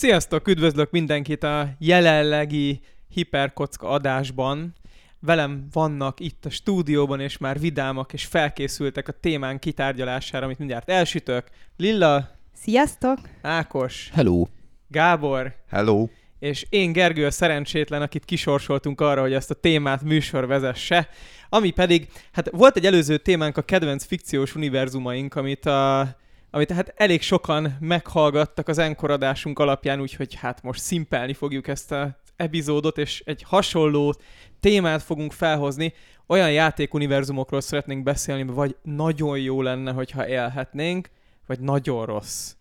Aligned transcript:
Sziasztok, 0.00 0.48
üdvözlök 0.48 0.90
mindenkit 0.90 1.42
a 1.42 1.68
jelenlegi 1.78 2.80
Hiperkocka 3.08 3.88
adásban. 3.88 4.74
Velem 5.18 5.66
vannak 5.72 6.20
itt 6.20 6.44
a 6.44 6.50
stúdióban, 6.50 7.20
és 7.20 7.38
már 7.38 7.58
vidámak, 7.58 8.12
és 8.12 8.24
felkészültek 8.24 9.08
a 9.08 9.12
témán 9.12 9.58
kitárgyalására, 9.58 10.44
amit 10.44 10.58
mindjárt 10.58 10.90
elsütök. 10.90 11.46
Lilla, 11.76 12.28
Sziasztok! 12.54 13.18
Ákos, 13.42 14.10
Hello. 14.12 14.46
Gábor, 14.88 15.54
Hello. 15.68 16.08
és 16.38 16.66
én 16.68 16.92
Gergő 16.92 17.26
a 17.26 17.30
szerencsétlen, 17.30 18.02
akit 18.02 18.24
kisorsoltunk 18.24 19.00
arra, 19.00 19.20
hogy 19.20 19.32
ezt 19.32 19.50
a 19.50 19.54
témát 19.54 20.02
műsor 20.02 20.46
vezesse, 20.46 21.08
ami 21.48 21.70
pedig, 21.70 22.08
hát 22.32 22.50
volt 22.50 22.76
egy 22.76 22.86
előző 22.86 23.16
témánk 23.16 23.56
a 23.56 23.62
kedvenc 23.62 24.04
fikciós 24.04 24.54
univerzumaink, 24.54 25.34
amit 25.34 25.66
a 25.66 26.08
amit 26.50 26.72
hát 26.72 26.92
elég 26.96 27.22
sokan 27.22 27.76
meghallgattak 27.80 28.68
az 28.68 28.78
enkoradásunk 28.78 29.58
alapján, 29.58 30.00
úgyhogy 30.00 30.34
hát 30.34 30.62
most 30.62 30.80
szimpelni 30.80 31.34
fogjuk 31.34 31.68
ezt 31.68 31.92
az 31.92 32.08
epizódot, 32.36 32.98
és 32.98 33.22
egy 33.26 33.42
hasonló 33.46 34.14
témát 34.60 35.02
fogunk 35.02 35.32
felhozni. 35.32 35.92
Olyan 36.26 36.52
játékuniverzumokról 36.52 37.60
szeretnénk 37.60 38.02
beszélni, 38.02 38.42
vagy 38.42 38.76
nagyon 38.82 39.38
jó 39.38 39.62
lenne, 39.62 39.92
hogyha 39.92 40.28
élhetnénk, 40.28 41.10
vagy 41.46 41.60
nagyon 41.60 42.06
rossz. 42.06 42.54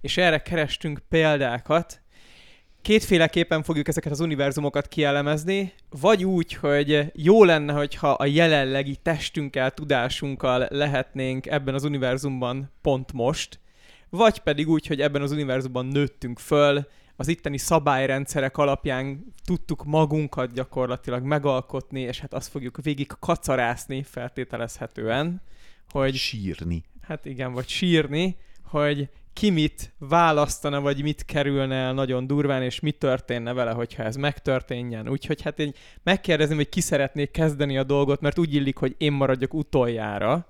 És 0.00 0.16
erre 0.16 0.42
kerestünk 0.42 1.02
példákat, 1.08 2.01
kétféleképpen 2.82 3.62
fogjuk 3.62 3.88
ezeket 3.88 4.12
az 4.12 4.20
univerzumokat 4.20 4.88
kielemezni, 4.88 5.72
vagy 6.00 6.24
úgy, 6.24 6.52
hogy 6.52 7.12
jó 7.14 7.44
lenne, 7.44 7.72
hogyha 7.72 8.10
a 8.10 8.26
jelenlegi 8.26 8.96
testünkkel, 9.02 9.70
tudásunkkal 9.70 10.66
lehetnénk 10.70 11.46
ebben 11.46 11.74
az 11.74 11.84
univerzumban 11.84 12.70
pont 12.80 13.12
most, 13.12 13.60
vagy 14.08 14.38
pedig 14.38 14.68
úgy, 14.68 14.86
hogy 14.86 15.00
ebben 15.00 15.22
az 15.22 15.32
univerzumban 15.32 15.86
nőttünk 15.86 16.38
föl, 16.38 16.86
az 17.16 17.28
itteni 17.28 17.58
szabályrendszerek 17.58 18.56
alapján 18.56 19.32
tudtuk 19.44 19.84
magunkat 19.84 20.52
gyakorlatilag 20.52 21.22
megalkotni, 21.22 22.00
és 22.00 22.20
hát 22.20 22.34
azt 22.34 22.50
fogjuk 22.50 22.82
végig 22.82 23.10
kacarászni 23.20 24.02
feltételezhetően, 24.02 25.42
hogy... 25.90 26.14
Sírni. 26.14 26.84
Hát 27.00 27.24
igen, 27.24 27.52
vagy 27.52 27.68
sírni, 27.68 28.36
hogy 28.64 29.08
ki 29.32 29.50
mit 29.50 29.94
választana, 29.98 30.80
vagy 30.80 31.02
mit 31.02 31.24
kerülne 31.24 31.74
el 31.74 31.92
nagyon 31.92 32.26
durván, 32.26 32.62
és 32.62 32.80
mi 32.80 32.90
történne 32.90 33.52
vele, 33.52 33.70
hogyha 33.70 34.02
ez 34.02 34.16
megtörténjen. 34.16 35.08
Úgyhogy 35.08 35.42
hát 35.42 35.58
én 35.58 35.72
megkérdezném, 36.02 36.56
hogy 36.56 36.68
ki 36.68 36.80
szeretnék 36.80 37.30
kezdeni 37.30 37.78
a 37.78 37.82
dolgot, 37.82 38.20
mert 38.20 38.38
úgy 38.38 38.54
illik, 38.54 38.76
hogy 38.76 38.94
én 38.98 39.12
maradjak 39.12 39.54
utoljára. 39.54 40.46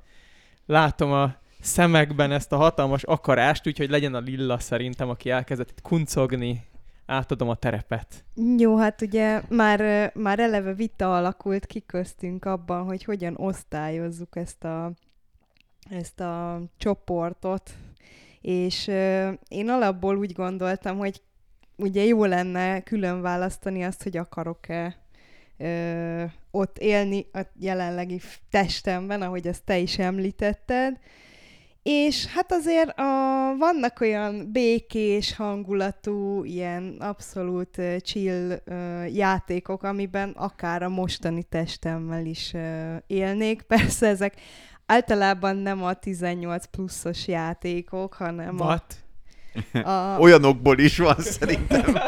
Látom 0.66 1.12
a 1.12 1.34
szemekben 1.60 2.32
ezt 2.32 2.52
a 2.52 2.56
hatalmas 2.56 3.02
akarást, 3.02 3.66
úgyhogy 3.66 3.90
legyen 3.90 4.14
a 4.14 4.18
Lilla 4.18 4.58
szerintem, 4.58 5.08
aki 5.08 5.30
elkezdett 5.30 5.70
itt 5.70 5.80
kuncogni. 5.80 6.70
Átadom 7.06 7.48
a 7.48 7.54
terepet. 7.54 8.24
Jó, 8.58 8.76
hát 8.76 9.02
ugye 9.02 9.42
már, 9.48 10.10
már 10.14 10.38
eleve 10.38 10.74
vita 10.74 11.16
alakult 11.16 11.66
ki 11.66 11.80
köztünk 11.86 12.44
abban, 12.44 12.84
hogy 12.84 13.04
hogyan 13.04 13.34
osztályozzuk 13.36 14.36
ezt 14.36 14.64
a, 14.64 14.92
ezt 15.90 16.20
a 16.20 16.62
csoportot, 16.76 17.70
és 18.42 18.86
én 19.48 19.68
alapból 19.68 20.16
úgy 20.16 20.32
gondoltam, 20.32 20.98
hogy 20.98 21.22
ugye 21.76 22.04
jó 22.04 22.24
lenne 22.24 22.80
külön 22.80 23.20
választani 23.20 23.84
azt, 23.84 24.02
hogy 24.02 24.16
akarok-e 24.16 24.96
ö, 25.58 26.24
ott 26.50 26.78
élni 26.78 27.26
a 27.32 27.40
jelenlegi 27.58 28.20
testemben, 28.50 29.22
ahogy 29.22 29.46
ezt 29.46 29.64
te 29.64 29.78
is 29.78 29.98
említetted, 29.98 30.98
és 31.82 32.26
hát 32.26 32.52
azért 32.52 32.98
a, 32.98 33.04
vannak 33.58 34.00
olyan 34.00 34.52
békés 34.52 35.36
hangulatú, 35.36 36.44
ilyen 36.44 36.96
abszolút 36.98 37.80
chill 37.98 38.62
uh, 38.66 39.14
játékok, 39.14 39.82
amiben 39.82 40.30
akár 40.30 40.82
a 40.82 40.88
mostani 40.88 41.42
testemmel 41.42 42.26
is 42.26 42.52
uh, 42.54 42.96
élnék. 43.06 43.62
Persze 43.72 44.06
ezek 44.06 44.40
általában 44.86 45.56
nem 45.56 45.84
a 45.84 45.94
18 45.94 46.64
pluszos 46.66 47.26
játékok, 47.28 48.14
hanem 48.14 48.58
What? 48.58 48.94
a... 49.72 49.88
a... 49.88 50.18
Olyanokból 50.24 50.78
is 50.78 50.98
van 50.98 51.16
szerintem. 51.18 51.96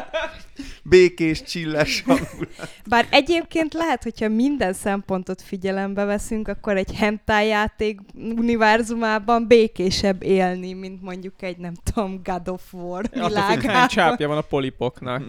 Békés, 0.83 1.43
csilles 1.43 2.03
hangulat. 2.07 2.71
Bár 2.87 3.07
egyébként 3.11 3.75
lehet, 3.75 4.03
hogyha 4.03 4.29
minden 4.29 4.73
szempontot 4.73 5.43
figyelembe 5.43 6.05
veszünk, 6.05 6.49
akkor 6.49 6.77
egy 6.77 6.95
hentai 6.95 7.47
játék 7.47 8.01
univerzumában 8.15 9.47
békésebb 9.47 10.23
élni, 10.23 10.73
mint 10.73 11.03
mondjuk 11.03 11.43
egy, 11.43 11.57
nem 11.57 11.75
tudom, 11.83 12.21
God 12.25 12.49
of 12.49 12.73
War 12.73 13.09
világában. 13.13 13.71
Hány 13.71 13.89
csápja 13.89 14.29
van 14.29 14.37
a 14.37 14.41
polipoknak. 14.41 15.23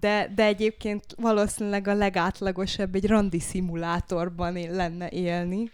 De, 0.00 0.32
de 0.34 0.44
egyébként 0.44 1.04
valószínűleg 1.16 1.88
a 1.88 1.94
legátlagosabb 1.94 2.94
egy 2.94 3.06
randi 3.06 3.40
szimulátorban 3.40 4.52
lenne 4.70 5.08
élni. 5.08 5.70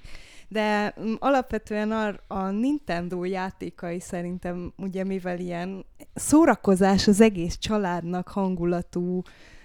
De 0.52 0.94
m, 0.96 1.12
alapvetően 1.18 1.90
a, 1.92 2.14
a 2.26 2.50
Nintendo 2.50 3.24
játékai 3.24 4.00
szerintem, 4.00 4.72
ugye 4.76 5.04
mivel 5.04 5.38
ilyen 5.38 5.84
szórakozás 6.14 7.08
az 7.08 7.20
egész 7.20 7.58
családnak 7.58 8.28
hangulatú 8.28 9.22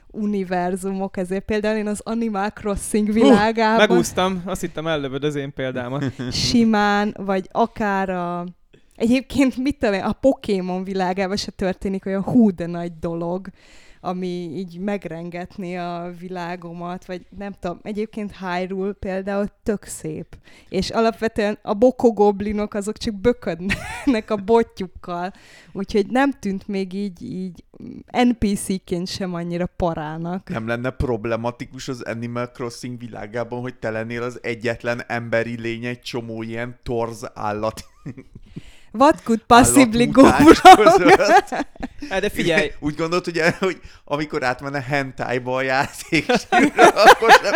univerzumok, 0.08 1.18
ezért 1.18 1.46
például 1.46 1.78
én 1.78 1.88
az 1.88 2.02
Animal 2.04 2.50
Crossing 2.50 3.12
világában... 3.12 3.82
Uh, 3.82 3.88
megúsztam, 3.88 4.42
azt 4.46 4.62
hittem 4.62 4.88
ellövöd 4.88 5.24
az 5.24 5.36
én 5.36 5.54
példámat. 5.54 6.06
Simán, 6.32 7.16
vagy 7.18 7.48
akár 7.52 8.10
a... 8.10 8.46
Egyébként 8.96 9.58
mit 9.58 9.78
tudom, 9.80 10.04
a 10.04 10.14
Pokémon 10.14 10.84
világában 10.84 11.38
se 11.38 11.52
történik 11.52 12.06
olyan 12.06 12.24
hú 12.24 12.52
de 12.52 12.66
nagy 12.66 12.92
dolog, 13.00 13.48
ami 14.02 14.28
így 14.28 14.80
megrengetni 14.80 15.78
a 15.78 16.14
világomat, 16.20 17.06
vagy 17.06 17.26
nem 17.38 17.54
tudom, 17.60 17.80
egyébként 17.82 18.36
Hyrule 18.38 18.94
például 18.94 19.46
tök 19.64 19.84
szép, 19.84 20.38
és 20.70 20.90
alapvetően 20.90 21.58
a 21.62 21.74
bokogoblinok 21.74 22.74
azok 22.74 22.98
csak 22.98 23.14
böködnek 23.16 24.30
a 24.30 24.36
botjukkal, 24.36 25.34
úgyhogy 25.72 26.08
nem 26.08 26.32
tűnt 26.32 26.68
még 26.68 26.94
így, 26.94 27.22
így 27.22 27.64
NPC-ként 28.12 29.08
sem 29.08 29.34
annyira 29.34 29.66
parának. 29.66 30.50
Nem 30.50 30.68
lenne 30.68 30.90
problematikus 30.90 31.88
az 31.88 32.02
Animal 32.02 32.46
Crossing 32.48 33.00
világában, 33.00 33.62
hogy 33.62 33.76
te 33.76 33.90
lennél 33.90 34.24
az 34.24 34.40
egyetlen 34.42 35.04
emberi 35.08 35.62
lény 35.62 35.86
egy 35.86 36.02
csomó 36.02 36.42
ilyen 36.42 36.80
torz 36.84 37.32
állat 37.34 37.86
What 38.92 39.24
could 39.24 39.42
possibly 39.48 40.06
go 40.06 40.22
wrong? 40.22 40.56
Hát 42.10 42.22
de 42.22 42.30
figyelj! 42.30 42.72
Úgy 42.80 42.96
gondolod, 42.96 43.26
hogy, 43.26 43.42
hogy 43.60 43.82
amikor 44.04 44.44
átmenne 44.44 44.82
hentájba 44.82 45.56
a 45.56 45.62
játék, 45.62 46.26
akkor 47.06 47.40
nem, 47.42 47.54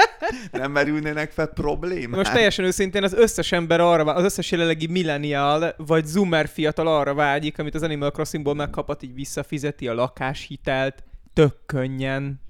nem 0.52 0.72
merülnének 0.72 1.32
fel 1.32 1.48
problémák? 1.48 2.16
Most 2.18 2.32
teljesen 2.32 2.66
őszintén 2.66 3.04
az 3.04 3.14
összes 3.14 3.52
ember 3.52 3.80
arra, 3.80 4.14
az 4.14 4.24
összes 4.24 4.52
jelenlegi 4.52 4.88
millennial 4.88 5.74
vagy 5.78 6.06
zoomer 6.06 6.48
fiatal 6.48 6.88
arra 6.88 7.14
vágyik, 7.14 7.60
amit 7.60 7.76
az 7.76 7.84
Animal 7.84 8.12
Crossingból 8.12 8.56
megkaphat, 8.56 9.04
így 9.04 9.14
visszafizeti 9.14 9.88
a 9.88 9.94
lakáshitelt, 9.94 11.04
tök 11.34 11.56
könnyen. 11.66 12.42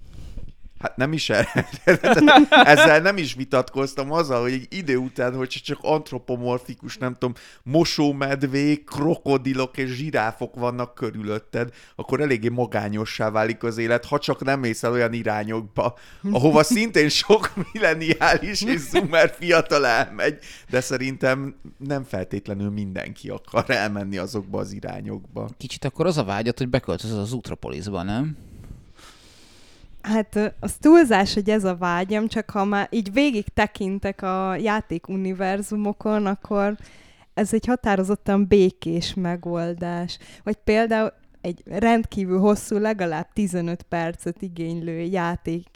Hát 0.82 0.98
nem 0.98 1.14
is 1.14 1.30
erre. 1.30 1.68
Ezzel 2.50 3.00
nem 3.00 3.18
is 3.18 3.34
vitatkoztam 3.34 4.12
azzal, 4.12 4.42
hogy 4.42 4.52
egy 4.52 4.68
idő 4.70 4.98
után, 4.98 5.36
hogy 5.36 5.48
csak 5.48 5.78
antropomorfikus, 5.82 6.98
nem 6.98 7.14
tudom, 7.14 7.34
mosómedvék, 7.64 8.84
krokodilok 8.86 9.78
és 9.78 9.90
zsiráfok 9.90 10.56
vannak 10.56 10.94
körülötted, 10.94 11.74
akkor 11.96 12.22
eléggé 12.22 12.48
magányossá 12.48 13.30
válik 13.30 13.64
az 13.64 13.78
élet, 13.78 14.06
ha 14.06 14.20
csak 14.20 14.44
nem 14.44 14.60
mész 14.60 14.84
el 14.84 14.92
olyan 14.92 15.14
irányokba, 15.14 15.98
ahova 16.32 16.64
szintén 16.64 17.10
sok 17.10 17.52
milleniális 17.74 18.62
és 18.62 18.80
zoomer 18.80 19.36
fiatal 19.38 19.86
elmegy, 19.86 20.40
de 20.70 20.82
szerintem 20.82 21.56
nem 21.78 22.04
feltétlenül 22.04 22.70
mindenki 22.70 23.30
akar 23.30 23.70
elmenni 23.70 24.18
azokba 24.18 24.60
az 24.60 24.72
irányokba. 24.72 25.50
Kicsit 25.58 25.86
akkor 25.86 26.06
az 26.06 26.18
a 26.18 26.24
vágyat, 26.24 26.58
hogy 26.58 26.70
beköltözöl 26.70 27.20
az 27.20 27.34
Utropolisba, 27.34 28.04
nem? 28.04 28.38
Hát 30.02 30.56
az 30.60 30.74
túlzás, 30.80 31.34
hogy 31.34 31.50
ez 31.50 31.64
a 31.64 31.76
vágyam, 31.76 32.28
csak 32.28 32.50
ha 32.50 32.66
már 32.66 32.88
így 32.92 33.14
végig 33.14 33.48
tekintek 33.48 34.22
a 34.22 34.56
játék 34.56 35.08
univerzumokon, 35.08 36.26
akkor 36.26 36.76
ez 37.34 37.54
egy 37.54 37.66
határozottan 37.66 38.48
békés 38.48 39.14
megoldás. 39.14 40.18
Vagy 40.44 40.56
például 40.56 41.14
egy 41.42 41.64
rendkívül 41.66 42.40
hosszú, 42.40 42.78
legalább 42.78 43.28
15 43.34 43.82
percet 43.82 44.42
igénylő 44.42 45.00
játék 45.00 45.68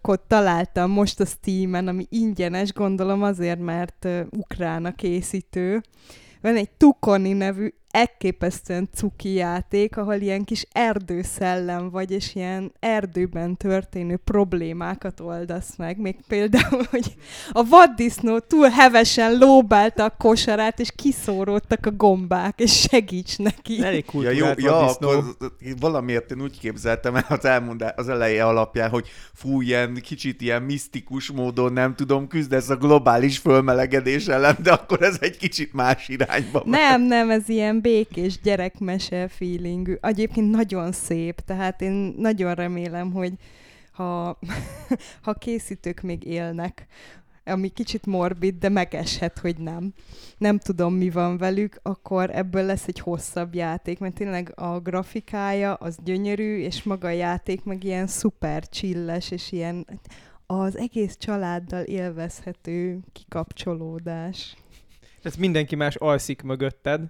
kod 0.00 0.20
találtam 0.20 0.90
most 0.90 1.20
a 1.20 1.24
Steam-en, 1.24 1.88
ami 1.88 2.06
ingyenes, 2.08 2.72
gondolom 2.72 3.22
azért, 3.22 3.60
mert 3.60 4.04
uh, 4.04 4.20
ukrán 4.30 4.84
a 4.84 4.94
készítő. 4.94 5.80
Van 6.40 6.56
egy 6.56 6.70
Tukoni 6.70 7.32
nevű 7.32 7.72
elképesztően 7.92 8.88
cuki 8.94 9.32
játék, 9.32 9.96
ahol 9.96 10.14
ilyen 10.14 10.44
kis 10.44 10.66
erdőszellem 10.72 11.90
vagy, 11.90 12.10
és 12.10 12.34
ilyen 12.34 12.72
erdőben 12.80 13.56
történő 13.56 14.16
problémákat 14.16 15.20
oldasz 15.20 15.76
meg. 15.76 15.98
Még 15.98 16.16
például, 16.28 16.82
hogy 16.90 17.16
a 17.52 17.64
vaddisznó 17.64 18.38
túl 18.38 18.68
hevesen 18.68 19.38
lóbálta 19.38 20.04
a 20.04 20.14
kosarát, 20.18 20.80
és 20.80 20.90
kiszóródtak 20.96 21.86
a 21.86 21.90
gombák, 21.90 22.60
és 22.60 22.80
segíts 22.80 23.38
neki. 23.38 23.82
Elég 23.82 24.04
Ja, 24.12 24.30
jó, 24.30 24.46
ja, 24.56 24.72
vaddisznó. 24.72 25.08
akkor 25.08 25.34
valamiért 25.80 26.30
én 26.30 26.42
úgy 26.42 26.58
képzeltem 26.58 27.16
el 27.16 27.26
az 27.28 27.44
elmondás, 27.44 27.92
az 27.96 28.08
eleje 28.08 28.44
alapján, 28.44 28.90
hogy 28.90 29.08
fú, 29.34 29.60
ilyen 29.60 29.94
kicsit 30.02 30.40
ilyen 30.40 30.62
misztikus 30.62 31.30
módon 31.30 31.72
nem 31.72 31.94
tudom, 31.94 32.28
küzdesz 32.28 32.68
a 32.68 32.76
globális 32.76 33.38
fölmelegedés 33.38 34.26
ellen, 34.26 34.56
de 34.62 34.72
akkor 34.72 35.02
ez 35.02 35.16
egy 35.20 35.36
kicsit 35.36 35.72
más 35.72 36.08
irányba. 36.08 36.62
Nem, 36.64 37.02
nem, 37.02 37.30
ez 37.30 37.48
ilyen 37.48 37.80
békés 37.82 38.40
gyerekmese 38.40 39.28
feelingű. 39.28 39.94
Egyébként 40.00 40.50
nagyon 40.50 40.92
szép, 40.92 41.40
tehát 41.40 41.80
én 41.82 42.14
nagyon 42.16 42.54
remélem, 42.54 43.12
hogy 43.12 43.32
ha, 43.92 44.38
ha 45.22 45.34
készítők 45.34 46.00
még 46.00 46.24
élnek, 46.24 46.86
ami 47.44 47.68
kicsit 47.68 48.06
morbid, 48.06 48.58
de 48.58 48.68
megeshet, 48.68 49.38
hogy 49.38 49.56
nem. 49.56 49.92
Nem 50.38 50.58
tudom, 50.58 50.94
mi 50.94 51.10
van 51.10 51.38
velük, 51.38 51.78
akkor 51.82 52.30
ebből 52.30 52.64
lesz 52.64 52.88
egy 52.88 52.98
hosszabb 52.98 53.54
játék, 53.54 53.98
mert 53.98 54.14
tényleg 54.14 54.52
a 54.54 54.80
grafikája 54.80 55.74
az 55.74 55.96
gyönyörű, 56.04 56.58
és 56.58 56.82
maga 56.82 57.06
a 57.06 57.10
játék 57.10 57.64
meg 57.64 57.84
ilyen 57.84 58.06
szuper 58.06 58.68
chilles, 58.68 59.30
és 59.30 59.52
ilyen 59.52 59.86
az 60.46 60.76
egész 60.76 61.16
családdal 61.16 61.82
élvezhető 61.82 62.98
kikapcsolódás. 63.12 64.56
Ez 65.22 65.34
mindenki 65.36 65.74
más 65.74 65.94
alszik 65.94 66.42
mögötted 66.42 67.00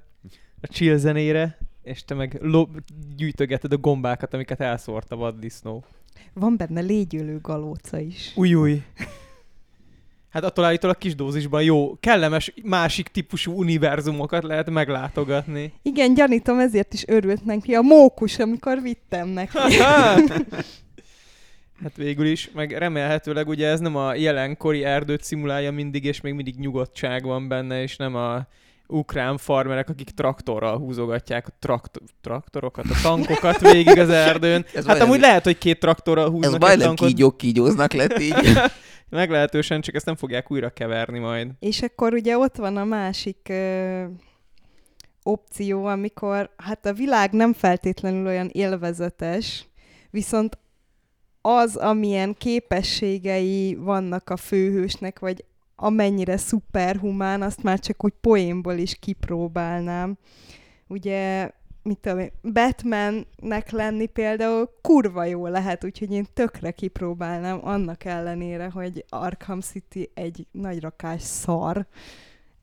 a 0.62 0.66
chill 0.66 0.96
zenére, 0.96 1.58
és 1.82 2.04
te 2.04 2.14
meg 2.14 2.38
lo- 2.40 2.68
gyűjtögeted 3.16 3.72
a 3.72 3.76
gombákat, 3.76 4.34
amiket 4.34 4.60
elszórt 4.60 5.12
a 5.12 5.16
vaddisznó. 5.16 5.84
Van 6.32 6.56
benne 6.56 6.80
légyölő 6.80 7.38
galóca 7.40 7.98
is. 7.98 8.32
Új, 8.34 8.54
új. 8.54 8.82
Hát 10.28 10.44
attól 10.44 10.64
állítólag 10.64 10.98
kis 10.98 11.14
dózisban 11.14 11.62
jó, 11.62 11.96
kellemes 12.00 12.52
másik 12.62 13.08
típusú 13.08 13.52
univerzumokat 13.52 14.42
lehet 14.42 14.70
meglátogatni. 14.70 15.72
Igen, 15.82 16.14
gyanítom, 16.14 16.58
ezért 16.58 16.94
is 16.94 17.06
örült 17.06 17.44
neki 17.44 17.74
a 17.74 17.80
mókus, 17.80 18.38
amikor 18.38 18.82
vittem 18.82 19.28
neki. 19.28 19.56
Hát 21.82 21.96
végül 21.96 22.26
is, 22.26 22.50
meg 22.54 22.70
remélhetőleg 22.70 23.48
ugye 23.48 23.66
ez 23.66 23.80
nem 23.80 23.96
a 23.96 24.14
jelenkori 24.14 24.84
erdőt 24.84 25.22
szimulálja 25.22 25.72
mindig, 25.72 26.04
és 26.04 26.20
még 26.20 26.32
mindig 26.32 26.58
nyugodtság 26.58 27.24
van 27.24 27.48
benne, 27.48 27.82
és 27.82 27.96
nem 27.96 28.14
a 28.14 28.46
ukrán 28.92 29.36
farmerek, 29.38 29.88
akik 29.88 30.10
traktorral 30.10 30.78
húzogatják 30.78 31.46
a 31.46 31.50
trakt- 31.58 31.98
traktorokat, 32.20 32.84
a 32.84 32.94
tankokat 33.02 33.60
végig 33.60 33.98
az 33.98 34.08
erdőn. 34.08 34.64
Ez 34.74 34.86
Hát 34.86 35.00
amúgy 35.00 35.20
lehet, 35.20 35.44
hogy 35.44 35.58
két 35.58 35.78
traktorral 35.80 36.24
Ez 36.26 36.30
húznak 36.30 36.54
egy 36.54 36.60
majdnem 36.60 36.86
tankot. 36.86 37.08
kígyók 37.08 37.36
kígyóznak 37.36 37.92
lett 37.92 38.18
így. 38.18 38.34
Meglehetősen, 39.10 39.80
csak 39.80 39.94
ezt 39.94 40.06
nem 40.06 40.16
fogják 40.16 40.50
újra 40.50 40.70
keverni 40.70 41.18
majd. 41.18 41.50
És 41.58 41.82
akkor 41.82 42.12
ugye 42.12 42.38
ott 42.38 42.56
van 42.56 42.76
a 42.76 42.84
másik 42.84 43.46
ö, 43.50 44.04
opció, 45.22 45.84
amikor 45.86 46.50
hát 46.56 46.86
a 46.86 46.92
világ 46.92 47.32
nem 47.32 47.52
feltétlenül 47.52 48.26
olyan 48.26 48.48
élvezetes, 48.52 49.66
viszont 50.10 50.58
az, 51.40 51.76
amilyen 51.76 52.34
képességei 52.38 53.74
vannak 53.74 54.30
a 54.30 54.36
főhősnek, 54.36 55.18
vagy 55.18 55.44
amennyire 55.82 56.36
szuperhumán, 56.36 57.42
azt 57.42 57.62
már 57.62 57.78
csak 57.78 58.04
úgy 58.04 58.12
poénból 58.20 58.74
is 58.74 58.98
kipróbálnám. 58.98 60.16
Ugye, 60.86 61.50
mit 61.82 61.98
tudom 61.98 62.18
én, 62.18 62.30
Batmannek 62.52 63.70
lenni 63.70 64.06
például 64.06 64.70
kurva 64.82 65.24
jó 65.24 65.46
lehet, 65.46 65.84
úgyhogy 65.84 66.12
én 66.12 66.26
tökre 66.34 66.70
kipróbálnám, 66.70 67.60
annak 67.66 68.04
ellenére, 68.04 68.70
hogy 68.70 69.04
Arkham 69.08 69.60
City 69.60 70.10
egy 70.14 70.46
nagy 70.50 70.80
rakás 70.80 71.22
szar, 71.22 71.86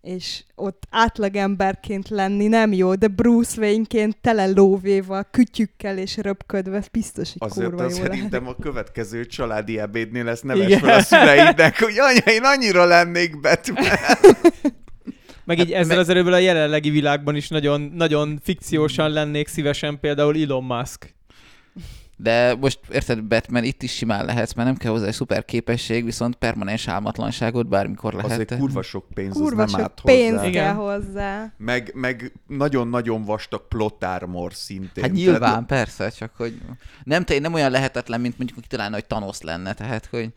és 0.02 0.44
ott 0.56 0.84
átlagemberként 0.90 2.10
lenni 2.10 2.48
nem 2.48 2.74
jó, 2.74 2.96
de 2.96 3.08
Bruce 3.08 3.62
Wayne-ként 3.62 4.18
tele 4.22 4.48
lóvéval, 4.48 5.28
kütyükkel 5.32 5.98
és 5.98 6.18
röpködve, 6.18 6.84
biztos, 6.92 7.34
hogy 7.38 7.50
Azért 7.50 7.70
kurva 7.70 7.84
az 7.84 7.92
jó 7.92 7.98
lehet. 7.98 8.14
szerintem 8.14 8.48
a 8.48 8.56
következő 8.56 9.26
családi 9.26 9.80
ebédnél 9.80 10.24
lesz 10.24 10.42
neves 10.42 10.66
Igen. 10.66 10.80
fel 10.80 10.98
a 10.98 11.02
szüleidnek, 11.02 11.80
hogy 11.80 12.00
anya, 12.00 12.34
én 12.34 12.44
annyira 12.44 12.86
lennék 12.86 13.40
Batman. 13.40 13.86
Meg 15.46 15.60
így 15.60 15.72
ezzel 15.72 16.00
az 16.00 16.10
erőből 16.10 16.34
a 16.34 16.38
jelenlegi 16.38 16.90
világban 16.90 17.36
is 17.36 17.48
nagyon, 17.48 17.82
nagyon 17.82 18.40
fikciósan 18.44 19.10
lennék 19.10 19.48
szívesen 19.48 20.00
például 20.00 20.42
Elon 20.42 20.64
Musk. 20.64 21.16
De 22.22 22.56
most 22.56 22.80
érted, 22.92 23.24
Batman 23.24 23.64
itt 23.64 23.84
is 23.84 23.92
simán 23.92 24.26
lehetsz, 24.26 24.54
mert 24.54 24.68
nem 24.68 24.78
kell 24.78 24.92
hozzá 24.92 25.06
egy 25.06 25.14
szuper 25.14 25.46
képesség, 25.46 26.04
viszont 26.06 26.36
permanens 26.36 26.88
álmatlanságot 26.88 27.68
bármikor 27.68 28.14
lehet. 28.14 28.32
Azért 28.32 28.58
kurva 28.58 28.82
sok 28.82 29.06
pénz, 29.14 29.34
Kurva 29.34 29.64
az 29.64 29.72
nem 29.72 29.80
sok 29.82 29.96
pénz 30.04 30.32
hozzá. 30.32 30.48
Igen. 30.48 30.64
kell 30.64 30.74
hozzá. 30.74 31.54
Meg, 31.58 31.92
meg 31.96 32.32
nagyon-nagyon 32.48 33.24
vastag 33.24 33.68
plot 33.68 34.04
armor 34.04 34.54
szintén. 34.54 35.04
Hát 35.04 35.14
nyilván, 35.14 35.66
persze, 35.66 36.10
csak 36.10 36.32
hogy 36.36 36.62
nem, 37.04 37.24
te- 37.24 37.40
nem 37.40 37.54
olyan 37.54 37.72
lehetetlen, 37.72 38.22
mint 38.22 38.38
mondjuk 38.38 38.62
kitalálna, 38.62 38.94
hogy 38.96 39.06
Thanos 39.06 39.42
lenne, 39.42 39.74
tehát 39.74 40.06
hogy 40.06 40.34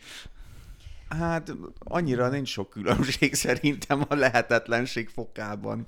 Hát 1.18 1.52
annyira 1.78 2.28
nincs 2.28 2.48
sok 2.48 2.70
különbség 2.70 3.34
szerintem 3.34 4.04
a 4.08 4.14
lehetetlenség 4.14 5.08
fokában. 5.08 5.86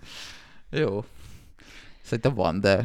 jó. 0.71 1.05
Szerintem 2.03 2.35
van, 2.35 2.61
de 2.61 2.85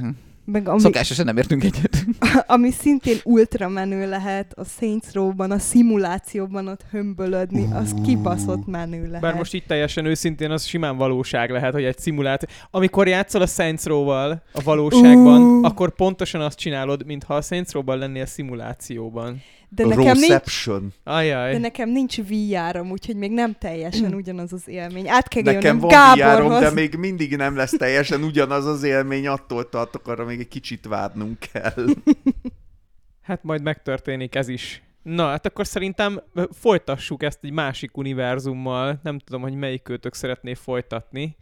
Meg 0.51 0.68
ami, 0.68 0.80
szokásosan 0.80 1.25
nem 1.25 1.38
értünk 1.38 1.63
egyet. 1.63 2.06
ami 2.56 2.72
szintén 2.72 3.18
ultra 3.24 3.69
menő 3.69 4.10
lehet 4.10 4.54
a 4.54 4.63
Saints 4.63 5.12
Row-ban, 5.13 5.51
a 5.51 5.60
szimulációban 5.60 6.68
ott 6.68 6.86
hömbölödni, 6.92 7.68
az 7.74 7.96
kibaszott 8.06 8.68
menő 8.68 9.06
lehet. 9.06 9.22
Bár 9.22 9.36
most 9.36 9.54
itt 9.54 9.68
teljesen 9.68 10.06
őszintén 10.06 10.51
az 10.51 10.66
simán 10.66 10.98
valóság 10.98 11.51
lehet, 11.51 11.74
hogy 11.74 11.84
egy 11.84 11.98
szimulátor. 11.98 12.50
Amikor 12.72 13.07
játszol 13.07 13.42
a 13.42 13.46
Saints 13.46 13.84
Row-val 13.84 14.44
a 14.51 14.62
valóságban, 14.63 15.42
Ú. 15.42 15.63
akkor 15.63 15.96
pontosan 15.96 16.42
azt 16.42 16.57
csinálod, 16.57 17.06
mintha 17.06 17.36
a 17.36 17.42
Saints 17.42 17.72
Row-ban 17.72 17.98
lennél 17.98 18.25
szimulációban. 18.25 19.42
De 19.69 19.86
nekem, 19.86 20.18
nincs. 20.18 20.68
Ajaj. 21.04 21.51
de 21.51 21.57
nekem 21.57 21.89
nincs 21.89 22.18
VR-om, 22.18 22.92
úgyhogy 22.92 23.16
még 23.16 23.31
nem 23.31 23.56
teljesen 23.60 24.13
ugyanaz 24.13 24.54
az 24.54 24.68
élmény. 24.68 25.10
Át 25.10 25.27
kell 25.27 25.44
Nekem 25.44 25.80
van 25.80 25.89
Gáborhoz. 25.89 26.38
VR-om, 26.38 26.60
de 26.60 26.71
még 26.71 26.95
mindig 26.95 27.36
nem 27.36 27.56
lesz 27.56 27.77
teljesen 27.77 28.24
ugyanaz 28.24 28.66
az 28.66 28.83
élmény, 28.83 29.27
attól 29.27 29.69
tartok, 29.69 30.07
arra 30.07 30.25
még 30.25 30.39
egy 30.39 30.48
kicsit 30.48 30.86
várnunk 30.86 31.38
kell. 31.51 31.86
Hát 33.21 33.44
majd 33.44 33.62
megtörténik 33.62 34.36
ez 34.36 34.48
is. 34.48 34.81
Na, 35.01 35.27
hát 35.27 35.45
akkor 35.45 35.68
szerintem 35.68 36.22
folytassuk 36.51 37.24
ezt 37.24 37.39
egy 37.42 37.51
másik 37.51 37.98
univerzummal. 37.98 39.00
Nem 39.04 39.19
tudom, 39.19 39.42
hogy 39.42 39.54
melyik 39.54 39.81
kötök 39.81 40.13
szeretné 40.13 40.54
folytatni. 40.54 41.36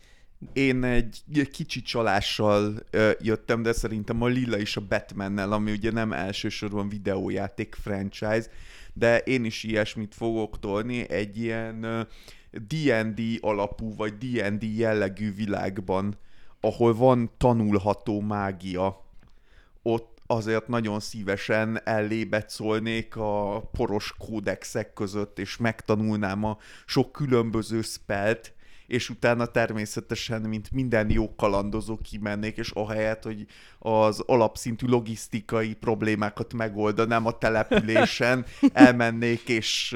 Én 0.53 0.83
egy 0.83 1.49
kicsi 1.51 1.81
csalással 1.81 2.83
jöttem, 3.19 3.61
de 3.61 3.73
szerintem 3.73 4.21
a 4.21 4.27
Lila 4.27 4.57
is 4.57 4.77
a 4.77 4.81
Batmannel, 4.81 5.51
ami 5.51 5.71
ugye 5.71 5.91
nem 5.91 6.13
elsősorban 6.13 6.89
videójáték 6.89 7.75
franchise, 7.81 8.45
de 8.93 9.17
én 9.17 9.45
is 9.45 9.63
ilyesmit 9.63 10.15
fogok 10.15 10.59
tolni 10.59 11.09
egy 11.09 11.37
ilyen 11.37 12.07
D&D 12.51 13.21
alapú, 13.39 13.95
vagy 13.95 14.17
D&D 14.17 14.77
jellegű 14.77 15.33
világban, 15.33 16.17
ahol 16.61 16.95
van 16.95 17.31
tanulható 17.37 18.21
mágia. 18.21 19.05
Ott 19.81 20.17
azért 20.25 20.67
nagyon 20.67 20.99
szívesen 20.99 21.81
ellébet 21.83 22.49
szólnék 22.49 23.15
a 23.15 23.61
poros 23.71 24.13
kódexek 24.17 24.93
között, 24.93 25.39
és 25.39 25.57
megtanulnám 25.57 26.43
a 26.43 26.57
sok 26.85 27.11
különböző 27.11 27.81
spelt, 27.81 28.53
és 28.87 29.09
utána 29.09 29.45
természetesen, 29.45 30.41
mint 30.41 30.71
minden 30.71 31.09
jó 31.09 31.35
kalandozó 31.35 31.97
kimennék, 31.97 32.57
és 32.57 32.71
ahelyett, 32.71 33.23
hogy 33.23 33.45
az 33.79 34.23
alapszintű 34.25 34.87
logisztikai 34.87 35.73
problémákat 35.73 36.53
megoldanám 36.53 37.25
a 37.25 37.37
településen, 37.37 38.45
elmennék, 38.73 39.49
és 39.49 39.95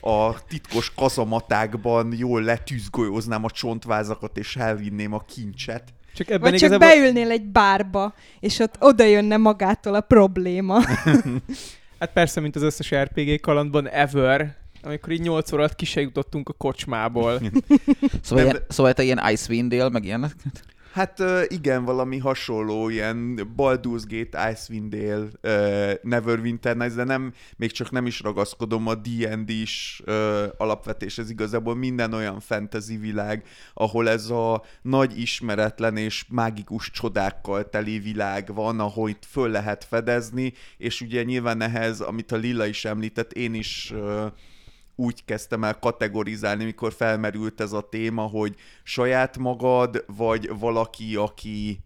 a 0.00 0.44
titkos 0.44 0.94
kazamatákban 0.94 2.14
jól 2.16 2.42
letűzgolyóznám 2.42 3.44
a 3.44 3.50
csontvázakat, 3.50 4.38
és 4.38 4.56
elvinném 4.56 5.12
a 5.12 5.20
kincset. 5.20 5.92
Csak 6.14 6.28
ebben 6.28 6.50
Vagy 6.50 6.60
csak 6.60 6.70
igazából... 6.70 6.88
beülnél 6.88 7.30
egy 7.30 7.46
bárba, 7.46 8.14
és 8.40 8.58
ott 8.58 8.76
oda 8.78 9.04
jönne 9.04 9.36
magától 9.36 9.94
a 9.94 10.00
probléma. 10.00 10.80
Hát 11.98 12.12
persze, 12.12 12.40
mint 12.40 12.56
az 12.56 12.62
összes 12.62 12.94
RPG 12.94 13.40
kalandban 13.40 13.88
ever, 13.88 14.56
amikor 14.82 15.12
így 15.12 15.20
8 15.20 15.52
óra 15.52 15.62
alatt 15.62 15.74
ki 15.74 15.84
se 15.84 16.00
jutottunk 16.00 16.48
a 16.48 16.52
kocsmából. 16.52 17.40
Szóval, 18.22 18.44
Nem, 18.44 18.54
ilyen, 18.54 18.64
szóval 18.68 18.92
te 18.92 19.02
ilyen 19.02 19.20
Icewind 19.30 19.74
Dale, 19.74 19.88
meg 19.88 20.04
ilyenek? 20.04 20.32
Hát 20.92 21.22
igen, 21.46 21.84
valami 21.84 22.18
hasonló, 22.18 22.88
ilyen 22.88 23.48
Baldur's 23.56 24.02
Gate, 24.08 24.50
Icewind 24.50 24.94
Dale, 24.94 25.98
Neverwinter 26.02 26.76
Nights, 26.76 26.94
de 26.94 27.04
nem, 27.04 27.32
még 27.56 27.72
csak 27.72 27.90
nem 27.90 28.06
is 28.06 28.20
ragaszkodom 28.20 28.86
a 28.86 28.94
D&D-s 28.94 30.02
ö, 30.04 30.46
alapvetés, 30.56 31.18
ez 31.18 31.30
igazából 31.30 31.74
minden 31.74 32.12
olyan 32.12 32.40
fantasy 32.40 32.96
világ, 32.96 33.44
ahol 33.74 34.08
ez 34.08 34.30
a 34.30 34.62
nagy 34.82 35.20
ismeretlen 35.20 35.96
és 35.96 36.24
mágikus 36.28 36.90
csodákkal 36.90 37.68
teli 37.68 37.98
világ 37.98 38.54
van, 38.54 38.80
ahol 38.80 39.08
itt 39.08 39.24
föl 39.30 39.50
lehet 39.50 39.84
fedezni, 39.84 40.52
és 40.76 41.00
ugye 41.00 41.22
nyilván 41.22 41.60
ehhez, 41.60 42.00
amit 42.00 42.32
a 42.32 42.36
Lilla 42.36 42.66
is 42.66 42.84
említett, 42.84 43.32
én 43.32 43.54
is 43.54 43.90
ö, 43.94 44.26
úgy 45.00 45.24
kezdtem 45.24 45.64
el 45.64 45.78
kategorizálni, 45.78 46.64
mikor 46.64 46.92
felmerült 46.92 47.60
ez 47.60 47.72
a 47.72 47.88
téma, 47.88 48.22
hogy 48.22 48.54
saját 48.82 49.38
magad, 49.38 50.04
vagy 50.06 50.58
valaki, 50.58 51.16
aki 51.16 51.80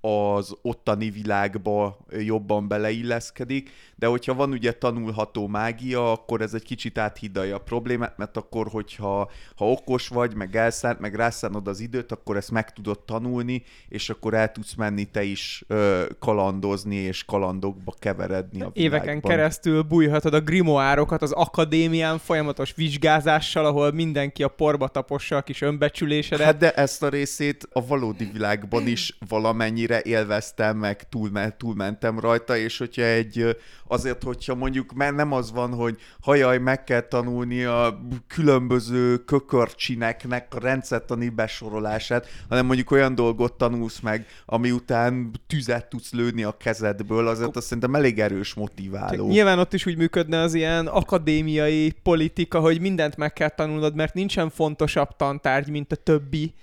az 0.00 0.56
ottani 0.62 1.10
világba 1.10 1.98
jobban 2.10 2.68
beleilleszkedik, 2.68 3.70
de 4.04 4.10
hogyha 4.10 4.34
van 4.34 4.50
ugye 4.50 4.72
tanulható 4.72 5.46
mágia, 5.46 6.12
akkor 6.12 6.40
ez 6.40 6.54
egy 6.54 6.62
kicsit 6.62 6.98
áthidalja 6.98 7.56
a 7.56 7.58
problémát, 7.58 8.16
mert 8.16 8.36
akkor, 8.36 8.66
hogyha 8.70 9.30
ha 9.56 9.70
okos 9.70 10.08
vagy, 10.08 10.34
meg 10.34 10.56
elszánt, 10.56 11.00
meg 11.00 11.14
rászánod 11.14 11.68
az 11.68 11.80
időt, 11.80 12.12
akkor 12.12 12.36
ezt 12.36 12.50
meg 12.50 12.72
tudod 12.72 12.98
tanulni, 12.98 13.62
és 13.88 14.10
akkor 14.10 14.34
el 14.34 14.52
tudsz 14.52 14.74
menni 14.74 15.04
te 15.04 15.22
is 15.22 15.64
ö, 15.66 16.04
kalandozni, 16.18 16.96
és 16.96 17.24
kalandokba 17.24 17.94
keveredni 17.98 18.62
a 18.62 18.70
Éveken 18.72 19.04
világban. 19.04 19.30
keresztül 19.30 19.82
bújhatod 19.82 20.34
a 20.34 20.40
grimoárokat 20.40 21.22
az 21.22 21.32
akadémián 21.32 22.18
folyamatos 22.18 22.74
vizsgázással, 22.74 23.66
ahol 23.66 23.92
mindenki 23.92 24.42
a 24.42 24.48
porba 24.48 24.88
tapossa 24.88 25.36
a 25.36 25.42
kis 25.42 25.60
önbecsülésedet. 25.60 26.46
Hát 26.46 26.56
de 26.56 26.72
ezt 26.72 27.02
a 27.02 27.08
részét 27.08 27.68
a 27.72 27.86
valódi 27.86 28.28
világban 28.32 28.86
is 28.86 29.16
valamennyire 29.28 30.00
élveztem, 30.02 30.76
meg 30.76 31.08
túlme, 31.08 31.56
túlmentem 31.56 32.18
rajta, 32.18 32.56
és 32.56 32.78
hogyha 32.78 33.02
egy, 33.02 33.56
azért, 33.94 34.22
hogyha 34.22 34.54
mondjuk 34.54 34.94
nem 34.94 35.32
az 35.32 35.52
van, 35.52 35.74
hogy 35.74 35.98
hajaj, 36.20 36.58
meg 36.58 36.84
kell 36.84 37.00
tanulni 37.00 37.64
a 37.64 38.00
különböző 38.26 39.16
kökörcsineknek 39.16 40.54
a 40.54 40.58
rendszertani 40.58 41.28
besorolását, 41.28 42.26
hanem 42.48 42.66
mondjuk 42.66 42.90
olyan 42.90 43.14
dolgot 43.14 43.52
tanulsz 43.52 44.00
meg, 44.00 44.26
ami 44.46 44.70
után 44.70 45.30
tüzet 45.46 45.88
tudsz 45.88 46.12
lőni 46.12 46.42
a 46.42 46.56
kezedből, 46.56 47.28
azért 47.28 47.56
azt 47.56 47.66
szerintem 47.66 47.94
elég 47.94 48.20
erős 48.20 48.54
motiváló. 48.54 49.28
Nyilván 49.28 49.58
ott 49.58 49.72
is 49.72 49.86
úgy 49.86 49.96
működne 49.96 50.40
az 50.40 50.54
ilyen 50.54 50.86
akadémiai 50.86 51.94
politika, 52.02 52.60
hogy 52.60 52.80
mindent 52.80 53.16
meg 53.16 53.32
kell 53.32 53.48
tanulnod, 53.48 53.94
mert 53.94 54.14
nincsen 54.14 54.50
fontosabb 54.50 55.16
tantárgy, 55.16 55.70
mint 55.70 55.92
a 55.92 55.96
többi. 55.96 56.54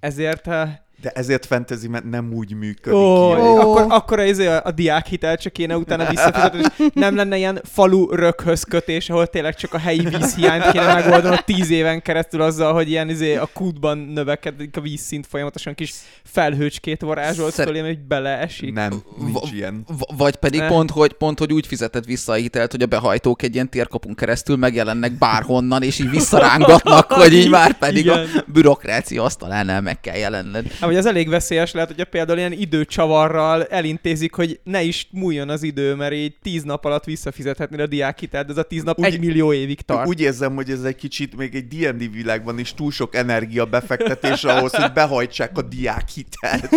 Ezért 0.00 0.46
eh, 0.46 0.78
De 1.02 1.10
ezért 1.10 1.46
fantasy, 1.46 1.88
mert 1.88 2.04
nem 2.04 2.32
úgy 2.32 2.54
működik. 2.54 2.98
Ó, 2.98 3.26
ilyen. 3.26 3.40
Ó. 3.40 3.58
akkor, 3.58 3.86
akkor 3.88 4.20
izé 4.20 4.46
a, 4.46 4.60
a 4.64 4.70
diákhitel 4.70 5.36
csak 5.36 5.52
kéne 5.52 5.76
utána 5.76 6.08
visszafizetni, 6.08 6.58
és 6.58 6.86
nem 6.94 7.16
lenne 7.16 7.36
ilyen 7.36 7.60
falu 7.64 8.10
röghöz 8.10 8.62
kötés, 8.62 9.10
ahol 9.10 9.26
tényleg 9.26 9.54
csak 9.54 9.74
a 9.74 9.78
helyi 9.78 10.04
vízhiányt 10.04 10.70
kéne 10.70 10.94
megoldanod 10.94 11.44
tíz 11.44 11.70
éven 11.70 12.02
keresztül 12.02 12.40
azzal, 12.40 12.72
hogy 12.72 12.90
ilyen 12.90 13.08
izé 13.08 13.36
a 13.36 13.48
kútban 13.52 13.98
növekedik 13.98 14.76
a 14.76 14.80
vízszint 14.80 15.26
folyamatosan 15.26 15.74
kis 15.74 15.92
felhőcskét 16.24 17.00
varázsolt 17.00 17.52
Szer- 17.52 17.68
föl, 17.68 17.84
hogy 17.84 17.98
beleesik. 17.98 18.72
Nem, 18.72 19.02
nincs 19.18 19.32
Va- 19.32 19.52
ilyen. 19.52 19.84
V- 19.98 20.16
vagy 20.16 20.36
pedig 20.36 20.60
Ne. 20.60 20.68
pont 20.68 20.90
hogy, 20.90 21.12
pont, 21.12 21.38
hogy 21.38 21.52
úgy 21.52 21.66
fizeted 21.66 22.04
vissza 22.06 22.32
a 22.32 22.36
hitelt, 22.36 22.70
hogy 22.70 22.82
a 22.82 22.86
behajtók 22.86 23.42
egy 23.42 23.54
ilyen 23.54 23.70
térkapun 23.70 24.14
keresztül 24.14 24.56
megjelennek 24.56 25.12
bárhonnan, 25.12 25.82
és 25.82 25.98
így 25.98 26.10
visszarángatnak, 26.10 27.12
hogy 27.22 27.32
így 27.34 27.50
már 27.50 27.78
pedig 27.78 28.10
a 28.10 28.12
Igen. 28.22 28.44
bürokrácia 28.46 29.22
asztalánál 29.22 29.80
meg 29.80 30.00
kell 30.00 30.16
jelenned. 30.16 30.66
Vagy 30.88 30.96
az 30.96 31.06
elég 31.06 31.28
veszélyes 31.28 31.72
lehet, 31.72 31.88
hogyha 31.88 32.04
például 32.04 32.38
ilyen 32.38 32.52
időcsavarral 32.52 33.64
elintézik, 33.64 34.34
hogy 34.34 34.60
ne 34.64 34.82
is 34.82 35.08
múljon 35.10 35.48
az 35.48 35.62
idő, 35.62 35.94
mert 35.94 36.12
így 36.12 36.34
tíz 36.42 36.62
nap 36.62 36.84
alatt 36.84 37.04
visszafizethetnél 37.04 37.80
a 37.80 37.86
diákhitelt, 37.86 38.50
ez 38.50 38.56
a 38.56 38.62
tíz 38.62 38.82
nap 38.82 38.98
Úgy- 38.98 39.04
egy 39.04 39.18
millió 39.20 39.52
évig 39.52 39.80
tart. 39.80 40.08
Úgy 40.08 40.20
érzem, 40.20 40.54
hogy 40.54 40.70
ez 40.70 40.82
egy 40.82 40.96
kicsit 40.96 41.36
még 41.36 41.54
egy 41.54 41.66
D&D 41.66 42.12
világban 42.12 42.58
is 42.58 42.74
túl 42.74 42.90
sok 42.90 43.14
energia 43.14 43.64
befektetés 43.64 44.44
ahhoz, 44.44 44.74
hogy 44.74 44.92
behajtsák 44.92 45.58
a 45.58 45.62
diák 45.62 46.08
hitelt. 46.08 46.70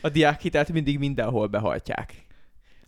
A 0.00 0.08
diákhitelt 0.08 0.72
mindig 0.72 0.98
mindenhol 0.98 1.46
behajtják. 1.46 2.14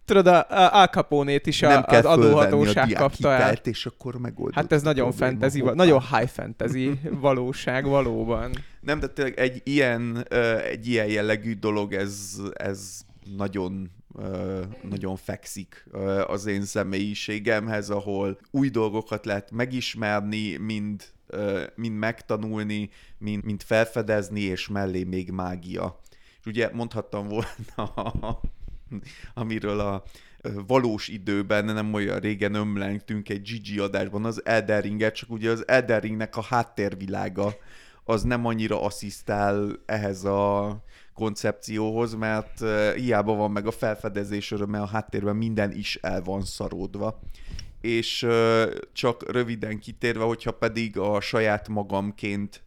Tudod, 0.04 0.26
a, 0.26 0.38
a 0.50 0.74
Al 0.74 0.86
Capone-t 0.86 1.46
is 1.46 1.62
a, 1.62 1.68
Nem 1.68 1.82
kell 1.82 1.98
az 1.98 2.04
a 2.04 2.10
adóhatóság 2.10 2.86
diák 2.86 3.00
kapta 3.00 3.32
el. 3.32 3.54
és 3.64 3.86
akkor 3.86 4.18
megoldod. 4.18 4.54
Hát 4.54 4.72
ez 4.72 4.80
a 4.80 4.84
nagyon 4.84 5.12
fantasy, 5.12 5.60
Hoppá. 5.60 5.74
nagyon 5.74 6.00
high 6.00 6.28
fantasy 6.28 7.00
valóság 7.20 7.86
valóban. 7.86 8.52
Nem, 8.80 9.00
de 9.00 9.06
tényleg 9.06 9.38
egy 9.38 9.60
ilyen, 9.64 10.26
egy 10.70 10.86
ilyen 10.86 11.06
jellegű 11.06 11.54
dolog, 11.54 11.92
ez, 11.92 12.36
ez 12.54 13.00
nagyon 13.36 13.90
nagyon 14.88 15.16
fekszik 15.16 15.86
az 16.26 16.46
én 16.46 16.62
személyiségemhez, 16.62 17.90
ahol 17.90 18.38
új 18.50 18.68
dolgokat 18.68 19.24
lehet 19.24 19.50
megismerni, 19.50 20.56
mind, 20.56 21.04
mind 21.74 21.98
megtanulni, 21.98 22.90
mind, 23.18 23.44
mind 23.44 23.62
felfedezni, 23.62 24.40
és 24.40 24.68
mellé 24.68 25.04
még 25.04 25.30
mágia. 25.30 26.00
És 26.40 26.46
ugye 26.46 26.70
mondhattam 26.72 27.28
volna, 27.28 28.40
amiről 29.34 29.80
a 29.80 30.02
valós 30.66 31.08
időben 31.08 31.64
nem 31.64 31.94
olyan 31.94 32.18
régen 32.18 32.54
ömlengtünk 32.54 33.28
egy 33.28 33.42
Gigi 33.42 33.78
adásban 33.78 34.24
az 34.24 34.44
Elden 34.44 34.80
Ringet, 34.80 35.14
csak 35.14 35.30
ugye 35.30 35.50
az 35.50 35.68
Elden 35.68 36.00
Ringnek 36.00 36.36
a 36.36 36.42
háttérvilága 36.42 37.54
az 38.04 38.22
nem 38.22 38.46
annyira 38.46 38.82
asszisztál 38.82 39.72
ehhez 39.86 40.24
a 40.24 40.76
koncepcióhoz, 41.14 42.14
mert 42.14 42.64
hiába 42.94 43.34
van 43.34 43.50
meg 43.50 43.66
a 43.66 43.70
felfedezés 43.70 44.50
öröme, 44.50 44.80
a 44.80 44.86
háttérben 44.86 45.36
minden 45.36 45.72
is 45.72 45.98
el 46.00 46.22
van 46.22 46.44
szaródva. 46.44 47.20
És 47.80 48.26
csak 48.92 49.32
röviden 49.32 49.78
kitérve, 49.78 50.24
hogyha 50.24 50.50
pedig 50.50 50.98
a 50.98 51.20
saját 51.20 51.68
magamként 51.68 52.62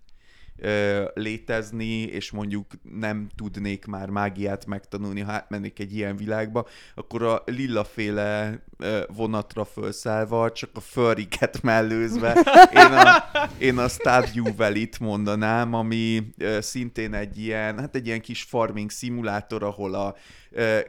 létezni, 1.13 2.01
és 2.01 2.31
mondjuk 2.31 2.65
nem 2.99 3.27
tudnék 3.35 3.85
már 3.85 4.09
mágiát 4.09 4.65
megtanulni, 4.65 5.21
ha 5.21 5.31
átmennék 5.31 5.79
egy 5.79 5.95
ilyen 5.95 6.15
világba, 6.15 6.67
akkor 6.95 7.23
a 7.23 7.43
lillaféle 7.45 8.59
ö, 8.77 9.03
vonatra 9.15 9.65
felszállva, 9.65 10.51
csak 10.51 10.69
a 10.73 10.79
furriket 10.79 11.61
mellőzve, 11.61 12.33
én 12.73 12.91
a, 12.91 13.23
én 13.57 13.77
a 13.77 13.87
Stardew 13.87 14.55
Valley-t 14.55 14.99
mondanám, 14.99 15.73
ami 15.73 16.23
szintén 16.59 17.13
egy 17.13 17.39
ilyen, 17.39 17.79
hát 17.79 17.95
egy 17.95 18.05
ilyen 18.05 18.21
kis 18.21 18.43
farming 18.43 18.89
szimulátor, 18.89 19.63
ahol 19.63 19.93
a 19.93 20.15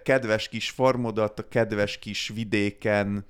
kedves 0.03 0.49
kis 0.49 0.71
farmodat 0.71 1.39
a 1.39 1.49
kedves 1.49 1.99
kis 1.99 2.29
vidéken 2.35 3.27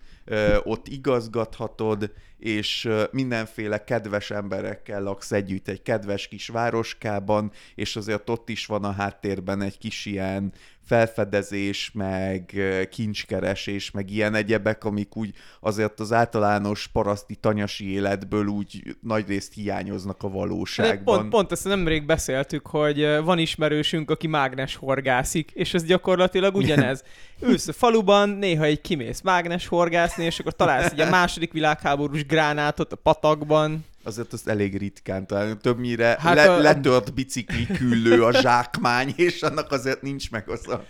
ott 0.62 0.88
igazgathatod, 0.88 2.12
és 2.38 2.88
mindenféle 3.10 3.84
kedves 3.84 4.30
emberekkel 4.30 5.02
laksz 5.02 5.32
együtt 5.32 5.68
egy 5.68 5.82
kedves 5.82 6.28
kis 6.28 6.48
városkában, 6.48 7.52
és 7.74 7.96
azért 7.96 8.30
ott 8.30 8.48
is 8.48 8.66
van 8.66 8.84
a 8.84 8.92
háttérben 8.92 9.62
egy 9.62 9.78
kis 9.78 10.06
ilyen 10.06 10.52
felfedezés, 10.86 11.90
meg 11.94 12.54
kincskeresés, 12.90 13.90
meg 13.90 14.10
ilyen 14.10 14.34
egyebek, 14.34 14.84
amik 14.84 15.16
úgy 15.16 15.34
azért 15.60 16.00
az 16.00 16.12
általános 16.12 16.86
paraszti 16.86 17.34
tanyasi 17.34 17.92
életből 17.92 18.46
úgy 18.46 18.96
nagyrészt 19.00 19.54
hiányoznak 19.54 20.22
a 20.22 20.28
valóságban. 20.28 21.18
Pont, 21.18 21.30
pont 21.30 21.52
ezt 21.52 21.64
nemrég 21.64 22.06
beszéltük, 22.06 22.66
hogy 22.66 23.06
van 23.24 23.38
ismerősünk, 23.38 24.10
aki 24.10 24.26
mágnes 24.26 24.76
horgászik, 24.76 25.50
és 25.50 25.74
ez 25.74 25.84
gyakorlatilag 25.84 26.54
ugyanez. 26.54 27.02
Ülsz 27.40 27.68
a 27.68 27.72
faluban, 27.72 28.28
néha 28.28 28.64
egy 28.64 28.80
kimész 28.80 29.20
mágnes 29.20 29.66
horgászni, 29.66 30.24
és 30.24 30.38
akkor 30.38 30.56
találsz 30.56 30.92
egy 30.96 31.10
második 31.18 31.52
világháborús 31.52 32.26
gránátot 32.26 32.92
a 32.92 32.96
patakban. 32.96 33.84
Azért 34.06 34.32
azt 34.32 34.48
elég 34.48 34.76
ritkán 34.76 35.26
találni. 35.26 35.56
Többnyire 35.60 36.06
Hát 36.06 36.18
hát 36.20 36.34
le, 36.34 36.52
a- 36.52 36.58
letört 36.58 37.14
bicikli 37.14 37.66
küllő 37.66 38.24
a 38.24 38.40
zsákmány, 38.40 39.12
és 39.26 39.42
annak 39.42 39.70
azért 39.72 40.02
nincs 40.02 40.30
meg 40.30 40.48
az 40.48 40.68
a... 40.68 40.84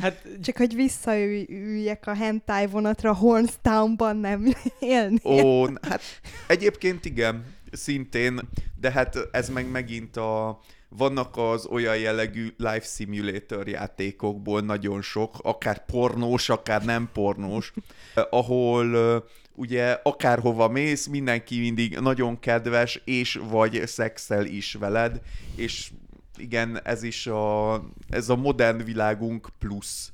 Hát 0.00 0.26
Csak 0.42 0.56
hogy 0.56 0.74
visszaüljek 0.74 2.06
a 2.06 2.14
hentai 2.14 2.66
vonatra, 2.66 3.14
Hornstownban 3.14 4.16
nem 4.16 4.54
élni. 4.78 5.18
Ó, 5.24 5.66
hát 5.66 6.00
egyébként 6.46 7.04
igen, 7.04 7.44
szintén, 7.72 8.40
de 8.80 8.90
hát 8.90 9.18
ez 9.32 9.48
meg 9.48 9.70
megint 9.70 10.16
a... 10.16 10.60
Vannak 10.90 11.36
az 11.36 11.66
olyan 11.66 11.98
jellegű 11.98 12.54
life 12.56 12.86
simulator 12.86 13.68
játékokból 13.68 14.60
nagyon 14.60 15.02
sok, 15.02 15.34
akár 15.42 15.84
pornós, 15.84 16.48
akár 16.48 16.84
nem 16.84 17.08
pornós, 17.12 17.72
eh, 18.14 18.24
ahol 18.30 18.96
eh, 18.96 19.22
ugye 19.58 19.98
akárhova 20.02 20.68
mész, 20.68 21.06
mindenki 21.06 21.58
mindig 21.58 21.98
nagyon 21.98 22.40
kedves, 22.40 23.00
és 23.04 23.40
vagy 23.48 23.86
szexel 23.86 24.44
is 24.44 24.74
veled, 24.74 25.20
és 25.54 25.90
igen, 26.36 26.80
ez 26.84 27.02
is 27.02 27.26
a, 27.26 27.74
ez 28.08 28.28
a 28.28 28.36
modern 28.36 28.84
világunk 28.84 29.48
plusz 29.58 30.12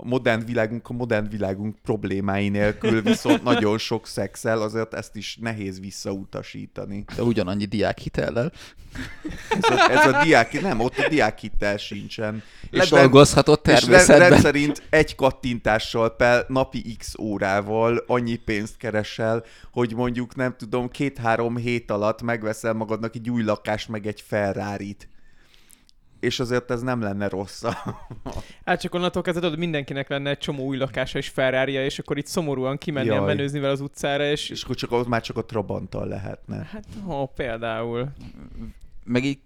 a 0.00 0.06
modern 0.06 0.44
világunk 0.44 0.88
a 0.88 0.92
modern 0.92 1.28
világunk 1.28 1.76
problémái 1.82 2.48
nélkül, 2.48 3.02
viszont 3.02 3.42
nagyon 3.42 3.78
sok 3.78 4.06
szexel, 4.06 4.62
azért 4.62 4.94
ezt 4.94 5.16
is 5.16 5.38
nehéz 5.40 5.80
visszautasítani. 5.80 7.04
De 7.16 7.22
ugyanannyi 7.22 7.64
diák 7.64 7.98
hitellel. 7.98 8.52
Ez 9.50 9.70
a, 9.70 9.90
ez 9.90 10.06
a 10.06 10.22
diák, 10.22 10.60
nem, 10.60 10.80
ott 10.80 10.98
a 10.98 11.08
diákhitel 11.08 11.76
sincsen. 11.76 12.42
rend- 12.70 12.90
Ledolgozhatott 12.90 13.66
és 13.66 13.72
rend- 13.72 13.86
természetben. 13.86 14.28
rendszerint 14.28 14.82
egy 14.90 15.14
kattintással 15.14 16.16
per 16.16 16.44
napi 16.48 16.96
x 16.98 17.14
órával 17.18 18.04
annyi 18.06 18.36
pénzt 18.36 18.76
keresel, 18.76 19.44
hogy 19.72 19.94
mondjuk 19.94 20.34
nem 20.34 20.54
tudom, 20.56 20.88
két-három 20.88 21.56
hét 21.56 21.90
alatt 21.90 22.22
megveszel 22.22 22.72
magadnak 22.72 23.14
egy 23.14 23.30
új 23.30 23.42
lakást, 23.42 23.88
meg 23.88 24.06
egy 24.06 24.24
ferrari 24.26 24.96
És 26.20 26.40
azért 26.40 26.70
ez 26.70 26.82
nem 26.82 27.00
lenne 27.00 27.28
rossz. 27.28 27.64
Hát 28.64 28.80
csak 28.80 28.94
onnantól 28.94 29.22
kezdve 29.22 29.42
tudod, 29.42 29.58
mindenkinek 29.58 30.08
lenne 30.08 30.30
egy 30.30 30.38
csomó 30.38 30.64
új 30.64 30.76
lakása 30.76 31.18
és 31.18 31.28
ferrari 31.28 31.72
és 31.72 31.98
akkor 31.98 32.18
itt 32.18 32.26
szomorúan 32.26 32.78
kimenni 32.78 33.06
Jaj. 33.06 33.26
menőzni 33.26 33.58
vele 33.58 33.72
az 33.72 33.80
utcára, 33.80 34.24
és... 34.24 34.50
És 34.50 34.62
akkor 34.62 34.76
csak, 34.76 34.92
ott 34.92 35.08
már 35.08 35.22
csak 35.22 35.36
a 35.36 35.44
Trabanttal 35.44 36.06
lehetne. 36.06 36.68
Hát, 36.72 36.84
ó, 37.06 37.26
például. 37.26 38.08
Meg 39.04 39.24
így 39.24 39.38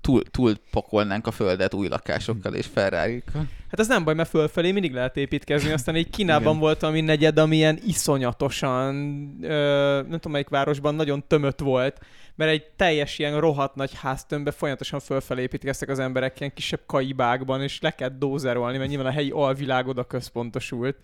túl, 0.00 0.22
túl, 0.22 0.54
pakolnánk 0.70 1.26
a 1.26 1.30
földet 1.30 1.74
új 1.74 1.88
lakásokkal 1.88 2.54
és 2.54 2.66
ferrari 2.66 3.22
Hát 3.70 3.80
ez 3.80 3.88
nem 3.88 4.04
baj, 4.04 4.14
mert 4.14 4.28
fölfelé 4.28 4.72
mindig 4.72 4.92
lehet 4.92 5.16
építkezni. 5.16 5.70
Aztán 5.70 5.94
egy 5.94 6.10
Kínában 6.10 6.48
Igen. 6.48 6.58
volt 6.58 6.82
ami 6.82 7.00
negyed, 7.00 7.38
ami 7.38 7.56
ilyen 7.56 7.78
iszonyatosan, 7.86 8.94
ö, 9.42 9.94
nem 9.94 10.10
tudom 10.10 10.32
melyik 10.32 10.48
városban, 10.48 10.94
nagyon 10.94 11.24
tömött 11.26 11.60
volt, 11.60 11.98
mert 12.34 12.50
egy 12.50 12.64
teljes 12.76 13.18
ilyen 13.18 13.40
rohadt 13.40 13.74
nagy 13.74 13.90
háztömbbe 13.94 14.50
folyamatosan 14.50 15.00
fölfelé 15.00 15.42
építkeztek 15.42 15.88
az 15.88 15.98
emberek 15.98 16.40
ilyen 16.40 16.52
kisebb 16.54 16.80
kaibákban, 16.86 17.62
és 17.62 17.80
le 17.80 17.90
kellett 17.90 18.18
dózerolni, 18.18 18.78
mert 18.78 18.88
nyilván 18.88 19.06
a 19.06 19.10
helyi 19.10 19.30
alvilág 19.30 19.86
oda 19.88 20.04
központosult. 20.04 20.96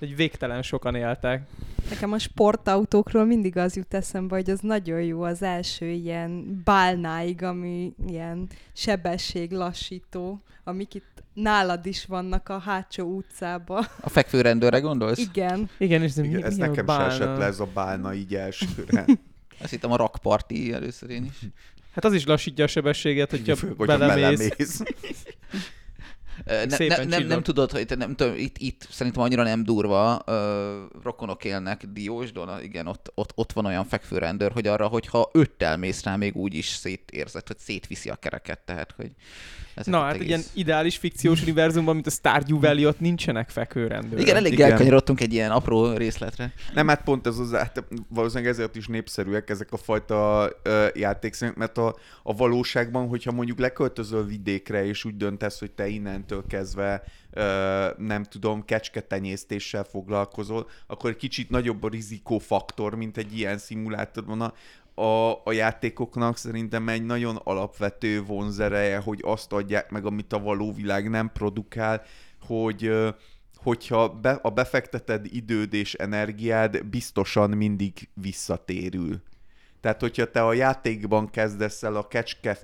Egy 0.00 0.16
végtelen 0.16 0.62
sokan 0.62 0.94
éltek. 0.94 1.42
Nekem 1.90 2.12
a 2.12 2.18
sportautókról 2.18 3.24
mindig 3.24 3.56
az 3.56 3.76
jut 3.76 3.94
eszembe, 3.94 4.34
hogy 4.36 4.50
az 4.50 4.60
nagyon 4.60 5.02
jó 5.02 5.22
az 5.22 5.42
első 5.42 5.86
ilyen 5.90 6.60
bálnáig, 6.64 7.42
ami 7.42 7.92
ilyen 8.06 8.46
sebességlassító, 8.72 10.42
amik 10.64 10.94
itt 10.94 11.22
nálad 11.34 11.86
is 11.86 12.04
vannak 12.04 12.48
a 12.48 12.58
hátsó 12.58 13.16
utcába. 13.16 13.78
A 14.00 14.08
fekvőrendőre 14.08 14.78
gondolsz? 14.80 15.18
Igen. 15.18 15.70
Igen, 15.78 16.02
és 16.02 16.10
ez, 16.10 16.16
mi, 16.16 16.26
Igen, 16.28 16.42
ez 16.42 16.56
mi 16.56 16.62
a 16.62 16.66
nekem 16.66 16.86
se 16.86 16.92
bálna? 16.92 17.12
esett 17.12 17.38
le 17.38 17.44
ez 17.44 17.60
a 17.60 17.68
bálna 17.74 18.14
így 18.14 18.34
elsőre. 18.34 19.04
Azt 19.62 19.70
hittem 19.70 19.92
a 19.92 19.96
rakparti 19.96 20.72
először 20.72 21.10
én 21.10 21.24
is. 21.24 21.38
Hát 21.94 22.04
az 22.04 22.12
is 22.12 22.26
lassítja 22.26 22.64
a 22.64 22.68
sebességet, 22.68 23.30
hogyha 23.30 23.56
Főleg, 23.56 23.76
hogyha 23.76 23.98
belemész. 23.98 24.38
belemész. 24.38 24.82
Ne, 26.44 26.86
ne, 26.86 27.04
nem, 27.04 27.26
nem 27.26 27.42
tudod, 27.42 27.70
hogy 27.70 27.96
nem 27.96 28.14
tudom, 28.16 28.34
itt, 28.36 28.58
itt 28.58 28.86
szerintem 28.90 29.22
annyira 29.22 29.42
nem 29.42 29.64
durva, 29.64 30.22
ö, 30.26 30.82
rokonok 31.02 31.44
élnek 31.44 31.84
Diósdon, 31.86 32.62
igen, 32.62 32.86
ott, 32.86 33.12
ott, 33.14 33.32
ott 33.34 33.52
van 33.52 33.66
olyan 33.66 33.84
fekvőrendőr, 33.84 34.52
hogy 34.52 34.66
arra, 34.66 34.86
hogyha 34.86 35.30
öttel 35.32 35.76
mész 35.76 36.02
rá, 36.02 36.16
még 36.16 36.36
úgy 36.36 36.54
is 36.54 36.66
szétérzed, 36.66 37.46
hogy 37.46 37.58
szétviszi 37.58 38.08
a 38.10 38.16
kereket, 38.16 38.58
tehát, 38.58 38.92
hogy 38.96 39.10
ezek 39.78 39.92
Na, 39.94 40.00
hát 40.00 40.08
egész- 40.14 40.22
egy 40.22 40.28
ilyen 40.28 40.42
ideális 40.52 40.96
fikciós 40.96 41.42
univerzumban, 41.42 41.94
mint 41.94 42.06
a 42.06 42.10
Stardew 42.10 42.60
Valley, 42.60 42.86
ott 42.86 43.00
nincsenek 43.00 43.50
fekvőrendőrök. 43.50 44.20
Igen, 44.20 44.36
elég 44.36 44.52
Igen. 44.52 44.70
elkanyarodtunk 44.70 45.20
egy 45.20 45.32
ilyen 45.32 45.50
apró 45.50 45.92
részletre. 45.92 46.52
Nem, 46.74 46.88
hát 46.88 47.02
pont 47.02 47.26
ez 47.26 47.38
az, 47.38 47.52
hát 47.52 47.84
valószínűleg 48.08 48.50
ezért 48.52 48.76
is 48.76 48.86
népszerűek 48.86 49.50
ezek 49.50 49.72
a 49.72 49.76
fajta 49.76 50.50
ö, 50.62 50.86
játékszínek, 50.94 51.54
mert 51.54 51.78
a, 51.78 51.96
a 52.22 52.34
valóságban, 52.34 53.08
hogyha 53.08 53.32
mondjuk 53.32 53.58
leköltözöl 53.58 54.26
vidékre, 54.26 54.84
és 54.84 55.04
úgy 55.04 55.16
döntesz, 55.16 55.58
hogy 55.58 55.70
te 55.70 55.86
innentől 55.88 56.44
kezdve 56.48 57.02
ö, 57.30 57.86
nem 57.98 58.22
tudom, 58.24 58.64
kecsketenyésztéssel 58.64 59.84
foglalkozol, 59.84 60.68
akkor 60.86 61.10
egy 61.10 61.16
kicsit 61.16 61.50
nagyobb 61.50 61.82
a 61.82 61.88
rizikófaktor, 61.88 62.94
mint 62.94 63.16
egy 63.16 63.38
ilyen 63.38 63.58
szimulátorban. 63.58 64.40
A, 64.40 64.52
a, 64.98 65.40
a 65.44 65.52
játékoknak 65.52 66.36
szerintem 66.36 66.88
egy 66.88 67.04
nagyon 67.04 67.36
alapvető 67.36 68.22
vonzereje, 68.22 68.98
hogy 68.98 69.20
azt 69.22 69.52
adják 69.52 69.90
meg, 69.90 70.06
amit 70.06 70.32
a 70.32 70.38
való 70.38 70.72
világ 70.72 71.10
nem 71.10 71.32
produkál, 71.32 72.02
hogy 72.46 72.92
hogyha 73.56 74.08
be, 74.08 74.30
a 74.30 74.50
befekteted 74.50 75.26
időd 75.30 75.74
és 75.74 75.94
energiád 75.94 76.84
biztosan 76.84 77.50
mindig 77.50 78.08
visszatérül. 78.14 79.22
Tehát, 79.80 80.00
hogyha 80.00 80.30
te 80.30 80.46
a 80.46 80.52
játékban 80.52 81.30
kezdesz 81.30 81.82
el 81.82 81.96
a 81.96 82.08
kecske 82.08 82.58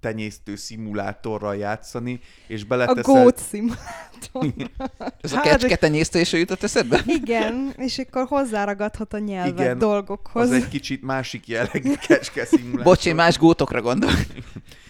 tenyésztő 0.00 0.56
szimulátorral 0.56 1.56
játszani, 1.56 2.20
és 2.46 2.62
A 2.62 2.66
beleteszel... 2.66 3.22
gót 3.22 3.38
szimulátor. 3.38 3.90
Ez 5.20 5.32
a 5.32 5.36
Hát, 5.36 5.44
kecske 5.44 5.76
tenyésztése 5.76 6.38
jutott 6.38 6.62
eszedbe? 6.62 7.02
Igen, 7.06 7.74
és 7.76 7.98
akkor 7.98 8.26
hozzáragadhat 8.26 9.12
a 9.12 9.18
nyelvet 9.18 9.58
Igen, 9.58 9.78
dolgokhoz. 9.78 10.50
Az 10.50 10.52
egy 10.52 10.68
kicsit 10.68 11.02
másik 11.02 11.48
jellegű 11.48 11.94
kecske 12.08 12.44
szimulátor. 12.44 12.84
Bocs, 12.84 13.06
én 13.06 13.14
más 13.14 13.38
gótokra 13.38 13.82
gondolok. 13.82 14.16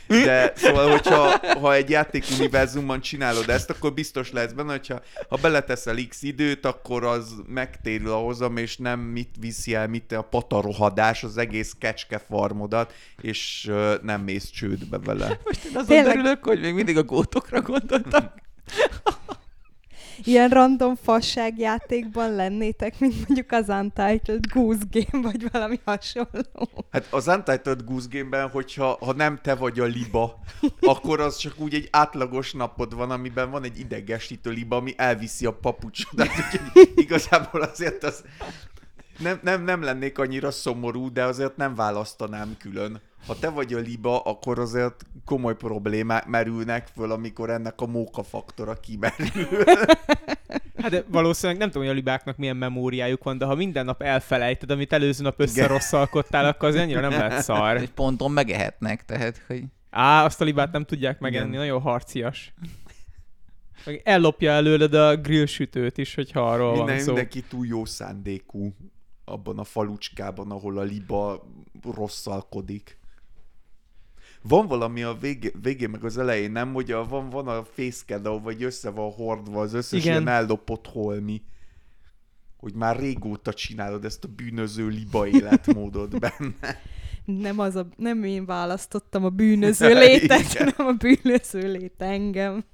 De 0.07 0.53
szóval, 0.57 0.91
hogyha 0.91 1.41
ha 1.61 1.75
egy 1.75 1.91
játékuniverzumban 1.91 3.01
csinálod 3.01 3.49
ezt, 3.49 3.71
akkor 3.71 3.93
biztos 3.93 4.33
lesz 4.33 4.53
benne, 4.53 4.71
hogyha 4.71 5.01
ha 5.29 5.37
beleteszel 5.37 5.97
x 6.09 6.23
időt, 6.23 6.67
akkor 6.67 7.05
az 7.05 7.35
megtérül 7.47 8.11
a 8.11 8.17
hozam, 8.17 8.57
és 8.57 8.77
nem 8.77 9.01
mit 9.01 9.35
viszi 9.41 9.75
el, 9.75 9.89
mit 9.89 10.13
a 10.13 10.23
patarohadás 10.23 11.25
az 11.25 11.37
egész 11.37 11.54
kecske 11.79 12.19
farmodat, 12.19 12.93
és 13.21 13.71
nem 14.03 14.21
mész 14.21 14.51
csődbe 14.51 14.99
vele. 14.99 15.27
Most 15.45 15.65
én 15.65 15.77
azon 15.77 15.87
Tényleg? 15.87 16.17
örülök, 16.17 16.45
hogy 16.45 16.61
még 16.61 16.75
mindig 16.75 16.97
a 16.97 17.03
gótokra 17.03 17.63
gondoltam. 17.63 18.31
Ilyen 20.25 20.49
random 20.49 20.95
fasságjátékban 20.95 22.35
lennétek, 22.35 22.99
mint 22.99 23.15
mondjuk 23.17 23.53
az 23.53 23.69
Untitled 23.69 24.47
Goose 24.53 24.83
Game, 24.91 25.29
vagy 25.29 25.51
valami 25.51 25.81
hasonló. 25.85 26.87
Hát 26.91 27.07
az 27.11 27.27
Untitled 27.27 27.85
Goose 27.85 28.07
Game-ben, 28.11 28.49
hogyha 28.49 28.97
ha 29.01 29.13
nem 29.13 29.39
te 29.43 29.55
vagy 29.55 29.81
a 29.81 29.85
liba, 29.85 30.39
akkor 30.81 31.21
az 31.21 31.37
csak 31.37 31.55
úgy 31.59 31.75
egy 31.75 31.89
átlagos 31.91 32.53
napod 32.53 32.95
van, 32.95 33.11
amiben 33.11 33.51
van 33.51 33.65
egy 33.65 33.79
idegesítő 33.79 34.51
liba, 34.51 34.77
ami 34.77 34.95
elviszi 34.97 35.47
a 35.47 35.53
papucsodat. 35.53 36.29
Úgyhogy 36.29 36.93
igazából 36.97 37.61
azért 37.61 38.05
az 38.05 38.25
nem, 39.19 39.39
nem, 39.43 39.63
nem 39.63 39.83
lennék 39.83 40.19
annyira 40.19 40.51
szomorú, 40.51 41.13
de 41.13 41.25
azért 41.25 41.57
nem 41.57 41.75
választanám 41.75 42.57
külön. 42.59 43.01
Ha 43.27 43.39
te 43.39 43.49
vagy 43.49 43.75
a 43.75 43.79
liba, 43.79 44.21
akkor 44.21 44.59
azért 44.59 45.05
komoly 45.25 45.57
problémák 45.57 46.27
merülnek 46.27 46.87
föl, 46.95 47.11
amikor 47.11 47.51
ennek 47.51 47.81
a 47.81 47.87
móka 47.87 48.23
faktora 48.23 48.75
kimerül. 48.75 49.65
Hát 50.77 50.93
de 50.93 51.05
valószínűleg 51.09 51.61
nem 51.61 51.69
tudom, 51.71 51.83
hogy 51.83 51.93
a 51.93 51.97
libáknak 51.97 52.37
milyen 52.37 52.57
memóriájuk 52.57 53.25
van, 53.25 53.39
de 53.39 53.45
ha 53.45 53.55
minden 53.55 53.85
nap 53.85 54.03
elfelejted, 54.03 54.71
amit 54.71 54.93
előző 54.93 55.23
nap 55.23 55.41
összerosszalkodtál, 55.41 56.47
akkor 56.47 56.69
az 56.69 56.75
annyira 56.75 57.01
nem 57.01 57.11
lehet 57.11 57.43
szar. 57.43 57.77
Egy 57.77 57.91
ponton 57.91 58.31
megehetnek, 58.31 59.05
tehát, 59.05 59.43
hogy 59.47 59.65
Á, 59.91 60.25
azt 60.25 60.41
a 60.41 60.45
libát 60.45 60.73
nem 60.73 60.85
tudják 60.85 61.21
megenni, 61.21 61.49
Igen. 61.49 61.59
nagyon 61.59 61.81
harcias. 61.81 62.55
Meg 63.85 64.01
ellopja 64.05 64.53
előled 64.53 64.95
a 64.95 65.17
grillsütőt 65.17 65.99
is, 65.99 66.15
hogyha 66.15 66.51
arról 66.51 66.77
Minden, 66.77 66.95
van 66.95 66.99
szó. 66.99 67.07
mindenki 67.07 67.43
túl 67.43 67.67
jó 67.67 67.85
szándékú 67.85 68.75
abban 69.25 69.59
a 69.59 69.65
falucskában, 69.65 70.51
ahol 70.51 70.79
a 70.79 70.83
liba 70.83 71.47
rosszalkodik. 71.83 72.99
Van 74.43 74.67
valami 74.67 75.03
a 75.03 75.15
végé, 75.21 75.53
végén, 75.63 75.91
meg 75.91 76.05
az 76.05 76.19
elején, 76.19 76.51
nem? 76.51 76.73
Hogy 76.73 76.91
a, 76.91 77.05
van, 77.05 77.31
van 77.31 77.49
a 77.49 77.65
fészked, 77.65 78.27
ahol 78.27 78.41
vagy 78.41 78.63
össze 78.63 78.91
van 78.91 79.13
hordva 79.13 79.61
az 79.61 79.73
összes 79.73 80.01
Igen. 80.01 80.13
ilyen 80.13 80.29
ellopott 80.29 80.87
holmi. 80.87 81.43
Hogy 82.57 82.75
már 82.75 82.99
régóta 82.99 83.53
csinálod 83.53 84.05
ezt 84.05 84.25
a 84.25 84.29
bűnöző 84.29 84.89
liba 84.89 85.27
életmódot 85.27 86.19
benne. 86.21 86.81
Nem, 87.25 87.59
az 87.59 87.77
a, 87.77 87.87
nem 87.97 88.25
én 88.25 88.45
választottam 88.45 89.25
a 89.25 89.29
bűnöző 89.29 89.95
létet, 90.05 90.53
hanem 90.59 90.87
a 90.87 90.93
bűnöző 90.93 91.73
lét 91.73 92.03
engem. 92.03 92.65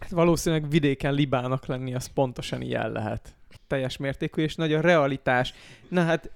Hát 0.00 0.10
valószínűleg 0.10 0.70
vidéken 0.70 1.14
libának 1.14 1.66
lenni, 1.66 1.94
az 1.94 2.06
pontosan 2.06 2.62
ilyen 2.62 2.92
lehet. 2.92 3.37
Teljes 3.68 3.96
mértékű, 3.96 4.42
és 4.42 4.54
nagy 4.54 4.72
a 4.72 4.80
realitás. 4.80 5.54
Na 5.88 6.04
hát 6.04 6.30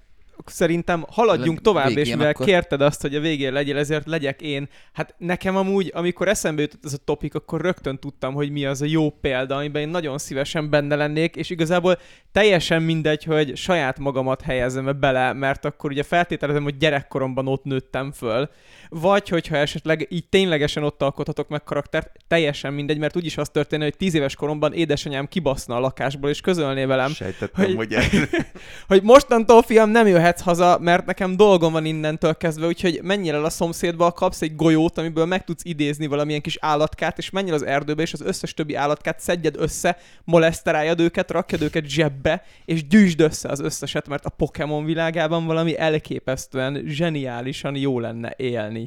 szerintem 0.45 1.05
haladjunk 1.09 1.53
Leg- 1.53 1.61
tovább, 1.63 1.97
és 1.97 2.09
mivel 2.09 2.29
akkor. 2.29 2.45
kérted 2.45 2.81
azt, 2.81 3.01
hogy 3.01 3.15
a 3.15 3.19
végén 3.19 3.53
legyél, 3.53 3.77
ezért 3.77 4.07
legyek 4.07 4.41
én. 4.41 4.69
Hát 4.93 5.15
nekem 5.17 5.55
amúgy, 5.55 5.91
amikor 5.93 6.27
eszembe 6.27 6.61
jutott 6.61 6.85
ez 6.85 6.93
a 6.93 6.97
topik, 6.97 7.35
akkor 7.35 7.61
rögtön 7.61 7.99
tudtam, 7.99 8.33
hogy 8.33 8.51
mi 8.51 8.65
az 8.65 8.81
a 8.81 8.85
jó 8.85 9.09
példa, 9.09 9.55
amiben 9.55 9.81
én 9.81 9.89
nagyon 9.89 10.17
szívesen 10.17 10.69
benne 10.69 10.95
lennék, 10.95 11.35
és 11.35 11.49
igazából 11.49 11.97
teljesen 12.31 12.81
mindegy, 12.81 13.23
hogy 13.23 13.57
saját 13.57 13.99
magamat 13.99 14.41
helyezem 14.41 14.97
bele, 14.99 15.33
mert 15.33 15.65
akkor 15.65 15.91
ugye 15.91 16.03
feltételezem, 16.03 16.63
hogy 16.63 16.77
gyerekkoromban 16.77 17.47
ott 17.47 17.63
nőttem 17.63 18.11
föl, 18.11 18.49
vagy 18.93 19.29
hogyha 19.29 19.55
esetleg 19.55 20.07
így 20.09 20.27
ténylegesen 20.29 20.83
ott 20.83 21.01
alkothatok 21.01 21.47
meg 21.47 21.63
karaktert, 21.63 22.11
teljesen 22.27 22.73
mindegy, 22.73 22.97
mert 22.97 23.15
úgyis 23.15 23.37
az 23.37 23.49
történne, 23.49 23.83
hogy 23.83 23.97
tíz 23.97 24.13
éves 24.13 24.35
koromban 24.35 24.73
édesanyám 24.73 25.27
kibaszna 25.27 25.75
a 25.75 25.79
lakásból, 25.79 26.29
és 26.29 26.41
közölné 26.41 26.85
velem, 26.85 27.11
Sejtettem, 27.11 27.65
hogy- 27.65 27.75
hogy, 27.75 27.97
hogy 28.87 29.03
mostantól 29.03 29.61
fiam 29.61 29.89
nem 29.89 30.07
jöhet 30.07 30.21
jöhetsz 30.23 30.41
haza, 30.41 30.77
mert 30.81 31.05
nekem 31.05 31.35
dolgom 31.35 31.71
van 31.71 31.85
innentől 31.85 32.35
kezdve, 32.35 32.67
úgyhogy 32.67 32.99
menjél 33.03 33.33
el 33.35 33.45
a 33.45 33.49
szomszédba, 33.49 34.11
kapsz 34.11 34.41
egy 34.41 34.55
golyót, 34.55 34.97
amiből 34.97 35.25
meg 35.25 35.43
tudsz 35.43 35.65
idézni 35.65 36.07
valamilyen 36.07 36.41
kis 36.41 36.57
állatkát, 36.59 37.17
és 37.17 37.29
menjél 37.29 37.53
az 37.53 37.65
erdőbe, 37.65 38.01
és 38.01 38.13
az 38.13 38.21
összes 38.21 38.53
többi 38.53 38.75
állatkát 38.75 39.19
szedjed 39.19 39.55
össze, 39.57 39.97
moleszteráljad 40.23 40.99
őket, 40.99 41.31
rakjad 41.31 41.61
őket 41.61 41.85
zsebbe, 41.85 42.43
és 42.65 42.87
gyűjtsd 42.87 43.19
össze 43.19 43.49
az 43.49 43.59
összeset, 43.59 44.07
mert 44.07 44.25
a 44.25 44.29
Pokémon 44.29 44.85
világában 44.85 45.45
valami 45.45 45.77
elképesztően 45.77 46.83
zseniálisan 46.85 47.75
jó 47.75 47.99
lenne 47.99 48.33
élni 48.37 48.82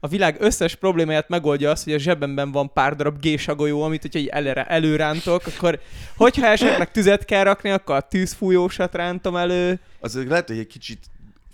a 0.00 0.08
világ 0.08 0.36
összes 0.40 0.74
problémáját 0.74 1.28
megoldja 1.28 1.70
az, 1.70 1.84
hogy 1.84 1.92
a 1.92 1.98
zsebemben 1.98 2.52
van 2.52 2.72
pár 2.72 2.96
darab 2.96 3.20
gésagolyó, 3.20 3.82
amit 3.82 4.02
hogyha 4.02 4.18
így 4.18 4.26
előre, 4.26 4.64
előrántok, 4.64 5.46
akkor 5.46 5.80
hogyha 6.16 6.46
esetleg 6.46 6.90
tüzet 6.90 7.24
kell 7.24 7.44
rakni, 7.44 7.70
akkor 7.70 7.94
a 7.96 8.00
tűzfújósat 8.00 8.94
rántom 8.94 9.36
elő. 9.36 9.80
Az 10.00 10.24
lehet, 10.26 10.48
hogy 10.48 10.58
egy 10.58 10.66
kicsit 10.66 10.98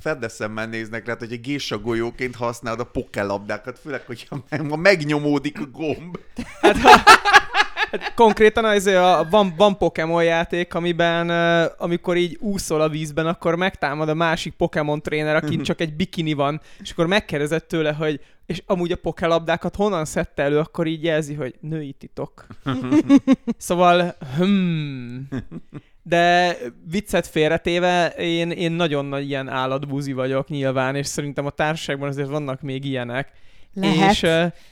fedeszemmel 0.04 0.66
néznek, 0.66 1.04
lehet, 1.04 1.20
hogy 1.20 1.32
egy 1.32 1.40
gésagolyóként 1.40 2.36
használod 2.36 2.80
a 2.80 2.84
pokelabdákat, 2.84 3.78
főleg, 3.78 4.06
hogyha 4.06 4.44
ha 4.68 4.76
megnyomódik 4.76 5.60
a 5.60 5.66
gomb. 5.66 6.18
Hát, 6.60 6.76
ha, 6.76 6.90
Hát 7.90 8.14
konkrétan 8.14 8.64
az, 8.64 8.86
a, 8.86 9.26
van, 9.30 9.54
van 9.56 9.78
Pokémon 9.78 10.24
játék, 10.24 10.74
amiben 10.74 11.30
amikor 11.78 12.16
így 12.16 12.36
úszol 12.40 12.80
a 12.80 12.88
vízben, 12.88 13.26
akkor 13.26 13.54
megtámad 13.54 14.08
a 14.08 14.14
másik 14.14 14.54
Pokémon 14.54 15.02
tréner, 15.02 15.36
aki 15.36 15.60
csak 15.60 15.80
egy 15.80 15.94
bikini 15.94 16.32
van, 16.32 16.60
és 16.80 16.90
akkor 16.90 17.06
megkérdezett 17.06 17.68
tőle, 17.68 17.92
hogy 17.92 18.20
és 18.46 18.62
amúgy 18.66 18.92
a 18.92 18.96
pokélabdákat 18.96 19.76
honnan 19.76 20.04
szedte 20.04 20.42
elő, 20.42 20.58
akkor 20.58 20.86
így 20.86 21.04
jelzi, 21.04 21.34
hogy 21.34 21.54
női 21.60 21.92
titok. 21.92 22.46
szóval, 23.56 24.16
hmm. 24.36 25.28
De 26.06 26.56
viccet 26.90 27.26
félretéve, 27.26 28.08
én, 28.08 28.50
én 28.50 28.72
nagyon 28.72 29.04
nagy 29.04 29.28
ilyen 29.28 29.48
állatbúzi 29.48 30.12
vagyok 30.12 30.48
nyilván, 30.48 30.96
és 30.96 31.06
szerintem 31.06 31.46
a 31.46 31.50
társaságban 31.50 32.08
azért 32.08 32.28
vannak 32.28 32.60
még 32.60 32.84
ilyenek. 32.84 33.32
Lehet. 33.74 34.10
És 34.10 34.22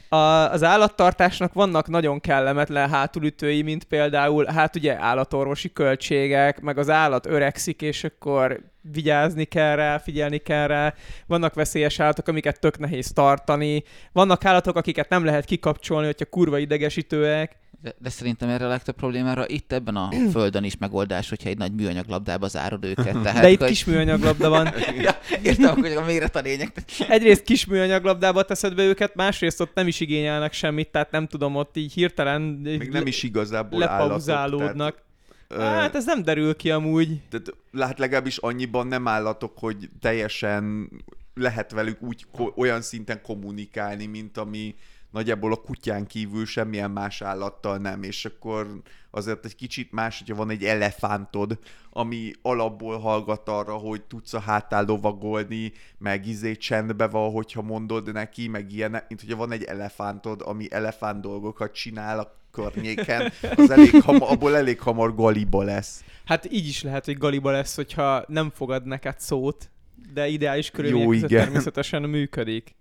a, 0.09 0.51
az 0.51 0.63
állattartásnak 0.63 1.53
vannak 1.53 1.89
nagyon 1.89 2.21
kellemetlen 2.21 2.89
hátulütői, 2.89 3.63
mint 3.63 3.85
például, 3.85 4.45
hát 4.45 4.77
ugye 4.77 4.97
állatorvosi 5.01 5.73
költségek, 5.73 6.61
meg 6.61 6.79
az 6.79 6.91
állat 6.91 7.27
öregszik, 7.27 7.83
és 7.83 8.05
akkor 8.05 8.61
vigyázni 8.93 9.45
kell 9.45 9.77
rá, 9.77 9.99
figyelni 9.99 10.39
kell 10.39 10.67
rá. 10.67 10.95
Vannak 11.27 11.55
veszélyes 11.55 12.01
állatok, 12.01 12.29
amiket 12.29 12.61
tök 12.61 12.79
nehéz 12.79 13.13
tartani. 13.13 13.83
Vannak 14.13 14.45
állatok, 14.45 14.77
akiket 14.77 15.09
nem 15.09 15.25
lehet 15.25 15.45
kikapcsolni, 15.45 16.07
hogyha 16.07 16.25
kurva 16.25 16.59
idegesítőek. 16.59 17.61
De, 17.83 17.95
de 17.99 18.09
szerintem 18.09 18.49
erre 18.49 18.65
a 18.65 18.69
legtöbb 18.69 18.95
problémára 18.95 19.49
itt 19.49 19.73
ebben 19.73 19.97
a 19.97 20.09
földön 20.33 20.65
is 20.65 20.77
megoldás, 20.77 21.29
hogyha 21.29 21.49
egy 21.49 21.59
nagy 21.59 21.73
műanyag 21.73 22.09
labdába 22.09 22.49
zárod 22.49 22.85
őket. 22.85 23.23
Tehát, 23.23 23.43
de 23.43 23.51
itt 23.51 23.59
hogy... 23.59 23.69
kis 23.69 23.85
műanyag 23.85 24.23
labda 24.23 24.49
van. 24.49 24.75
ja, 25.01 25.19
értem, 25.43 25.81
hogy 25.81 25.93
a 25.93 26.05
méret 26.05 26.37
a 26.37 26.41
lényeg. 26.41 26.73
Egyrészt 27.09 27.43
kis 27.43 27.67
műanyag 27.67 28.05
labdába 28.05 28.43
teszed 28.43 28.75
be 28.75 28.83
őket, 28.83 29.15
másrészt 29.15 29.61
ott 29.61 29.75
nem 29.75 29.87
is 29.87 30.01
igényelnek 30.01 30.53
semmit, 30.53 30.89
tehát 30.89 31.11
nem 31.11 31.27
tudom, 31.27 31.57
ott 31.57 31.77
így 31.77 31.93
hirtelen 31.93 32.41
Még 32.43 32.91
nem 32.91 33.07
is 33.07 33.23
igazából 33.23 33.79
lepauzálódnak. 33.79 35.03
Tehát, 35.49 35.81
hát 35.81 35.95
ez 35.95 36.05
nem 36.05 36.23
derül 36.23 36.57
ki 36.57 36.71
amúgy. 36.71 37.21
Tehát 37.31 37.47
hát 37.79 37.99
legalábbis 37.99 38.37
annyiban 38.37 38.87
nem 38.87 39.09
állatok, 39.09 39.59
hogy 39.59 39.89
teljesen 40.01 40.91
lehet 41.35 41.73
velük 41.73 42.03
úgy 42.03 42.27
olyan 42.57 42.83
szinten 42.83 43.23
kommunikálni, 43.23 44.07
mint 44.07 44.39
ami 44.39 44.75
nagyjából 45.13 45.53
a 45.53 45.57
kutyán 45.57 46.07
kívül 46.07 46.47
semmilyen 46.47 46.91
más 46.91 47.23
állattal 47.23 47.77
nem, 47.77 48.03
és 48.03 48.25
akkor 48.25 48.83
azért 49.11 49.45
egy 49.45 49.55
kicsit 49.55 49.93
más, 49.93 50.19
hogyha 50.19 50.35
van 50.35 50.51
egy 50.51 50.65
elefántod, 50.65 51.59
ami 51.91 52.33
alapból 52.43 52.99
hallgat 52.99 53.49
arra, 53.49 53.73
hogy 53.75 54.03
tudsz 54.03 54.33
a 54.33 54.41
hátál 54.41 54.85
lovagolni, 54.85 55.73
meg 55.99 56.27
izé 56.27 56.57
csendbe 56.57 57.07
van, 57.07 57.33
hogyha 57.33 57.63
mondod 57.63 58.13
neki, 58.13 58.49
meg 58.49 58.73
ilyen, 58.73 58.91
mint 58.91 59.21
hogyha 59.21 59.37
van 59.37 59.53
egy 59.53 59.63
elefántod, 59.63 60.43
ami 60.45 60.67
elefánt 60.71 61.21
dolgokat 61.21 61.73
csinál 61.73 62.19
a 62.19 62.41
környéken, 62.51 63.33
az 63.57 63.71
elég 63.71 64.03
ham- 64.03 64.23
abból 64.23 64.57
elég 64.57 64.81
hamar 64.81 65.15
galiba 65.15 65.63
lesz. 65.63 66.05
Hát 66.25 66.53
így 66.53 66.67
is 66.67 66.83
lehet, 66.83 67.05
hogy 67.05 67.19
galiba 67.19 67.51
lesz, 67.51 67.75
hogyha 67.77 68.25
nem 68.27 68.51
fogad 68.51 68.87
neked 68.87 69.21
szót, 69.21 69.71
de 70.13 70.27
ideális 70.27 70.71
körülmények 70.71 71.09
között 71.09 71.29
természetesen 71.29 72.03
működik. 72.03 72.75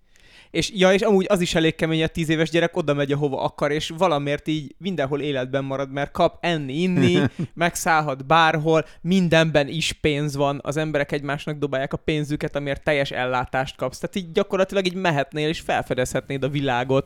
És 0.52 0.72
ja, 0.74 0.94
és 0.94 1.02
amúgy 1.02 1.26
az 1.30 1.42
is 1.42 1.56
elég 1.56 1.76
kemény, 1.76 2.04
a 2.04 2.08
tíz 2.08 2.30
éves 2.30 2.50
gyerek 2.50 2.78
oda 2.78 2.94
megy, 2.94 3.12
ahova 3.12 3.42
akar, 3.42 3.72
és 3.72 3.94
valamiért 3.98 4.48
így 4.48 4.76
mindenhol 4.78 5.22
életben 5.22 5.64
marad, 5.64 5.92
mert 5.92 6.12
kap 6.12 6.38
enni, 6.40 6.74
inni, 6.74 7.20
megszállhat 7.54 8.26
bárhol, 8.26 8.86
mindenben 9.02 9.68
is 9.68 9.94
pénz 9.94 10.36
van, 10.36 10.60
az 10.64 10.78
emberek 10.78 11.12
egymásnak 11.12 11.58
dobálják 11.58 11.94
a 11.94 11.98
pénzüket, 11.98 12.56
amiért 12.56 12.84
teljes 12.84 13.12
ellátást 13.12 13.76
kapsz. 13.76 14.00
Tehát 14.00 14.16
így 14.16 14.32
gyakorlatilag 14.32 14.86
így 14.86 14.96
mehetnél, 14.96 15.48
és 15.48 15.60
felfedezhetnéd 15.60 16.44
a 16.44 16.50
világot 16.50 17.06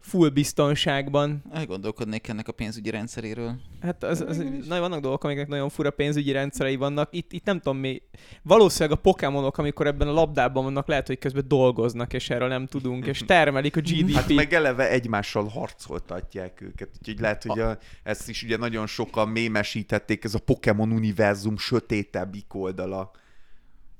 full 0.00 0.28
biztonságban. 0.28 1.42
Elgondolkodnék 1.52 2.28
ennek 2.28 2.48
a 2.48 2.52
pénzügyi 2.52 2.90
rendszeréről. 2.90 3.54
Hát 3.80 4.04
az, 4.04 4.20
az, 4.20 4.36
nagyon 4.36 4.80
vannak 4.80 5.00
dolgok, 5.00 5.24
amiknek 5.24 5.48
nagyon 5.48 5.68
fura 5.68 5.90
pénzügyi 5.90 6.32
rendszerei 6.32 6.76
vannak. 6.76 7.08
Itt, 7.12 7.32
itt 7.32 7.44
nem 7.44 7.60
tudom 7.60 7.78
mi. 7.78 8.02
Valószínűleg 8.42 8.98
a 8.98 9.00
Pokémonok, 9.00 9.58
amikor 9.58 9.86
ebben 9.86 10.08
a 10.08 10.12
labdában 10.12 10.64
vannak, 10.64 10.88
lehet, 10.88 11.06
hogy 11.06 11.18
közben 11.18 11.44
dolgoznak, 11.48 12.12
és 12.12 12.30
erről 12.30 12.48
nem 12.48 12.66
tudunk, 12.66 13.06
és 13.06 13.22
termelik 13.26 13.76
a 13.76 13.80
GDP. 13.80 14.14
Hát 14.14 14.32
meg 14.32 14.52
eleve 14.52 14.90
egymással 14.90 15.44
harcoltatják 15.44 16.60
őket. 16.60 16.88
Úgyhogy 16.98 17.20
lehet, 17.20 17.42
hogy 17.42 17.58
a, 17.58 17.78
ezt 18.02 18.28
is 18.28 18.42
ugye 18.42 18.56
nagyon 18.56 18.86
sokan 18.86 19.28
mémesítették, 19.28 20.24
ez 20.24 20.34
a 20.34 20.38
Pokémon 20.38 20.92
univerzum 20.92 21.58
sötétebbik 21.58 22.54
oldala 22.54 23.10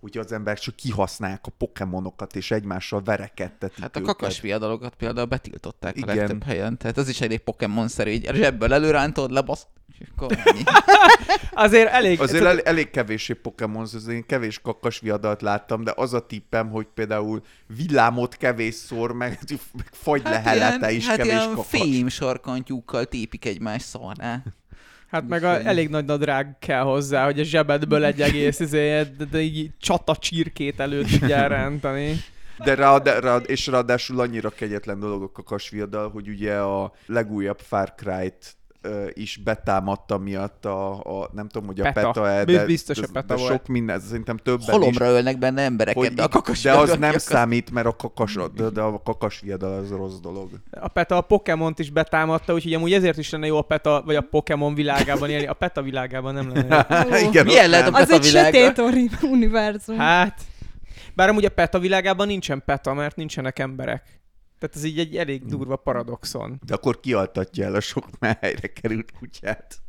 hogy 0.00 0.18
az 0.18 0.32
emberek 0.32 0.58
csak 0.58 0.76
kihasználják 0.76 1.46
a 1.46 1.50
pokémonokat, 1.50 2.36
és 2.36 2.50
egymással 2.50 3.02
verekedtetik 3.02 3.82
Hát 3.82 3.96
a 3.96 4.00
kakas 4.00 4.40
viadalokat 4.40 4.94
például 4.94 5.26
betiltották 5.26 5.96
Igen. 5.96 6.08
a 6.08 6.14
legtöbb 6.14 6.42
helyen, 6.42 6.78
tehát 6.78 6.98
ez 6.98 7.08
is 7.08 7.20
elég 7.20 7.38
Pokémon-szerű, 7.38 8.10
így 8.10 8.30
zsebből 8.34 8.72
előrántod, 8.72 9.30
lebasz, 9.30 9.66
azért 11.52 11.88
elég... 11.88 12.20
Azért 12.20 12.44
el, 12.44 12.60
elég 12.60 12.90
kevésé 12.90 13.32
Pokémon, 13.32 13.82
azért 13.82 14.16
én 14.16 14.26
kevés 14.26 14.60
kakas 14.60 15.00
viadalt 15.00 15.42
láttam, 15.42 15.84
de 15.84 15.92
az 15.96 16.14
a 16.14 16.26
tippem, 16.26 16.70
hogy 16.70 16.86
például 16.94 17.42
villámot 17.76 18.36
szor, 18.70 19.12
meg, 19.12 19.38
meg 19.72 19.88
fagylehelete 19.92 20.84
hát 20.86 20.90
is 20.90 21.06
hát 21.06 21.16
kevés 21.16 21.32
ilyen 21.32 21.48
kakas. 21.48 21.66
fém 21.66 22.08
sarkantyúkkal 22.08 23.04
tépik 23.04 23.44
egymás 23.44 23.82
szarrá. 23.82 24.42
Hát 25.10 25.28
meg 25.28 25.44
a, 25.44 25.60
elég 25.64 25.88
nagy 25.88 26.04
nadrág 26.04 26.56
kell 26.58 26.82
hozzá, 26.82 27.24
hogy 27.24 27.40
a 27.40 27.44
zsebedből 27.44 28.04
egy 28.04 28.20
egész 28.20 28.60
izé, 28.60 29.02
de, 29.18 29.24
de 29.24 29.40
így 29.40 29.70
csata 29.78 30.16
csirkét 30.16 30.80
elő 30.80 31.02
tudjál 31.02 31.48
rántani. 31.58 32.16
De 32.64 32.74
rád, 32.74 33.08
rád, 33.20 33.44
és 33.46 33.66
ráadásul 33.66 34.20
annyira 34.20 34.50
kegyetlen 34.50 35.00
dologok 35.00 35.38
a 35.38 35.42
kasviadal, 35.42 36.10
hogy 36.10 36.28
ugye 36.28 36.56
a 36.56 36.92
legújabb 37.06 37.58
Far 37.58 37.94
Cry-t 37.94 38.56
is 39.12 39.40
betámadta 39.44 40.18
miatt 40.18 40.64
a, 40.64 40.92
a 40.92 41.30
nem 41.32 41.48
tudom, 41.48 41.66
hogy 41.68 41.80
a 41.80 41.92
peta, 41.92 42.10
peta 42.10 42.44
de, 42.44 42.64
biztos 42.64 42.98
a 42.98 43.06
peta 43.12 43.34
de 43.34 43.34
volt. 43.34 43.50
sok 43.50 43.66
minden, 43.66 44.00
szerintem 44.00 44.36
többen 44.36 44.66
Halomra 44.70 45.04
is. 45.04 45.10
ölnek 45.10 45.38
benne 45.38 45.62
embereket, 45.62 46.02
hogy, 46.02 46.14
de 46.14 46.22
a 46.22 46.28
kakas 46.28 46.62
De 46.62 46.72
az 46.72 46.96
nem 46.98 47.18
számít, 47.18 47.70
mert 47.70 47.86
a 47.86 47.96
kakas, 47.96 48.38
de, 48.54 48.68
de 48.68 48.80
a 48.80 49.02
kakas 49.02 49.40
viadal 49.40 49.72
az 49.72 49.90
rossz 49.90 50.18
dolog. 50.22 50.50
A 50.70 50.88
peta 50.88 51.16
a 51.16 51.20
Pokémont 51.20 51.78
is 51.78 51.90
betámadta, 51.90 52.52
úgyhogy 52.52 52.74
amúgy 52.74 52.92
ezért 52.92 53.18
is 53.18 53.30
lenne 53.30 53.46
jó 53.46 53.56
a 53.56 53.62
peta, 53.62 54.02
vagy 54.06 54.16
a 54.16 54.20
Pokémon 54.20 54.74
világában 54.74 55.30
élni. 55.30 55.46
A 55.46 55.54
peta 55.54 55.82
világában 55.82 56.34
nem 56.34 56.52
lenne 56.54 56.86
jó. 57.10 57.16
Igen, 57.28 57.44
Milyen 57.44 57.70
lehet 57.70 57.88
a 57.88 57.90
peta 57.90 58.02
Az 58.02 58.10
egy 58.10 58.24
sötét 58.24 58.82
univerzum. 59.22 59.98
Hát, 59.98 60.40
bár 61.14 61.28
amúgy 61.28 61.44
a 61.44 61.50
peta 61.50 61.78
világában 61.78 62.26
nincsen 62.26 62.62
peta, 62.66 62.94
mert 62.94 63.16
nincsenek 63.16 63.58
emberek. 63.58 64.19
Tehát 64.60 64.76
ez 64.76 64.84
így 64.84 64.98
egy 64.98 65.16
elég 65.16 65.44
durva 65.44 65.76
paradoxon. 65.76 66.60
De 66.66 66.74
akkor 66.74 67.00
kialtatja 67.00 67.64
el 67.64 67.74
a 67.74 67.80
sok 67.80 68.06
helyre 68.40 68.72
került 68.72 69.12
kutyát. 69.18 69.82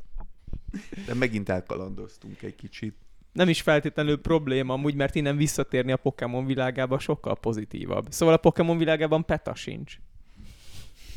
De 1.06 1.14
megint 1.14 1.50
elkalandoztunk 1.50 2.42
egy 2.42 2.56
kicsit. 2.56 2.96
Nem 3.32 3.50
is 3.50 3.62
feltétlenül 3.62 4.22
probléma, 4.22 4.74
amúgy, 4.74 4.96
mert 4.96 5.16
innen 5.16 5.38
visszatérni 5.38 5.92
a 5.92 5.98
Pokémon 5.98 6.46
világába 6.46 7.00
sokkal 7.00 7.36
pozitívabb. 7.36 8.06
Szóval 8.10 8.34
a 8.34 8.38
Pokémon 8.38 8.78
világában 8.78 9.26
peta 9.26 9.56
sincs. 9.56 9.98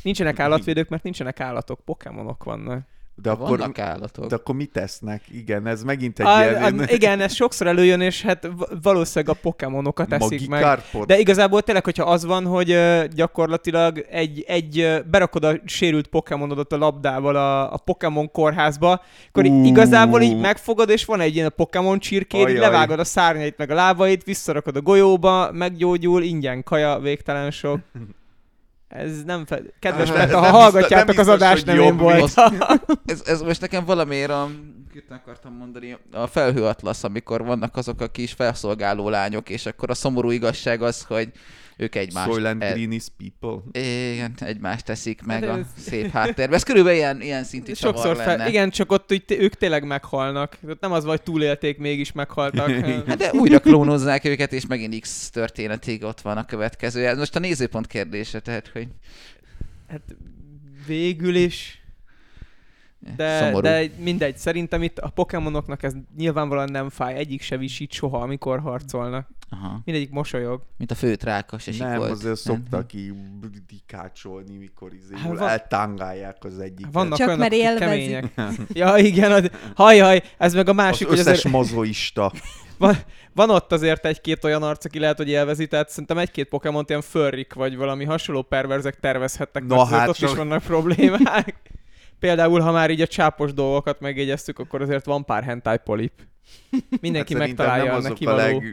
Nincsenek 0.03 0.39
állatvédők, 0.39 0.89
mert 0.89 1.03
nincsenek 1.03 1.39
állatok, 1.39 1.79
Pokémonok 1.85 2.43
vannak. 2.43 2.87
De 3.21 3.29
akkor, 3.29 3.57
Vannak 3.57 3.79
állatok. 3.79 4.25
De 4.25 4.35
akkor 4.35 4.55
mit 4.55 4.71
tesznek? 4.71 5.21
Igen, 5.31 5.67
ez 5.67 5.83
megint 5.83 6.19
egy 6.19 6.25
a, 6.25 6.43
ilyen... 6.43 6.79
A, 6.79 6.83
igen, 6.87 7.19
ez 7.19 7.33
sokszor 7.33 7.67
előjön, 7.67 8.01
és 8.01 8.21
hát 8.21 8.49
valószínűleg 8.81 9.35
a 9.35 9.39
pokémonokat 9.41 10.13
eszik 10.13 10.49
meg. 10.49 10.79
De 11.05 11.19
igazából 11.19 11.61
tényleg, 11.61 11.83
hogyha 11.83 12.03
az 12.03 12.25
van, 12.25 12.45
hogy 12.45 12.77
gyakorlatilag 13.15 14.05
egy, 14.09 14.43
egy 14.47 15.03
berakod 15.11 15.43
a 15.43 15.53
sérült 15.65 16.07
pokémonodat 16.07 16.73
a 16.73 16.77
labdával 16.77 17.35
a, 17.35 17.73
a 17.73 17.77
Pokémon 17.77 18.31
kórházba, 18.31 19.01
akkor 19.27 19.45
uh. 19.45 19.65
igazából 19.65 20.21
így 20.21 20.39
megfogod, 20.39 20.89
és 20.89 21.05
van 21.05 21.19
egy 21.19 21.35
ilyen 21.35 21.53
Pokémon 21.55 21.99
csirkéd, 21.99 22.49
így 22.49 22.57
levágod 22.57 22.99
a 22.99 23.03
szárnyait 23.03 23.57
meg 23.57 23.69
a 23.69 23.73
lábait, 23.73 24.23
visszarakod 24.23 24.75
a 24.75 24.81
golyóba, 24.81 25.51
meggyógyul, 25.51 26.23
ingyen 26.23 26.63
kaja, 26.63 26.99
végtelen 26.99 27.51
sok. 27.51 27.79
Ez 28.97 29.23
nem 29.23 29.45
fe... 29.45 29.61
Kedves 29.79 30.09
nem 30.09 30.29
ha 30.29 30.49
hallgatjátok 30.49 31.15
nem 31.15 31.19
az 31.19 31.25
biztos, 31.25 31.33
adást, 31.33 31.65
nem 31.65 31.79
én 31.79 31.97
voltam. 31.97 32.57
Ez, 33.05 33.21
ez 33.25 33.41
most 33.41 33.61
nekem 33.61 33.85
valamiért 33.85 34.29
a, 34.29 34.49
mit 34.93 35.05
akartam 35.09 35.53
mondani, 35.53 35.97
a 36.11 36.27
felhőatlasz, 36.27 37.03
amikor 37.03 37.45
vannak 37.45 37.75
azok 37.75 38.01
a 38.01 38.07
kis 38.07 38.33
felszolgáló 38.33 39.09
lányok, 39.09 39.49
és 39.49 39.65
akkor 39.65 39.89
a 39.89 39.93
szomorú 39.93 40.31
igazság 40.31 40.81
az, 40.81 41.03
hogy 41.03 41.31
ők 41.77 41.95
egymást... 41.95 42.29
Soylent 42.31 42.63
e- 42.63 42.71
Green 42.71 42.91
is 42.91 43.03
people. 43.17 43.81
igen, 44.13 44.33
egymást 44.39 44.85
teszik 44.85 45.21
meg 45.21 45.43
Hát 45.43 45.55
a 45.55 45.57
ez- 45.59 45.65
szép 45.77 46.11
háttérbe. 46.11 46.55
Ez 46.55 46.63
körülbelül 46.63 46.97
ilyen, 46.97 47.21
ilyen 47.21 47.43
szintű 47.43 47.73
Sokszor 47.73 48.01
csavar 48.03 48.15
fel... 48.15 48.37
lenne. 48.37 48.49
Igen, 48.49 48.69
csak 48.69 48.91
ott 48.91 49.11
úgy, 49.11 49.23
ők 49.27 49.53
tényleg 49.53 49.85
meghalnak. 49.85 50.57
Nem 50.79 50.91
az 50.91 51.03
vagy 51.03 51.21
túlélték, 51.21 51.77
mégis 51.77 52.11
meghaltak. 52.11 52.69
Hát 53.07 53.17
de 53.17 53.31
újra 53.33 53.59
klónozzák 53.59 54.25
őket, 54.25 54.53
és 54.53 54.65
megint 54.65 54.99
X 54.99 55.29
történetig 55.29 56.03
ott 56.03 56.21
van 56.21 56.37
a 56.37 56.45
következő. 56.45 57.05
Ez 57.05 57.17
most 57.17 57.35
a 57.35 57.39
nézőpont 57.39 57.87
kérdése, 57.87 58.39
tehát, 58.39 58.69
hogy 58.73 58.87
Hát 59.87 60.01
végül 60.87 61.35
is. 61.35 61.79
De, 63.15 63.39
szomorú. 63.39 63.59
de 63.61 63.85
mindegy, 63.97 64.37
szerintem 64.37 64.83
itt 64.83 64.97
a 64.99 65.09
Pokémonoknak 65.09 65.83
ez 65.83 65.93
nyilvánvalóan 66.17 66.71
nem 66.71 66.89
fáj, 66.89 67.15
egyik 67.15 67.41
se 67.41 67.57
visít 67.57 67.91
soha, 67.91 68.17
amikor 68.17 68.59
harcolnak. 68.59 69.27
Aha. 69.49 69.81
Mindegyik 69.85 70.11
mosolyog. 70.11 70.61
Mint 70.77 70.91
a 70.91 70.95
főt 70.95 71.23
ráka 71.23 71.57
se 71.59 71.71
Nem, 71.77 71.91
sikolt. 71.91 72.11
azért 72.11 72.35
szoktak 72.37 72.93
így 72.93 73.13
dikácsolni, 73.67 74.57
mikor 74.57 74.93
izé, 74.93 75.13
Hát 75.17 75.37
van- 75.37 75.47
eltángálják 75.49 76.37
az 76.43 76.59
egyik. 76.59 76.85
Vannak 76.91 77.17
Csak 77.17 77.27
olyanok, 77.27 77.49
mert 77.49 77.53
élvezik. 77.61 77.79
kemények. 77.79 78.33
Ja, 78.73 78.97
igen, 78.97 79.31
az, 79.31 79.49
hajjaj, 79.75 80.21
ez 80.37 80.53
meg 80.53 80.67
a 80.67 80.69
Az 80.69 80.75
másik, 80.75 81.07
hogy 81.07 81.19
összes 81.19 81.37
azért 81.37 81.53
mozoista. 81.53 82.31
van, 82.77 82.95
van 83.33 83.49
ott 83.49 83.71
azért 83.71 84.05
egy-két 84.05 84.43
olyan 84.43 84.63
arc, 84.63 84.85
aki 84.85 84.99
lehet, 84.99 85.17
hogy 85.17 85.29
élvezi, 85.29 85.67
tehát 85.67 85.89
szerintem 85.89 86.17
egy-két 86.17 86.47
Pokémon 86.49 86.83
ilyen 86.87 87.01
furrik, 87.01 87.53
vagy 87.53 87.75
valami 87.77 88.03
hasonló 88.05 88.41
perverzek 88.41 88.99
mert 89.67 89.81
azért 89.81 89.99
hát 89.99 90.07
ott 90.09 90.15
is 90.15 90.21
csak- 90.21 90.35
vannak 90.35 90.63
problémák. 90.63 91.55
Például, 92.25 92.59
ha 92.59 92.71
már 92.71 92.89
így 92.89 93.01
a 93.01 93.07
csápos 93.07 93.53
dolgokat 93.53 93.99
megjegyeztük, 93.99 94.59
akkor 94.59 94.81
azért 94.81 95.05
van 95.05 95.25
pár 95.25 95.43
hentai 95.43 95.77
polip. 95.77 96.11
Mindenki 97.01 97.33
hát 97.33 97.47
megtalálja 97.47 97.91
nem 97.91 98.01
neki 98.01 98.25
a 98.25 98.31
való. 98.31 98.63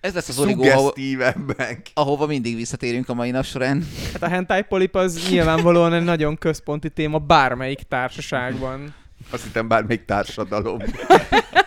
Ez 0.00 0.14
lesz 0.14 0.28
az 0.28 0.38
origó, 0.38 0.62
ahol, 0.62 0.72
legszuggesztívebbek. 0.72 1.90
ahova 1.94 2.26
mindig 2.26 2.56
visszatérünk 2.56 3.08
a 3.08 3.14
mai 3.14 3.30
nap 3.30 3.44
során. 3.44 3.86
Hát 4.12 4.22
a 4.22 4.28
hentai 4.28 4.62
polip 4.62 4.94
az 4.94 5.28
nyilvánvalóan 5.30 5.92
egy 5.92 6.04
nagyon 6.04 6.36
központi 6.36 6.90
téma 6.90 7.18
bármelyik 7.18 7.82
társaságban. 7.82 8.94
Azt 9.30 9.42
hittem 9.44 9.68
bármelyik 9.68 10.04
társadalom. 10.04 10.78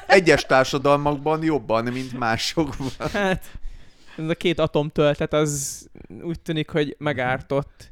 Egyes 0.08 0.46
társadalmakban 0.46 1.44
jobban, 1.44 1.84
mint 1.84 2.18
másokban. 2.18 2.90
Hát, 3.14 3.44
ez 4.18 4.30
a 4.30 4.36
két 4.36 4.60
atomtöltet 4.60 5.34
az 5.34 5.88
úgy 6.22 6.40
tűnik, 6.40 6.70
hogy 6.70 6.96
megártott. 6.98 7.92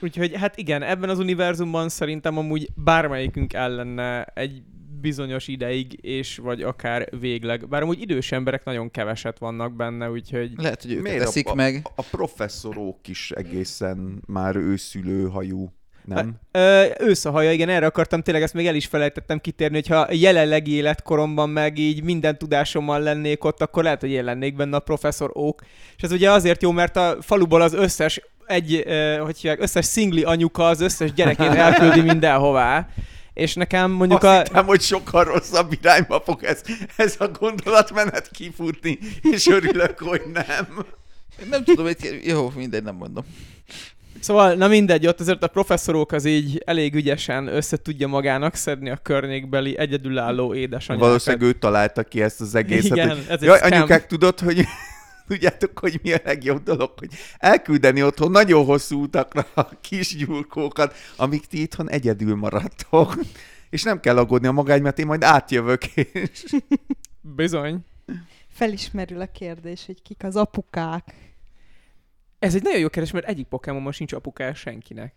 Úgyhogy 0.00 0.36
hát 0.36 0.56
igen, 0.56 0.82
ebben 0.82 1.08
az 1.08 1.18
univerzumban 1.18 1.88
szerintem 1.88 2.38
amúgy 2.38 2.68
bármelyikünk 2.74 3.52
ellenne 3.52 4.24
egy 4.24 4.62
bizonyos 5.00 5.48
ideig, 5.48 5.98
és 6.00 6.36
vagy 6.36 6.62
akár 6.62 7.08
végleg. 7.20 7.68
Bár 7.68 7.82
amúgy 7.82 8.00
idős 8.00 8.32
emberek 8.32 8.64
nagyon 8.64 8.90
keveset 8.90 9.38
vannak 9.38 9.76
benne, 9.76 10.10
úgyhogy 10.10 10.52
Lehet, 10.56 10.82
hogy 10.82 10.92
őket 10.92 11.18
teszik 11.18 11.48
a, 11.48 11.54
meg. 11.54 11.80
A, 11.84 11.90
a 11.96 12.02
professzorok 12.10 13.08
is 13.08 13.30
egészen 13.30 14.22
már 14.26 14.56
őszülőhajú, 14.56 15.72
nem? 16.04 16.34
Ö, 16.50 16.84
ősz 16.98 17.24
a 17.24 17.30
haja, 17.30 17.52
igen, 17.52 17.68
erre 17.68 17.86
akartam, 17.86 18.22
tényleg 18.22 18.42
ezt 18.42 18.54
még 18.54 18.66
el 18.66 18.74
is 18.74 18.86
felejtettem 18.86 19.38
kitérni, 19.38 19.74
hogyha 19.74 20.06
jelenlegi 20.12 20.72
életkoromban 20.72 21.50
meg 21.50 21.78
így 21.78 22.02
minden 22.02 22.38
tudásommal 22.38 23.00
lennék 23.00 23.44
ott, 23.44 23.62
akkor 23.62 23.82
lehet, 23.82 24.00
hogy 24.00 24.10
én 24.10 24.24
lennék 24.24 24.56
benne 24.56 24.76
a 24.76 24.80
professzor 24.80 25.30
Oak. 25.32 25.64
És 25.96 26.02
ez 26.02 26.12
ugye 26.12 26.30
azért 26.30 26.62
jó, 26.62 26.70
mert 26.70 26.96
a 26.96 27.16
faluból 27.20 27.62
az 27.62 27.72
összes 27.72 28.20
egy, 28.46 28.82
ö, 28.86 29.16
hogy 29.16 29.38
hívják, 29.38 29.60
összes 29.60 29.84
szingli 29.84 30.22
anyuka 30.22 30.66
az 30.66 30.80
összes 30.80 31.12
gyerekét 31.12 31.46
elküldi 31.46 32.00
mindenhová. 32.00 32.88
És 33.34 33.54
nekem 33.54 33.90
mondjuk 33.90 34.22
Azt 34.22 34.32
a... 34.32 34.42
hittem, 34.42 34.66
hogy 34.66 34.80
sokkal 34.80 35.24
rosszabb 35.24 35.72
irányba 35.72 36.20
fog 36.24 36.42
ez, 36.42 36.60
ez 36.96 37.14
a 37.18 37.28
gondolatmenet 37.28 38.30
kifutni, 38.30 38.98
és 39.22 39.46
örülök, 39.46 39.98
hogy 39.98 40.22
nem. 40.32 40.84
Nem 41.50 41.64
tudom, 41.64 41.84
hogy 41.84 42.20
jó, 42.24 42.52
mindegy, 42.56 42.82
nem 42.82 42.94
mondom. 42.94 43.24
Szóval, 44.20 44.54
na 44.54 44.68
mindegy, 44.68 45.06
ott 45.06 45.20
azért 45.20 45.42
a 45.42 45.46
professzorok 45.46 46.12
az 46.12 46.24
így 46.24 46.62
elég 46.64 46.94
ügyesen 46.94 47.46
össze 47.46 47.76
tudja 47.76 48.06
magának 48.06 48.54
szedni 48.54 48.90
a 48.90 48.96
környékbeli 48.96 49.78
egyedülálló 49.78 50.54
édesanyákat. 50.54 51.08
Valószínűleg 51.08 51.46
ő 51.48 51.52
találta 51.52 52.02
ki 52.02 52.22
ezt 52.22 52.40
az 52.40 52.54
egészet. 52.54 52.96
Igen, 52.96 53.08
hogy, 53.08 53.24
ez 53.28 53.42
Jaj, 53.42 53.60
anyukák, 53.60 54.06
tudod, 54.06 54.40
hogy 54.40 54.64
tudjátok, 55.26 55.78
hogy 55.78 56.00
mi 56.02 56.12
a 56.12 56.20
legjobb 56.24 56.62
dolog, 56.62 56.92
hogy 56.96 57.10
elküldeni 57.38 58.02
otthon 58.02 58.30
nagyon 58.30 58.64
hosszú 58.64 59.02
utakra 59.02 59.46
a 59.54 59.80
kis 59.80 60.16
gyulkókat, 60.16 60.96
amíg 61.16 61.46
ti 61.46 61.60
itthon 61.60 61.90
egyedül 61.90 62.36
maradtok. 62.36 63.18
És 63.70 63.82
nem 63.82 64.00
kell 64.00 64.18
aggódni 64.18 64.46
a 64.46 64.52
magány, 64.52 64.82
mert 64.82 64.98
én 64.98 65.06
majd 65.06 65.22
átjövök, 65.22 65.84
és 65.96 66.56
Bizony. 67.20 67.84
Felismerül 68.48 69.20
a 69.20 69.26
kérdés, 69.26 69.86
hogy 69.86 70.02
kik 70.02 70.24
az 70.24 70.36
apukák. 70.36 71.14
Ez 72.38 72.54
egy 72.54 72.62
nagyon 72.62 72.80
jó 72.80 72.88
kérdés, 72.88 73.12
mert 73.12 73.26
egyik 73.26 73.46
Pokémonban 73.46 73.92
sincs 73.92 74.12
apukája 74.12 74.54
senkinek. 74.54 75.14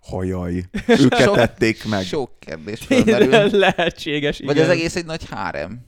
hajaj, 0.00 0.54
őket 0.88 1.20
Sok- 1.22 1.34
tették 1.34 1.84
meg. 1.84 2.04
Sok 2.04 2.40
kérdés 2.40 2.80
fölmerül. 2.80 3.58
Lehetséges, 3.58 4.38
igen. 4.40 4.54
Vagy 4.54 4.62
az 4.62 4.68
egész 4.68 4.96
egy 4.96 5.04
nagy 5.04 5.28
hárem. 5.30 5.86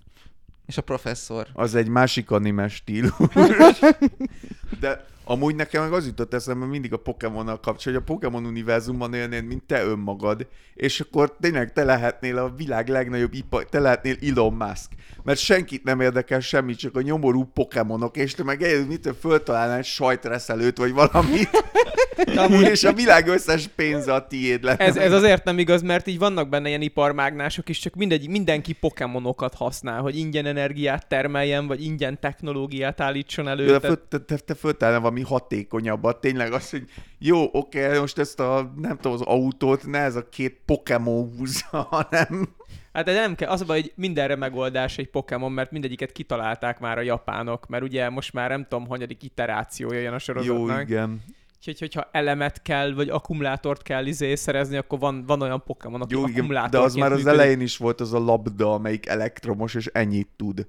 És 0.66 0.78
a 0.78 0.82
professzor. 0.82 1.46
Az 1.52 1.74
egy 1.74 1.88
másik 1.88 2.30
anime 2.30 2.68
stílus. 2.68 3.12
De 4.80 5.04
amúgy 5.24 5.54
nekem 5.54 5.82
meg 5.82 5.92
az 5.92 6.06
jutott 6.06 6.34
eszembe 6.34 6.66
mindig 6.66 6.92
a 6.92 6.96
Pokémonnal 6.96 7.60
kapcsolatban, 7.60 7.92
hogy 7.92 8.02
a 8.02 8.28
Pokémon 8.28 8.50
univerzumban 8.50 9.14
élnél, 9.14 9.42
mint 9.42 9.62
te 9.62 9.84
önmagad, 9.84 10.46
és 10.74 11.00
akkor 11.00 11.36
tényleg 11.40 11.72
te 11.72 11.84
lehetnél 11.84 12.38
a 12.38 12.54
világ 12.56 12.88
legnagyobb 12.88 13.34
ipar, 13.34 13.64
te 13.64 13.78
lehetnél 13.80 14.16
Elon 14.30 14.52
Musk. 14.52 14.90
Mert 15.22 15.38
senkit 15.38 15.84
nem 15.84 16.00
érdekel 16.00 16.40
semmi, 16.40 16.74
csak 16.74 16.96
a 16.96 17.00
nyomorú 17.00 17.44
Pokémonok, 17.44 18.16
és 18.16 18.34
te 18.34 18.42
meg 18.42 18.62
egyedül 18.62 18.86
mitől 18.86 19.16
föltalálnál 19.20 19.78
egy 19.78 19.84
sajtreszelőt, 19.84 20.78
vagy 20.78 20.92
valamit, 20.92 21.50
amúgy 22.36 22.68
és 22.68 22.84
a 22.84 22.92
világ 22.92 23.28
összes 23.28 23.68
pénze 23.76 24.14
a 24.14 24.26
tiéd 24.26 24.64
lenne. 24.64 24.78
ez, 24.78 24.96
ez 24.96 25.12
azért 25.12 25.44
nem 25.44 25.58
igaz, 25.58 25.82
mert 25.82 26.06
így 26.06 26.18
vannak 26.18 26.48
benne 26.48 26.68
ilyen 26.68 26.82
iparmágnások 26.82 27.68
is, 27.68 27.78
csak 27.78 27.94
mindegy, 27.94 28.28
mindenki 28.28 28.72
Pokémonokat 28.72 29.54
használ, 29.54 30.00
hogy 30.00 30.16
ingyen 30.16 30.46
energiát 30.46 31.06
termeljen, 31.08 31.66
vagy 31.66 31.84
ingyen 31.84 32.20
technológiát 32.20 33.00
állítson 33.00 33.48
elő. 33.48 33.78
Te, 33.78 34.18
te, 34.26 34.36
te 34.36 34.54
föltalálnál 34.54 35.02
valami 35.14 35.22
hatékonyabbat, 35.22 36.20
tényleg 36.20 36.52
az, 36.52 36.70
hogy 36.70 36.84
jó, 37.18 37.48
oké, 37.52 37.98
most 37.98 38.18
ezt 38.18 38.40
a, 38.40 38.72
nem 38.76 38.96
tudom, 38.96 39.12
az 39.12 39.20
autót 39.20 39.86
ne 39.86 39.98
ez 39.98 40.16
a 40.16 40.28
két 40.28 40.60
Pokémon 40.64 41.34
húzza, 41.36 41.82
hanem 41.90 42.48
Hát 42.92 43.04
de 43.04 43.12
nem 43.12 43.34
kell, 43.34 43.48
az 43.48 43.60
a 43.60 43.64
baj, 43.64 43.80
hogy 43.80 43.92
mindenre 43.96 44.36
megoldás 44.36 44.98
egy 44.98 45.10
Pokémon, 45.10 45.52
mert 45.52 45.70
mindegyiket 45.70 46.12
kitalálták 46.12 46.80
már 46.80 46.98
a 46.98 47.00
japánok, 47.00 47.66
mert 47.66 47.82
ugye 47.82 48.08
most 48.08 48.32
már 48.32 48.48
nem 48.48 48.62
tudom, 48.62 48.86
hanyadik 48.86 49.22
iterációja 49.22 50.00
jön 50.00 50.08
a 50.08 50.12
jó, 50.12 50.18
sorozatnak. 50.18 50.88
igen. 50.88 51.22
Úgyhogy, 51.58 51.78
hogyha 51.78 52.08
elemet 52.12 52.62
kell, 52.62 52.94
vagy 52.94 53.08
akkumulátort 53.08 53.82
kell 53.82 54.06
izé 54.06 54.34
szerezni, 54.34 54.76
akkor 54.76 54.98
van, 54.98 55.24
van 55.26 55.42
olyan 55.42 55.62
Pokémon, 55.66 56.00
aki 56.00 56.14
Jó, 56.14 56.26
igen, 56.26 56.70
de 56.70 56.78
az 56.78 56.94
már 56.94 57.12
az 57.12 57.18
működik. 57.18 57.38
elején 57.38 57.60
is 57.60 57.76
volt 57.76 58.00
az 58.00 58.12
a 58.12 58.18
labda, 58.18 58.74
amelyik 58.74 59.06
elektromos, 59.06 59.74
és 59.74 59.86
ennyit 59.86 60.28
tud. 60.36 60.66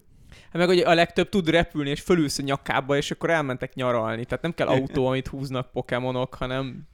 Hát 0.56 0.68
meg 0.68 0.76
hogy 0.76 0.86
a 0.86 0.94
legtöbb 0.94 1.30
tud 1.30 1.50
repülni, 1.50 1.89
és 1.89 2.02
fölülsz 2.02 2.39
a 2.39 2.44
nyakába, 2.44 2.98
és 2.98 3.12
akkor 3.12 3.30
elmentek 3.30 3.74
nyaralni. 3.74 4.26
Tehát 4.26 4.44
nem 4.44 4.54
kell 4.54 4.68
autó, 4.68 5.08
amit 5.08 5.28
húznak 5.28 5.72
Pokémonok, 5.72 6.34
hanem 6.34 6.88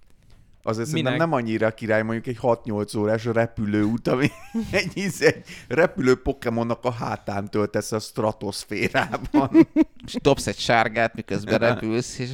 Azért 0.63 0.87
Minek? 0.87 1.03
szerintem 1.03 1.29
nem 1.29 1.39
annyira 1.39 1.73
király, 1.73 2.01
mondjuk 2.03 2.27
egy 2.27 2.37
6-8 2.41 2.97
órás 2.97 3.25
repülőút, 3.25 4.07
ami 4.07 4.27
egy, 4.71 4.91
egy 5.19 5.43
repülő 5.67 6.21
Pokémonnak 6.21 6.85
a 6.85 6.91
hátán 6.91 7.49
töltesz 7.49 7.91
a 7.91 7.99
stratoszférában. 7.99 9.67
És 10.05 10.15
dobsz 10.21 10.47
egy 10.47 10.59
sárgát, 10.59 11.15
miközben 11.15 11.59
repülsz, 11.59 12.19
és 12.19 12.29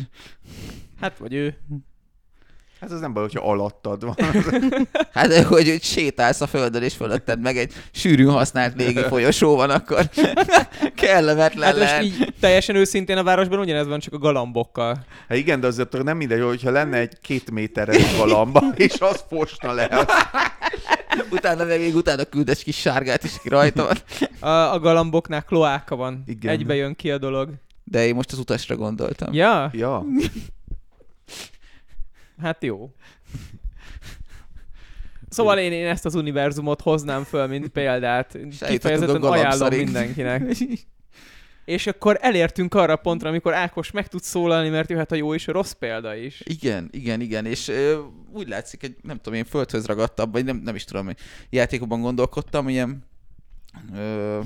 hát 1.00 1.18
vagy 1.18 1.34
ő. 1.34 1.58
Hát 2.82 2.92
az 2.92 3.00
nem 3.00 3.14
baj, 3.14 3.24
hogyha 3.24 3.50
alattad 3.50 4.04
van. 4.06 4.16
hát 5.14 5.28
de 5.28 5.44
hogy, 5.44 5.70
hogy 5.70 5.84
sétálsz 5.84 6.42
a 6.42 6.48
földön, 6.48 6.84
és 6.84 6.94
fölötted 6.94 7.42
meg 7.42 7.58
egy 7.58 7.74
sűrűn 7.92 8.32
használt 8.32 8.76
légi 8.76 9.02
folyosó 9.02 9.56
van, 9.56 9.70
akkor 9.70 10.10
kellemetlen 10.96 11.66
Hát 11.68 11.76
lehet. 11.78 12.04
így 12.04 12.34
teljesen 12.40 12.76
őszintén 12.76 13.18
a 13.18 13.24
városban 13.24 13.60
ugyanez 13.60 13.88
van, 13.88 14.00
csak 14.00 14.14
a 14.14 14.18
galambokkal. 14.18 15.06
Hát 15.28 15.38
igen, 15.38 15.60
de 15.60 15.68
azért 15.68 16.04
nem 16.04 16.18
mindegy, 16.18 16.42
hogyha 16.42 16.72
lenne 16.72 16.98
egy 16.98 17.20
két 17.22 17.52
méteres 17.52 18.18
galamba, 18.18 18.64
és 18.76 19.00
az 19.00 19.24
fosna 19.30 19.74
le. 19.74 20.06
Utána 21.32 21.64
meg 21.64 21.80
még 21.80 21.96
utána 21.96 22.24
küld 22.24 22.50
egy 22.50 22.64
kis 22.64 22.78
sárgát 22.78 23.24
is 23.24 23.34
ki 23.42 23.50
rajta 23.50 23.84
van. 23.86 23.98
A, 24.50 24.74
a 24.74 24.80
galamboknál 24.80 25.44
kloáka 25.44 25.96
van. 25.96 26.24
Igen. 26.26 26.52
Egybe 26.52 26.76
jön 26.76 26.96
ki 26.96 27.12
a 27.12 27.18
dolog. 27.18 27.50
De 27.84 28.06
én 28.06 28.16
most 28.16 28.32
az 28.32 28.40
utasra 28.40 28.76
gondoltam. 28.76 29.34
Ja, 29.34 29.70
Ja. 29.74 30.06
Hát 32.42 32.64
jó. 32.64 32.92
Szóval 35.30 35.58
én, 35.58 35.72
én 35.72 35.88
ezt 35.88 36.06
az 36.06 36.16
univerzumot 36.16 36.82
hoznám 36.82 37.24
föl, 37.24 37.48
mint 37.48 37.68
példát. 37.68 38.38
A 38.60 38.66
Kifejezetten 38.66 39.22
ajánlom 39.22 39.76
mindenkinek. 39.76 40.42
és 41.68 41.88
akkor 41.88 42.18
elértünk 42.22 42.74
arra 42.74 42.96
pontra, 42.96 43.30
amikor 43.30 43.54
Ákos 43.54 43.92
meg 43.92 44.08
tud 44.08 44.24
szólalni, 44.24 44.70
mert 44.70 44.90
jöhet 44.90 45.12
a 45.12 45.16
jó 45.16 45.34
és 45.34 45.48
a 45.48 45.52
rossz 45.52 45.72
példa 45.72 46.16
is. 46.16 46.42
Igen, 46.46 46.88
igen, 46.92 47.22
igen, 47.22 47.46
és 47.46 47.68
ö, 47.68 48.00
úgy 48.32 48.48
látszik, 48.48 48.84
egy 48.84 48.96
nem 49.02 49.18
tudom, 49.18 49.34
én 49.34 49.46
földhöz 49.46 49.86
ragadtabb, 49.86 50.32
vagy 50.32 50.46
nem, 50.46 50.62
nem 50.64 50.76
is 50.76 50.84
tudom, 50.84 51.06
hogy 51.06 51.18
játékokban 51.50 52.02
gondolkodtam, 52.02 52.70
ilyen 52.70 53.07
Ö, 53.96 54.40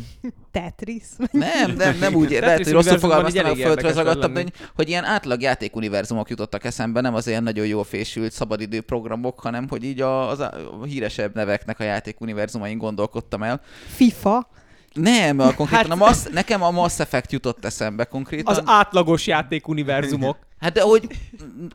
Tetris. 0.51 1.03
nem, 1.31 1.71
nem, 1.77 1.97
nem 1.97 2.13
úgy, 2.13 2.21
Tetris 2.21 2.39
lehet, 2.39 2.63
hogy 2.63 2.71
rosszul 2.73 2.99
fogalmaztam, 2.99 3.45
a 3.45 3.49
érdekes 3.55 3.95
ragadtam, 3.95 4.33
hogy- 4.33 4.53
hogy 4.75 4.89
ilyen 4.89 5.03
átlag 5.03 5.41
játékuniverzumok 5.41 6.29
jutottak 6.29 6.63
eszembe, 6.63 7.01
nem 7.01 7.13
az 7.15 7.27
ilyen 7.27 7.43
nagyon 7.43 7.65
jól 7.65 7.83
fésült 7.83 8.31
szabadidő 8.31 8.81
programok, 8.81 9.39
hanem 9.39 9.67
hogy 9.69 9.83
így 9.83 10.01
a, 10.01 10.29
az 10.29 10.39
a 10.39 10.51
híresebb 10.85 11.35
neveknek 11.35 11.79
a 11.79 11.83
játékuniverzumain 11.83 12.77
gondolkodtam 12.77 13.43
el. 13.43 13.61
FIFA. 13.87 14.47
Nem, 14.93 15.39
a 15.39 15.53
konkrétan 15.53 15.89
Hát- 15.89 15.91
a 15.91 15.95
Mass, 15.95 16.23
nekem 16.31 16.61
a 16.63 16.71
Mass 16.71 16.99
Effect 16.99 17.31
jutott 17.31 17.65
eszembe 17.65 18.03
konkrétan. 18.05 18.55
Az 18.55 18.61
átlagos 18.65 19.27
játékuniverzumok. 19.27 20.37
Hát 20.61 20.73
de 20.73 20.81
hogy 20.81 21.07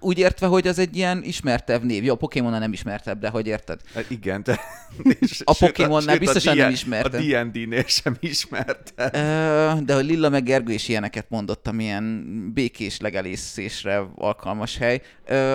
úgy 0.01 0.19
értve, 0.19 0.47
hogy 0.47 0.67
az 0.67 0.79
egy 0.79 0.97
ilyen 0.97 1.23
ismertebb 1.25 1.85
név. 1.85 2.05
Jó, 2.05 2.13
a 2.13 2.17
Pokémon 2.17 2.59
nem 2.59 2.73
ismertebb, 2.73 3.21
de 3.21 3.29
hogy 3.29 3.47
érted? 3.47 3.81
Hát 3.95 4.11
igen, 4.11 4.43
te, 4.43 4.61
és, 5.21 5.43
A 5.45 5.57
Pokémonnál 5.59 6.19
biztosan 6.19 6.53
a 6.53 6.63
nem 6.63 6.71
ismerted. 6.71 7.15
A 7.15 7.43
D&D-nél 7.45 7.85
sem 7.87 8.17
ismerte. 8.21 9.11
Ö, 9.13 9.81
De 9.85 9.95
hogy 9.95 10.05
Lilla 10.05 10.29
meg 10.29 10.43
Gergő 10.43 10.73
is 10.73 10.89
ilyeneket 10.89 11.27
mondottam, 11.29 11.81
ilyen 11.81 12.25
békés 12.55 13.01
legelészésre 13.01 14.07
alkalmas 14.15 14.77
hely. 14.79 15.03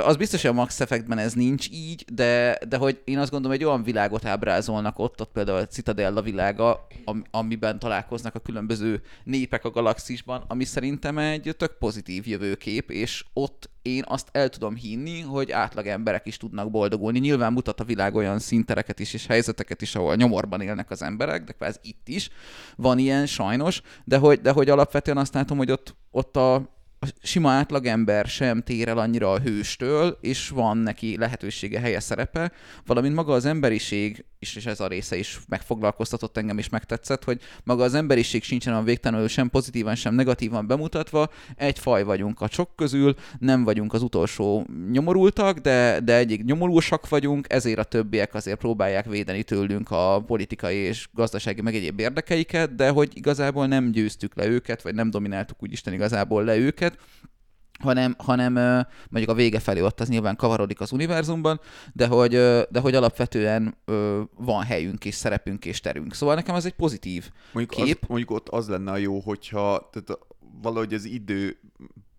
Az 0.05 0.15
biztos, 0.15 0.41
hogy 0.41 0.49
a 0.49 0.53
Max 0.53 0.79
Effectben 0.79 1.17
ez 1.17 1.33
nincs 1.33 1.67
így, 1.71 2.05
de, 2.13 2.57
de 2.69 2.77
hogy 2.77 3.01
én 3.03 3.17
azt 3.17 3.31
gondolom, 3.31 3.57
egy 3.57 3.63
olyan 3.63 3.83
világot 3.83 4.25
ábrázolnak 4.25 4.99
ott, 4.99 5.21
ott 5.21 5.31
például 5.33 5.57
a 5.57 5.67
Citadella 5.67 6.21
világa, 6.21 6.87
am- 7.05 7.23
amiben 7.31 7.79
találkoznak 7.79 8.35
a 8.35 8.39
különböző 8.39 9.01
népek 9.23 9.65
a 9.65 9.69
galaxisban, 9.69 10.43
ami 10.47 10.63
szerintem 10.63 11.17
egy 11.17 11.55
tök 11.57 11.77
pozitív 11.77 12.27
jövőkép, 12.27 12.91
és 12.91 13.20
ott 13.33 13.69
én 13.81 14.03
azt 14.07 14.29
el 14.31 14.49
tudom 14.49 14.75
hinni, 14.75 15.19
hogy 15.19 15.51
átlag 15.51 15.87
emberek 15.87 16.25
is 16.25 16.37
tudnak 16.37 16.71
boldogulni. 16.71 17.19
Nyilván 17.19 17.53
mutat 17.53 17.79
a 17.79 17.83
világ 17.83 18.15
olyan 18.15 18.39
szintereket 18.39 18.99
is 18.99 19.13
és 19.13 19.25
helyzeteket 19.25 19.81
is, 19.81 19.95
ahol 19.95 20.15
nyomorban 20.15 20.61
élnek 20.61 20.89
az 20.89 21.01
emberek, 21.01 21.43
de 21.43 21.51
kvázi 21.51 21.79
itt 21.81 22.07
is 22.07 22.29
van 22.75 22.97
ilyen 22.97 23.25
sajnos, 23.25 23.81
de 24.03 24.17
hogy, 24.17 24.41
de 24.41 24.51
hogy 24.51 24.69
alapvetően 24.69 25.17
azt 25.17 25.33
látom, 25.33 25.57
hogy 25.57 25.71
ott, 25.71 25.95
ott 26.11 26.37
a, 26.37 26.53
a 26.99 27.07
sima 27.21 27.49
átlagember 27.49 28.25
sem 28.25 28.61
tér 28.61 28.87
el 28.87 28.97
annyira 28.97 29.31
a 29.31 29.39
hőstől, 29.39 30.17
és 30.21 30.49
van 30.49 30.77
neki 30.77 31.17
lehetősége, 31.17 31.79
helye, 31.79 31.99
szerepe, 31.99 32.51
valamint 32.85 33.15
maga 33.15 33.33
az 33.33 33.45
emberiség, 33.45 34.25
és, 34.41 34.55
és 34.55 34.65
ez 34.65 34.79
a 34.79 34.87
része 34.87 35.15
is 35.17 35.39
megfoglalkoztatott 35.47 36.37
engem, 36.37 36.57
és 36.57 36.69
megtetszett, 36.69 37.23
hogy 37.23 37.41
maga 37.63 37.83
az 37.83 37.93
emberiség 37.93 38.43
sincsen 38.43 38.73
a 38.73 38.83
végtelenül 38.83 39.27
sem 39.27 39.49
pozitívan, 39.49 39.95
sem 39.95 40.13
negatívan 40.13 40.67
bemutatva, 40.67 41.29
egy 41.55 41.79
faj 41.79 42.03
vagyunk 42.03 42.41
a 42.41 42.47
sok 42.49 42.75
közül, 42.75 43.15
nem 43.39 43.63
vagyunk 43.63 43.93
az 43.93 44.01
utolsó 44.01 44.65
nyomorultak, 44.91 45.57
de, 45.57 45.99
de 45.99 46.15
egyik 46.15 46.43
nyomorúsak 46.43 47.09
vagyunk, 47.09 47.45
ezért 47.49 47.79
a 47.79 47.83
többiek 47.83 48.33
azért 48.33 48.59
próbálják 48.59 49.05
védeni 49.05 49.43
tőlünk 49.43 49.91
a 49.91 50.23
politikai 50.27 50.75
és 50.75 51.07
gazdasági 51.13 51.61
meg 51.61 51.75
egyéb 51.75 51.99
érdekeiket, 51.99 52.75
de 52.75 52.89
hogy 52.89 53.09
igazából 53.13 53.67
nem 53.67 53.91
győztük 53.91 54.35
le 54.35 54.47
őket, 54.47 54.81
vagy 54.81 54.95
nem 54.95 55.09
domináltuk 55.09 55.63
úgy 55.63 55.71
Isten 55.71 55.93
igazából 55.93 56.43
le 56.43 56.57
őket, 56.57 56.97
hanem, 57.81 58.15
hanem 58.17 58.53
mondjuk 59.09 59.29
a 59.29 59.33
vége 59.33 59.59
felé 59.59 59.81
ott 59.81 59.99
az 59.99 60.09
nyilván 60.09 60.35
kavarodik 60.35 60.79
az 60.79 60.91
univerzumban, 60.91 61.59
de 61.93 62.07
hogy, 62.07 62.31
de 62.69 62.79
hogy 62.81 62.95
alapvetően 62.95 63.77
van 64.37 64.63
helyünk 64.63 65.05
és 65.05 65.15
szerepünk 65.15 65.65
és 65.65 65.79
terünk. 65.79 66.13
Szóval 66.13 66.35
nekem 66.35 66.55
ez 66.55 66.65
egy 66.65 66.73
pozitív 66.73 67.29
Mondjuk, 67.53 67.79
az, 67.79 67.85
kép. 67.85 68.07
mondjuk 68.07 68.31
ott 68.31 68.49
az 68.49 68.67
lenne 68.67 68.91
a 68.91 68.97
jó, 68.97 69.19
hogyha 69.19 69.89
tehát 69.91 70.19
valahogy 70.61 70.93
az 70.93 71.05
idő 71.05 71.59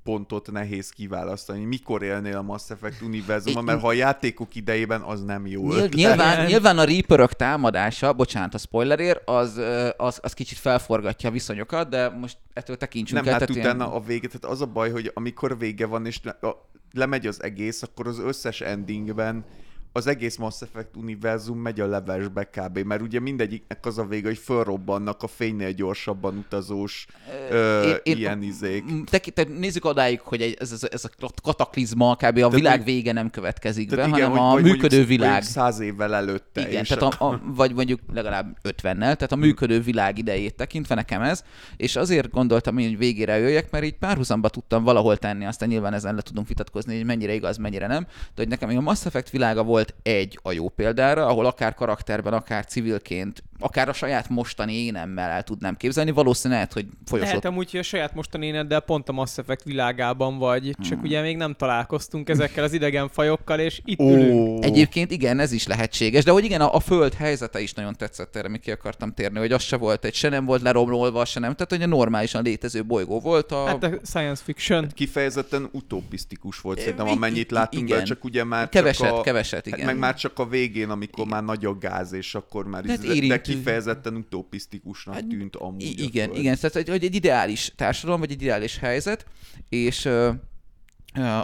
pontot 0.05 0.51
nehéz 0.51 0.91
kiválasztani. 0.91 1.65
Mikor 1.65 2.03
élnél 2.03 2.37
a 2.37 2.43
Mass 2.43 2.71
Effect 2.71 3.03
univerzumban, 3.03 3.65
mert 3.65 3.81
ha 3.81 3.87
a 3.87 3.93
játékok 3.93 4.55
idejében 4.55 5.01
az 5.01 5.23
nem 5.25 5.47
jó. 5.47 5.63
Nyil, 5.63 5.73
ötlet. 5.73 5.93
nyilván, 5.93 6.47
nyilván 6.47 6.79
a 6.79 6.85
Reaperök 6.85 7.33
támadása, 7.33 8.13
bocsánat 8.13 8.55
a 8.55 8.59
spoilerért, 8.59 9.29
az, 9.29 9.61
az, 9.97 10.19
az 10.23 10.33
kicsit 10.33 10.59
felforgatja 10.59 11.29
a 11.29 11.33
viszonyokat, 11.33 11.89
de 11.89 12.09
most 12.09 12.37
ettől 12.53 12.77
tekintsünk 12.77 13.25
Nem, 13.25 13.33
el. 13.33 13.39
hát 13.39 13.49
tehát 13.49 13.63
utána 13.63 13.85
ilyen- 13.85 13.97
a 13.97 14.07
vége, 14.07 14.27
tehát 14.27 14.45
az 14.45 14.61
a 14.61 14.67
baj, 14.67 14.91
hogy 14.91 15.11
amikor 15.15 15.59
vége 15.59 15.87
van, 15.87 16.07
és 16.07 16.21
le, 16.23 16.31
a, 16.31 16.69
lemegy 16.93 17.27
az 17.27 17.43
egész, 17.43 17.83
akkor 17.83 18.07
az 18.07 18.19
összes 18.19 18.61
endingben 18.61 19.45
az 19.93 20.07
egész 20.07 20.37
Mass 20.37 20.61
Effect 20.63 20.97
univerzum 20.97 21.59
megy 21.59 21.81
a 21.81 21.87
levesbe 21.87 22.45
kb. 22.45 22.79
Mert 22.79 23.03
ugye 23.03 23.21
mindegyiknek 23.21 23.87
az 23.87 23.99
a 23.99 24.05
vége, 24.05 24.27
hogy 24.27 24.39
fölrobbannak 24.39 25.23
a 25.23 25.27
fénynél 25.27 25.73
gyorsabban 25.73 26.37
utazós 26.37 27.07
ö, 27.51 27.83
én- 27.83 27.97
én- 28.03 28.17
ilyen 28.17 28.43
izék. 28.43 28.85
Te, 29.05 29.19
te, 29.19 29.43
nézzük 29.59 29.85
odáig, 29.85 30.21
hogy 30.21 30.57
ez, 30.59 30.73
ez, 30.73 30.87
ez 30.91 31.05
a 31.05 31.31
kataklizma, 31.43 32.15
kb. 32.17 32.23
a 32.23 32.29
világ 32.31 32.51
mondjuk- 32.51 32.85
vége 32.85 33.13
nem 33.13 33.31
következik 33.31 33.89
be, 33.89 33.97
Tehát 33.97 34.11
hanem 34.11 34.31
hogy- 34.31 34.39
a 34.41 34.55
működő 34.55 34.97
mondjuk, 34.97 35.07
világ. 35.07 35.43
száz 35.43 35.81
évvel 35.81 36.15
előtte. 36.15 36.69
Igen, 36.69 36.85
tehát 36.85 37.15
a, 37.15 37.25
a, 37.31 37.41
vagy 37.45 37.75
mondjuk 37.75 38.01
legalább 38.13 38.57
50-nel, 38.69 38.97
tehát 38.99 39.33
a 39.33 39.37
működő 39.37 39.81
világ 39.81 40.19
idejét 40.19 40.55
tekintve 40.55 40.95
nekem 40.95 41.23
ez, 41.23 41.45
és 41.77 41.97
azért 41.97 42.31
gondoltam 42.31 42.79
én, 42.79 42.89
hogy 42.89 42.99
végére 42.99 43.39
jöjjek, 43.39 43.71
mert 43.71 43.85
így 43.85 43.99
párhuzamba 43.99 44.49
tudtam 44.49 44.83
valahol 44.85 45.17
tenni, 45.17 45.45
aztán 45.45 45.69
nyilván 45.69 45.93
ezen 45.95 46.15
le 46.15 46.21
tudunk 46.21 46.49
vitatkozni, 46.49 46.97
hogy 46.97 47.05
mennyire 47.05 47.35
igaz, 47.35 47.57
mennyire 47.57 47.87
nem, 47.87 48.03
de 48.05 48.09
hogy 48.37 48.49
nekem 48.49 48.69
még 48.69 48.77
a 48.77 48.81
Mass 48.81 49.05
Effect 49.07 49.31
világa 49.31 49.63
volt 49.63 49.82
egy 50.03 50.39
a 50.43 50.53
jó 50.53 50.69
példára, 50.69 51.27
ahol 51.27 51.47
akár 51.47 51.75
karakterben, 51.75 52.33
akár 52.33 52.67
civilként, 52.67 53.43
akár 53.59 53.89
a 53.89 53.93
saját 53.93 54.29
mostani 54.29 54.85
énemmel 54.85 55.31
el 55.31 55.43
tudnám 55.43 55.77
képzelni, 55.77 56.11
valószínűleg 56.11 56.61
lehet, 56.63 56.73
hogy 56.73 56.87
folyosott 57.05 57.29
Lehet 57.29 57.45
amúgy, 57.45 57.71
hogy 57.71 57.81
a 57.81 57.83
saját 57.83 58.15
mostani 58.15 58.47
éneddel 58.47 58.81
pont 58.81 59.09
a 59.09 59.13
Mass 59.13 59.39
Effect 59.39 59.63
világában 59.63 60.39
vagy, 60.39 60.77
csak 60.81 60.93
Hmm. 60.93 61.03
ugye 61.03 61.21
még 61.21 61.37
nem 61.37 61.55
találkoztunk 61.55 62.29
ezekkel 62.29 62.65
az 62.65 62.73
idegen 62.73 63.09
fajokkal, 63.09 63.59
és 63.59 63.81
itt 63.85 64.01
ülünk. 64.01 64.49
Ó, 64.49 64.63
Egyébként 64.63 65.11
igen, 65.11 65.39
ez 65.39 65.53
is 65.53 65.67
lehetséges, 65.67 66.25
de 66.25 66.31
hogy 66.31 66.45
igen, 66.45 66.61
a, 66.61 66.75
a 66.75 66.81
föld 66.81 67.15
helyzete 67.15 67.61
is 67.61 67.73
nagyon 67.73 67.95
tetszett 67.95 68.37
erre, 68.37 68.49
mi 68.49 68.59
ki 68.59 68.71
akartam 68.71 69.15
térni, 69.15 69.39
hogy 69.39 69.53
az 69.53 69.63
se 69.63 69.77
volt 69.77 70.05
egy, 70.05 70.15
se 70.15 70.29
nem 70.29 70.45
volt 70.45 70.63
leromlolva, 70.63 71.25
se 71.25 71.41
nem, 71.41 71.55
tehát 71.55 71.71
hogy 71.71 71.83
a 71.83 71.87
normálisan 71.87 72.43
létező 72.43 72.85
bolygó 72.85 73.21
volt 73.21 73.53
a... 73.53 73.67
Hát 73.67 73.83
a 73.83 73.91
science 74.05 74.43
fiction. 74.45 74.89
kifejezetten 74.95 75.69
utopisztikus 75.73 76.61
volt 76.61 76.79
É, 76.79 76.81
szerintem, 76.81 77.09
amennyit 77.09 77.51
láttunk 77.51 77.89
igen. 77.89 77.99
be, 77.99 78.05
csak 78.05 78.25
ugye 78.25 78.45
már 78.45 78.69
keveset, 78.69 79.07
csak 79.07 79.17
a, 79.17 79.21
keveset, 79.21 79.67
Hát 79.73 79.81
igen. 79.81 79.93
meg 79.95 80.03
már 80.03 80.15
csak 80.15 80.39
a 80.39 80.47
végén, 80.47 80.91
amikor 80.91 81.27
már 81.27 81.45
nagy 81.45 81.65
a 81.65 81.79
gáz, 81.79 82.13
és 82.13 82.35
akkor 82.35 82.67
már 82.67 82.83
De 82.83 82.91
hát 82.91 83.01
de, 83.01 83.07
de 83.07 83.15
érintő. 83.15 83.41
kifejezetten 83.41 84.15
utopisztikusnak 84.15 85.15
Hát, 85.15 85.27
tűnt 85.27 85.57
amúgy. 85.57 86.01
Igen, 86.01 86.35
igen, 86.35 86.57
tehát 86.61 86.89
hogy, 86.89 87.05
egy 87.05 87.15
ideális 87.15 87.73
társadalom, 87.77 88.21
vagy 88.21 88.31
egy 88.31 88.43
ideális 88.43 88.79
helyzet, 88.79 89.27
és 89.69 90.09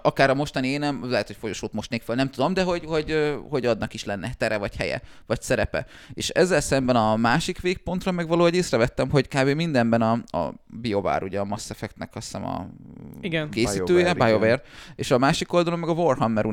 akár 0.03 0.31
a 0.31 0.35
mostani 0.35 0.69
énem, 0.69 1.11
lehet, 1.11 1.27
hogy 1.27 1.37
folyosót 1.41 1.73
mostnék 1.73 2.03
fel, 2.03 2.15
nem 2.15 2.31
tudom, 2.31 2.55
de 2.55 2.63
hogy, 2.63 2.85
hogy, 2.85 3.37
hogy 3.51 3.67
adnak 3.67 3.95
is 3.95 4.05
lenne 4.05 4.35
tere, 4.39 4.57
vagy 4.57 4.77
helye, 4.77 5.03
vagy 5.27 5.43
szerepe. 5.43 5.87
És 6.15 6.29
ezzel 6.29 6.61
szemben 6.61 6.97
a 6.97 7.17
másik 7.17 7.61
végpontra 7.61 8.13
meg 8.13 8.29
valahogy 8.29 8.55
észrevettem, 8.55 9.11
hogy 9.11 9.29
kb. 9.29 9.49
mindenben 9.49 10.03
a, 10.03 10.13
a 10.13 10.53
BioWare, 10.67 11.25
ugye 11.25 11.41
a 11.41 11.45
Mass 11.45 11.71
Effectnek 11.71 12.11
azt 12.15 12.27
hiszem 12.27 12.47
a 12.47 12.67
Igen. 13.21 13.51
készítője, 13.51 14.15
BioWare, 14.15 14.63
és 14.97 15.11
a 15.11 15.19
másik 15.19 15.53
oldalon 15.53 15.79
meg 15.79 15.89
a 15.89 15.93
Warhammer 15.93 16.45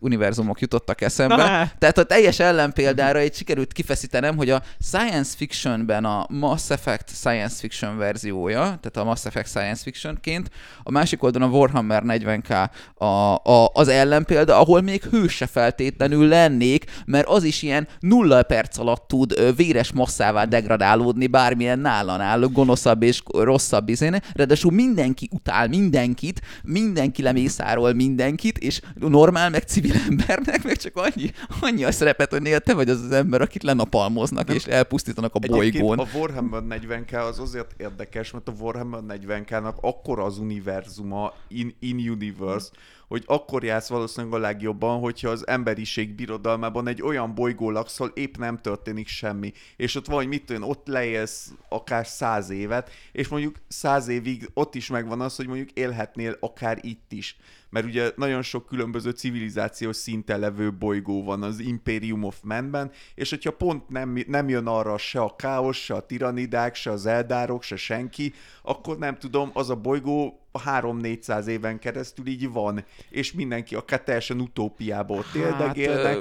univerzumok 0.00 0.60
jutottak 0.60 1.00
eszembe. 1.00 1.36
Na, 1.36 1.42
hát. 1.42 1.78
Tehát 1.78 1.98
a 1.98 2.04
teljes 2.04 2.38
ellenpéldára 2.38 3.18
egy 3.18 3.34
sikerült 3.34 3.72
kifeszítenem, 3.72 4.36
hogy 4.36 4.50
a 4.50 4.62
science 4.80 5.36
fictionben 5.36 6.04
a 6.04 6.26
Mass 6.28 6.70
Effect 6.70 7.08
science 7.08 7.56
fiction 7.56 7.96
verziója, 7.96 8.58
tehát 8.62 8.96
a 8.96 9.04
Mass 9.04 9.24
Effect 9.24 9.48
science 9.48 9.82
fictionként, 9.82 10.50
a 10.82 10.90
másik 10.90 11.22
oldalon 11.22 11.48
a 11.48 11.56
Warhammer 11.56 12.02
40k 12.42 12.70
a, 12.94 13.04
a, 13.04 13.70
az 13.72 13.88
ellenpélda, 13.88 14.58
ahol 14.58 14.80
még 14.80 15.02
hős 15.02 15.32
se 15.32 15.46
feltétlenül 15.46 16.28
lennék, 16.28 16.84
mert 17.06 17.28
az 17.28 17.42
is 17.42 17.62
ilyen 17.62 17.88
nulla 18.00 18.42
perc 18.42 18.78
alatt 18.78 19.08
tud 19.08 19.56
véres 19.56 19.92
masszává 19.92 20.44
degradálódni 20.44 21.26
bármilyen 21.26 21.78
nálanál 21.78 22.40
gonoszabb 22.40 23.02
és 23.02 23.22
rosszabb 23.32 23.88
izén, 23.88 24.22
ráadásul 24.32 24.72
mindenki 24.72 25.28
utál 25.32 25.68
mindenkit, 25.68 26.40
mindenki 26.62 27.22
lemészárol 27.22 27.92
mindenkit, 27.92 28.58
és 28.58 28.80
normál, 28.94 29.50
meg 29.50 29.62
civil 29.62 29.94
embernek 30.08 30.64
meg 30.64 30.76
csak 30.76 30.96
annyi, 30.96 31.30
annyi 31.60 31.84
a 31.84 31.92
szerepet, 31.92 32.30
hogy 32.30 32.42
néha 32.42 32.58
te 32.58 32.74
vagy 32.74 32.88
az 32.88 33.00
az 33.00 33.12
ember, 33.12 33.40
akit 33.40 33.62
lenapalmoznak 33.62 34.54
és 34.54 34.64
elpusztítanak 34.64 35.34
a 35.34 35.38
Egyébként 35.42 35.84
bolygón. 35.84 35.98
a 35.98 36.18
Warhammer 36.18 36.62
40k 36.68 37.28
az 37.28 37.38
azért 37.38 37.74
érdekes, 37.76 38.30
mert 38.30 38.48
a 38.48 38.52
Warhammer 38.60 39.00
40k-nak 39.08 39.74
akkora 39.80 40.24
az 40.24 40.38
univerzuma, 40.38 41.32
in, 41.48 41.74
in 41.80 41.98
universe, 42.24 42.70
hogy 43.08 43.22
akkor 43.26 43.64
jársz 43.64 43.88
valószínűleg 43.88 44.34
a 44.34 44.42
legjobban, 44.42 45.00
hogyha 45.00 45.28
az 45.28 45.46
emberiség 45.46 46.14
birodalmában 46.14 46.88
egy 46.88 47.02
olyan 47.02 47.34
bolygó 47.34 47.70
laksz, 47.70 48.00
ahol 48.00 48.12
épp 48.14 48.36
nem 48.36 48.58
történik 48.58 49.08
semmi, 49.08 49.52
és 49.76 49.94
ott 49.94 50.06
vagy 50.06 50.26
mit 50.26 50.44
tudom, 50.44 50.62
ott 50.62 50.86
leélsz 50.86 51.52
akár 51.68 52.06
száz 52.06 52.50
évet, 52.50 52.90
és 53.12 53.28
mondjuk 53.28 53.56
száz 53.68 54.08
évig 54.08 54.50
ott 54.54 54.74
is 54.74 54.88
megvan 54.88 55.20
az, 55.20 55.36
hogy 55.36 55.46
mondjuk 55.46 55.70
élhetnél 55.70 56.36
akár 56.40 56.78
itt 56.82 57.12
is 57.12 57.36
mert 57.74 57.86
ugye 57.86 58.12
nagyon 58.16 58.42
sok 58.42 58.66
különböző 58.66 59.10
civilizációs 59.10 59.96
szinten 59.96 60.40
levő 60.40 60.72
bolygó 60.72 61.24
van 61.24 61.42
az 61.42 61.58
Imperium 61.58 62.22
of 62.22 62.40
Man-ben, 62.42 62.90
és 63.14 63.30
hogyha 63.30 63.50
pont 63.50 63.88
nem, 63.88 64.24
nem 64.26 64.48
jön 64.48 64.66
arra 64.66 64.98
se 64.98 65.20
a 65.20 65.36
káosz, 65.36 65.76
se 65.76 65.94
a 65.94 66.06
tiranidák, 66.06 66.74
se 66.74 66.90
az 66.90 67.06
eldárok, 67.06 67.62
se 67.62 67.76
senki, 67.76 68.32
akkor 68.62 68.98
nem 68.98 69.18
tudom, 69.18 69.50
az 69.52 69.70
a 69.70 69.76
bolygó 69.76 70.40
3-400 70.64 71.46
éven 71.46 71.78
keresztül 71.78 72.26
így 72.26 72.52
van, 72.52 72.84
és 73.10 73.32
mindenki 73.32 73.74
akár 73.74 74.02
teljesen 74.02 74.40
utópiába 74.40 75.14
ott 75.14 75.34
éldegélnek. 75.34 76.18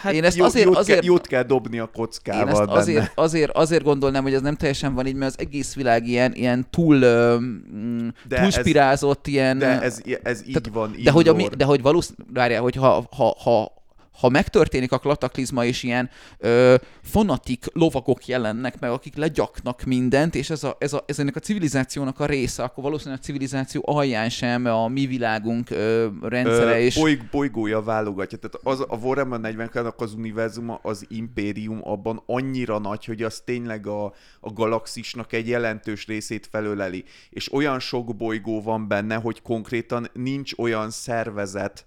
Hát, 0.00 0.12
én 0.12 0.24
ezt 0.24 0.36
jó, 0.36 0.44
azért, 0.44 0.64
jót, 0.64 0.76
azért, 0.76 0.98
kell, 0.98 1.08
jót 1.08 1.26
kell 1.26 1.42
dobni 1.42 1.78
a 1.78 1.90
kockával 1.94 2.42
én 2.42 2.48
ezt 2.48 2.58
benne. 2.58 2.72
azért, 2.72 3.12
azért, 3.14 3.56
azért 3.56 3.82
gondolnám, 3.82 4.22
hogy 4.22 4.34
ez 4.34 4.40
nem 4.40 4.54
teljesen 4.54 4.94
van 4.94 5.06
így, 5.06 5.14
mert 5.14 5.34
az 5.34 5.46
egész 5.46 5.74
világ 5.74 6.06
ilyen, 6.06 6.32
ilyen 6.34 6.66
túl, 6.70 6.98
de 6.98 8.40
túl 8.40 8.50
spirázott, 8.50 9.26
ilyen... 9.26 9.58
De 9.58 9.80
ez, 9.80 10.00
ez 10.22 10.42
így 10.46 10.60
tehát, 10.62 10.68
van, 10.72 10.94
így 10.98 11.04
de 11.04 11.10
hogy, 11.10 11.28
a, 11.28 11.36
de 11.56 11.64
hogy 11.64 11.82
valószínűleg, 11.82 12.34
várjál, 12.34 12.62
hogy 12.62 12.74
ha, 12.74 13.04
ha, 13.16 13.36
ha, 13.42 13.77
ha 14.18 14.28
megtörténik 14.28 14.92
a 14.92 14.98
kataklizma, 14.98 15.64
és 15.64 15.82
ilyen 15.82 16.10
ö, 16.38 16.74
fanatik 17.02 17.64
lovagok 17.72 18.26
jelennek 18.26 18.80
meg, 18.80 18.90
akik 18.90 19.16
legyaknak 19.16 19.82
mindent, 19.82 20.34
és 20.34 20.50
ez, 20.50 20.64
a, 20.64 20.76
ez, 20.78 20.92
a, 20.92 21.04
ez 21.06 21.18
ennek 21.18 21.36
a 21.36 21.40
civilizációnak 21.40 22.20
a 22.20 22.26
része, 22.26 22.62
akkor 22.62 22.84
valószínűleg 22.84 23.18
a 23.18 23.24
civilizáció 23.24 23.82
alján 23.86 24.28
sem 24.28 24.64
a 24.64 24.88
mi 24.88 25.06
világunk 25.06 25.70
ö, 25.70 26.06
rendszere. 26.22 26.70
Ö, 26.70 26.76
és... 26.76 26.94
bolyg, 26.94 27.28
bolygója 27.30 27.82
válogatja. 27.82 28.38
Tehát 28.38 28.80
az, 28.80 28.86
a 28.88 28.96
Warhammer 28.96 29.40
40 29.40 29.92
az 29.96 30.14
univerzuma, 30.14 30.78
az 30.82 31.06
impérium 31.08 31.80
abban 31.82 32.22
annyira 32.26 32.78
nagy, 32.78 33.04
hogy 33.04 33.22
az 33.22 33.42
tényleg 33.44 33.86
a, 33.86 34.04
a 34.40 34.52
galaxisnak 34.52 35.32
egy 35.32 35.48
jelentős 35.48 36.06
részét 36.06 36.48
felöleli. 36.50 37.04
És 37.30 37.52
olyan 37.52 37.80
sok 37.80 38.16
bolygó 38.16 38.62
van 38.62 38.88
benne, 38.88 39.14
hogy 39.14 39.42
konkrétan 39.42 40.10
nincs 40.12 40.52
olyan 40.56 40.90
szervezet, 40.90 41.86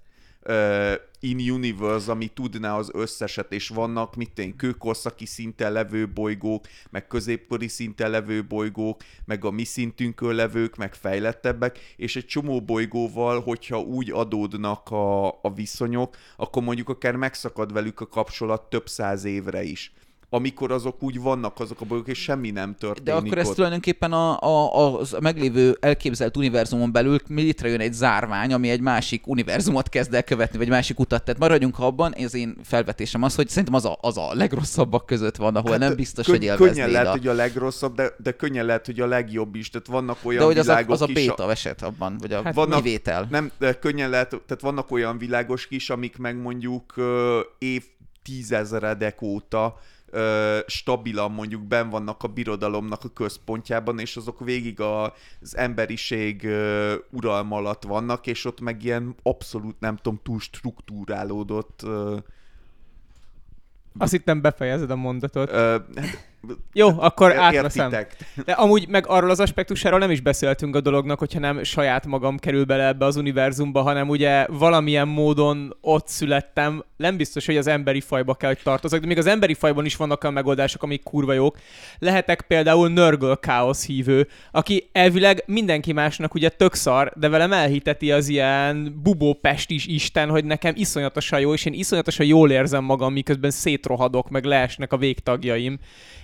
in-universe, 1.19 2.11
ami 2.11 2.27
tudná 2.27 2.77
az 2.77 2.89
összeset, 2.93 3.51
és 3.51 3.67
vannak, 3.67 4.15
mit 4.15 4.39
én, 4.39 4.55
kőkorszaki 4.55 5.25
szinten 5.25 5.71
levő 5.71 6.09
bolygók, 6.09 6.65
meg 6.89 7.07
középkori 7.07 7.67
szinten 7.67 8.09
levő 8.09 8.45
bolygók, 8.45 9.01
meg 9.25 9.45
a 9.45 9.51
mi 9.51 9.63
szintünkön 9.63 10.35
levők, 10.35 10.75
meg 10.75 10.93
fejlettebbek, 10.93 11.79
és 11.95 12.15
egy 12.15 12.25
csomó 12.25 12.61
bolygóval, 12.61 13.41
hogyha 13.41 13.79
úgy 13.79 14.11
adódnak 14.11 14.91
a, 14.91 15.27
a 15.27 15.53
viszonyok, 15.55 16.15
akkor 16.35 16.63
mondjuk 16.63 16.89
akár 16.89 17.15
megszakad 17.15 17.73
velük 17.73 17.99
a 17.99 18.07
kapcsolat 18.07 18.69
több 18.69 18.87
száz 18.87 19.23
évre 19.23 19.63
is 19.63 19.93
amikor 20.33 20.71
azok 20.71 21.03
úgy 21.03 21.21
vannak, 21.21 21.59
azok 21.59 21.81
a 21.81 21.85
bolygók, 21.85 22.07
és 22.07 22.21
semmi 22.21 22.51
nem 22.51 22.75
történik 22.75 23.03
De 23.03 23.13
akkor 23.13 23.37
ott. 23.37 23.37
ez 23.37 23.49
tulajdonképpen 23.49 24.13
a, 24.13 24.39
a, 24.39 24.99
a 24.99 25.05
meglévő 25.19 25.77
elképzelt 25.79 26.37
univerzumon 26.37 26.91
belül 26.91 27.19
létrejön 27.27 27.79
egy 27.79 27.93
zárvány, 27.93 28.53
ami 28.53 28.69
egy 28.69 28.81
másik 28.81 29.27
univerzumot 29.27 29.89
kezd 29.89 30.13
el 30.13 30.23
követni, 30.23 30.57
vagy 30.57 30.69
másik 30.69 30.99
utat. 30.99 31.23
Tehát 31.23 31.39
maradjunk 31.39 31.79
abban, 31.79 32.13
ez 32.13 32.33
én 32.35 32.55
felvetésem 32.63 33.23
az, 33.23 33.35
hogy 33.35 33.47
szerintem 33.47 33.73
az 33.73 33.85
a, 33.85 33.97
az 34.01 34.17
a 34.17 34.33
legrosszabbak 34.33 35.05
között 35.05 35.35
van, 35.35 35.55
ahol 35.55 35.71
hát 35.71 35.79
nem 35.79 35.95
biztos, 35.95 36.25
könny- 36.25 36.37
hogy 36.37 36.47
élveznéd 36.47 36.73
Könnyen 36.73 36.89
lehet, 36.91 37.07
a... 37.07 37.11
hogy 37.11 37.27
a 37.27 37.33
legrosszabb, 37.33 37.95
de, 37.95 38.11
de 38.17 38.31
könnyen 38.31 38.65
lehet, 38.65 38.85
hogy 38.85 38.99
a 38.99 39.05
legjobb 39.05 39.55
is. 39.55 39.69
Tehát 39.69 39.87
vannak 39.87 40.17
olyan 40.23 40.39
de 40.39 40.45
hogy 40.45 40.57
az 40.57 40.67
a, 40.67 40.71
világok 40.71 40.93
az 40.93 41.01
a 41.01 41.07
is, 41.07 41.13
béta 41.13 41.51
eset 41.51 41.81
abban, 41.81 42.17
vagy 42.19 42.33
a 42.33 42.43
Hát 42.43 42.53
vannak, 42.53 42.83
kivétel. 42.83 43.27
Nem, 43.29 43.51
de 43.59 43.73
könnyen 43.73 44.09
lehet, 44.09 44.29
tehát 44.29 44.61
vannak 44.61 44.91
olyan 44.91 45.17
világos 45.17 45.67
is, 45.69 45.89
amik 45.89 46.17
meg 46.17 46.41
mondjuk 46.41 46.93
év 47.57 47.83
tízezredek 48.23 49.21
óta 49.21 49.79
ö, 50.11 50.59
stabilan 50.67 51.31
mondjuk 51.31 51.61
ben 51.61 51.89
vannak 51.89 52.23
a 52.23 52.27
birodalomnak 52.27 53.03
a 53.03 53.09
központjában, 53.09 53.99
és 53.99 54.17
azok 54.17 54.39
végig 54.39 54.79
a, 54.79 55.03
az 55.41 55.57
emberiség 55.57 56.43
ö, 56.43 56.95
uralma 57.09 57.55
alatt 57.55 57.83
vannak, 57.83 58.27
és 58.27 58.45
ott 58.45 58.61
meg 58.61 58.83
ilyen 58.83 59.15
abszolút 59.23 59.79
nem 59.79 59.95
tudom, 59.95 60.19
túl 60.23 60.39
struktúrálódott 60.39 61.81
ö, 61.83 62.17
Azt 63.97 64.11
hittem 64.11 64.41
befejezed 64.41 64.91
a 64.91 64.95
mondatot. 64.95 65.51
ö, 65.51 65.77
hát, 65.95 66.30
Jó, 66.73 66.89
akkor 66.97 67.37
átveszem. 67.37 67.89
De 68.45 68.51
amúgy 68.51 68.87
meg 68.87 69.07
arról 69.07 69.29
az 69.29 69.39
aspektusáról 69.39 69.99
nem 69.99 70.11
is 70.11 70.21
beszéltünk 70.21 70.75
a 70.75 70.81
dolognak, 70.81 71.19
hogyha 71.19 71.39
nem 71.39 71.63
saját 71.63 72.05
magam 72.05 72.37
kerül 72.37 72.63
bele 72.63 72.87
ebbe 72.87 73.05
az 73.05 73.15
univerzumba, 73.15 73.81
hanem 73.81 74.09
ugye 74.09 74.45
valamilyen 74.49 75.07
módon 75.07 75.77
ott 75.81 76.07
születtem. 76.07 76.83
Nem 76.97 77.17
biztos, 77.17 77.45
hogy 77.45 77.57
az 77.57 77.67
emberi 77.67 78.01
fajba 78.01 78.35
kell, 78.35 78.49
hogy 78.49 78.59
tartozok, 78.63 78.99
de 78.99 79.07
még 79.07 79.17
az 79.17 79.25
emberi 79.25 79.53
fajban 79.53 79.85
is 79.85 79.95
vannak 79.95 80.23
olyan 80.23 80.35
megoldások, 80.35 80.83
amik 80.83 81.03
kurva 81.03 81.33
jók. 81.33 81.57
Lehetek 81.99 82.41
például 82.41 82.89
Nörgöl 82.89 83.37
káosz 83.37 83.85
hívő, 83.85 84.27
aki 84.51 84.89
elvileg 84.91 85.43
mindenki 85.45 85.91
másnak 85.91 86.33
ugye 86.33 86.49
tök 86.49 86.73
szar, 86.73 87.11
de 87.15 87.29
velem 87.29 87.53
elhiteti 87.53 88.11
az 88.11 88.27
ilyen 88.27 88.99
bubó 89.03 89.33
pestis 89.33 89.85
isten, 89.85 90.29
hogy 90.29 90.45
nekem 90.45 90.73
iszonyatosan 90.75 91.39
jó, 91.39 91.53
és 91.53 91.65
én 91.65 91.73
iszonyatosan 91.73 92.25
jól 92.25 92.51
érzem 92.51 92.83
magam, 92.83 93.13
miközben 93.13 93.51
szétrohadok, 93.51 94.29
meg 94.29 94.43
leesnek 94.43 94.93
a 94.93 94.97
végtagjaim 94.97 95.79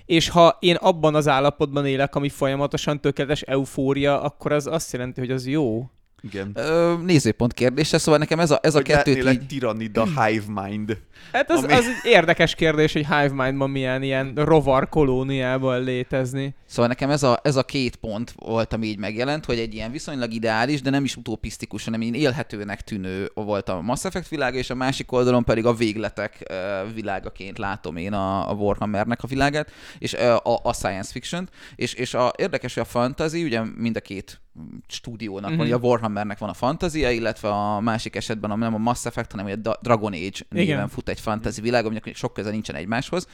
és 0.07 0.29
ha 0.29 0.57
én 0.59 0.75
abban 0.75 1.15
az 1.15 1.27
állapotban 1.27 1.85
élek, 1.85 2.15
ami 2.15 2.29
folyamatosan 2.29 3.01
tökéletes 3.01 3.41
eufória, 3.41 4.21
akkor 4.21 4.51
az 4.51 4.67
azt 4.67 4.93
jelenti, 4.93 5.19
hogy 5.19 5.31
az 5.31 5.47
jó. 5.47 5.89
Igen. 6.21 6.51
Ö, 6.53 6.95
nézőpont 7.03 7.53
kérdése, 7.53 7.97
szóval 7.97 8.19
nekem 8.19 8.39
ez 8.39 8.51
a, 8.51 8.59
ez 8.61 8.75
a 8.75 8.81
lehetnél 8.87 9.17
így... 9.17 9.25
egy 9.25 9.47
tiranida 9.47 10.05
hive 10.05 10.67
mind. 10.67 10.97
Hát 11.31 11.51
az, 11.51 11.63
Ami- 11.63 11.73
az 11.73 11.85
egy 11.85 12.11
érdekes 12.11 12.55
kérdés, 12.55 12.93
hogy 12.93 13.05
Hive 13.05 13.43
Mindban 13.43 13.69
milyen 13.69 14.03
ilyen 14.03 14.33
rovar 14.35 14.89
kolóniában 14.89 15.83
létezni. 15.83 16.55
Szóval 16.65 16.87
nekem 16.87 17.09
ez 17.09 17.23
a, 17.23 17.39
ez 17.43 17.55
a 17.55 17.63
két 17.63 17.95
pont 17.95 18.33
volt, 18.35 18.73
ami 18.73 18.87
így 18.87 18.97
megjelent, 18.97 19.45
hogy 19.45 19.59
egy 19.59 19.73
ilyen 19.73 19.91
viszonylag 19.91 20.33
ideális, 20.33 20.81
de 20.81 20.89
nem 20.89 21.03
is 21.03 21.15
utopisztikus, 21.15 21.83
hanem 21.83 22.01
ilyen 22.01 22.13
élhetőnek 22.13 22.81
tűnő 22.81 23.31
volt 23.33 23.69
a 23.69 23.81
Mass 23.81 24.05
Effect 24.05 24.27
világa, 24.27 24.57
és 24.57 24.69
a 24.69 24.75
másik 24.75 25.11
oldalon 25.11 25.43
pedig 25.43 25.65
a 25.65 25.73
végletek 25.73 26.53
világaként 26.93 27.57
látom 27.57 27.95
én 27.95 28.13
a, 28.13 28.49
a 28.49 28.53
Warhammernek 28.53 29.23
a 29.23 29.27
világát, 29.27 29.71
és 29.97 30.13
a, 30.13 30.59
a 30.63 30.73
science 30.73 31.11
fiction 31.11 31.49
és, 31.75 31.93
és 31.93 32.13
a, 32.13 32.33
érdekes, 32.37 32.73
hogy 32.73 32.83
a 32.83 32.85
fantasy, 32.85 33.43
ugye 33.43 33.61
mind 33.75 33.95
a 33.95 33.99
két 33.99 34.41
stúdiónak 34.87 35.49
Mhm. 35.49 35.57
van, 35.57 35.65
ugye 35.65 35.75
a 35.75 35.79
Warhammernek 35.81 36.37
van 36.37 36.49
a 36.49 36.53
fantázia, 36.53 37.11
illetve 37.11 37.49
a 37.49 37.79
másik 37.79 38.15
esetben 38.15 38.51
a, 38.51 38.55
nem 38.55 38.73
a 38.73 38.77
Mass 38.77 39.05
Effect, 39.05 39.31
hanem 39.31 39.59
a 39.63 39.71
Dragon 39.81 40.13
Age 40.13 40.39
néven 40.49 40.75
Igen. 40.75 40.87
fut 40.87 41.09
egy 41.09 41.19
fantasy 41.19 41.61
világ, 41.61 41.85
aminek 41.85 42.11
sok 42.15 42.33
köze 42.33 42.49
nincsen 42.49 42.75
egymáshoz, 42.75 43.27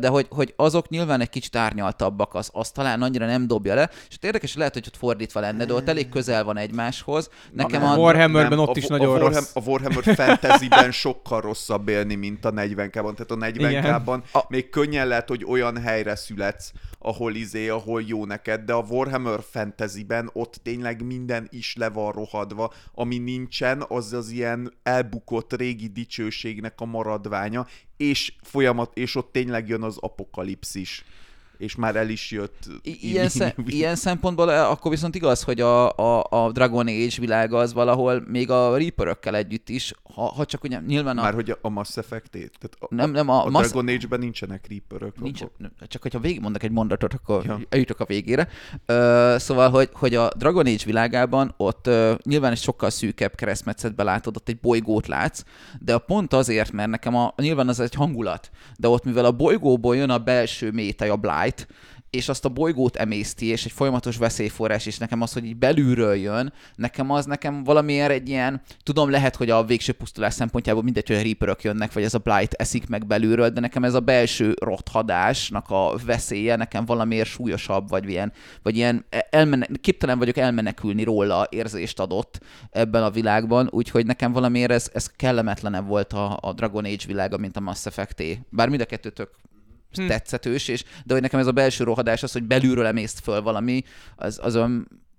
de 0.00 0.08
hogy, 0.08 0.26
hogy 0.30 0.52
azok 0.56 0.88
nyilván 0.88 1.20
egy 1.20 1.28
kicsit 1.28 1.56
árnyaltabbak, 1.56 2.34
az, 2.34 2.50
az 2.52 2.70
talán 2.70 3.02
annyira 3.02 3.26
nem 3.26 3.46
dobja 3.46 3.74
le, 3.74 3.90
és 4.08 4.16
érdekes, 4.20 4.54
lehet, 4.56 4.72
hogy 4.74 4.84
ott 4.86 4.96
fordítva 4.96 5.40
lenne, 5.40 5.64
de 5.64 5.72
ott 5.74 5.88
elég 5.88 6.08
közel 6.08 6.44
van 6.44 6.56
egymáshoz. 6.56 7.30
Nekem 7.52 7.80
nem. 7.80 7.90
a... 7.90 7.96
Warhammerben 7.96 8.58
ott 8.58 8.68
a, 8.68 8.78
is 8.78 8.84
a, 8.84 8.88
nagyon 8.90 9.06
a 9.06 9.10
Warham, 9.10 9.32
rossz. 9.32 9.50
A 9.54 9.60
Warhammer 9.66 10.02
Fantasyben 10.14 10.90
sokkal 10.90 11.40
rosszabb 11.40 11.88
élni, 11.88 12.14
mint 12.14 12.44
a 12.44 12.50
40K-ban. 12.50 12.92
Tehát 12.92 13.30
a 13.30 13.36
40K-ban 13.36 14.22
A- 14.32 14.44
még 14.48 14.70
könnyen 14.70 15.06
lehet, 15.06 15.28
hogy 15.28 15.44
olyan 15.44 15.78
helyre 15.78 16.16
születsz, 16.16 16.72
ahol 16.98 17.34
izé, 17.34 17.68
ahol 17.68 18.02
jó 18.06 18.24
neked, 18.24 18.60
de 18.60 18.72
a 18.72 18.84
Warhammer 18.88 19.40
Fantasyben 19.50 20.30
ott 20.32 20.60
tényleg 20.62 21.02
minden 21.02 21.46
is 21.50 21.76
le 21.76 21.88
van 21.88 22.12
rohadva, 22.12 22.72
ami 22.94 23.18
nincsen, 23.18 23.84
az 23.88 24.12
az 24.12 24.30
ilyen 24.30 24.72
elbukott 24.82 25.52
régi 25.52 25.86
dicsőségnek 25.86 26.80
a 26.80 26.84
maradványa, 26.84 27.66
és 27.96 28.32
folyamat, 28.42 28.96
és 28.96 29.14
ott 29.14 29.32
tényleg 29.32 29.68
jön 29.68 29.82
az 29.82 29.96
apokalipszis. 29.98 31.04
És 31.58 31.76
már 31.76 31.96
el 31.96 32.08
is 32.08 32.30
jött. 32.30 32.68
Ilyen, 32.82 33.28
szem, 33.28 33.52
ilyen 33.66 33.94
szempontból 33.96 34.52
eh, 34.52 34.70
akkor 34.70 34.90
viszont 34.90 35.14
igaz, 35.14 35.42
hogy 35.42 35.60
a, 35.60 35.90
a, 35.96 36.26
a 36.30 36.52
Dragon 36.52 36.86
Age 36.86 37.14
világa 37.18 37.58
az 37.58 37.72
valahol 37.72 38.24
még 38.28 38.50
a 38.50 38.76
Reaperökkel 38.76 39.36
együtt 39.36 39.68
is, 39.68 39.94
ha, 40.14 40.24
ha 40.24 40.44
csak 40.44 40.64
ugye 40.64 40.80
nyilván 40.86 41.18
a... 41.18 41.22
Már 41.22 41.34
hogy 41.34 41.56
a, 41.60 41.68
Mass 41.68 41.96
Effect-ét? 41.96 42.52
Tehát 42.58 42.76
a, 42.78 42.94
nem, 42.94 43.10
nem, 43.10 43.28
a, 43.28 43.44
a 43.44 43.50
Mass, 43.50 43.70
Dragon 43.70 43.88
Age-ben 43.88 44.18
nincsenek 44.18 44.66
Reaperök. 44.68 45.20
Nincs, 45.20 45.40
csak 45.88 46.02
hogyha 46.02 46.18
végigmondok 46.18 46.62
egy 46.62 46.70
mondatot, 46.70 47.14
akkor 47.14 47.44
Ja. 47.44 47.60
eljutok 47.68 48.00
a 48.00 48.04
végére. 48.04 48.48
Ö, 48.86 49.34
szóval, 49.38 49.70
hogy, 49.70 49.88
hogy 49.92 50.14
a 50.14 50.28
Dragon 50.36 50.66
Age 50.66 50.84
világában 50.84 51.54
ott 51.56 51.86
ö, 51.86 52.14
nyilván 52.22 52.50
egy 52.52 52.58
sokkal 52.58 52.90
szűkebb 52.90 53.34
keresztmetszetbe 53.34 54.02
látod, 54.02 54.36
ott 54.36 54.48
egy 54.48 54.60
bolygót 54.60 55.06
látsz, 55.06 55.42
de 55.80 55.94
a 55.94 55.98
pont 55.98 56.32
azért, 56.32 56.72
mert 56.72 56.90
nekem 56.90 57.14
a, 57.16 57.34
nyilván 57.36 57.68
az 57.68 57.80
egy 57.80 57.94
hangulat, 57.94 58.50
de 58.78 58.88
ott 58.88 59.04
mivel 59.04 59.24
a 59.24 59.32
bolygóból 59.32 59.96
jön 59.96 60.10
a 60.10 60.18
belső 60.18 60.70
métej, 60.70 61.08
a 61.08 61.16
Blight, 61.46 61.66
és 62.10 62.28
azt 62.28 62.44
a 62.44 62.48
bolygót 62.48 62.96
emészti, 62.96 63.46
és 63.46 63.64
egy 63.64 63.72
folyamatos 63.72 64.16
veszélyforrás, 64.16 64.86
és 64.86 64.98
nekem 64.98 65.20
az, 65.20 65.32
hogy 65.32 65.44
így 65.44 65.56
belülről 65.56 66.14
jön, 66.14 66.52
nekem 66.74 67.10
az 67.10 67.24
nekem 67.24 67.64
valamiért 67.64 68.10
egy 68.10 68.28
ilyen, 68.28 68.62
tudom, 68.82 69.10
lehet, 69.10 69.36
hogy 69.36 69.50
a 69.50 69.64
végső 69.64 69.92
pusztulás 69.92 70.34
szempontjából 70.34 70.82
mindegy, 70.82 71.06
hogy 71.06 71.16
a 71.16 71.22
Reaperök 71.22 71.62
jönnek, 71.62 71.92
vagy 71.92 72.02
ez 72.02 72.14
a 72.14 72.18
Blight 72.18 72.52
eszik 72.52 72.88
meg 72.88 73.06
belülről, 73.06 73.48
de 73.48 73.60
nekem 73.60 73.84
ez 73.84 73.94
a 73.94 74.00
belső 74.00 74.54
rothadásnak 74.60 75.70
a 75.70 75.94
veszélye 76.04 76.56
nekem 76.56 76.84
valamiért 76.84 77.28
súlyosabb, 77.28 77.88
vagy 77.88 78.08
ilyen, 78.08 78.32
vagy 78.62 78.76
ilyen 78.76 79.04
elmene, 79.30 79.66
képtelen 79.80 80.18
vagyok 80.18 80.36
elmenekülni 80.36 81.02
róla 81.02 81.46
érzést 81.50 82.00
adott 82.00 82.40
ebben 82.70 83.02
a 83.02 83.10
világban, 83.10 83.68
úgyhogy 83.70 84.06
nekem 84.06 84.32
valamiért 84.32 84.70
ez, 84.70 84.90
ez 84.92 85.10
kellemetlenebb 85.16 85.86
volt 85.86 86.12
a, 86.12 86.38
a 86.40 86.52
Dragon 86.52 86.84
Age 86.84 87.04
világa, 87.06 87.36
mint 87.36 87.56
a 87.56 87.60
Mass 87.60 87.86
Effect-é. 87.86 88.40
Bár 88.50 88.68
mind 88.68 88.80
a 88.80 88.84
kettőtök 88.84 89.30
hm. 89.96 90.06
tetszetős, 90.06 90.68
és, 90.68 90.84
de 91.04 91.12
hogy 91.12 91.22
nekem 91.22 91.40
ez 91.40 91.46
a 91.46 91.52
belső 91.52 91.84
rohadás 91.84 92.22
az, 92.22 92.32
hogy 92.32 92.42
belülről 92.42 92.86
emészt 92.86 93.20
föl 93.20 93.42
valami, 93.42 93.82
az, 94.16 94.40
az 94.42 94.54
a, 94.54 94.70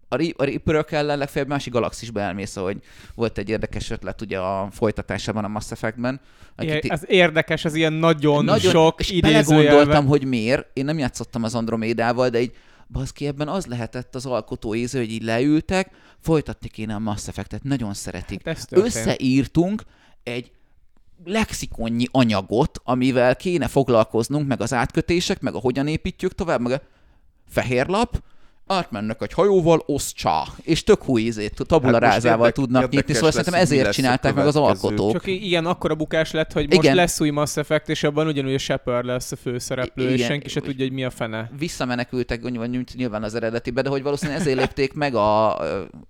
a, 0.09 0.43
Reaper-ök 0.43 0.91
ellen 0.91 1.17
legfeljebb 1.17 1.49
másik 1.49 1.73
galaxisba 1.73 2.19
elmész, 2.19 2.55
hogy 2.55 2.77
volt 3.15 3.37
egy 3.37 3.49
érdekes 3.49 3.89
ötlet 3.89 4.21
ugye 4.21 4.39
a 4.39 4.67
folytatásában 4.71 5.43
a 5.43 5.47
Mass 5.47 5.71
Effect-ben. 5.71 6.21
É, 6.57 6.81
ez 6.87 7.01
érdekes, 7.07 7.65
az 7.65 7.73
ilyen 7.73 7.93
nagyon, 7.93 8.45
nagyon 8.45 8.71
sok 8.71 8.99
és 8.99 9.45
gondoltam, 9.45 10.05
hogy 10.05 10.25
miért. 10.25 10.67
Én 10.73 10.85
nem 10.85 10.97
játszottam 10.97 11.43
az 11.43 11.55
Andromédával, 11.55 12.29
de 12.29 12.37
egy 12.37 12.51
baszki, 12.87 13.27
ebben 13.27 13.47
az 13.47 13.65
lehetett 13.65 14.15
az 14.15 14.25
alkotó 14.25 14.75
érző, 14.75 14.99
hogy 14.99 15.11
így 15.11 15.23
leültek, 15.23 15.91
folytatni 16.19 16.69
kéne 16.69 16.93
a 16.93 16.99
Mass 16.99 17.27
Effect-et, 17.27 17.63
nagyon 17.63 17.93
szeretik. 17.93 18.41
Hát 18.45 18.67
Összeírtunk 18.69 19.83
egy 20.23 20.51
lexikonnyi 21.25 22.05
anyagot, 22.11 22.81
amivel 22.83 23.35
kéne 23.35 23.67
foglalkoznunk, 23.67 24.47
meg 24.47 24.61
az 24.61 24.73
átkötések, 24.73 25.41
meg 25.41 25.53
a 25.53 25.59
hogyan 25.59 25.87
építjük 25.87 26.33
tovább, 26.35 26.61
meg 26.61 26.71
a 26.71 26.81
fehér 27.47 27.87
lap, 27.87 28.23
átmennek 28.67 29.21
egy 29.21 29.33
hajóval, 29.33 29.83
oszcsá, 29.85 30.43
és 30.61 30.83
tök 30.83 31.07
új 31.07 31.21
ízét, 31.21 31.61
tabula 31.67 31.91
hát 31.91 32.01
rázával 32.01 32.39
érdek, 32.39 32.53
tudnak 32.53 32.89
nyitni, 32.89 33.13
szóval 33.13 33.31
szerintem 33.31 33.53
ezért 33.53 33.91
csinálták 33.91 34.33
meg 34.33 34.45
az 34.45 34.55
alkotók. 34.55 35.11
Csak 35.11 35.27
igen, 35.27 35.65
akkora 35.65 35.95
bukás 35.95 36.31
lett, 36.31 36.51
hogy 36.51 36.67
most 36.67 36.83
igen. 36.83 36.95
lesz 36.95 37.19
új 37.19 37.29
Mass 37.29 37.57
Effect, 37.57 37.89
és 37.89 38.03
abban 38.03 38.27
ugyanúgy 38.27 38.53
a 38.53 38.57
Shepard 38.57 39.05
lesz 39.05 39.31
a 39.31 39.35
főszereplő, 39.35 40.03
igen. 40.03 40.17
és 40.17 40.25
senki 40.25 40.49
se 40.49 40.61
tudja, 40.61 40.85
hogy 40.85 40.93
mi 40.93 41.03
a 41.03 41.09
fene. 41.09 41.51
Visszamenekültek 41.57 42.41
nyilván 42.95 43.23
az 43.23 43.35
eredetibe, 43.35 43.81
de 43.81 43.89
hogy 43.89 44.03
valószínűleg 44.03 44.41
ezért 44.41 44.57
lépték 44.57 44.93
meg 44.93 45.15
a, 45.15 45.57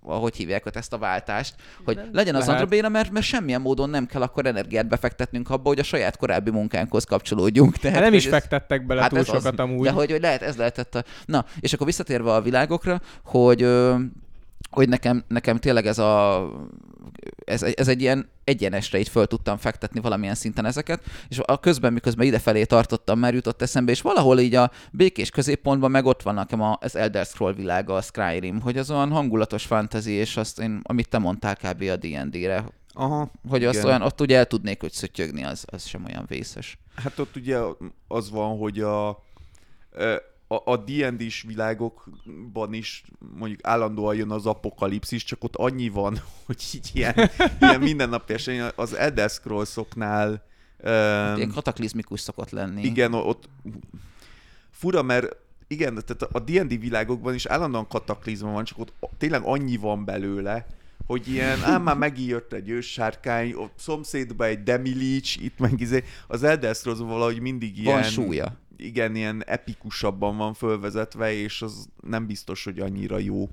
ahogy 0.01 0.35
hívják 0.35 0.65
ott 0.65 0.75
ezt 0.75 0.93
a 0.93 0.97
váltást, 0.97 1.55
hogy 1.85 1.95
nem 1.95 2.09
legyen 2.11 2.35
az 2.35 2.47
Androbéna, 2.47 2.89
mert, 2.89 3.11
mert 3.11 3.25
semmilyen 3.25 3.61
módon 3.61 3.89
nem 3.89 4.05
kell 4.05 4.21
akkor 4.21 4.45
energiát 4.45 4.87
befektetnünk 4.87 5.49
abba, 5.49 5.67
hogy 5.67 5.79
a 5.79 5.83
saját 5.83 6.17
korábbi 6.17 6.51
munkánkhoz 6.51 7.03
kapcsolódjunk. 7.03 7.77
Tehát, 7.77 7.97
hát 7.97 8.05
nem 8.05 8.13
is 8.13 8.25
ez, 8.25 8.31
fektettek 8.31 8.85
bele 8.85 9.01
hát 9.01 9.09
túl 9.09 9.23
sokat 9.23 9.45
az, 9.45 9.59
amúgy. 9.59 9.83
De 9.83 9.91
hogy, 9.91 10.11
hogy 10.11 10.21
lehet, 10.21 10.41
ez 10.41 10.55
lehetett 10.55 10.95
a... 10.95 11.03
Na, 11.25 11.45
és 11.59 11.73
akkor 11.73 11.85
visszatérve 11.85 12.33
a 12.33 12.41
világokra, 12.47 13.01
hogy, 13.23 13.67
hogy 14.69 14.89
nekem, 14.89 15.23
nekem 15.27 15.57
tényleg 15.57 15.85
ez 15.85 15.97
a 15.97 16.41
ez, 17.45 17.63
ez 17.63 17.87
egy 17.87 18.01
ilyen 18.01 18.29
egyenesre 18.43 18.99
így 18.99 19.09
föl 19.09 19.25
tudtam 19.25 19.57
fektetni 19.57 19.99
valamilyen 19.99 20.35
szinten 20.35 20.65
ezeket, 20.65 21.03
és 21.29 21.39
a 21.45 21.59
közben, 21.59 21.93
miközben 21.93 22.25
idefelé 22.25 22.63
tartottam, 22.63 23.19
már 23.19 23.33
jutott 23.33 23.61
eszembe, 23.61 23.91
és 23.91 24.01
valahol 24.01 24.39
így 24.39 24.55
a 24.55 24.71
békés 24.91 25.29
középpontban 25.29 25.91
meg 25.91 26.05
ott 26.05 26.21
van 26.21 26.33
nekem 26.33 26.61
az 26.79 26.95
Elder 26.95 27.25
Scroll 27.25 27.53
világa, 27.53 27.95
a 27.95 28.01
Skyrim, 28.01 28.61
hogy 28.61 28.77
az 28.77 28.91
olyan 28.91 29.11
hangulatos 29.11 29.65
fantasy, 29.65 30.11
és 30.11 30.37
azt 30.37 30.59
én, 30.59 30.79
amit 30.83 31.09
te 31.09 31.17
mondtál 31.17 31.55
kb. 31.55 31.81
a 31.81 31.95
D&D-re, 31.95 32.65
Aha, 32.93 33.31
hogy 33.49 33.65
azt 33.65 33.83
olyan, 33.83 34.01
ott 34.01 34.21
ugye 34.21 34.37
el 34.37 34.45
tudnék, 34.45 34.81
hogy 34.81 34.91
szötyögni, 34.91 35.43
az, 35.43 35.65
az 35.67 35.85
sem 35.85 36.05
olyan 36.05 36.25
vészes. 36.27 36.77
Hát 36.95 37.19
ott 37.19 37.35
ugye 37.35 37.57
az 38.07 38.29
van, 38.29 38.57
hogy 38.57 38.79
a 38.79 39.23
a, 40.47 40.71
a 40.71 40.77
D&D-s 40.77 41.41
világokban 41.41 42.73
is 42.73 43.03
mondjuk 43.37 43.59
állandóan 43.63 44.15
jön 44.15 44.31
az 44.31 44.45
apokalipszis, 44.45 45.23
csak 45.23 45.43
ott 45.43 45.55
annyi 45.55 45.89
van, 45.89 46.19
hogy 46.45 46.63
így 46.73 46.89
ilyen, 46.93 47.29
ilyen 47.61 47.79
mindennapi 47.79 48.33
esemény. 48.33 48.71
Az 48.75 48.93
Elder 48.93 49.29
Scrolls-oknál 49.29 50.29
um, 50.29 51.37
ilyen 51.37 51.51
kataklizmikus 51.53 52.19
szokott 52.19 52.49
lenni. 52.49 52.83
Igen, 52.83 53.13
ott 53.13 53.49
fura, 54.71 55.01
mert 55.01 55.35
igen, 55.67 56.03
tehát 56.05 56.35
a 56.35 56.39
D&D 56.39 56.79
világokban 56.79 57.33
is 57.33 57.45
állandóan 57.45 57.87
kataklizma 57.87 58.51
van, 58.51 58.63
csak 58.63 58.79
ott 58.79 58.93
tényleg 59.17 59.41
annyi 59.43 59.77
van 59.77 60.05
belőle, 60.05 60.65
hogy 61.05 61.27
ilyen, 61.27 61.63
ám 61.63 61.83
már 61.83 61.97
megijött 61.97 62.53
egy 62.53 62.69
őssárkány, 62.69 63.53
ott 63.53 63.73
szomszédban 63.77 64.47
egy 64.47 64.63
demilics, 64.63 65.35
itt 65.35 65.59
meg 65.59 65.79
izé, 65.81 66.03
az 66.27 66.43
Elder 66.43 66.75
Scrolls 66.75 66.99
valahogy 66.99 67.39
mindig 67.39 67.77
ilyen... 67.77 67.93
Van 67.93 68.03
súlya 68.03 68.57
igen, 68.77 69.15
ilyen 69.15 69.43
epikusabban 69.45 70.37
van 70.37 70.53
fölvezetve, 70.53 71.33
és 71.33 71.61
az 71.61 71.87
nem 72.01 72.27
biztos, 72.27 72.63
hogy 72.63 72.79
annyira 72.79 73.17
jó. 73.17 73.49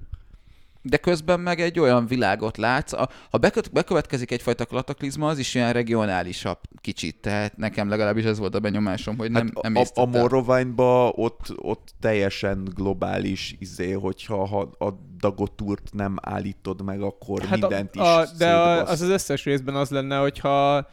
De 0.86 0.96
közben 0.96 1.40
meg 1.40 1.60
egy 1.60 1.78
olyan 1.78 2.06
világot 2.06 2.56
látsz, 2.56 2.92
a, 2.92 3.08
ha 3.30 3.38
beköt, 3.38 3.72
bekövetkezik 3.72 4.30
egyfajta 4.30 4.66
kataklizma, 4.66 5.28
az 5.28 5.38
is 5.38 5.54
ilyen 5.54 5.72
regionálisabb 5.72 6.58
kicsit, 6.80 7.16
tehát 7.20 7.56
nekem 7.56 7.88
legalábbis 7.88 8.24
ez 8.24 8.38
volt 8.38 8.54
a 8.54 8.60
benyomásom, 8.60 9.16
hogy 9.18 9.30
nem, 9.30 9.50
hát 9.54 9.62
nem 9.62 9.76
A, 9.76 10.00
a 10.00 10.04
Morrowindba 10.04 11.08
ott, 11.08 11.52
ott 11.56 11.94
teljesen 12.00 12.68
globális 12.74 13.56
izé, 13.58 13.92
hogyha 13.92 14.46
ha 14.46 14.60
a 14.78 14.88
Dagotúrt 15.18 15.90
nem 15.92 16.16
állítod 16.22 16.82
meg, 16.82 17.02
akkor 17.02 17.42
hát 17.42 17.60
mindent 17.60 17.96
a, 17.96 18.00
is 18.00 18.30
a, 18.30 18.36
De 18.38 18.54
a, 18.54 18.86
az 18.86 19.00
az 19.00 19.08
összes 19.08 19.44
részben 19.44 19.74
az 19.74 19.90
lenne, 19.90 20.16
hogyha 20.16 20.86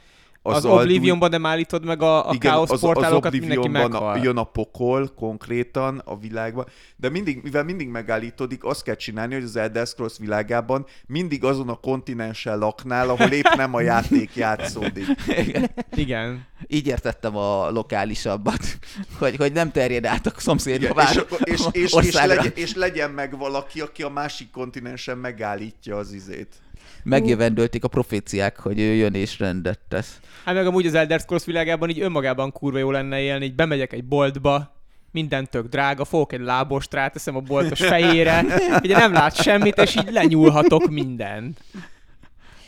az, 0.44 0.56
az 0.56 0.66
Oblivionban 0.66 1.30
nem 1.30 1.46
állítod 1.46 1.86
meg 1.86 2.02
a, 2.02 2.30
a 2.30 2.34
igen, 2.34 2.52
Chaos 2.52 2.70
az, 2.70 2.80
portálokat, 2.80 3.34
az 3.34 3.39
mindenki 3.39 3.68
meghal. 3.68 4.18
jön 4.18 4.38
a 4.38 4.44
pokol 4.44 5.12
konkrétan 5.16 6.02
a 6.06 6.18
világban, 6.18 6.66
de 6.96 7.10
mindig, 7.10 7.39
mivel 7.44 7.64
mindig 7.64 7.88
megállítodik, 7.88 8.64
azt 8.64 8.84
kell 8.84 8.96
csinálni, 8.96 9.34
hogy 9.34 9.44
az 9.44 9.56
Elder 9.56 9.88
Scrolls 9.88 10.18
világában 10.18 10.86
mindig 11.08 11.44
azon 11.44 11.70
a 11.70 11.76
kontinensen 11.76 12.58
laknál, 12.58 13.10
ahol 13.10 13.32
épp 13.32 13.56
nem 13.56 13.74
a 13.74 13.82
játék 13.92 14.36
játszódik. 14.36 15.06
Igen. 15.28 15.70
igen. 15.96 16.46
Így 16.68 16.88
értettem 16.88 17.36
a 17.36 17.70
lokálisabbat, 17.70 18.78
hogy, 19.20 19.36
hogy 19.36 19.52
nem 19.52 19.72
terjed 19.72 20.06
át 20.06 20.28
a 20.28 20.32
szomszédba 20.38 20.94
vár, 20.94 21.26
és, 21.44 21.62
és, 21.72 21.94
és, 21.94 21.94
és, 21.94 22.14
legyen, 22.14 22.52
és 22.56 22.76
legyen 22.76 23.12
meg 23.12 23.38
valaki, 23.38 23.82
aki 23.82 24.04
a 24.04 24.10
másik 24.10 24.52
kontinensen 24.52 25.18
megállítja 25.18 25.98
az 25.98 26.14
izét 26.14 26.56
megjövendölték 27.04 27.84
a 27.84 27.88
proféciák, 27.88 28.60
hogy 28.60 28.80
ő 28.80 28.93
jön 28.93 29.14
és 29.14 29.39
rendet 29.39 29.80
tesz. 29.88 30.20
Hát 30.45 30.56
meg 30.56 30.68
amúgy 30.68 30.86
az 30.86 30.93
Elder 30.93 31.20
Scrolls 31.20 31.45
világában 31.45 31.89
így 31.89 32.02
önmagában 32.02 32.52
kurva 32.52 32.78
jó 32.78 32.91
lenne 32.91 33.20
élni, 33.20 33.45
így 33.45 33.56
bemegyek 33.56 33.93
egy 33.93 34.04
boltba, 34.04 34.80
minden 35.12 35.49
tök 35.49 35.68
drága, 35.68 36.06
fogok 36.06 36.34
egy 36.34 36.39
lábost 36.39 36.93
ráteszem 36.93 37.36
a 37.36 37.39
boltos 37.39 37.80
fejére, 37.80 38.45
ugye 38.84 38.97
nem 38.97 39.14
lát 39.14 39.36
semmit, 39.36 39.78
és 39.78 39.95
így 39.95 40.12
lenyúlhatok 40.12 40.89
mindent. 40.89 41.60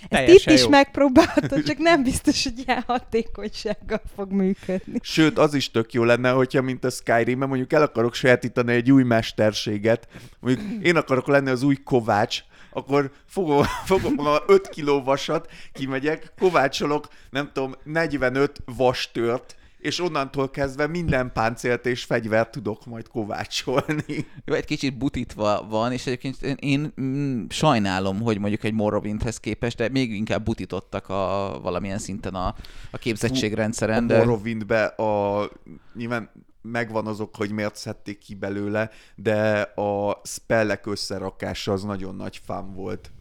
Ezt 0.10 0.28
itt 0.28 0.54
is 0.54 0.62
jó. 0.62 0.70
megpróbáltad, 0.70 1.64
csak 1.64 1.78
nem 1.78 2.04
biztos, 2.04 2.44
hogy 2.44 2.64
ilyen 2.66 2.84
hatékonysággal 2.88 4.02
fog 4.16 4.32
működni. 4.32 5.00
Sőt, 5.02 5.38
az 5.38 5.54
is 5.54 5.72
tök 5.72 5.94
jó 5.94 6.04
lenne, 6.04 6.30
hogyha 6.30 6.62
mint 6.62 6.84
a 6.84 6.90
skyrim 6.90 7.40
mondjuk 7.40 7.74
el 7.74 7.82
akarok 7.82 8.14
sajátítani 8.14 8.74
egy 8.74 8.92
új 8.92 9.04
mesterséget, 9.04 10.08
mondjuk 10.40 10.86
én 10.86 10.96
akarok 10.96 11.28
lenni 11.28 11.50
az 11.50 11.64
új 11.64 11.76
kovács, 11.76 12.44
akkor 12.74 13.12
fogom, 13.26 13.64
fogom 13.86 14.20
a 14.20 14.38
5 14.48 14.70
kiló 14.70 15.04
vasat, 15.04 15.52
kimegyek, 15.74 16.34
kovácsolok, 16.40 17.08
nem 17.30 17.50
tudom, 17.54 17.76
45 17.84 18.62
vastört, 18.66 19.56
és 19.84 20.00
onnantól 20.00 20.50
kezdve 20.50 20.88
minden 20.88 21.32
páncélt 21.34 21.86
és 21.86 22.04
fegyvert 22.04 22.52
tudok 22.52 22.86
majd 22.86 23.08
kovácsolni. 23.08 24.26
Jó, 24.46 24.54
egy 24.54 24.66
kicsit 24.66 24.98
butítva 24.98 25.66
van, 25.70 25.92
és 25.92 26.06
egyébként 26.06 26.42
én 26.60 26.94
mm, 27.02 27.44
sajnálom, 27.50 28.22
hogy 28.22 28.40
mondjuk 28.40 28.64
egy 28.64 28.74
Morrowindhez 28.74 29.40
képest, 29.40 29.78
de 29.78 29.90
még 29.90 30.16
inkább 30.16 30.44
butítottak 30.44 31.10
a, 31.10 31.60
valamilyen 31.62 31.98
szinten 31.98 32.34
a, 32.34 32.56
a 32.92 32.98
képzettségrendszeren. 32.98 34.04
A 34.04 34.08
de... 34.08 34.18
Morrowindbe 34.18 34.86
a, 34.86 35.50
nyilván 35.96 36.30
megvan 36.64 37.08
azok, 37.08 37.36
hogy 37.36 37.52
miért 37.52 37.76
szedték 37.76 38.18
ki 38.18 38.36
belőle, 38.36 38.90
de 39.16 39.62
a 39.62 40.22
spellek 40.24 40.86
összerakása 40.86 41.72
az 41.72 41.84
nagyon 41.84 42.16
nagy 42.16 42.42
fám 42.46 42.74
volt. 42.74 43.12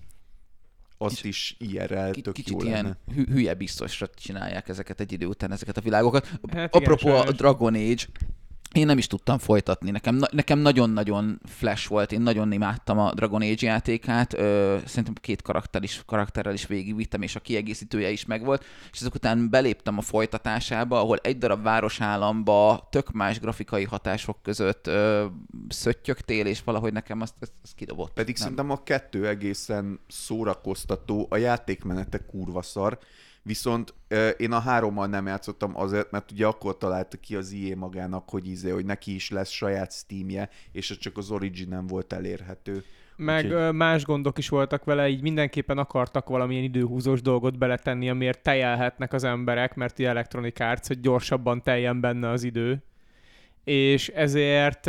Azt 0.98 1.24
is 1.24 1.56
IRL 1.58 2.10
tök 2.10 2.32
kicsit 2.32 2.60
jó 2.60 2.66
ilyen 2.66 2.98
lenne. 3.06 3.24
hülye 3.32 3.54
biztosra 3.54 4.08
csinálják 4.14 4.68
ezeket 4.68 5.00
egy 5.00 5.12
idő 5.12 5.26
után, 5.26 5.52
ezeket 5.52 5.76
a 5.76 5.80
világokat. 5.80 6.30
Hát 6.52 6.74
Apropó 6.74 7.08
igen, 7.08 7.26
a 7.26 7.32
Dragon 7.32 7.74
Age, 7.74 8.04
én 8.72 8.86
nem 8.86 8.98
is 8.98 9.06
tudtam 9.06 9.38
folytatni. 9.38 9.90
Nekem, 9.90 10.20
nekem 10.30 10.58
nagyon-nagyon 10.58 11.40
flash 11.44 11.88
volt, 11.88 12.12
én 12.12 12.20
nagyon 12.20 12.52
imádtam 12.52 12.98
a 12.98 13.14
Dragon 13.14 13.42
Age 13.42 13.66
játékát, 13.66 14.32
ö, 14.32 14.78
szerintem 14.84 15.14
két 15.14 15.42
karakter 15.42 15.82
is, 15.82 16.02
karakterrel 16.06 16.52
is 16.52 16.66
végigvittem, 16.66 17.22
és 17.22 17.36
a 17.36 17.40
kiegészítője 17.40 18.10
is 18.10 18.24
megvolt, 18.24 18.64
és 18.92 19.00
ezek 19.00 19.14
után 19.14 19.50
beléptem 19.50 19.98
a 19.98 20.00
folytatásába, 20.00 21.00
ahol 21.00 21.16
egy 21.16 21.38
darab 21.38 21.62
városállamba 21.62 22.88
tök 22.90 23.10
más 23.12 23.40
grafikai 23.40 23.84
hatások 23.84 24.42
között 24.42 24.86
ö, 24.86 25.26
szöttyögtél, 25.68 26.46
és 26.46 26.62
valahogy 26.64 26.92
nekem 26.92 27.20
azt, 27.20 27.34
azt, 27.40 27.52
azt 27.62 27.74
kidobott. 27.74 28.12
Pedig 28.12 28.34
nem. 28.34 28.42
szerintem 28.42 28.70
a 28.70 28.82
kettő 28.82 29.28
egészen 29.28 30.00
szórakoztató, 30.08 31.26
a 31.30 31.36
játékmenete 31.36 32.18
kurva 32.18 32.62
szar, 32.62 32.98
Viszont 33.42 33.94
ö, 34.08 34.28
én 34.28 34.52
a 34.52 34.58
hárommal 34.58 35.06
nem 35.06 35.26
játszottam 35.26 35.76
azért, 35.76 36.10
mert 36.10 36.30
ugye 36.30 36.46
akkor 36.46 36.78
találta 36.78 37.16
ki 37.16 37.36
az 37.36 37.52
IE 37.52 37.76
magának, 37.76 38.30
hogy 38.30 38.48
izé, 38.48 38.70
hogy 38.70 38.84
neki 38.84 39.14
is 39.14 39.30
lesz 39.30 39.50
saját 39.50 39.92
Steamje, 39.92 40.48
és 40.72 40.90
ez 40.90 40.98
csak 40.98 41.16
az 41.16 41.30
Origin 41.30 41.68
nem 41.68 41.86
volt 41.86 42.12
elérhető. 42.12 42.84
Meg 43.16 43.44
Úgyhogy- 43.44 43.72
más 43.74 44.04
gondok 44.04 44.38
is 44.38 44.48
voltak 44.48 44.84
vele, 44.84 45.08
így 45.08 45.22
mindenképpen 45.22 45.78
akartak 45.78 46.28
valamilyen 46.28 46.62
időhúzós 46.62 47.22
dolgot 47.22 47.58
beletenni, 47.58 48.10
amiért 48.10 48.42
tejelhetnek 48.42 49.12
az 49.12 49.24
emberek, 49.24 49.74
mert 49.74 49.98
ugye 49.98 50.08
Electronic 50.08 50.60
Arts, 50.60 50.86
hogy 50.86 51.00
gyorsabban 51.00 51.62
teljen 51.62 52.00
benne 52.00 52.28
az 52.28 52.42
idő. 52.42 52.82
És 53.64 54.08
ezért 54.08 54.86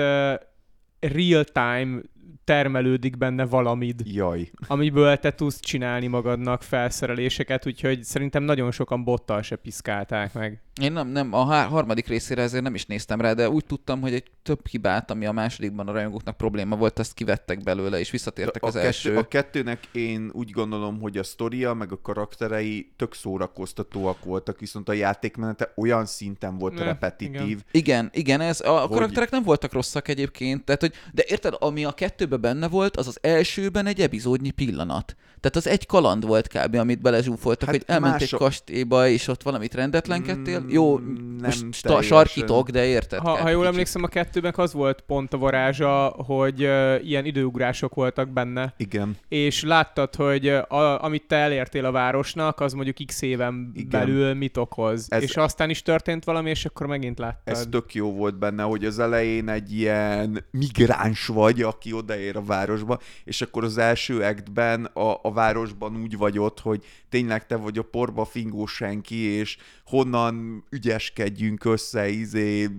real-time 1.00 2.02
termelődik 2.44 3.18
benne 3.18 3.46
valamid, 3.46 4.02
Jaj. 4.06 4.52
amiből 4.68 5.18
te 5.18 5.32
tudsz 5.32 5.60
csinálni 5.60 6.08
magadnak 6.08 6.64
felszereléseket, 6.64 7.68
úgyhogy 7.68 8.04
szerintem 8.04 8.44
nagyon 8.44 8.72
sokan 8.72 9.04
bottal 9.04 9.42
se 9.42 9.56
piszkálták 9.56 10.34
meg. 10.34 10.62
Én 10.82 10.92
nem, 10.92 11.08
nem, 11.08 11.34
a 11.34 11.46
há- 11.46 11.70
harmadik 11.70 12.08
részére 12.08 12.42
ezért 12.42 12.64
nem 12.64 12.76
is 12.76 12.86
néztem 12.86 13.22
rá, 13.22 13.34
de 13.34 13.50
úgy 13.50 13.66
tudtam, 13.66 14.02
hogy 14.02 14.14
egy 14.14 14.24
több 14.44 14.68
hibát, 14.68 15.12
ami 15.12 15.26
a 15.26 15.32
másodikban 15.32 15.88
a 15.88 15.92
rajongóknak 15.92 16.38
probléma 16.38 16.76
volt, 16.76 17.00
azt 17.00 17.14
kivettek 17.14 17.64
belőle, 17.64 18.00
és 18.00 18.12
visszatértek 18.12 18.64
a, 18.64 18.68
az 18.68 18.74
kettő, 18.74 18.86
első. 18.86 19.18
a 19.18 19.28
kettőnek 19.28 19.80
én 19.92 20.30
úgy 20.34 20.52
gondolom, 20.52 21.00
hogy 21.00 21.18
a 21.18 21.24
sztoria, 21.24 21.74
meg 21.74 21.92
a 21.92 22.02
karakterei 22.02 22.92
tök 22.96 23.14
szórakoztatóak 23.14 24.24
voltak, 24.24 24.60
viszont 24.60 24.90
a 24.90 24.94
játékmenete 24.94 25.74
olyan 25.76 26.06
szinten 26.06 26.58
volt 26.58 26.74
Ne, 26.74 26.84
repetitív. 26.84 27.40
igen. 27.42 27.60
Igen, 27.72 28.10
igen, 28.14 28.42
ez, 28.42 28.62
a 28.62 28.80
Hogy- 28.80 28.90
karakterek 28.90 29.30
nem 29.30 29.44
voltak 29.44 29.74
rosszak 29.74 30.08
egyébként, 30.08 30.64
tehát, 30.64 30.82
hogy, 30.82 30.94
de 31.14 31.24
érted, 31.28 31.54
ami 31.60 31.84
a 31.86 31.92
kettőben 31.92 32.33
benne 32.38 32.68
volt, 32.68 32.98
az 32.98 33.08
az 33.08 33.18
elsőben 33.22 33.86
egy 33.86 34.00
epizódnyi 34.02 34.52
pillanat. 34.52 35.16
Tehát 35.40 35.56
az 35.58 35.68
egy 35.68 35.86
kaland 35.86 36.26
volt 36.26 36.48
kb., 36.48 36.76
amit 36.76 37.02
belezsúfoltak, 37.02 37.68
Hát 37.70 37.78
hogy 37.78 37.84
elment 37.88 38.12
mások- 38.14 38.32
egy 38.34 38.40
kastélyba, 38.48 39.08
és 39.08 39.28
ott 39.28 39.44
valamit 39.44 39.74
rendetlenkedtél. 39.74 40.60
Mm, 40.60 40.70
Jó, 40.70 40.98
nem 41.00 41.36
most 41.42 41.66
sta- 41.72 42.02
sarkítok, 42.02 42.70
de 42.70 42.86
érted? 42.86 43.20
Ha, 43.20 43.30
ha 43.30 43.50
jól 43.50 43.58
kicsit. 43.60 43.72
emlékszem, 43.74 44.04
a 44.04 44.08
kettőnek 44.08 44.58
az 44.58 44.74
volt 44.74 45.02
pont 45.08 45.34
a 45.34 45.38
varázsa, 45.38 46.08
hogy 46.08 46.64
uh, 46.64 46.96
ilyen 47.08 47.26
időugrások 47.26 47.96
voltak 47.96 48.30
benne, 48.30 48.74
Igen. 48.78 49.18
és 49.28 49.64
láttad, 49.64 50.16
hogy 50.16 50.48
a, 50.48 51.04
amit 51.04 51.28
te 51.28 51.36
elértél 51.36 51.86
a 51.86 51.92
városnak, 51.92 52.60
az 52.60 52.74
mondjuk 52.74 52.98
x 53.06 53.22
éven 53.22 53.72
Igen. 53.76 53.90
belül 53.90 54.34
mit 54.34 54.58
okoz. 54.58 55.06
Ez-. 55.10 55.24
És 55.24 55.38
aztán 55.38 55.70
is 55.70 55.82
történt 55.82 56.24
valami, 56.24 56.50
és 56.50 56.66
akkor 56.66 56.88
megint 56.88 57.20
láttad. 57.20 57.54
Ez 57.54 57.68
tök 57.72 57.94
jó 57.94 58.14
volt 58.14 58.38
benne, 58.40 58.64
hogy 58.64 58.86
az 58.86 59.00
elején 59.00 59.50
egy 59.50 59.74
ilyen 59.78 60.46
migráns 60.52 61.28
vagy, 61.28 61.62
aki 61.62 61.92
odaér 62.24 62.36
a 62.36 62.44
városba, 62.46 63.00
és 63.24 63.42
akkor 63.42 63.64
az 63.64 63.78
első 63.78 64.22
actben 64.22 64.86
a, 64.86 65.20
a 65.22 65.32
városban 65.32 66.02
úgy 66.02 66.18
vagy 66.18 66.40
ott, 66.40 66.60
hogy 66.60 66.86
tényleg 67.10 67.46
te 67.46 67.56
vagy 67.56 67.78
a 67.78 67.84
porba 67.84 68.26
fingó 68.26 68.66
senki, 68.66 69.16
és 69.16 69.58
honnan 69.86 70.64
ügyeskedjünk 70.70 71.66
össze 71.66 72.08
izé 72.10 72.70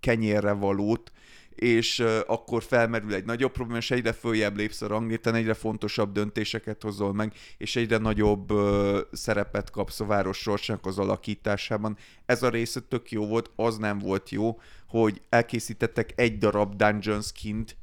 kenyérre 0.00 0.52
valót, 0.52 1.12
és 1.54 2.04
akkor 2.26 2.62
felmerül 2.62 3.14
egy 3.14 3.24
nagyobb 3.24 3.52
probléma, 3.52 3.78
és 3.78 3.90
egyre 3.90 4.12
följebb 4.12 4.56
lépsz 4.56 4.82
a 4.82 4.86
rangléten, 4.86 5.34
egyre 5.34 5.54
fontosabb 5.54 6.12
döntéseket 6.12 6.82
hozol 6.82 7.14
meg, 7.14 7.32
és 7.56 7.76
egyre 7.76 7.96
nagyobb 7.96 8.50
uh, 8.50 8.98
szerepet 9.12 9.70
kapsz 9.70 10.00
a 10.00 10.04
város 10.04 10.38
sorsának 10.38 10.86
az 10.86 10.98
alakításában. 10.98 11.96
Ez 12.26 12.42
a 12.42 12.48
része 12.48 12.80
tök 12.80 13.10
jó 13.10 13.26
volt, 13.26 13.50
az 13.56 13.76
nem 13.76 13.98
volt 13.98 14.30
jó, 14.30 14.60
hogy 14.88 15.20
elkészítettek 15.28 16.12
egy 16.16 16.38
darab 16.38 16.76
dungeon 16.76 17.22
skint, 17.22 17.76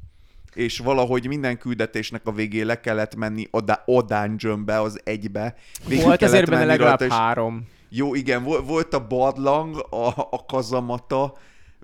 és 0.55 0.79
valahogy 0.79 1.27
minden 1.27 1.57
küldetésnek 1.57 2.21
a 2.25 2.31
végén 2.31 2.65
le 2.65 2.79
kellett 2.79 3.15
menni 3.15 3.47
a, 3.51 3.61
da- 3.61 3.83
a 3.85 4.01
dungeonbe, 4.01 4.81
az 4.81 4.99
egybe. 5.03 5.55
Végig 5.87 6.03
Volt 6.03 6.21
ezért 6.23 6.49
benne 6.49 6.65
legalább 6.65 6.99
rajta, 6.99 7.13
és- 7.13 7.19
három. 7.19 7.67
jó, 7.89 8.15
igen, 8.15 8.43
vol- 8.43 8.65
volt 8.67 8.93
a 8.93 9.07
badlang, 9.07 9.85
a, 9.89 10.07
a 10.29 10.45
kazamata, 10.47 11.33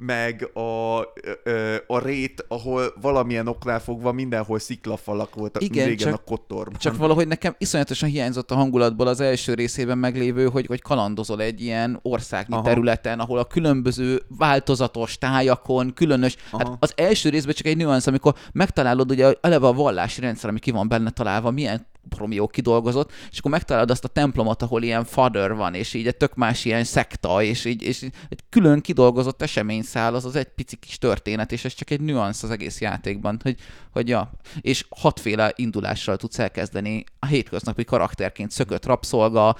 meg 0.05 0.49
a, 0.53 0.99
ö, 1.43 1.75
a 1.87 1.99
rét, 1.99 2.45
ahol 2.47 2.93
valamilyen 3.01 3.47
oknál 3.47 3.79
fogva 3.79 4.11
mindenhol 4.11 4.59
sziklafalak 4.59 5.35
voltak, 5.35 5.61
Igen, 5.61 5.85
régen 5.87 6.07
csak- 6.07 6.19
a 6.19 6.23
kotorban. 6.25 6.79
Csak 6.79 6.97
valahogy 6.97 7.27
nekem 7.27 7.55
iszonyatosan 7.57 8.09
hiányzott 8.09 8.51
a 8.51 8.55
hangulatból 8.55 9.07
az 9.07 9.19
első 9.19 9.53
részében 9.53 9.97
meglévő, 9.97 10.45
hogy, 10.45 10.65
hogy 10.65 10.81
kalandozol 10.81 11.41
egy 11.41 11.61
ilyen 11.61 11.99
országnyi 12.01 12.53
Aha. 12.53 12.63
Területen, 12.63 13.19
ahol 13.19 13.37
a 13.37 13.45
különböző 13.45 14.21
változatos 14.37 15.17
tájakon, 15.17 15.93
különös, 15.93 16.35
Aha. 16.51 16.67
hát 16.67 16.77
az 16.79 16.93
első 16.95 17.29
részben 17.29 17.53
csak 17.53 17.65
egy 17.65 17.77
nüansz, 17.77 18.07
amikor 18.07 18.35
megtalálod 18.51 19.11
ugye 19.11 19.33
eleve 19.41 19.67
a 19.67 19.73
vallási 19.73 20.21
rendszer, 20.21 20.49
ami 20.49 20.59
ki 20.59 20.71
van 20.71 20.87
benne 20.87 21.09
találva, 21.09 21.51
milyen 21.51 21.89
promió 22.09 22.47
kidolgozott, 22.47 23.11
és 23.31 23.39
akkor 23.39 23.51
megtalálod 23.51 23.91
azt 23.91 24.03
a 24.03 24.07
templomot, 24.07 24.61
ahol 24.61 24.83
ilyen 24.83 25.03
father 25.03 25.55
van, 25.55 25.73
és 25.73 25.93
így 25.93 26.07
egy 26.07 26.17
tök 26.17 26.35
más 26.35 26.65
ilyen 26.65 26.83
szekta, 26.83 27.43
és 27.43 27.65
így 27.65 27.81
és 27.83 28.01
egy 28.29 28.39
külön 28.49 28.81
kidolgozott 28.81 29.41
eseményszál, 29.41 30.15
az 30.15 30.25
az 30.25 30.35
egy 30.35 30.47
pici 30.47 30.75
kis 30.75 30.97
történet, 30.97 31.51
és 31.51 31.65
ez 31.65 31.73
csak 31.73 31.89
egy 31.89 32.01
nüansz 32.01 32.43
az 32.43 32.49
egész 32.49 32.81
játékban, 32.81 33.39
hogy, 33.43 33.57
hogy 33.91 34.07
ja, 34.07 34.31
és 34.61 34.85
hatféle 34.89 35.53
indulással 35.55 36.17
tudsz 36.17 36.39
elkezdeni 36.39 37.03
a 37.19 37.25
hétköznapi 37.25 37.83
karakterként 37.83 38.51
szökött 38.51 38.85
rabszolga, 38.85 39.55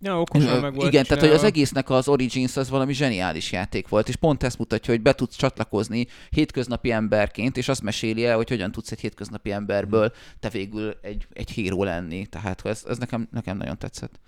Ja, 0.00 0.20
okosan 0.20 0.60
meg 0.60 0.74
volt 0.74 0.88
Igen, 0.88 1.04
tehát 1.04 1.22
hogy 1.22 1.32
az 1.32 1.36
csinálva. 1.36 1.46
egésznek 1.46 1.90
az 1.90 2.08
Origins 2.08 2.56
az 2.56 2.70
valami 2.70 2.92
zseniális 2.92 3.52
játék 3.52 3.88
volt, 3.88 4.08
és 4.08 4.16
pont 4.16 4.42
ezt 4.42 4.58
mutatja, 4.58 4.92
hogy 4.92 5.02
be 5.02 5.12
tudsz 5.12 5.36
csatlakozni 5.36 6.06
hétköznapi 6.30 6.90
emberként, 6.90 7.56
és 7.56 7.68
azt 7.68 7.82
meséli 7.82 8.26
el, 8.26 8.36
hogy 8.36 8.48
hogyan 8.48 8.72
tudsz 8.72 8.90
egy 8.90 9.00
hétköznapi 9.00 9.52
emberből 9.52 10.12
te 10.40 10.48
végül 10.48 10.96
egy, 11.02 11.26
egy 11.32 11.50
híró 11.50 11.84
lenni. 11.84 12.26
Tehát 12.26 12.66
ez, 12.66 12.84
ez 12.88 12.98
nekem, 12.98 13.28
nekem 13.32 13.56
nagyon 13.56 13.78
tetszett. 13.78 14.18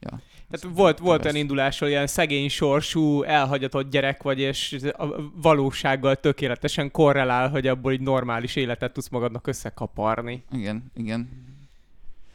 Ja. 0.00 0.20
Tehát 0.50 0.76
volt, 0.76 0.98
volt 0.98 1.18
Ezt. 1.18 1.24
olyan 1.24 1.36
indulásról, 1.36 1.88
ilyen 1.88 2.06
szegény 2.06 2.48
sorsú, 2.48 3.22
elhagyatott 3.22 3.90
gyerek 3.90 4.22
vagy, 4.22 4.38
és 4.38 4.78
a 4.92 5.06
valósággal 5.34 6.16
tökéletesen 6.16 6.90
korrelál, 6.90 7.48
hogy 7.48 7.66
abból 7.66 7.92
egy 7.92 8.00
normális 8.00 8.56
életet 8.56 8.92
tudsz 8.92 9.08
magadnak 9.08 9.46
összekaparni. 9.46 10.44
Igen, 10.52 10.84
igen. 10.94 11.28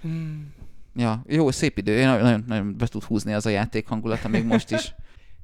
Hmm. 0.02 0.56
Ja, 0.98 1.24
jó, 1.28 1.52
szép 1.52 1.78
idő. 1.78 1.98
Én 1.98 2.08
nagyon, 2.08 2.44
nagyon, 2.48 2.78
be 2.78 2.88
tud 2.88 3.04
húzni 3.04 3.34
az 3.34 3.46
a 3.46 3.50
játék 3.50 3.88
hangulata 3.88 4.28
még 4.28 4.46
most 4.46 4.72
is. 4.72 4.94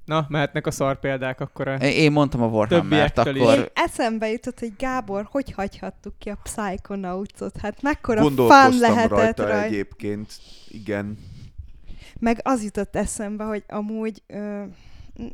Na, 0.06 0.26
mehetnek 0.30 0.68
a 0.68 0.72
szar 0.72 0.99
példák 0.99 1.39
akkor 1.39 1.68
a... 1.68 1.76
Én 1.76 2.12
mondtam 2.12 2.41
a 2.41 2.47
Warhammert, 2.47 3.18
akkor... 3.18 3.36
Én 3.36 3.66
eszembe 3.74 4.30
jutott, 4.30 4.60
hogy 4.60 4.74
Gábor, 4.78 5.28
hogy 5.32 5.51
hagyhattuk 5.51 6.14
ki 6.20 6.30
a 6.30 6.38
Psychonauts-ot? 6.43 7.58
Hát 7.58 7.82
mekkora 7.82 8.22
Gondolkoztam 8.22 8.80
lehetett 8.80 9.10
rajta 9.10 9.43
rajta. 9.43 9.64
egyébként. 9.64 10.32
Igen. 10.68 11.18
Meg 12.20 12.39
az 12.43 12.64
jutott 12.64 12.95
eszembe, 12.95 13.43
hogy 13.43 13.64
amúgy, 13.68 14.22
ö, 14.28 14.64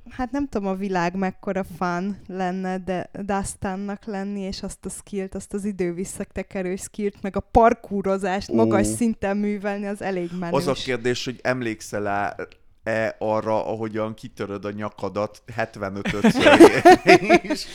hát 0.10 0.32
nem 0.32 0.48
tudom 0.48 0.68
a 0.68 0.76
világ 0.76 1.16
mekkora 1.16 1.64
fun 1.78 2.18
lenne, 2.28 2.78
de 2.78 3.10
Dustannak 3.14 4.06
lenni, 4.06 4.42
és 4.42 4.64
azt 4.64 4.86
a 4.86 4.90
skillt, 4.90 5.36
azt 5.36 5.54
az 5.54 5.66
idő 5.66 5.94
visszatekerő 5.94 6.76
skillt, 6.76 7.22
meg 7.22 7.36
a 7.36 7.40
parkúrozást 7.40 8.50
Ó. 8.50 8.56
magas 8.56 8.88
szinten 8.88 9.38
művelni, 9.38 9.86
az 9.86 10.02
elég 10.02 10.30
menős. 10.40 10.60
Az 10.60 10.68
a 10.68 10.74
kérdés, 10.74 11.26
hogy 11.26 11.40
emlékszel 11.44 12.36
e 12.84 13.16
arra, 13.20 13.66
ahogyan 13.66 14.14
kitöröd 14.14 14.66
a 14.66 14.72
nyakadat 14.72 15.44
75-ször 15.58 17.40
is. 17.52 17.66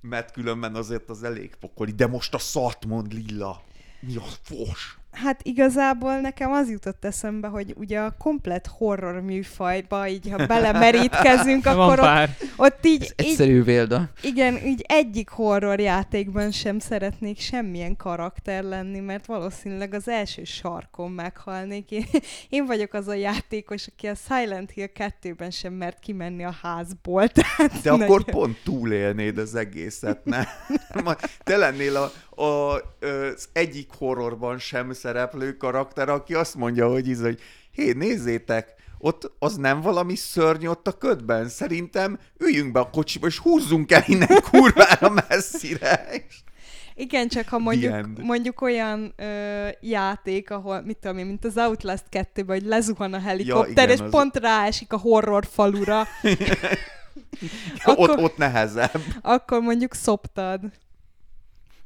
Mert 0.00 0.32
különben 0.32 0.74
azért 0.74 1.10
az 1.10 1.22
elég 1.22 1.54
pokoli. 1.60 1.92
De 1.92 2.06
most 2.06 2.34
a 2.34 2.38
szart 2.38 2.86
mond 2.86 3.12
lila. 3.12 3.62
Mi 4.00 4.16
a 4.16 4.24
fos? 4.42 4.97
Hát 5.24 5.40
igazából 5.42 6.20
nekem 6.20 6.52
az 6.52 6.70
jutott 6.70 7.04
eszembe, 7.04 7.48
hogy 7.48 7.74
ugye 7.76 8.00
a 8.00 8.14
komplet 8.18 8.66
horror 8.66 9.20
műfajba, 9.20 10.08
így 10.08 10.30
ha 10.30 10.46
belemerítkezünk, 10.46 11.66
akkor 11.66 11.92
ott, 11.98 12.04
pár. 12.04 12.36
ott 12.56 12.78
így, 12.86 13.02
így, 13.02 13.12
Egyszerű 13.16 13.62
példa. 13.62 14.08
igen, 14.22 14.66
így 14.66 14.84
egyik 14.88 15.28
horror 15.28 15.80
játékban 15.80 16.50
sem 16.50 16.78
szeretnék 16.78 17.40
semmilyen 17.40 17.96
karakter 17.96 18.62
lenni, 18.62 18.98
mert 19.00 19.26
valószínűleg 19.26 19.94
az 19.94 20.08
első 20.08 20.44
sarkon 20.44 21.10
meghalnék. 21.10 21.90
Én, 21.90 22.04
én 22.48 22.66
vagyok 22.66 22.92
az 22.94 23.08
a 23.08 23.14
játékos, 23.14 23.86
aki 23.86 24.06
a 24.06 24.14
Silent 24.28 24.70
Hill 24.70 24.88
2-ben 24.94 25.50
sem 25.50 25.72
mert 25.72 25.98
kimenni 26.00 26.44
a 26.44 26.54
házból. 26.62 27.28
Tehát 27.38 27.80
De 27.82 27.90
akkor 27.90 28.18
nekem- 28.18 28.34
pont 28.34 28.56
túlélnéd 28.64 29.38
az 29.38 29.54
egészet, 29.54 30.24
ne? 30.24 30.42
Majd 31.04 31.18
Te 31.44 31.56
lennél 31.56 31.96
a, 31.96 32.12
a, 32.38 32.74
az 32.74 33.48
egyik 33.52 33.90
horrorban 33.98 34.58
sem 34.58 34.92
szereplő 34.92 35.56
karakter, 35.56 36.08
aki 36.08 36.34
azt 36.34 36.54
mondja, 36.54 36.88
hogy, 36.88 37.08
íz, 37.08 37.20
hogy 37.20 37.40
hé, 37.72 37.92
nézzétek, 37.92 38.74
ott 38.98 39.32
az 39.38 39.56
nem 39.56 39.80
valami 39.80 40.14
szörny 40.14 40.66
ott 40.66 40.86
a 40.86 40.92
ködben. 40.92 41.48
Szerintem 41.48 42.18
üljünk 42.38 42.72
be 42.72 42.80
a 42.80 42.90
kocsiba, 42.90 43.26
és 43.26 43.38
húzzunk 43.38 43.92
el 43.92 44.02
innen 44.06 44.40
kurvára 44.50 45.08
messzire. 45.28 46.06
Igen, 46.94 47.28
csak 47.28 47.48
ha 47.48 47.58
mondjuk, 47.58 47.92
mondjuk 48.22 48.60
olyan 48.60 49.12
ö, 49.16 49.68
játék, 49.80 50.50
ahol, 50.50 50.80
mit 50.82 50.96
tudom 50.96 51.18
én, 51.18 51.26
mint 51.26 51.44
az 51.44 51.56
Outlast 51.56 52.04
2-ben, 52.10 52.46
hogy 52.46 52.62
lezuhan 52.66 53.12
a 53.12 53.20
helikopter, 53.20 53.70
igen, 53.70 53.88
és 53.90 54.00
az- 54.00 54.10
pont 54.10 54.36
ráesik 54.36 54.92
a 54.92 54.96
horror 54.98 55.46
falura, 55.50 56.02
Akkor- 57.84 58.10
Ott, 58.10 58.18
ott 58.18 58.36
nehezebb. 58.36 59.00
akkor 59.22 59.60
mondjuk 59.60 59.94
szoptad. 59.94 60.60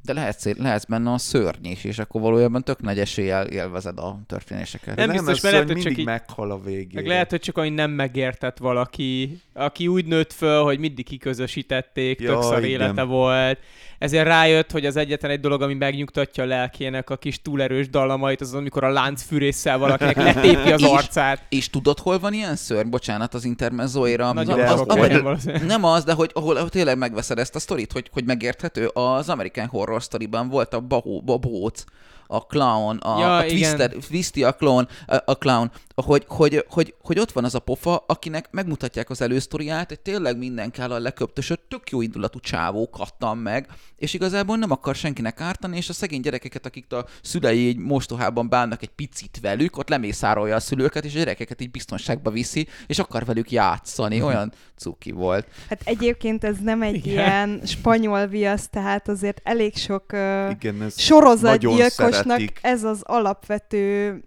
De 0.05 0.13
lehetsz, 0.13 0.45
lehetsz 0.57 0.85
benne 0.85 1.11
a 1.11 1.17
szörny 1.17 1.65
is, 1.67 1.83
és 1.83 1.99
akkor 1.99 2.21
valójában 2.21 2.63
tök 2.63 2.81
nagy 2.81 2.99
eséllyel 2.99 3.47
élvezed 3.47 3.97
a 3.99 4.19
történéseket. 4.27 4.95
Nem 4.95 5.07
nem 5.07 5.15
biztos, 5.15 5.41
mert 5.41 5.53
lehet, 5.53 5.67
hogy 5.67 5.75
csak 5.75 5.85
mindig 5.85 5.99
így- 5.99 6.05
meghal 6.05 6.51
a 6.51 6.59
végén. 6.59 6.91
Meg 6.93 7.07
lehet, 7.07 7.29
hogy 7.29 7.39
csak 7.39 7.57
hogy 7.57 7.73
nem 7.73 7.91
megértett 7.91 8.57
valaki, 8.57 9.37
aki 9.53 9.87
úgy 9.87 10.05
nőtt 10.05 10.33
föl, 10.33 10.63
hogy 10.63 10.79
mindig 10.79 11.05
kiközösítették, 11.05 12.19
Ja, 12.19 12.31
tök 12.33 12.41
szar 12.41 12.63
igen. 12.63 12.69
élete 12.81 13.03
volt. 13.03 13.59
Ezért 14.03 14.25
rájött, 14.25 14.71
hogy 14.71 14.85
az 14.85 14.95
egyetlen 14.95 15.31
egy 15.31 15.39
dolog, 15.39 15.61
ami 15.61 15.73
megnyugtatja 15.73 16.43
a 16.43 16.47
lelkének 16.47 17.09
a 17.09 17.17
kis 17.17 17.41
túlerős 17.41 17.89
dallamait, 17.89 18.41
az, 18.41 18.53
amikor 18.53 18.83
a 18.83 18.89
láncfűrésszel 18.89 19.77
valakinek 19.77 20.15
letépi 20.33 20.71
az 20.71 20.81
És- 20.81 20.87
arcát. 20.87 21.41
És 21.49 21.69
tudod, 21.69 21.99
hol 21.99 22.19
van 22.19 22.33
ilyen 22.33 22.55
szörny? 22.55 22.89
Bocsánat, 22.89 23.33
az 23.33 23.45
intermezzoira. 23.45 24.33
Valószínűleg. 24.33 25.65
nem 25.65 25.83
az, 25.83 26.03
de 26.03 26.13
hogy 26.13 26.31
ahol, 26.33 26.55
ahol 26.55 26.69
tényleg 26.69 26.97
megveszed 26.97 27.39
ezt 27.39 27.55
a 27.55 27.59
sztorit, 27.59 27.91
hogy, 27.91 28.09
hogy 28.13 28.25
megérthető. 28.25 28.87
Az 28.87 29.29
American 29.29 29.67
Horror 29.67 30.01
Story-ban 30.01 30.49
volt 30.49 30.73
a, 30.73 30.79
bahó, 30.79 31.23
a 31.27 31.37
bóc, 31.37 31.83
a 32.27 32.37
clown, 32.37 32.97
a, 32.97 33.19
Ja, 33.19 33.37
a 33.37 33.45
igen. 33.45 33.55
twisted, 33.55 33.95
twisty 34.07 34.43
a 34.43 34.53
clown, 34.53 34.87
a, 35.07 35.15
a 35.25 35.33
clown 35.33 35.71
hogy, 35.95 36.25
hogy, 36.27 36.65
hogy, 36.69 36.95
hogy, 37.01 37.19
ott 37.19 37.31
van 37.31 37.43
az 37.43 37.55
a 37.55 37.59
pofa, 37.59 38.03
akinek 38.07 38.47
megmutatják 38.51 39.09
az 39.09 39.21
elősztoriát, 39.21 39.87
hogy 39.87 39.99
tényleg 39.99 40.37
minden 40.37 40.71
kell 40.71 40.91
a 40.91 40.99
leköptösött, 40.99 41.65
tök 41.69 41.89
jó 41.89 42.01
indulatú 42.01 42.39
csávó 42.39 42.89
kattan 42.89 43.37
meg, 43.37 43.67
és 43.97 44.13
igazából 44.13 44.57
nem 44.57 44.71
akar 44.71 44.95
senkinek 44.95 45.41
ártani, 45.41 45.77
és 45.77 45.89
a 45.89 45.93
szegény 45.93 46.21
gyerekeket, 46.21 46.65
akik 46.65 46.93
a 46.93 47.05
szülei 47.21 47.67
egy 47.67 47.77
mostohában 47.77 48.49
bánnak 48.49 48.81
egy 48.81 48.91
picit 48.95 49.39
velük, 49.41 49.77
ott 49.77 49.89
lemészárolja 49.89 50.55
a 50.55 50.59
szülőket, 50.59 51.05
és 51.05 51.15
a 51.15 51.17
gyerekeket 51.17 51.61
így 51.61 51.71
biztonságba 51.71 52.31
viszi, 52.31 52.67
és 52.87 52.99
akar 52.99 53.25
velük 53.25 53.51
játszani. 53.51 54.21
Olyan 54.21 54.53
cuki 54.83 55.11
volt. 55.11 55.47
Hát 55.69 55.81
egyébként 55.83 56.43
ez 56.43 56.57
nem 56.63 56.81
egy 56.81 56.95
Igen. 56.95 57.13
ilyen 57.13 57.61
spanyol 57.65 58.27
viasz, 58.27 58.69
tehát 58.69 59.07
azért 59.07 59.41
elég 59.43 59.75
sok 59.75 60.03
uh, 60.13 60.49
Igen, 60.49 60.81
ez 60.81 60.99
sorozatgyilkosnak 60.99 62.41
ez 62.61 62.83
az 62.83 63.01
alapvető 63.03 64.23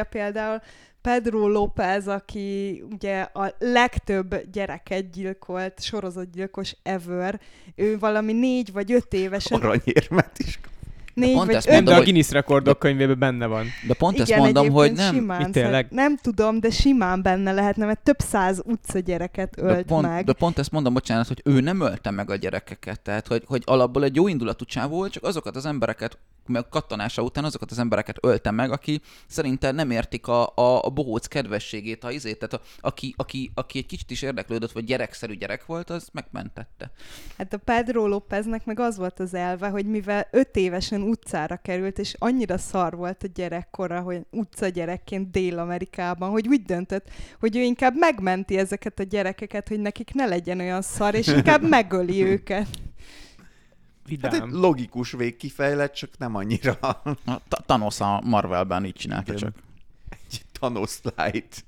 mozgatórugója 0.00 0.04
például. 0.04 0.60
Pedro 1.02 1.48
López, 1.48 2.08
aki 2.08 2.82
ugye 2.90 3.20
a 3.20 3.54
legtöbb 3.58 4.50
gyereket 4.52 5.10
gyilkolt 5.10 5.82
sorozatgyilkos 5.82 6.76
ever, 6.82 7.40
ő 7.74 7.98
valami 7.98 8.32
négy 8.32 8.72
vagy 8.72 8.92
öt 8.92 9.12
évesen, 9.12 9.60
Aranyérmet 9.60 10.38
is. 10.38 10.60
négy 11.14 11.34
pont 11.34 11.46
vagy 11.46 11.54
ezt 11.54 11.66
öt 11.66 11.72
Nem, 11.72 11.84
de 11.84 11.94
a 11.94 12.02
Guinness 12.02 12.30
rekordok 12.30 12.78
könyvében 12.78 13.18
benne 13.18 13.46
van. 13.46 13.66
De 13.86 13.94
pont 13.94 14.14
igen, 14.14 14.26
ezt 14.26 14.38
mondom, 14.38 14.70
hogy 14.70 14.92
nem, 14.92 15.14
Simán, 15.14 15.42
Mit 15.42 15.52
tényleg? 15.52 15.86
Nem 15.90 16.16
tudom, 16.16 16.60
de 16.60 16.70
simán 16.70 17.22
benne 17.22 17.52
lehetne, 17.52 17.86
mert 17.86 18.00
több 18.00 18.18
száz 18.18 18.62
utcagyereket 18.64 19.54
de 19.54 19.62
ölt 19.62 19.86
pont, 19.86 20.06
meg. 20.06 20.24
de 20.24 20.32
pont 20.32 20.58
ezt 20.58 20.70
mondom, 20.70 20.92
bocsánat, 20.92 21.26
hogy 21.26 21.40
ő 21.44 21.60
nem 21.60 21.80
ölte 21.80 22.10
meg 22.10 22.30
a 22.30 22.36
gyerekeket. 22.36 23.00
Tehát, 23.00 23.26
hogy, 23.26 23.42
hogy 23.46 23.62
alapból 23.66 24.04
egy 24.04 24.16
jó 24.16 24.28
indulatú 24.28 24.64
csávó 24.64 24.96
volt, 24.96 25.12
csak 25.12 25.24
azokat 25.24 25.56
az 25.56 25.66
embereket, 25.66 26.18
kattanása 26.70 27.22
után 27.22 27.44
azokat 27.44 27.70
az 27.70 27.78
embereket 27.78 28.18
ölte 28.20 28.50
meg, 28.50 28.70
aki 28.70 29.00
szerintem 29.26 29.74
nem 29.74 29.90
értik 29.90 30.26
a, 30.26 30.46
a, 30.54 30.84
a 30.84 30.90
bohóc 30.90 31.26
kedvességét, 31.26 32.04
a 32.04 32.10
izét, 32.10 32.38
tehát 32.38 32.54
a, 32.54 32.86
aki, 32.88 33.14
aki, 33.16 33.50
aki, 33.54 33.78
egy 33.78 33.86
kicsit 33.86 34.10
is 34.10 34.22
érdeklődött, 34.22 34.72
vagy 34.72 34.84
gyerekszerű 34.84 35.34
gyerek 35.34 35.66
volt, 35.66 35.90
az 35.90 36.08
megmentette. 36.12 36.90
Hát 37.38 37.52
a 37.52 37.56
Pedro 37.56 38.06
Lópeznek 38.06 38.64
meg 38.64 38.80
az 38.80 38.96
volt 38.96 39.20
az 39.20 39.34
elve, 39.34 39.68
hogy 39.68 39.86
mivel 39.86 40.28
öt 40.30 40.56
évesen 40.56 41.02
utcára 41.02 41.56
került, 41.56 41.98
és 41.98 42.14
annyira 42.18 42.58
szar 42.58 42.96
volt 42.96 43.22
a 43.22 43.28
gyerekkora, 43.34 44.00
hogy 44.00 44.20
utcagyerekként 44.30 45.30
Dél-Amerikában, 45.30 46.30
hogy 46.30 46.48
úgy 46.48 46.62
döntött, 46.62 47.08
hogy 47.40 47.56
ő 47.56 47.60
inkább 47.60 47.94
megmenti 47.96 48.58
ezeket 48.58 48.98
a 48.98 49.02
gyerekeket, 49.02 49.68
hogy 49.68 49.80
nekik 49.80 50.14
ne 50.14 50.26
legyen 50.26 50.60
olyan 50.60 50.82
szar, 50.82 51.14
és 51.14 51.26
inkább 51.26 51.68
megöli 51.68 52.22
őket. 52.22 52.68
Hát 54.22 54.34
egy 54.34 54.40
Vidám. 54.42 54.60
logikus 54.60 55.12
végkifejlet, 55.12 55.94
csak 55.94 56.10
nem 56.18 56.34
annyira 56.34 56.72
A 56.80 57.38
Thanos 57.66 58.00
a 58.00 58.20
Marvelben 58.24 58.84
így 58.84 58.94
csinálta 58.94 59.32
Igen. 59.32 59.36
csak. 59.36 59.62
egy 60.10 60.42
Thanos 60.52 60.98
light. 61.16 61.64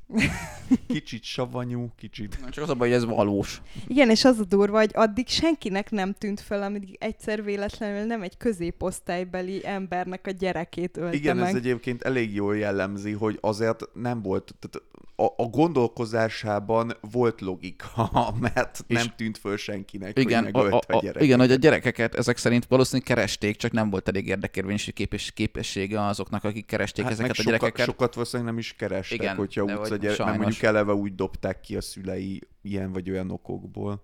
Kicsit 0.86 1.22
savanyú, 1.22 1.90
kicsit. 1.99 2.38
Csak 2.51 2.64
az 2.64 2.70
a 2.70 2.74
baj, 2.74 2.88
hogy 2.88 2.97
ez 2.97 3.05
valós. 3.05 3.62
Igen, 3.86 4.11
és 4.11 4.24
az 4.24 4.38
a 4.38 4.45
durva, 4.45 4.78
hogy 4.78 4.90
addig 4.95 5.28
senkinek 5.28 5.90
nem 5.90 6.12
tűnt 6.12 6.40
fel, 6.40 6.62
amíg 6.62 6.97
egyszer 7.01 7.45
véletlenül 7.45 8.07
nem 8.07 8.22
egy 8.22 8.36
középosztálybeli 8.36 9.66
embernek 9.66 10.26
a 10.26 10.30
gyerekét 10.30 10.97
ölte 10.97 11.16
Igen, 11.16 11.36
meg. 11.36 11.49
ez 11.49 11.55
egyébként 11.55 12.03
elég 12.03 12.34
jól 12.34 12.57
jellemzi, 12.57 13.12
hogy 13.12 13.38
azért 13.40 13.84
nem 13.95 14.22
volt, 14.22 14.55
tehát 14.59 14.86
a, 15.24 15.34
a 15.36 15.46
gondolkozásában 15.46 16.92
volt 17.12 17.40
logika, 17.40 18.10
mert 18.40 18.84
És- 18.86 18.96
nem 18.96 19.06
tűnt 19.16 19.38
föl 19.38 19.56
senkinek, 19.56 20.18
Igen, 20.18 20.44
hogy 20.44 20.54
a, 20.54 20.76
a, 20.76 20.82
a, 20.86 20.96
a, 20.96 21.00
gyerek. 21.00 21.22
igen, 21.22 21.38
hogy 21.38 21.50
a 21.52 21.54
gyerekeket 21.54 22.14
ezek 22.14 22.36
szerint 22.36 22.64
valószínűleg 22.64 23.06
keresték, 23.16 23.56
csak 23.56 23.72
nem 23.72 23.90
volt 23.90 24.08
elég 24.08 24.26
érdekérvényesű 24.26 24.90
képes, 24.90 25.32
képessége 25.32 26.06
azoknak, 26.06 26.44
akik 26.44 26.66
keresték 26.66 27.04
Hát 27.04 27.12
ezeket 27.12 27.30
a 27.30 27.34
soka, 27.34 27.50
gyerekeket. 27.50 27.86
sokat 27.86 28.14
valószínűleg 28.14 28.50
nem 28.52 28.60
is 28.60 28.72
kerestek, 28.74 29.18
Igen, 29.18 29.36
hogyha 29.36 29.62
utca 29.62 29.88
hogy 29.88 29.98
gyere, 29.98 30.24
nem 30.24 30.36
mondjuk 30.40 30.62
eleve 30.62 30.92
úgy 30.92 31.14
dobták 31.14 31.60
ki 31.60 31.76
a 31.76 31.80
szülei 31.80 32.40
ilyen 32.62 32.92
vagy 32.92 33.10
olyan 33.10 33.30
okokból. 33.30 34.02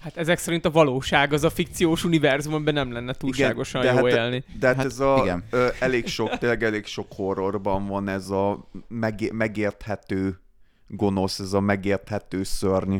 Hát 0.00 0.16
ezek 0.16 0.38
szerint 0.38 0.64
a 0.64 0.70
valóság, 0.70 1.32
az 1.32 1.44
a 1.44 1.50
fikciós 1.50 2.04
univerzum, 2.04 2.54
amiben 2.54 2.74
nem 2.74 2.92
lenne 2.92 3.12
túlságosan 3.12 3.82
de 3.82 3.92
jó 3.92 4.04
hát- 4.04 4.14
élni. 4.14 4.44
De 4.58 4.66
hát, 4.66 4.76
Hát 4.76 4.84
ez 4.84 5.00
a, 5.00 5.20
igen. 5.22 5.44
ö, 5.50 5.68
elég 5.80 6.06
sok, 6.06 6.38
tényleg 6.38 6.62
elég 6.62 6.86
sok 6.86 7.06
horrorban 7.14 7.86
van 7.86 8.08
ez 8.08 8.28
a 8.30 8.68
meg, 8.88 9.32
megérthető 9.32 10.40
gonosz, 10.86 11.38
ez 11.38 11.52
a 11.52 11.60
megérthető 11.60 12.42
szörny, 12.42 12.96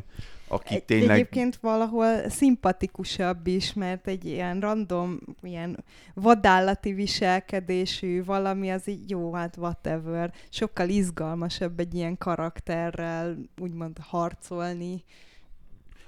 aki 0.49 0.75
Egy, 0.75 0.85
tényleg... 0.85 1.11
Egyébként 1.11 1.57
valahol 1.61 2.29
szimpatikusabb 2.29 3.47
is, 3.47 3.73
mert 3.73 4.07
egy 4.07 4.25
ilyen 4.25 4.61
random, 4.61 5.19
ilyen 5.43 5.85
vadállati 6.15 6.93
viselkedésű 6.93 8.25
valami, 8.25 8.71
az 8.71 8.89
így 8.89 9.11
jó, 9.11 9.33
hát 9.35 9.57
whatever. 9.57 10.33
Sokkal 10.49 10.89
izgalmasabb 10.89 11.81
egy 11.81 11.95
ilyen 11.95 12.19
karakterrel 12.19 13.37
úgymond 13.61 13.97
harcolni. 14.01 15.05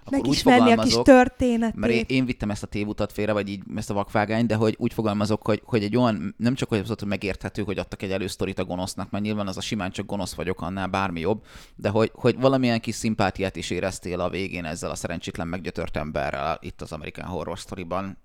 Akkor 0.04 0.18
úgy 0.18 0.24
Megismerni 0.24 0.72
a 0.72 0.82
kis 0.82 0.94
történetét. 1.02 1.80
Mert 1.80 1.92
én, 1.92 2.04
én 2.06 2.24
vittem 2.24 2.50
ezt 2.50 2.62
a 2.62 2.66
tévutat 2.66 3.12
félre, 3.12 3.32
vagy 3.32 3.48
így 3.48 3.62
ezt 3.76 3.90
a 3.90 3.94
vakvágányt, 3.94 4.46
de 4.46 4.54
hogy 4.54 4.76
úgy 4.78 4.92
fogalmazok, 4.92 5.46
hogy, 5.46 5.62
hogy 5.64 5.82
egy 5.82 5.96
olyan, 5.96 6.34
nem 6.38 6.54
csak 6.54 6.68
hogy 6.68 6.86
hogy 6.86 7.08
megérthető, 7.08 7.62
hogy 7.62 7.78
adtak 7.78 8.02
egy 8.02 8.10
elősztorit 8.10 8.58
a 8.58 8.64
gonosznak, 8.64 9.10
mert 9.10 9.24
nyilván 9.24 9.46
az 9.46 9.56
a 9.56 9.60
simán 9.60 9.90
csak 9.90 10.06
gonosz 10.06 10.34
vagyok, 10.34 10.60
annál 10.60 10.86
bármi 10.86 11.20
jobb, 11.20 11.44
de 11.76 11.88
hogy, 11.88 12.10
hogy 12.14 12.40
valamilyen 12.40 12.80
kis 12.80 12.94
szimpátiát 12.94 13.56
is 13.56 13.70
éreztél 13.70 14.20
a 14.20 14.28
végén 14.28 14.64
ezzel 14.64 14.90
a 14.90 14.94
szerencsétlen 14.94 15.48
meggyötört 15.48 15.96
emberrel 15.96 16.58
itt 16.60 16.80
az 16.80 16.92
American 16.92 17.26
Horror 17.26 17.58
Story-ban, 17.58 18.18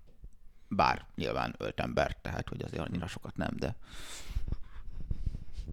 bár 0.68 1.06
nyilván 1.16 1.56
ölt 1.58 1.80
ember, 1.80 2.18
tehát 2.22 2.50
hogy 2.50 2.62
azért 2.64 2.88
annyira 2.88 3.08
sokat 3.08 3.38
nem, 3.38 3.52
de 3.60 3.76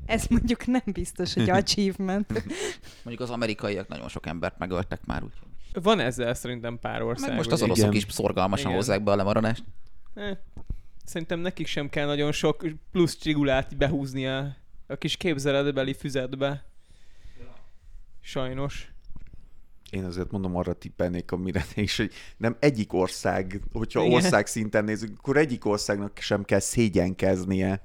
Ez 0.06 0.26
mondjuk 0.26 0.66
nem 0.66 0.82
biztos, 0.84 1.34
hogy 1.34 1.50
achievement. 1.60 2.32
mondjuk 3.02 3.20
az 3.20 3.30
amerikaiak 3.30 3.88
nagyon 3.88 4.08
sok 4.08 4.26
embert 4.26 4.58
megöltek 4.58 5.04
már, 5.04 5.22
úgy. 5.22 5.32
Van 5.82 6.00
ezzel 6.00 6.34
szerintem 6.34 6.78
pár 6.78 7.02
ország. 7.02 7.28
Meg 7.28 7.36
most 7.36 7.50
az 7.50 7.62
oroszok 7.62 7.84
Igen. 7.84 7.96
is 7.96 8.06
szorgalmasan 8.08 8.66
Igen. 8.66 8.76
hozzák 8.76 9.02
be 9.02 9.10
a 9.10 9.16
lemaradást. 9.16 9.64
Eh, 10.14 10.36
Szerintem 11.04 11.38
nekik 11.38 11.66
sem 11.66 11.88
kell 11.88 12.06
nagyon 12.06 12.32
sok 12.32 12.64
plusz 12.92 13.16
csigulát 13.16 13.76
behúzni 13.76 14.26
a, 14.26 14.56
a 14.86 14.96
kis 14.96 15.16
képzeletbeli 15.16 15.94
füzetbe. 15.94 16.64
Sajnos. 18.20 18.92
Én 19.90 20.04
azért 20.04 20.30
mondom, 20.30 20.56
arra 20.56 20.72
tippelnék, 20.72 21.32
amire 21.32 21.64
is, 21.74 21.96
hogy 21.96 22.12
nem 22.36 22.56
egyik 22.60 22.92
ország, 22.92 23.60
hogyha 23.72 24.00
Igen. 24.00 24.14
ország 24.14 24.46
szinten 24.46 24.84
nézzük, 24.84 25.18
akkor 25.18 25.36
egyik 25.36 25.64
országnak 25.64 26.18
sem 26.18 26.44
kell 26.44 26.58
szégyenkeznie, 26.58 27.82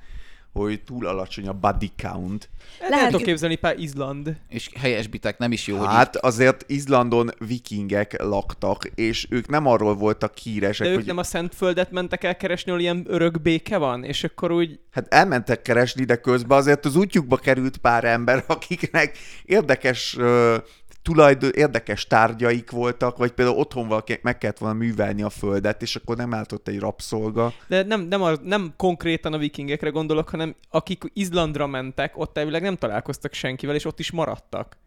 hogy 0.65 0.83
túl 0.83 1.07
alacsony 1.07 1.47
a 1.47 1.53
body 1.53 1.91
count. 1.97 2.49
Lehet, 2.79 2.93
Lehet- 2.93 3.11
tudok 3.11 3.25
képzelni 3.25 3.55
pár 3.55 3.79
Izland. 3.79 4.35
És 4.47 4.69
helyesbitek, 4.79 5.37
nem 5.37 5.51
is 5.51 5.67
jó, 5.67 5.77
hogy 5.77 5.87
Hát 5.87 6.15
azért 6.15 6.63
Izlandon 6.67 7.31
vikingek 7.37 8.21
laktak, 8.21 8.85
és 8.95 9.27
ők 9.29 9.47
nem 9.47 9.65
arról 9.65 9.95
voltak 9.95 10.37
híresek, 10.37 10.85
De 10.85 10.91
ők 10.91 10.97
hogy 10.97 11.07
nem 11.07 11.17
a 11.17 11.23
Szentföldet 11.23 11.91
mentek 11.91 12.23
el 12.23 12.37
keresni, 12.37 12.71
ahol 12.71 12.83
ilyen 12.83 13.05
örök 13.07 13.41
béke 13.41 13.77
van, 13.77 14.03
és 14.03 14.23
akkor 14.23 14.51
úgy... 14.51 14.79
hát 14.91 15.13
elmentek 15.13 15.61
keresni, 15.61 16.03
de 16.03 16.15
közben 16.15 16.57
azért 16.57 16.85
az 16.85 16.95
útjukba 16.95 17.37
került 17.37 17.77
pár 17.77 18.03
ember, 18.03 18.43
akiknek 18.47 19.17
érdekes 19.43 20.15
uh, 20.15 20.55
tulajdon, 21.01 21.51
érdekes 21.53 22.07
tárgyaik 22.07 22.71
voltak, 22.71 23.17
vagy 23.17 23.31
például 23.31 23.57
otthon 23.57 23.87
valakinek 23.87 24.21
meg 24.21 24.37
kellett 24.37 24.57
volna 24.57 24.75
művelni 24.75 25.21
a 25.21 25.29
földet, 25.29 25.81
és 25.81 25.95
akkor 25.95 26.17
nem 26.17 26.33
állt 26.33 26.51
ott 26.51 26.67
egy 26.67 26.79
rabszolga. 26.79 27.53
De 27.67 27.83
nem, 27.83 28.01
nem, 28.01 28.21
a, 28.21 28.35
nem 28.43 28.73
konkrétan 28.77 29.33
a 29.33 29.37
vikingekre 29.37 29.89
gondolok, 29.89 30.29
hanem 30.29 30.55
akik 30.69 31.03
Izlandra 31.13 31.67
mentek, 31.67 32.17
ott 32.17 32.37
elvileg 32.37 32.61
nem 32.61 32.75
találkoztak 32.75 33.33
senkivel, 33.33 33.75
és 33.75 33.85
ott 33.85 33.99
is 33.99 34.11
maradtak. 34.11 34.77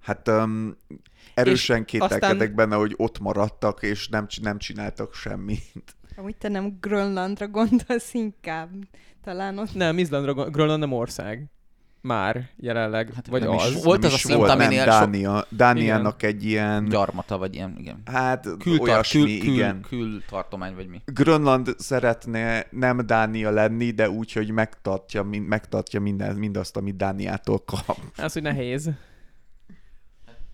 Hát 0.00 0.28
um, 0.28 0.76
erősen 1.34 1.84
kételkedek 1.84 2.30
aztán- 2.30 2.54
benne, 2.54 2.76
hogy 2.76 2.94
ott 2.96 3.18
maradtak, 3.18 3.82
és 3.82 4.08
nem, 4.08 4.26
nem 4.42 4.58
csináltak 4.58 5.14
semmit. 5.14 5.96
Amúgy 6.16 6.36
te 6.36 6.48
nem 6.48 6.78
Grönlandra 6.80 7.48
gondolsz 7.48 8.14
inkább. 8.14 8.70
Talán 9.24 9.58
ott 9.58 9.74
Nem, 9.74 9.98
Izlandra, 9.98 10.50
Grönland 10.50 10.80
nem 10.80 10.92
ország. 10.92 11.50
Már 12.06 12.48
jelenleg, 12.56 13.12
hát, 13.14 13.26
vagy 13.26 13.42
nem 13.42 13.52
is 13.52 13.62
az. 13.64 13.84
Volt 13.84 14.04
az 14.04 14.12
a 14.12 14.16
szint, 14.16 14.38
volt, 14.38 14.50
aminél 14.50 14.84
nem, 14.84 14.90
sok- 15.00 15.10
Dánia, 15.10 15.44
Dániának 15.48 16.22
egy 16.22 16.44
ilyen, 16.44 16.84
Gyarmata, 16.88 17.38
vagy 17.38 17.54
ilyen, 17.54 17.74
igen. 17.78 18.02
hát 18.04 18.46
Kültar, 18.58 18.88
olyasmi, 18.88 19.38
kül, 19.38 19.52
igen. 19.52 19.80
kül, 19.80 19.98
kül 19.98 20.22
tartomány, 20.28 20.74
vagy 20.74 20.86
mi. 20.88 21.00
Grönland 21.04 21.74
szeretne 21.78 22.66
nem 22.70 23.06
Dánia 23.06 23.50
lenni, 23.50 23.90
de 23.90 24.10
úgy, 24.10 24.32
hogy 24.32 24.50
megtartja, 24.50 25.22
min- 25.22 25.48
megtartja 25.48 26.00
minden, 26.00 26.36
mindazt, 26.36 26.76
amit 26.76 26.96
Dániától 26.96 27.58
kap. 27.64 27.98
Az, 28.16 28.32
hogy 28.32 28.42
nehéz. 28.42 28.90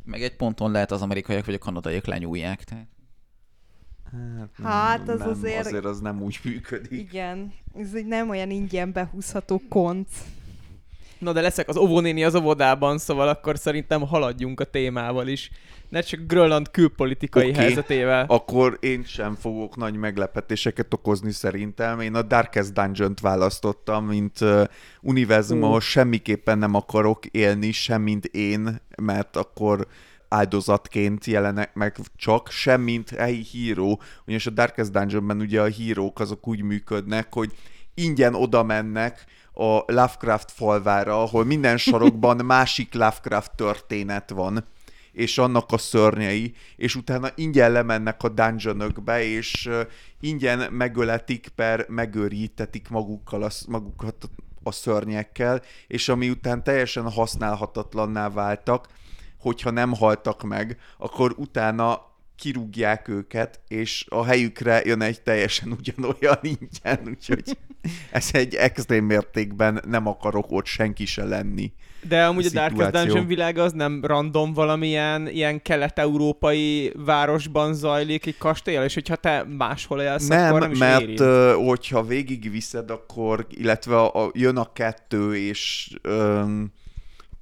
Meg 0.04 0.22
egy 0.22 0.36
ponton 0.36 0.70
lehet 0.70 0.90
az 0.90 1.02
amerikaiak 1.02 1.44
vagy 1.44 1.54
a 1.54 1.58
kanadaiak 1.58 2.06
lenyúlják. 2.06 2.64
Tehát. 2.64 2.86
Hát, 4.62 5.08
az 5.08 5.18
nem, 5.18 5.28
azért- 5.28 5.66
azért 5.66 5.84
az 5.84 6.00
nem 6.00 6.22
úgy 6.22 6.40
működik. 6.44 6.90
Igen, 7.00 7.52
ez 7.74 7.94
egy 7.94 8.06
nem 8.06 8.28
olyan 8.28 8.50
ingyen 8.50 8.92
behúzható 8.92 9.62
konc. 9.68 10.08
Na 11.22 11.32
de 11.32 11.40
leszek 11.40 11.68
az 11.68 11.76
óvónéni 11.76 12.24
az 12.24 12.34
óvodában, 12.34 12.98
szóval 12.98 13.28
akkor 13.28 13.58
szerintem 13.58 14.06
haladjunk 14.06 14.60
a 14.60 14.64
témával 14.64 15.28
is. 15.28 15.50
Ne 15.88 16.00
csak 16.00 16.20
Grönland 16.20 16.70
külpolitikai 16.70 17.48
Oké. 17.48 17.58
helyzetével. 17.58 18.24
Akkor 18.28 18.78
én 18.80 19.04
sem 19.04 19.34
fogok 19.34 19.76
nagy 19.76 19.96
meglepetéseket 19.96 20.94
okozni 20.94 21.32
szerintem. 21.32 22.00
Én 22.00 22.14
a 22.14 22.22
Darkest 22.22 22.72
Dungeon-t 22.72 23.20
választottam, 23.20 24.06
mint 24.06 24.40
uh, 24.40 24.64
univerzum, 25.00 25.62
ahol 25.62 25.80
semmiképpen 25.80 26.58
nem 26.58 26.74
akarok 26.74 27.26
élni, 27.26 27.72
sem 27.72 28.02
mint 28.02 28.24
én, 28.24 28.80
mert 29.02 29.36
akkor 29.36 29.86
áldozatként 30.28 31.24
jelenek 31.24 31.74
meg 31.74 31.96
csak, 32.16 32.50
sem 32.50 32.80
mint 32.80 33.10
helyi 33.10 33.42
híró. 33.42 34.00
Ugyanis 34.24 34.46
a 34.46 34.50
Darkest 34.50 34.90
Dungeonben 34.90 35.40
ugye 35.40 35.60
a 35.60 35.66
hírók 35.66 36.20
azok 36.20 36.48
úgy 36.48 36.62
működnek, 36.62 37.26
hogy 37.30 37.52
ingyen 37.94 38.34
oda 38.34 38.62
mennek 38.62 39.24
a 39.52 39.92
Lovecraft 39.92 40.50
falvára, 40.50 41.22
ahol 41.22 41.44
minden 41.44 41.76
sarokban 41.76 42.44
másik 42.54 42.94
Lovecraft 42.94 43.56
történet 43.56 44.30
van 44.30 44.64
és 45.12 45.38
annak 45.38 45.72
a 45.72 45.78
szörnyei, 45.78 46.54
és 46.76 46.94
utána 46.94 47.30
ingyen 47.34 47.72
lemennek 47.72 48.22
a 48.22 48.28
dungeonökbe, 48.28 49.22
és 49.22 49.70
ingyen 50.20 50.72
megöletik 50.72 51.48
per 51.54 51.86
megőrítetik 51.88 52.88
magukkal 52.88 53.42
a, 53.42 53.50
magukat 53.68 54.30
a 54.62 54.72
szörnyekkel, 54.72 55.62
és 55.86 56.08
ami 56.08 56.30
után 56.30 56.62
teljesen 56.64 57.10
használhatatlanná 57.10 58.30
váltak, 58.30 58.88
hogyha 59.38 59.70
nem 59.70 59.94
haltak 59.94 60.42
meg, 60.42 60.78
akkor 60.98 61.34
utána 61.36 62.11
kirúgják 62.42 63.08
őket, 63.08 63.60
és 63.68 64.04
a 64.08 64.24
helyükre 64.24 64.82
jön 64.84 65.02
egy 65.02 65.22
teljesen 65.22 65.72
ugyanolyan 65.78 66.38
ingyen, 66.42 67.00
úgyhogy 67.08 67.56
ez 68.10 68.28
egy 68.32 68.54
extrém 68.54 69.04
mértékben 69.04 69.82
nem 69.88 70.06
akarok 70.06 70.46
ott 70.50 70.66
senki 70.66 71.06
se 71.06 71.24
lenni. 71.24 71.72
De 72.08 72.24
amúgy 72.24 72.46
a 72.46 72.50
Darkest 72.50 72.70
szituáció. 72.70 73.04
Dungeon 73.04 73.26
világa 73.26 73.62
az 73.62 73.72
nem 73.72 74.04
random 74.04 74.52
valamilyen 74.52 75.28
ilyen 75.28 75.62
kelet-európai 75.62 76.92
városban 76.96 77.74
zajlik 77.74 78.26
egy 78.26 78.38
kastélyal, 78.38 78.84
és 78.84 78.94
hogyha 78.94 79.16
te 79.16 79.44
máshol 79.56 80.00
élsz, 80.00 80.26
Nem, 80.26 80.46
akkor 80.46 80.60
nem 80.60 80.72
is 80.72 80.78
mert 80.78 81.02
érint. 81.02 81.20
hogyha 81.66 82.02
végigviszed, 82.02 82.90
akkor, 82.90 83.46
illetve 83.50 83.96
a, 83.96 84.24
a, 84.24 84.30
jön 84.34 84.56
a 84.56 84.72
kettő, 84.72 85.36
és 85.36 85.90
öm, 86.02 86.72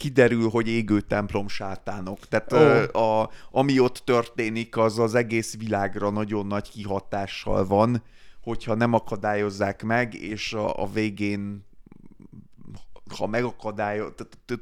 kiderül, 0.01 0.48
hogy 0.48 0.68
égő 0.68 1.01
templom 1.01 1.48
sátánok. 1.48 2.18
Tehát 2.28 2.53
ö, 2.53 2.98
a, 2.98 3.30
ami 3.51 3.78
ott 3.78 4.03
történik, 4.05 4.76
az 4.76 4.98
az 4.98 5.14
egész 5.14 5.57
világra 5.57 6.11
nagyon 6.11 6.46
nagy 6.46 6.70
kihatással 6.70 7.66
van, 7.66 8.03
hogyha 8.42 8.74
nem 8.74 8.92
akadályozzák 8.92 9.82
meg, 9.82 10.14
és 10.14 10.53
a, 10.53 10.82
a 10.82 10.86
végén 10.86 11.64
ha 13.18 13.26
megakadályoz, 13.26 14.12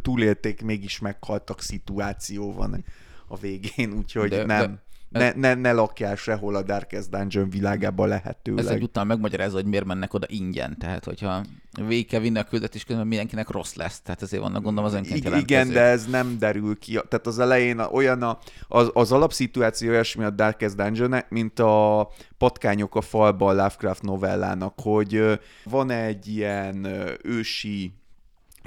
túlélték, 0.03 0.63
mégis 0.63 0.99
meghaltak 0.99 1.61
szituáció 1.63 2.53
van 2.53 2.85
a 3.29 3.37
végén, 3.37 3.93
úgyhogy 3.93 4.29
De- 4.29 4.37
de, 4.37 4.45
de 4.47 4.55
nem. 4.55 4.71
ez- 4.73 4.88
Ne, 5.09 5.33
ne, 5.33 5.55
ne 5.55 5.73
lakjál 5.73 6.17
sehol 6.17 6.55
a 6.55 6.63
Darkest 6.63 7.11
Dungeon 7.11 7.51
világában 7.51 8.09
lehetőleg. 8.09 8.65
Ez 8.65 8.71
egyúttal 8.71 9.05
megmagyarázza, 9.05 9.55
hogy 9.55 9.67
miért 9.67 9.85
mennek 9.85 10.15
oda 10.15 10.27
ingyen. 10.31 10.79
Tehát, 10.79 11.05
hogyha 11.05 11.45
végig 11.87 12.07
kell 12.07 12.21
vinni 12.21 12.39
a 12.39 12.45
küldetés 12.45 12.85
közben, 12.85 13.07
mindenkinek 13.07 13.49
rossz 13.49 13.75
lesz. 13.75 14.01
Tehát 14.01 14.23
ezért 14.23 14.43
vannak 14.43 14.63
gondolom 14.63 14.89
az 14.91 14.95
önként 14.95 15.37
igen, 15.37 15.69
de 15.69 15.81
ez 15.81 16.07
nem 16.07 16.39
derül 16.39 16.79
ki. 16.79 16.93
Tehát 16.93 17.27
az 17.27 17.39
elején 17.39 17.79
olyan 17.79 18.23
a, 18.23 18.39
az, 18.69 18.91
az 18.93 19.13
alapszituáció 19.13 19.91
olyasmi 19.91 20.25
a 20.25 20.31
Darkest 20.31 20.77
dungeon 20.77 21.23
mint 21.29 21.59
a 21.59 22.09
patkányok 22.39 22.95
a 22.95 23.01
falban 23.01 23.49
a 23.49 23.53
Lovecraft 23.53 24.03
novellának, 24.03 24.75
hogy 24.83 25.41
van 25.65 25.91
egy 25.91 26.29
ilyen 26.29 26.89
ősi 27.23 27.93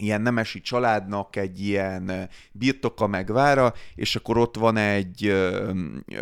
ilyen 0.02 0.22
nemesi 0.22 0.62
családnak 0.62 1.36
egy 1.36 1.62
ilyen 1.62 2.30
birtoka 2.52 3.08
megvára, 3.08 3.74
és 3.96 4.16
akkor 4.16 4.38
ott 4.38 4.56
van 4.56 4.78
egy 4.78 5.34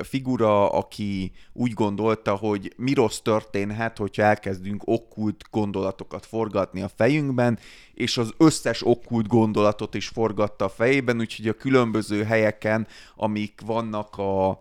figura, 0.04 0.72
aki 0.72 1.32
úgy 1.54 1.74
gondolta, 1.74 2.36
hogy 2.36 2.74
mi 2.78 2.94
rossz 2.94 3.18
történhet, 3.18 3.98
hogyha 3.98 4.24
elkezdünk 4.24 4.82
okkult 4.86 5.44
gondolatokat 5.52 6.26
forgatni 6.26 6.82
a 6.82 6.90
fejünkben, 6.96 7.60
és 7.94 8.18
az 8.18 8.34
összes 8.38 8.86
okkult 8.86 9.28
gondolatot 9.28 9.96
is 9.96 10.08
forgatta 10.08 10.66
a 10.66 10.70
fejében, 10.70 11.20
úgyhogy 11.20 11.48
a 11.48 11.54
különböző 11.54 12.24
helyeken, 12.24 12.88
amik 13.16 13.62
vannak 13.66 14.18
a 14.18 14.60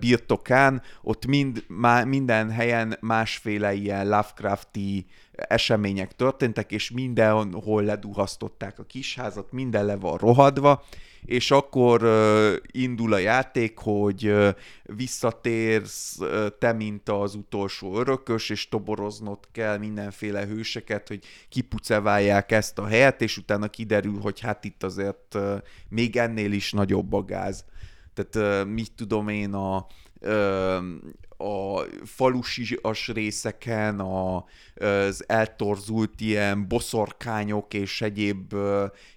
birtokán, 0.00 0.82
ott 1.02 1.26
mind, 1.26 1.64
minden 2.04 2.50
helyen 2.50 2.96
másféle 3.00 3.74
ilyen 3.74 4.08
Lovecrafti 4.08 5.06
események 5.36 6.16
történtek, 6.16 6.72
és 6.72 6.90
mindenhol 6.90 7.82
leduhasztották 7.82 8.78
a 8.78 8.84
kisházat, 8.84 9.52
minden 9.52 9.84
le 9.84 9.96
van 9.96 10.16
rohadva, 10.16 10.84
és 11.24 11.50
akkor 11.50 12.02
ö, 12.02 12.54
indul 12.70 13.12
a 13.12 13.18
játék, 13.18 13.78
hogy 13.78 14.26
ö, 14.26 14.50
visszatérsz 14.82 16.20
ö, 16.20 16.46
te, 16.58 16.72
mint 16.72 17.08
az 17.08 17.34
utolsó 17.34 17.98
örökös, 17.98 18.50
és 18.50 18.68
toboroznod 18.68 19.38
kell 19.52 19.78
mindenféle 19.78 20.46
hőseket, 20.46 21.08
hogy 21.08 21.24
kipuceválják 21.48 22.52
ezt 22.52 22.78
a 22.78 22.86
helyet, 22.86 23.22
és 23.22 23.36
utána 23.36 23.68
kiderül, 23.68 24.20
hogy 24.20 24.40
hát 24.40 24.64
itt 24.64 24.82
azért 24.82 25.34
ö, 25.34 25.56
még 25.88 26.16
ennél 26.16 26.52
is 26.52 26.72
nagyobb 26.72 27.12
a 27.12 27.24
gáz. 27.24 27.64
Tehát 28.14 28.36
ö, 28.36 28.64
mit 28.64 28.92
tudom 28.96 29.28
én, 29.28 29.52
a, 29.52 29.86
a 31.36 31.80
falusias 32.04 33.08
részeken 33.08 34.00
a, 34.00 34.44
az 34.74 35.24
eltorzult 35.26 36.20
ilyen 36.20 36.68
boszorkányok 36.68 37.74
és 37.74 38.02
egyéb 38.02 38.54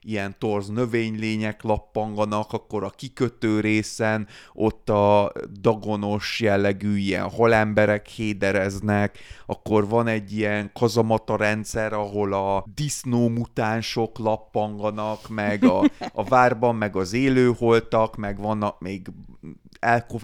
ilyen 0.01 0.35
torz 0.39 0.69
növénylények 0.69 1.63
lappanganak, 1.63 2.53
akkor 2.53 2.83
a 2.83 2.89
kikötő 2.89 3.59
részen 3.59 4.27
ott 4.53 4.89
a 4.89 5.31
dagonos 5.61 6.39
jellegű 6.39 6.97
ilyen 6.97 7.29
halemberek 7.29 8.07
hédereznek, 8.07 9.17
akkor 9.45 9.87
van 9.87 10.07
egy 10.07 10.31
ilyen 10.31 10.69
kazamata 10.73 11.35
rendszer, 11.35 11.93
ahol 11.93 12.33
a 12.33 12.63
disznómutánsok 12.75 14.17
lappanganak, 14.17 15.29
meg 15.29 15.63
a, 15.63 15.83
a 16.13 16.23
várban, 16.23 16.75
meg 16.75 16.95
az 16.95 17.13
élőholtak, 17.13 18.15
meg 18.15 18.39
vannak 18.39 18.79
még 18.79 19.07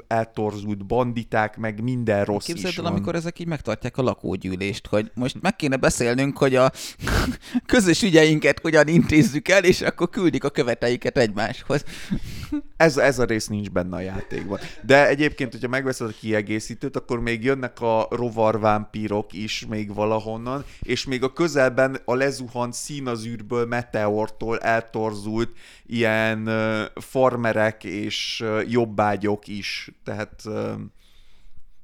eltorzult 0.07 0.85
banditák, 0.85 1.57
meg 1.57 1.81
minden 1.81 2.25
rossz 2.25 2.45
Képzeld 2.45 2.71
is 2.71 2.77
el, 2.77 2.83
van. 2.83 2.91
amikor 2.91 3.15
ezek 3.15 3.39
így 3.39 3.47
megtartják 3.47 3.97
a 3.97 4.01
lakógyűlést, 4.01 4.87
hogy 4.87 5.11
most 5.13 5.41
meg 5.41 5.55
kéne 5.55 5.75
beszélnünk, 5.75 6.37
hogy 6.37 6.55
a 6.55 6.71
közös 7.65 8.01
ügyeinket 8.01 8.59
hogyan 8.59 8.87
intézzük 8.87 9.47
el, 9.47 9.63
és 9.63 9.81
akkor 9.81 10.09
küldik 10.09 10.43
a 10.43 10.49
követeiket 10.49 11.17
egymáshoz. 11.17 11.83
Ez, 12.77 12.97
ez 12.97 13.19
a 13.19 13.23
rész 13.23 13.47
nincs 13.47 13.69
benne 13.69 13.95
a 13.95 13.99
játékban. 13.99 14.59
De 14.81 15.07
egyébként, 15.07 15.51
hogyha 15.51 15.67
megveszed 15.67 16.07
a 16.07 16.13
kiegészítőt, 16.19 16.95
akkor 16.95 17.19
még 17.19 17.43
jönnek 17.43 17.81
a 17.81 18.07
rovarvámpírok 18.09 19.33
is 19.33 19.65
még 19.69 19.93
valahonnan, 19.93 20.65
és 20.81 21.05
még 21.05 21.23
a 21.23 21.33
közelben 21.33 21.97
a 22.05 22.15
lezuhant 22.15 22.73
színazűrből, 22.73 23.65
meteortól 23.65 24.59
eltorzult 24.59 25.49
ilyen 25.85 26.49
farmerek 26.95 27.83
és 27.83 28.41
ö, 28.43 28.61
jobbágyok 29.43 29.47
is. 29.47 29.91
Tehát 30.03 30.43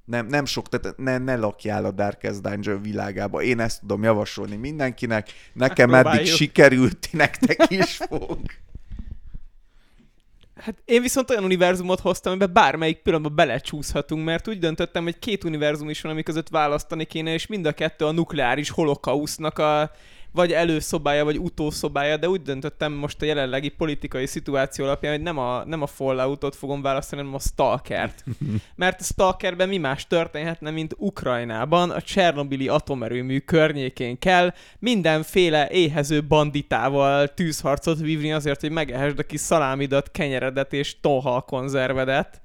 nem, 0.05 0.27
nem 0.27 0.45
sok, 0.45 0.69
tehát 0.69 0.97
ne, 0.97 1.17
ne 1.17 1.35
lakjál 1.35 1.85
a 1.85 1.91
Darkest 1.91 2.41
Dungeon 2.41 2.81
világába. 2.81 3.41
Én 3.41 3.59
ezt 3.59 3.79
tudom 3.79 4.03
javasolni 4.03 4.55
mindenkinek. 4.55 5.29
Nekem 5.53 5.93
eddig 5.93 6.03
Próbáljuk. 6.03 6.35
sikerült, 6.35 7.09
nektek 7.23 7.65
is 7.69 7.97
fog. 8.09 8.39
Hát 10.55 10.81
én 10.85 11.01
viszont 11.01 11.29
olyan 11.29 11.43
univerzumot 11.43 11.99
hoztam, 11.99 12.31
amiben 12.31 12.53
bármelyik 12.53 13.01
pillanatban 13.01 13.35
belecsúszhatunk, 13.35 14.25
mert 14.25 14.47
úgy 14.47 14.59
döntöttem, 14.59 15.03
hogy 15.03 15.19
két 15.19 15.43
univerzum 15.43 15.89
is 15.89 16.01
van, 16.01 16.11
ami 16.11 16.23
között 16.23 16.49
választani 16.49 17.05
kéne, 17.05 17.33
és 17.33 17.47
mind 17.47 17.65
a 17.65 17.71
kettő 17.71 18.05
a 18.05 18.11
nukleáris 18.11 18.69
holokausznak 18.69 19.59
a 19.59 19.91
vagy 20.31 20.51
előszobája, 20.51 21.23
vagy 21.23 21.37
utószobája, 21.37 22.17
de 22.17 22.29
úgy 22.29 22.41
döntöttem 22.41 22.93
most 22.93 23.21
a 23.21 23.25
jelenlegi 23.25 23.69
politikai 23.69 24.25
szituáció 24.25 24.85
alapján, 24.85 25.13
hogy 25.13 25.21
nem 25.21 25.37
a, 25.37 25.65
nem 25.65 25.81
a 25.81 25.87
Falloutot 25.87 26.55
fogom 26.55 26.81
választani, 26.81 27.21
hanem 27.21 27.35
a 27.35 27.39
Stalkert. 27.39 28.23
Mert 28.75 28.99
a 28.99 29.03
Stalkerben 29.03 29.67
mi 29.67 29.77
más 29.77 30.07
történhetne, 30.07 30.71
mint 30.71 30.95
Ukrajnában, 30.97 31.89
a 31.89 32.01
Csernobili 32.01 32.67
atomerőmű 32.67 33.39
környékén 33.39 34.19
kell 34.19 34.53
mindenféle 34.79 35.69
éhező 35.69 36.23
banditával 36.23 37.27
tűzharcot 37.27 37.99
vívni 37.99 38.31
azért, 38.31 38.61
hogy 38.61 38.71
megehesd 38.71 39.19
a 39.19 39.23
kis 39.23 39.39
szalámidat, 39.39 40.11
kenyeredet 40.11 40.73
és 40.73 40.99
tonhal 40.99 41.41
konzervedet. 41.41 42.41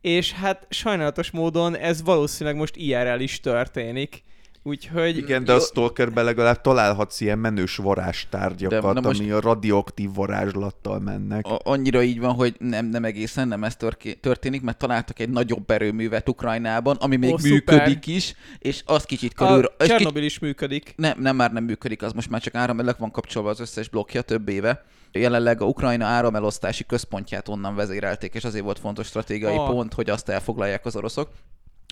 És 0.00 0.32
hát 0.32 0.66
sajnálatos 0.70 1.30
módon 1.30 1.76
ez 1.76 2.02
valószínűleg 2.02 2.58
most 2.58 2.76
IRL 2.76 3.20
is 3.20 3.40
történik. 3.40 4.24
Úgyhogy... 4.66 5.16
Igen, 5.16 5.44
de 5.44 5.52
a 5.52 5.60
Stalkerben 5.60 6.24
legalább 6.24 6.60
találhatsz 6.60 7.20
ilyen 7.20 7.38
menős 7.38 7.76
varázstárgyakat, 7.76 8.94
De 9.02 9.08
ami 9.08 9.30
a 9.30 9.40
radioaktív 9.40 10.10
varázslattal 10.14 10.98
mennek. 11.00 11.46
A- 11.46 11.60
annyira 11.64 12.02
így 12.02 12.20
van, 12.20 12.34
hogy 12.34 12.54
nem, 12.58 12.86
nem 12.86 13.04
egészen, 13.04 13.48
nem 13.48 13.64
ez 13.64 13.76
törké- 13.76 14.20
történik, 14.20 14.62
mert 14.62 14.78
találtak 14.78 15.18
egy 15.18 15.28
nagyobb 15.30 15.70
erőművet 15.70 16.28
Ukrajnában, 16.28 16.96
ami 16.96 17.16
még 17.16 17.30
Ó, 17.30 17.32
Ó, 17.32 17.36
szuper. 17.36 17.74
működik 17.78 18.06
is, 18.06 18.34
és 18.58 18.82
az 18.86 19.04
kicsit 19.04 19.34
körül... 19.34 19.64
A 19.64 19.74
kicsit, 19.78 19.92
Csernobil 19.96 20.22
is 20.22 20.38
működik. 20.38 20.92
nem, 20.96 21.18
nem, 21.20 21.36
már 21.36 21.52
nem 21.52 21.64
működik, 21.64 22.02
az 22.02 22.12
most 22.12 22.30
már 22.30 22.40
csak 22.40 22.54
áramelek 22.54 22.96
van 22.96 23.10
kapcsolva 23.10 23.50
az 23.50 23.60
összes 23.60 23.88
blokkja 23.88 24.22
több 24.22 24.48
éve. 24.48 24.84
Jelenleg 25.12 25.60
a 25.60 25.64
Ukrajna 25.64 26.04
áramelosztási 26.04 26.84
központját 26.86 27.48
onnan 27.48 27.74
vezérelték, 27.74 28.34
és 28.34 28.44
azért 28.44 28.64
volt 28.64 28.78
fontos 28.78 29.06
stratégiai 29.06 29.56
Ah. 29.56 29.70
pont, 29.70 29.94
hogy 29.94 30.10
azt 30.10 30.28
elfoglalják 30.28 30.86
az 30.86 30.96
oroszok. 30.96 31.28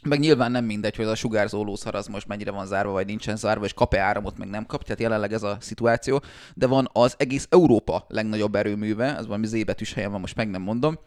Meg 0.09 0.19
nyilván 0.19 0.51
nem 0.51 0.65
mindegy, 0.65 0.97
hogy 0.97 1.05
az 1.05 1.11
a 1.11 1.15
sugárzó 1.15 1.65
lószar 1.65 1.95
az 1.95 2.07
most 2.07 2.27
mennyire 2.27 2.51
van 2.51 2.67
zárva, 2.67 2.93
vagy 2.93 3.07
nincsen 3.07 3.37
zárva, 3.37 3.65
és 3.65 3.73
kap-e 3.73 4.01
áramot, 4.01 4.39
meg 4.39 4.49
nem 4.49 4.67
kap, 4.67 4.83
tehát 4.83 5.01
jelenleg 5.01 5.33
ez 5.33 5.43
a 5.43 5.57
szituáció. 5.61 6.23
De 6.55 6.67
van 6.67 6.89
az 6.93 7.15
egész 7.19 7.47
Európa 7.51 8.05
legnagyobb 8.09 8.55
erőműve, 8.55 9.13
az 9.13 9.27
valami 9.27 9.47
Z 9.47 9.65
betűs 9.65 9.93
helyen 9.93 10.11
van, 10.11 10.21
most 10.21 10.37
meg 10.37 10.51
nem 10.51 10.63
mondom, 10.63 10.99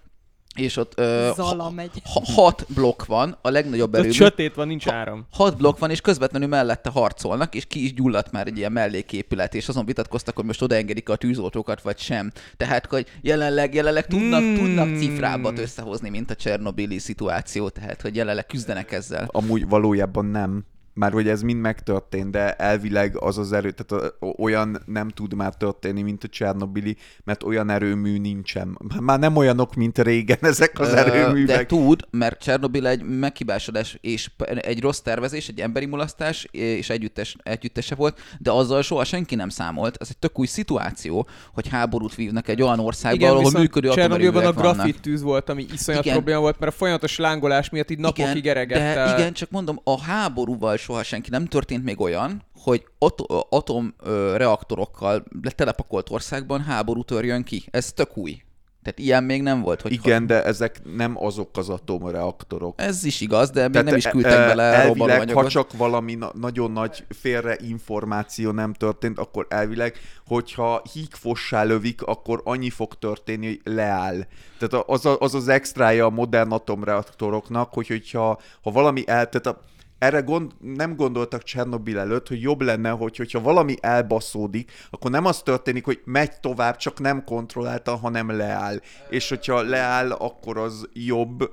és 0.55 0.77
ott 0.77 0.93
ö, 0.99 1.29
Zala 1.35 1.69
megy. 1.69 1.89
ha- 2.13 2.23
hat 2.41 2.65
blokk 2.73 3.05
van, 3.05 3.37
a 3.41 3.49
legnagyobb 3.49 3.95
erőmű. 3.95 4.11
sötét 4.11 4.53
van, 4.55 4.67
nincs 4.67 4.87
áram. 4.87 5.25
Hat 5.31 5.57
blokk 5.57 5.77
van, 5.79 5.89
és 5.89 6.01
közvetlenül 6.01 6.47
mellette 6.47 6.89
harcolnak, 6.89 7.55
és 7.55 7.65
ki 7.65 7.83
is 7.83 7.93
gyulladt 7.93 8.31
már 8.31 8.47
egy 8.47 8.57
ilyen 8.57 8.71
melléképület, 8.71 9.55
és 9.55 9.67
azon 9.67 9.85
vitatkoztak, 9.85 10.35
hogy 10.35 10.45
most 10.45 10.61
odaengedik 10.61 11.09
a 11.09 11.15
tűzoltókat, 11.15 11.81
vagy 11.81 11.97
sem. 11.97 12.31
Tehát, 12.57 12.85
hogy 12.85 13.05
jelenleg, 13.21 13.73
jelenleg 13.73 14.05
tudnak, 14.07 14.39
Hmm. 14.41 14.55
tudnak 14.55 14.97
cifrábbat 14.97 15.59
összehozni, 15.59 16.09
mint 16.09 16.31
a 16.31 16.35
Csernobili 16.35 16.97
szituáció, 16.97 17.69
tehát, 17.69 18.01
hogy 18.01 18.15
jelenleg 18.15 18.45
küzdenek 18.45 18.91
ezzel. 18.91 19.27
Amúgy 19.31 19.67
valójában 19.67 20.25
nem. 20.25 20.65
Már 20.97 21.11
hogy 21.11 21.27
ez 21.27 21.41
mind 21.41 21.61
megtörtént, 21.61 22.31
de 22.31 22.53
elvileg 22.53 23.17
az 23.19 23.37
az 23.37 23.53
erő, 23.53 23.71
tehát 23.71 24.13
olyan 24.37 24.81
nem 24.85 25.09
tud 25.09 25.33
már 25.33 25.55
történni, 25.55 26.01
mint 26.01 26.23
a 26.23 26.27
Csernobili, 26.27 26.97
mert 27.23 27.43
olyan 27.43 27.69
erőmű 27.69 28.19
nincsen. 28.19 28.77
Már 28.99 29.19
nem 29.19 29.35
olyanok, 29.35 29.75
mint 29.75 29.99
régen 29.99 30.37
ezek 30.41 30.79
az 30.79 30.89
Ö, 30.89 30.93
De 30.93 31.05
erőművek. 31.05 31.65
tud, 31.65 32.01
mert 32.11 32.41
Csernobil 32.41 32.87
egy 32.87 33.03
meghibásodás 33.03 33.97
és 34.01 34.31
egy 34.55 34.81
rossz 34.81 34.99
tervezés, 34.99 35.47
egy 35.47 35.59
emberi 35.59 35.85
mulasztás 35.85 36.47
és 36.51 36.89
együttes, 36.89 37.35
együttese 37.43 37.95
volt, 37.95 38.19
de 38.39 38.51
azzal 38.51 38.81
soha 38.81 39.03
senki 39.03 39.35
nem 39.35 39.49
számolt. 39.49 39.97
Ez 39.99 40.07
egy 40.09 40.17
tök 40.17 40.39
új 40.39 40.47
szituáció, 40.47 41.27
hogy 41.53 41.67
háborút 41.67 42.15
vívnak 42.15 42.47
egy 42.47 42.61
olyan 42.61 42.79
országban, 42.79 43.19
Igen, 43.19 43.31
ahol 43.31 43.51
működő 43.51 43.89
Csernobilban 43.89 44.45
a 44.45 44.51
grafit 44.51 45.01
tűz 45.01 45.21
volt, 45.21 45.49
ami 45.49 45.65
iszonyat 45.73 46.01
Igen. 46.01 46.15
probléma 46.15 46.39
volt, 46.39 46.59
mert 46.59 46.71
a 46.71 46.75
folyamatos 46.75 47.17
lángolás 47.17 47.69
miatt 47.69 47.91
így 47.91 47.99
napokig 47.99 48.47
eregett 48.47 48.95
de 48.95 49.13
igen, 49.17 49.33
csak 49.33 49.49
mondom, 49.49 49.79
a 49.83 50.01
háborúval 50.01 50.77
soha 50.87 51.03
senki 51.03 51.29
nem 51.29 51.45
történt 51.45 51.83
még 51.83 51.99
olyan, 52.01 52.41
hogy 52.61 52.85
ato- 52.97 53.45
atom 53.49 53.93
ö, 54.03 54.37
reaktorokkal 54.37 55.23
telepakolt 55.55 56.09
országban 56.09 56.61
háború 56.61 57.03
törjön 57.03 57.43
ki. 57.43 57.63
Ez 57.71 57.93
tök 57.93 58.17
új. 58.17 58.41
Tehát 58.83 58.99
ilyen 58.99 59.23
még 59.23 59.41
nem 59.41 59.61
volt. 59.61 59.81
Hogy 59.81 59.91
Igen, 59.91 60.27
de 60.27 60.43
ezek 60.43 60.81
nem 60.95 61.23
azok 61.23 61.57
az 61.57 61.69
atomreaktorok. 61.69 62.81
Ez 62.81 63.03
is 63.03 63.21
igaz, 63.21 63.49
de 63.49 63.61
még 63.61 63.71
Tehát, 63.71 63.87
nem 63.87 63.95
is 63.95 64.05
e- 64.05 64.09
küldtek 64.09 64.31
e- 64.39 64.45
bele 64.47 64.63
elvileg, 64.63 65.31
ha 65.31 65.47
csak 65.47 65.77
valami 65.77 66.15
na- 66.15 66.31
nagyon 66.33 66.71
nagy 66.71 67.05
félreinformáció 67.09 68.51
nem 68.51 68.73
történt, 68.73 69.19
akkor 69.19 69.45
elvileg, 69.49 69.97
hogyha 70.27 70.81
hígfossá 70.93 71.63
lövik, 71.63 72.01
akkor 72.01 72.41
annyi 72.43 72.69
fog 72.69 72.93
történni, 72.93 73.45
hogy 73.47 73.73
leáll. 73.73 74.25
Tehát 74.59 74.85
az 74.87 75.05
a- 75.05 75.19
az, 75.19 75.35
az 75.35 75.47
extrája 75.47 76.05
a 76.05 76.09
modern 76.09 76.51
atomreaktoroknak, 76.51 77.73
hogy 77.73 77.87
hogyha 77.87 78.39
ha 78.61 78.71
valami 78.71 79.03
el... 79.07 79.29
Tehát 79.29 79.45
a, 79.47 79.61
erre 79.99 80.19
gond, 80.19 80.51
nem 80.59 80.95
gondoltak 80.95 81.43
Csernobil 81.43 81.99
előtt, 81.99 82.27
hogy 82.27 82.41
jobb 82.41 82.61
lenne, 82.61 82.89
hogy, 82.89 83.17
hogyha 83.17 83.41
valami 83.41 83.75
elbaszódik, 83.81 84.71
akkor 84.89 85.11
nem 85.11 85.25
az 85.25 85.41
történik, 85.41 85.85
hogy 85.85 86.01
megy 86.05 86.39
tovább, 86.39 86.75
csak 86.75 86.99
nem 86.99 87.23
kontrolláltan, 87.23 87.97
hanem 87.97 88.37
leáll. 88.37 88.79
És 89.09 89.29
hogyha 89.29 89.61
leáll, 89.61 90.11
akkor 90.11 90.57
az 90.57 90.89
jobb, 90.93 91.51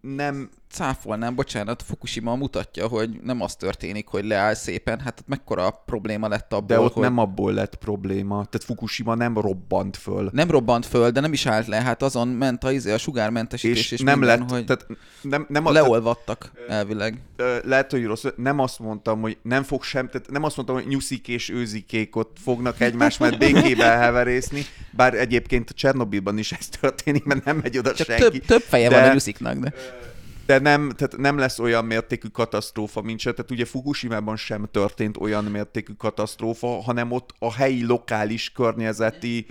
nem 0.00 0.50
cáfolnám, 0.70 1.34
bocsánat, 1.34 1.82
Fukushima 1.82 2.34
mutatja, 2.34 2.86
hogy 2.86 3.10
nem 3.22 3.40
az 3.40 3.54
történik, 3.56 4.06
hogy 4.06 4.24
leáll 4.24 4.54
szépen, 4.54 5.00
hát 5.00 5.24
mekkora 5.26 5.70
probléma 5.86 6.28
lett 6.28 6.52
abból, 6.52 6.76
De 6.76 6.80
ott 6.80 6.92
hogy 6.92 7.02
nem 7.02 7.18
abból 7.18 7.52
lett 7.52 7.74
probléma. 7.74 8.34
Tehát 8.34 8.64
Fukushima 8.64 9.14
nem 9.14 9.38
robbant 9.38 9.96
föl. 9.96 10.30
nem 10.32 10.50
robbant 10.50 10.86
föl, 10.86 11.10
de 11.10 11.20
nem 11.20 11.32
is 11.32 11.46
állt 11.46 11.66
le, 11.66 11.80
hát 11.82 12.02
azon 12.02 12.28
ment 12.28 12.64
a, 12.64 12.72
izé, 12.72 12.92
a 12.92 12.98
sugármentesítés, 12.98 13.78
És, 13.78 13.90
és, 13.90 14.00
nem 14.00 14.18
minden, 14.18 14.38
lett, 14.38 14.50
hogy 14.50 14.64
tehát 14.64 14.86
nem, 15.22 15.46
nem 15.48 15.66
a, 15.66 15.72
tehát, 15.72 15.86
leolvadtak 15.86 16.50
elvileg. 16.68 17.20
ö, 17.36 17.56
lehet, 17.64 17.90
hogy 17.90 18.04
rossz, 18.04 18.24
nem 18.36 18.58
azt 18.58 18.78
mondtam, 18.78 19.20
hogy 19.20 19.38
nem 19.42 19.62
fog 19.62 19.82
sem, 19.82 20.06
tehát 20.08 20.30
nem 20.30 20.42
azt 20.42 20.56
mondtam, 20.56 20.76
hogy 20.76 20.86
nyuszik 20.86 21.28
és 21.28 21.48
őzikék 21.50 22.16
ott 22.16 22.36
fognak 22.42 22.80
egymás 22.80 23.18
mellett 23.18 23.38
békével 23.52 23.98
heverészni, 23.98 24.64
bár 24.90 25.14
egyébként 25.14 25.70
a 25.70 25.74
Csernobilban 25.74 26.38
is 26.38 26.52
ez 26.52 26.68
történik, 26.80 27.24
mert 27.24 27.44
nem 27.44 27.56
megy 27.56 27.78
oda 27.78 27.92
Csak 27.94 28.06
senki. 28.06 28.22
több, 28.22 28.44
több 28.44 28.62
feje 28.62 28.88
de- 28.88 29.00
van 29.00 29.08
a 29.08 29.12
nyusziknak, 29.12 29.56
de 29.58 29.72
De 30.50 30.58
nem, 30.58 30.90
tehát 30.96 31.16
nem 31.16 31.38
lesz 31.38 31.58
olyan 31.58 31.84
mértékű 31.84 32.28
katasztrófa, 32.28 33.00
mint 33.00 33.20
se. 33.20 33.32
Tehát 33.32 33.50
ugye 33.50 33.64
Fukushima-ban 33.64 34.36
sem 34.36 34.68
történt 34.70 35.16
olyan 35.16 35.44
mértékű 35.44 35.92
katasztrófa, 35.92 36.82
hanem 36.82 37.10
ott 37.10 37.30
a 37.38 37.52
helyi, 37.52 37.86
lokális, 37.86 38.52
környezeti 38.52 39.46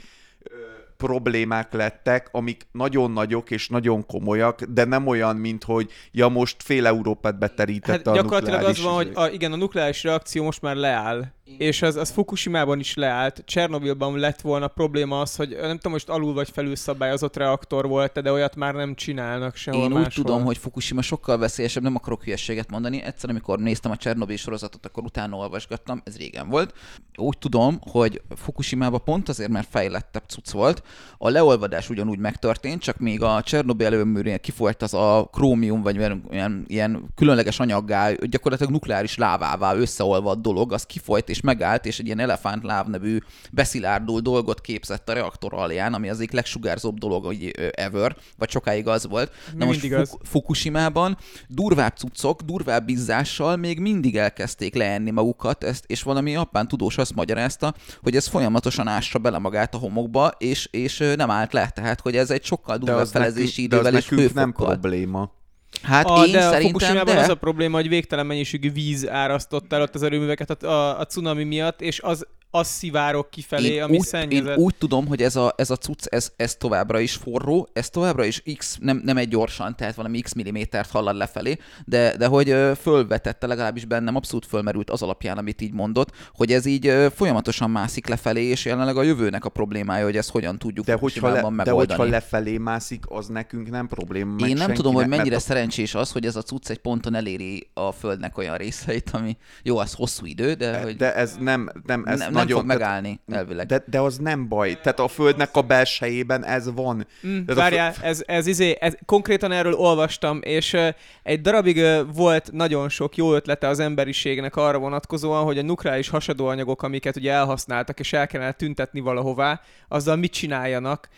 problémák 0.97 1.73
lettek, 1.73 2.29
amik 2.31 2.67
nagyon 2.71 3.11
nagyok 3.11 3.51
és 3.51 3.67
nagyon 3.67 4.05
komolyak, 4.05 4.61
de 4.63 4.85
nem 4.85 5.07
olyan, 5.07 5.35
mint 5.35 5.63
hogy 5.63 5.91
ja 6.11 6.27
most 6.27 6.63
fél 6.63 6.85
Európát 6.85 7.39
beterítette 7.39 7.91
Hát 7.91 8.07
a 8.07 8.13
gyakorlatilag 8.13 8.63
az 8.63 8.77
nukleáris 8.77 8.83
van, 8.83 8.93
hogy 8.93 9.07
izé. 9.07 9.15
a, 9.15 9.27
igen, 9.29 9.51
a 9.51 9.55
nukleáris 9.55 10.03
reakció 10.03 10.43
most 10.43 10.61
már 10.61 10.75
leáll. 10.75 11.25
És 11.57 11.81
az, 11.81 11.95
az 11.95 12.09
Fukushima-ban 12.09 12.79
is 12.79 12.95
leállt. 12.95 13.43
Csernobilban 13.45 14.17
lett 14.17 14.41
volna 14.41 14.67
probléma 14.67 15.21
az, 15.21 15.35
hogy 15.35 15.57
nem 15.61 15.75
tudom, 15.75 15.91
most 15.91 16.09
alul 16.09 16.33
vagy 16.33 16.49
felül 16.49 16.75
szabályozott 16.75 17.37
reaktor 17.37 17.87
volt, 17.87 18.21
de 18.21 18.31
olyat 18.31 18.55
már 18.55 18.73
nem 18.73 18.95
csinálnak 18.95 19.55
sehol 19.55 19.79
Én 19.79 19.85
úgy 19.85 19.93
máshol. 19.93 20.23
tudom, 20.23 20.43
hogy 20.43 20.57
Fukushima 20.57 21.01
sokkal 21.01 21.37
veszélyesebb, 21.37 21.83
nem 21.83 21.95
akarok 21.95 22.23
hülyességet 22.23 22.71
mondani. 22.71 23.01
Egyszer, 23.01 23.29
amikor 23.29 23.59
néztem 23.59 23.91
a 23.91 23.97
Csernobyl 23.97 24.37
sorozatot, 24.37 24.85
akkor 24.85 25.03
utána 25.03 25.35
olvasgattam, 25.35 26.01
ez 26.05 26.17
régen 26.17 26.49
volt. 26.49 26.73
Úgy 27.15 27.37
tudom, 27.37 27.79
hogy 27.91 28.21
Fukushima-ban 28.35 29.03
pont 29.03 29.29
azért, 29.29 29.49
mert 29.49 29.67
fejlettebb 29.69 30.23
cucc 30.27 30.51
volt, 30.51 30.83
a 31.17 31.29
leolvadás 31.29 31.89
ugyanúgy 31.89 32.19
megtörtént, 32.19 32.81
csak 32.81 32.97
még 32.97 33.21
a 33.21 33.41
Csernobyl 33.41 33.85
előműrél 33.85 34.39
kifolyt 34.39 34.81
az 34.81 34.93
a 34.93 35.29
krómium, 35.31 35.81
vagy 35.81 35.95
ilyen, 36.31 36.65
ilyen 36.67 37.09
különleges 37.15 37.59
anyaggá, 37.59 38.11
gyakorlatilag 38.11 38.71
nukleáris 38.71 39.17
lávává 39.17 39.75
összeolvadt 39.75 40.41
dolog, 40.41 40.73
az 40.73 40.85
kifolyt 40.85 41.29
és 41.29 41.38
megállt, 41.41 41.85
és 41.85 41.99
egy 41.99 42.05
ilyen 42.05 42.19
elefántláv 42.19 42.87
nevű 42.87 43.17
beszilárdul 43.51 44.19
dolgot 44.19 44.61
képzett 44.61 45.09
a 45.09 45.13
reaktor 45.13 45.53
alján, 45.53 45.93
ami 45.93 46.09
az 46.09 46.17
egyik 46.17 46.31
legsugárzóbb 46.31 46.97
dolog 46.97 47.25
hogy 47.25 47.51
ever, 47.71 48.15
vagy 48.37 48.49
sokáig 48.49 48.87
az 48.87 49.07
volt. 49.07 49.31
Mi 49.55 49.65
mindig 49.65 49.93
az. 49.93 50.09
Fuk- 50.09 50.27
Fukushima-ban 50.27 51.17
durvább 51.47 51.95
cuccok, 51.95 52.41
durvább 52.41 52.85
bizzással 52.85 53.55
még 53.55 53.79
mindig 53.79 54.17
elkezdték 54.17 54.75
leenni 54.75 55.11
magukat, 55.11 55.63
ezt, 55.63 55.83
és 55.87 56.03
valami 56.03 56.31
japán 56.31 56.67
tudós 56.67 56.97
azt 56.97 57.15
magyarázta, 57.15 57.73
hogy 58.01 58.15
ez 58.15 58.27
folyamatosan 58.27 58.87
ássa 58.87 59.19
bele 59.19 59.37
magát 59.37 59.75
a 59.75 59.77
homokba, 59.77 60.31
és, 60.37 60.67
és 60.71 61.13
nem 61.15 61.29
állt 61.29 61.53
le. 61.53 61.69
Tehát, 61.69 62.01
hogy 62.01 62.15
ez 62.15 62.29
egy 62.29 62.43
sokkal 62.43 62.77
durvább 62.77 63.07
felezési 63.07 63.61
idővel 63.61 63.95
és 63.95 64.09
nem 64.33 64.51
probléma. 64.51 65.37
Hát 65.81 66.05
a, 66.05 66.25
én 66.25 66.31
de 66.31 66.41
szerintem, 66.41 66.61
Fukushima-ban 66.61 67.15
de... 67.15 67.21
az 67.21 67.29
a 67.29 67.35
probléma, 67.35 67.75
hogy 67.75 67.89
végtelen 67.89 68.25
mennyiségű 68.25 68.71
víz 68.71 69.09
árasztott 69.09 69.73
el 69.73 69.81
ott 69.81 69.95
az 69.95 70.03
erőműveket 70.03 70.63
a, 70.63 70.67
a, 70.67 70.99
a 70.99 71.05
cunami 71.05 71.43
miatt, 71.43 71.81
és 71.81 71.99
az, 71.99 72.27
az 72.51 72.67
szivárok 72.67 73.29
kifelé, 73.29 73.73
én 73.73 73.81
ami 73.81 73.97
úgy, 73.97 74.05
szennyezett. 74.05 74.57
én 74.57 74.63
úgy 74.63 74.75
tudom, 74.77 75.07
hogy 75.07 75.21
ez 75.21 75.35
a, 75.35 75.53
ez 75.57 75.69
a 75.69 75.75
cucc, 75.75 76.05
ez, 76.05 76.31
ez 76.35 76.55
továbbra 76.55 76.99
is 76.99 77.13
forró, 77.13 77.69
ez 77.73 77.89
továbbra 77.89 78.23
is 78.23 78.43
x, 78.57 78.77
nem, 78.81 79.01
nem 79.05 79.17
egy 79.17 79.27
gyorsan, 79.27 79.75
tehát 79.75 79.95
valami 79.95 80.19
x 80.19 80.33
millimétert 80.33 80.89
hallad 80.89 81.15
lefelé, 81.15 81.57
de, 81.85 82.17
de 82.17 82.27
hogy 82.27 82.55
fölvetette, 82.81 83.47
legalábbis 83.47 83.85
bennem 83.85 84.15
abszolút 84.15 84.45
fölmerült 84.45 84.89
az 84.89 85.01
alapján, 85.01 85.37
amit 85.37 85.61
így 85.61 85.73
mondott, 85.73 86.11
hogy 86.33 86.51
ez 86.51 86.65
így 86.65 86.93
folyamatosan 87.15 87.69
mászik 87.69 88.07
lefelé, 88.07 88.43
és 88.43 88.65
jelenleg 88.65 88.97
a 88.97 89.03
jövőnek 89.03 89.45
a 89.45 89.49
problémája, 89.49 90.03
hogy 90.03 90.17
ezt 90.17 90.29
hogyan 90.29 90.57
tudjuk 90.57 90.85
De 90.85 90.93
hogyha, 90.93 91.27
le, 91.27 91.41
de 91.41 91.49
megoldani. 91.49 91.99
hogyha 91.99 92.03
lefelé 92.03 92.57
mászik, 92.57 93.03
az 93.07 93.27
nekünk 93.27 93.69
nem 93.69 93.87
probléma. 93.87 94.47
Én 94.47 94.55
nem 94.55 94.73
tudom, 94.73 94.93
hogy 94.93 95.07
mennyire 95.07 95.29
mert 95.29 95.43
szerencsés 95.43 95.95
az, 95.95 96.11
hogy 96.11 96.25
ez 96.25 96.35
a 96.35 96.41
cucc 96.41 96.69
egy 96.69 96.79
ponton 96.79 97.15
eléri 97.15 97.69
a 97.73 97.91
Földnek 97.91 98.37
olyan 98.37 98.57
részeit, 98.57 99.09
ami 99.09 99.37
jó, 99.63 99.77
az 99.77 99.93
hosszú 99.93 100.25
idő, 100.25 100.53
de 100.53 100.77
a, 100.77 100.81
hogy... 100.83 100.95
de 100.95 101.15
ez 101.15 101.35
nem, 101.39 101.69
nem, 101.85 102.03
ez 102.05 102.19
Nem- 102.19 102.31
nem, 102.31 102.38
nem 102.39 102.47
nagyon... 102.47 102.59
fog 102.59 102.67
megállni, 102.67 103.19
elvileg. 103.31 103.65
De, 103.65 103.83
de 103.85 103.99
az 103.99 104.17
nem 104.17 104.47
baj. 104.47 104.79
Tehát 104.81 104.99
a 104.99 105.07
Földnek 105.07 105.49
a 105.55 105.61
belsejében 105.61 106.45
ez 106.45 106.73
van. 106.73 107.07
Mm, 107.27 107.39
Ez 107.47 107.57
a 107.57 107.59
várjál, 107.59 107.93
ez, 108.01 108.23
ez, 108.25 108.47
izé, 108.47 108.77
ez, 108.79 108.93
konkrétan 109.05 109.51
erről 109.51 109.73
olvastam, 109.73 110.39
és 110.43 110.73
uh, 110.73 110.87
egy 111.23 111.41
darabig 111.41 111.77
uh, 111.77 111.99
volt 112.15 112.51
nagyon 112.51 112.89
sok 112.89 113.15
jó 113.15 113.33
ötlete 113.33 113.67
az 113.67 113.79
emberiségnek 113.79 114.55
arra 114.55 114.77
vonatkozóan, 114.77 115.43
hogy 115.43 115.57
a 115.57 115.61
nukleáris 115.61 116.09
hasadóanyagok, 116.09 116.83
amiket 116.83 117.15
ugye 117.15 117.31
elhasználtak, 117.31 117.99
és 117.99 118.13
el 118.13 118.27
kellene 118.27 118.51
tüntetni 118.51 118.99
valahová, 118.99 119.61
azzal 119.87 120.15
mit 120.15 120.31
csináljanak. 120.31 121.09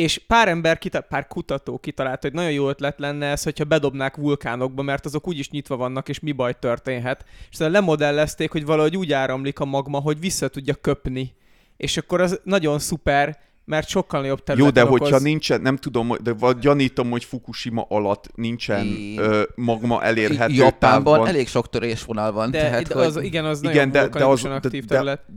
És 0.00 0.18
pár 0.26 0.48
ember, 0.48 0.78
kita- 0.78 1.06
pár 1.08 1.26
kutató 1.26 1.78
kitalált, 1.78 2.22
hogy 2.22 2.32
nagyon 2.32 2.52
jó 2.52 2.68
ötlet 2.68 2.98
lenne 2.98 3.26
ez, 3.26 3.42
hogyha 3.42 3.64
bedobnák 3.64 4.16
vulkánokba, 4.16 4.82
mert 4.82 5.04
azok 5.06 5.28
úgyis 5.28 5.50
nyitva 5.50 5.76
vannak, 5.76 6.08
és 6.08 6.20
mi 6.20 6.32
baj 6.32 6.58
történhet. 6.58 7.24
És 7.40 7.48
aztán 7.52 7.70
lemodellezték, 7.70 8.50
hogy 8.50 8.64
valahogy 8.64 8.96
úgy 8.96 9.12
áramlik 9.12 9.58
a 9.58 9.64
magma, 9.64 9.98
hogy 10.00 10.20
vissza 10.20 10.48
tudja 10.48 10.74
köpni. 10.74 11.34
És 11.76 11.96
akkor 11.96 12.20
az 12.20 12.40
nagyon 12.44 12.78
szuper, 12.78 13.38
mert 13.64 13.88
sokkal 13.88 14.26
Jó, 14.26 14.34
területen 14.34 14.72
de 14.84 14.90
hogyha 14.90 15.06
okoz. 15.06 15.22
nincsen, 15.22 15.60
nem 15.60 15.76
tudom, 15.76 16.12
de 16.22 16.32
vagy 16.32 16.58
gyanítom, 16.58 17.10
hogy 17.10 17.24
Fukushima 17.24 17.86
alatt 17.88 18.30
nincsen 18.34 18.86
ö, 19.16 19.42
magma 19.54 20.02
elérhető 20.02 20.52
Japánban 20.54 21.12
távban. 21.14 21.28
elég 21.28 21.48
sok 21.48 21.68
törésvonal 21.68 22.32
van, 22.32 22.50
De 22.50 22.58
tehát 22.58 22.92
hogy... 22.92 23.02
az, 23.04 23.16
igen, 23.22 23.44
az 23.44 23.62
Igen, 23.62 23.74
nagyon 23.88 23.90
de- 24.10 24.18
de 24.18 24.24
az- 24.24 24.42
de- 24.42 24.48
aktív 24.48 24.84
de- 24.84 24.94
terület. 24.94 25.24
de 25.26 25.32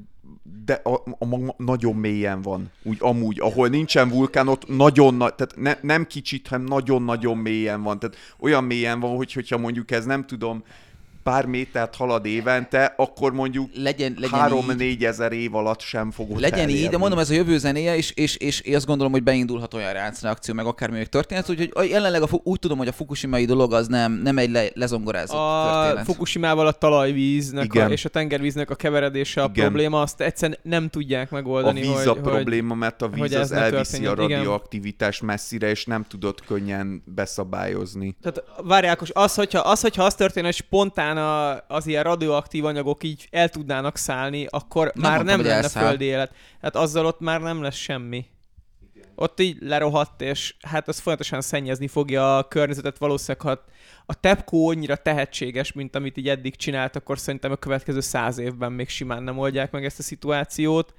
a, 0.83 1.03
a 1.19 1.25
magma 1.25 1.53
nagyon 1.57 1.95
mélyen 1.95 2.41
van, 2.41 2.71
úgy 2.83 2.97
amúgy, 2.99 3.39
ahol 3.39 3.67
nincsen 3.67 4.09
vulkán, 4.09 4.47
ott 4.47 4.67
nagyon 4.67 5.13
nagy, 5.15 5.33
tehát 5.33 5.55
ne, 5.55 5.77
nem 5.93 6.07
kicsit, 6.07 6.47
hanem 6.47 6.65
nagyon-nagyon 6.65 7.37
mélyen 7.37 7.83
van, 7.83 7.99
tehát 7.99 8.15
olyan 8.39 8.63
mélyen 8.63 8.99
van, 8.99 9.15
hogy 9.15 9.33
hogyha 9.33 9.57
mondjuk 9.57 9.91
ez 9.91 10.05
nem 10.05 10.25
tudom, 10.25 10.63
pár 11.23 11.45
métert 11.45 11.95
halad 11.95 12.25
évente, 12.25 12.93
akkor 12.97 13.33
mondjuk 13.33 13.69
legyen, 13.75 14.15
legyen 14.19 14.53
így. 14.53 14.99
3-4 14.99 15.03
ezer 15.03 15.31
év 15.31 15.55
alatt 15.55 15.79
sem 15.79 16.11
fog 16.11 16.31
ott 16.31 16.39
Legyen 16.39 16.69
így, 16.69 16.75
de 16.75 16.79
elérni. 16.79 16.97
mondom, 16.97 17.19
ez 17.19 17.29
a 17.29 17.33
jövő 17.33 17.57
zenéje, 17.57 17.95
és, 17.95 18.11
és, 18.11 18.35
és 18.35 18.59
én 18.59 18.75
azt 18.75 18.85
gondolom, 18.85 19.11
hogy 19.11 19.23
beindulhat 19.23 19.73
olyan 19.73 19.93
reakció, 19.93 20.53
meg 20.53 20.65
akármi 20.65 20.97
még 20.97 21.07
történet, 21.07 21.49
úgyhogy 21.49 21.71
a- 21.73 21.81
jelenleg 21.81 22.21
a, 22.21 22.27
úgy 22.43 22.59
tudom, 22.59 22.77
hogy 22.77 22.87
a 22.87 22.91
fukushimai 22.91 23.45
dolog 23.45 23.73
az 23.73 23.87
nem, 23.87 24.11
nem 24.13 24.37
egy 24.37 24.49
le, 24.51 24.65
lezongorázott 24.73 25.37
A 25.37 25.79
történet. 25.81 26.05
Fukushimával 26.05 26.67
a 26.67 26.71
talajvíznek 26.71 27.61
a, 27.61 27.65
Igen. 27.77 27.91
és 27.91 28.05
a 28.05 28.09
tengervíznek 28.09 28.69
a 28.69 28.75
keveredése 28.75 29.41
a 29.41 29.49
Igen. 29.53 29.65
probléma, 29.65 30.01
azt 30.01 30.21
egyszerűen 30.21 30.57
nem 30.61 30.89
tudják 30.89 31.31
a 31.31 31.35
megoldani, 31.35 31.79
víz 31.81 31.91
hogy, 31.91 32.07
a 32.07 32.13
probléma, 32.13 32.75
mert 32.75 33.01
a 33.01 33.07
víz 33.07 33.33
az 33.33 33.51
elviszi 33.51 34.05
a 34.05 34.15
radioaktivitást 34.15 35.21
messzire, 35.21 35.69
és 35.69 35.85
nem 35.85 36.03
tudod 36.03 36.41
könnyen 36.45 37.03
beszabályozni. 37.05 38.15
Tehát 38.21 38.43
várjákos, 38.63 39.09
az, 39.13 39.35
hogyha 39.35 39.59
az, 39.59 39.81
hogyha 39.81 40.03
az 40.03 40.15
történne, 40.15 40.45
hogy 40.45 40.55
spontán 40.55 41.12
a, 41.17 41.63
az 41.67 41.87
ilyen 41.87 42.03
radioaktív 42.03 42.65
anyagok 42.65 43.03
így 43.03 43.27
el 43.31 43.49
tudnának 43.49 43.97
szállni, 43.97 44.47
akkor 44.49 44.91
Nem 44.95 45.03
már 45.03 45.15
mondtam, 45.15 45.37
nem 45.37 45.45
lenne 45.45 45.61
elszáll. 45.63 45.87
földi 45.87 46.05
élet. 46.05 46.33
Hát 46.61 46.75
azzal 46.75 47.05
ott 47.05 47.19
már 47.19 47.41
nem 47.41 47.61
lesz 47.61 47.75
semmi. 47.75 48.25
Ott 49.15 49.39
így 49.39 49.57
lerohadt, 49.59 50.21
és 50.21 50.55
hát 50.61 50.87
az 50.87 50.99
folyamatosan 50.99 51.41
szennyezni 51.41 51.87
fogja 51.87 52.37
a 52.37 52.47
környezetet. 52.47 52.97
Valószínűleg, 52.97 53.41
ha 53.47 53.63
a 54.05 54.19
TEPCO 54.19 54.69
annyira 54.69 54.95
tehetséges, 54.95 55.71
mint 55.71 55.95
amit 55.95 56.17
így 56.17 56.29
eddig 56.29 56.55
csinált, 56.55 56.95
akkor 56.95 57.19
szerintem 57.19 57.51
a 57.51 57.55
következő 57.55 57.99
száz 57.99 58.37
évben 58.37 58.71
még 58.71 58.89
simán 58.89 59.23
nem 59.23 59.37
oldják 59.37 59.71
meg 59.71 59.85
ezt 59.85 59.99
a 59.99 60.03
szituációt. 60.03 60.93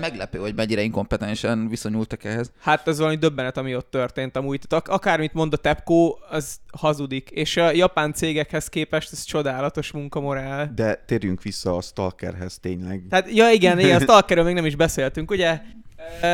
Meglepő, 0.00 0.38
hogy 0.38 0.54
mennyire 0.54 0.80
inkompetensen 0.82 1.68
viszonyultak 1.68 2.24
ehhez. 2.24 2.52
Hát 2.60 2.88
ez 2.88 2.98
valami 2.98 3.16
döbbenet, 3.16 3.56
ami 3.56 3.76
ott 3.76 3.90
történt 3.90 4.36
amúgy. 4.36 4.60
Tehát 4.68 4.84
ak- 4.84 4.94
akármit 4.94 5.32
mond 5.32 5.52
a 5.52 5.56
TEPCO, 5.56 6.16
az 6.30 6.56
hazudik. 6.78 7.30
És 7.30 7.56
a 7.56 7.70
japán 7.72 8.12
cégekhez 8.12 8.68
képest 8.68 9.12
ez 9.12 9.22
csodálatos 9.22 9.92
munkamorál. 9.92 10.72
De 10.74 10.94
térjünk 11.06 11.42
vissza 11.42 11.76
a 11.76 11.80
Stalkerhez 11.80 12.58
tényleg. 12.58 13.02
Tehát, 13.10 13.34
ja 13.34 13.50
igen, 13.50 13.78
igen, 13.78 13.96
a 13.96 14.00
Stalkerről 14.00 14.44
még 14.44 14.54
nem 14.54 14.66
is 14.66 14.76
beszéltünk, 14.76 15.30
ugye? 15.30 15.60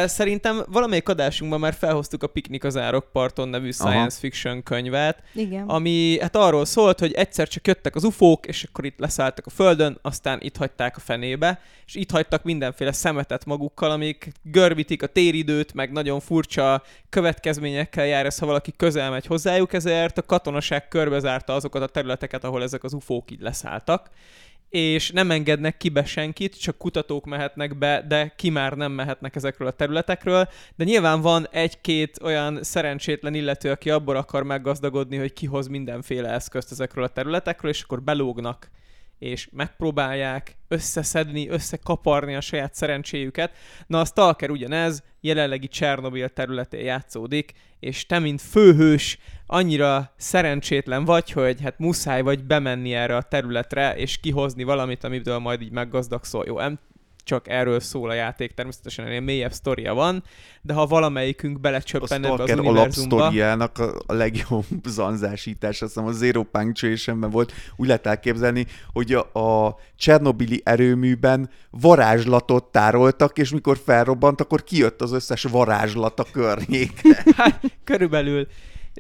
Szerintem 0.05 0.63
valamelyik 0.67 1.09
adásunkban 1.09 1.61
már 1.61 1.75
felhoztuk 1.75 2.23
a 2.23 2.27
Piknik 2.27 2.65
az 2.65 2.77
Árokparton 2.77 3.49
nevű 3.49 3.71
science 3.71 3.99
Aha. 3.99 4.11
fiction 4.11 4.63
könyvet, 4.63 5.23
Igen. 5.35 5.69
ami 5.69 6.19
hát 6.21 6.37
arról 6.37 6.65
szólt, 6.65 6.99
hogy 6.99 7.13
egyszer 7.13 7.49
csak 7.49 7.67
jöttek 7.67 7.95
az 7.95 8.05
ufók, 8.05 8.47
és 8.47 8.63
akkor 8.63 8.85
itt 8.85 8.99
leszálltak 8.99 9.47
a 9.47 9.51
földön, 9.51 9.99
aztán 10.03 10.39
itt 10.43 10.57
hagyták 10.57 10.97
a 10.97 11.01
fenébe, 11.01 11.61
és 11.87 11.95
itt 11.95 12.11
hagytak 12.11 12.43
mindenféle 12.43 12.93
szemetet 12.93 13.45
magukkal, 13.45 13.91
amik 13.91 14.33
görbítik 14.43 15.03
a 15.03 15.07
téridőt, 15.07 15.75
meg 15.75 15.93
nagyon 15.93 16.21
furcsa 16.21 16.83
következményekkel 17.09 18.07
jár 18.07 18.27
ez, 18.27 18.39
ha 18.39 18.47
valaki 18.47 18.73
közel 18.77 19.11
megy 19.11 19.27
hozzájuk, 19.27 19.73
ezért 19.73 20.19
a 20.19 20.23
katonaság 20.23 20.89
körbezárta 20.89 21.55
azokat 21.55 21.83
a 21.83 21.87
területeket, 21.87 22.45
ahol 22.45 22.63
ezek 22.63 22.85
az 22.85 22.93
ufók 22.93 23.31
így 23.31 23.41
leszálltak 23.41 24.11
és 24.71 25.11
nem 25.11 25.31
engednek 25.31 25.77
ki 25.77 25.89
be 25.89 26.05
senkit, 26.05 26.61
csak 26.61 26.79
kutatók 26.79 27.25
mehetnek 27.25 27.79
be, 27.79 28.05
de 28.09 28.33
ki 28.37 28.51
már 28.51 28.73
nem 28.73 28.93
mehetnek 28.93 29.37
ezekről 29.37 29.69
a 29.69 29.71
területekről. 29.71 30.49
De 30.77 30.85
nyilván 30.85 31.21
van 31.21 31.49
egy-két 31.51 32.19
olyan 32.23 32.63
szerencsétlen 32.63 33.35
illető, 33.35 33.71
aki 33.71 33.91
abból 33.91 34.17
akar 34.17 34.43
meggazdagodni, 34.43 35.17
hogy 35.17 35.33
kihoz 35.33 35.67
mindenféle 35.67 36.29
eszközt 36.29 36.71
ezekről 36.71 37.05
a 37.05 37.09
területekről, 37.09 37.71
és 37.71 37.83
akkor 37.83 38.03
belógnak 38.03 38.71
és 39.21 39.49
megpróbálják 39.53 40.57
összeszedni, 40.69 41.49
összekaparni 41.49 42.35
a 42.35 42.41
saját 42.41 42.75
szerencséjüket. 42.75 43.57
Na 43.87 44.01
a 44.01 44.05
Stalker 44.05 44.51
ugyanez, 44.51 45.03
jelenlegi 45.21 45.69
Csernobil 45.69 46.29
területén 46.29 46.85
játszódik, 46.85 47.53
és 47.81 48.07
te, 48.07 48.19
mint 48.19 48.41
főhős, 48.41 49.19
annyira 49.47 50.15
szerencsétlen 50.17 51.05
vagy, 51.05 51.31
hogy 51.31 51.61
hát 51.63 51.79
muszáj 51.79 52.23
vagy 52.23 52.45
bemenni 52.45 52.95
erre 52.95 53.17
a 53.17 53.23
területre, 53.23 53.97
és 53.97 54.19
kihozni 54.21 54.63
valamit, 54.63 55.05
amiből 55.05 55.39
majd 55.39 55.63
így 55.63 55.73
meggazdagszol. 55.73 56.45
Jó, 56.47 56.59
csak 57.25 57.49
erről 57.49 57.81
szól 57.81 58.11
a 58.11 58.15
játék, 58.15 58.53
természetesen 58.53 59.07
ennél 59.07 59.21
mélyebb 59.21 59.53
sztoria 59.53 59.95
van, 59.95 60.23
de 60.63 60.73
ha 60.73 60.87
valamelyikünk 60.87 61.61
belecsöppen 61.61 62.25
ebbe 62.25 62.43
az 62.43 62.51
univerzumba... 62.51 63.17
alapsztoriának 63.17 63.79
a, 63.79 64.03
a 64.07 64.13
legjobb 64.13 64.65
zanzásítás, 64.99 65.83
azt 65.83 65.95
hiszem 65.95 66.09
a 66.09 66.13
Zero 66.13 66.43
Punctuationben 66.43 67.31
volt, 67.31 67.53
úgy 67.77 67.87
lehet 67.87 68.07
elképzelni, 68.07 68.67
hogy 68.93 69.13
a, 69.13 69.41
a 69.41 69.77
Csernobili 69.97 70.61
erőműben 70.65 71.51
varázslatot 71.71 72.65
tároltak, 72.65 73.39
és 73.39 73.51
mikor 73.51 73.79
felrobbant, 73.85 74.41
akkor 74.41 74.65
kijött 74.65 75.03
az 75.03 75.13
összes 75.13 75.43
varázslat 75.43 76.21
a 76.21 76.27
környékre. 76.33 77.23
Hát, 77.37 77.61
körülbelül. 77.85 78.47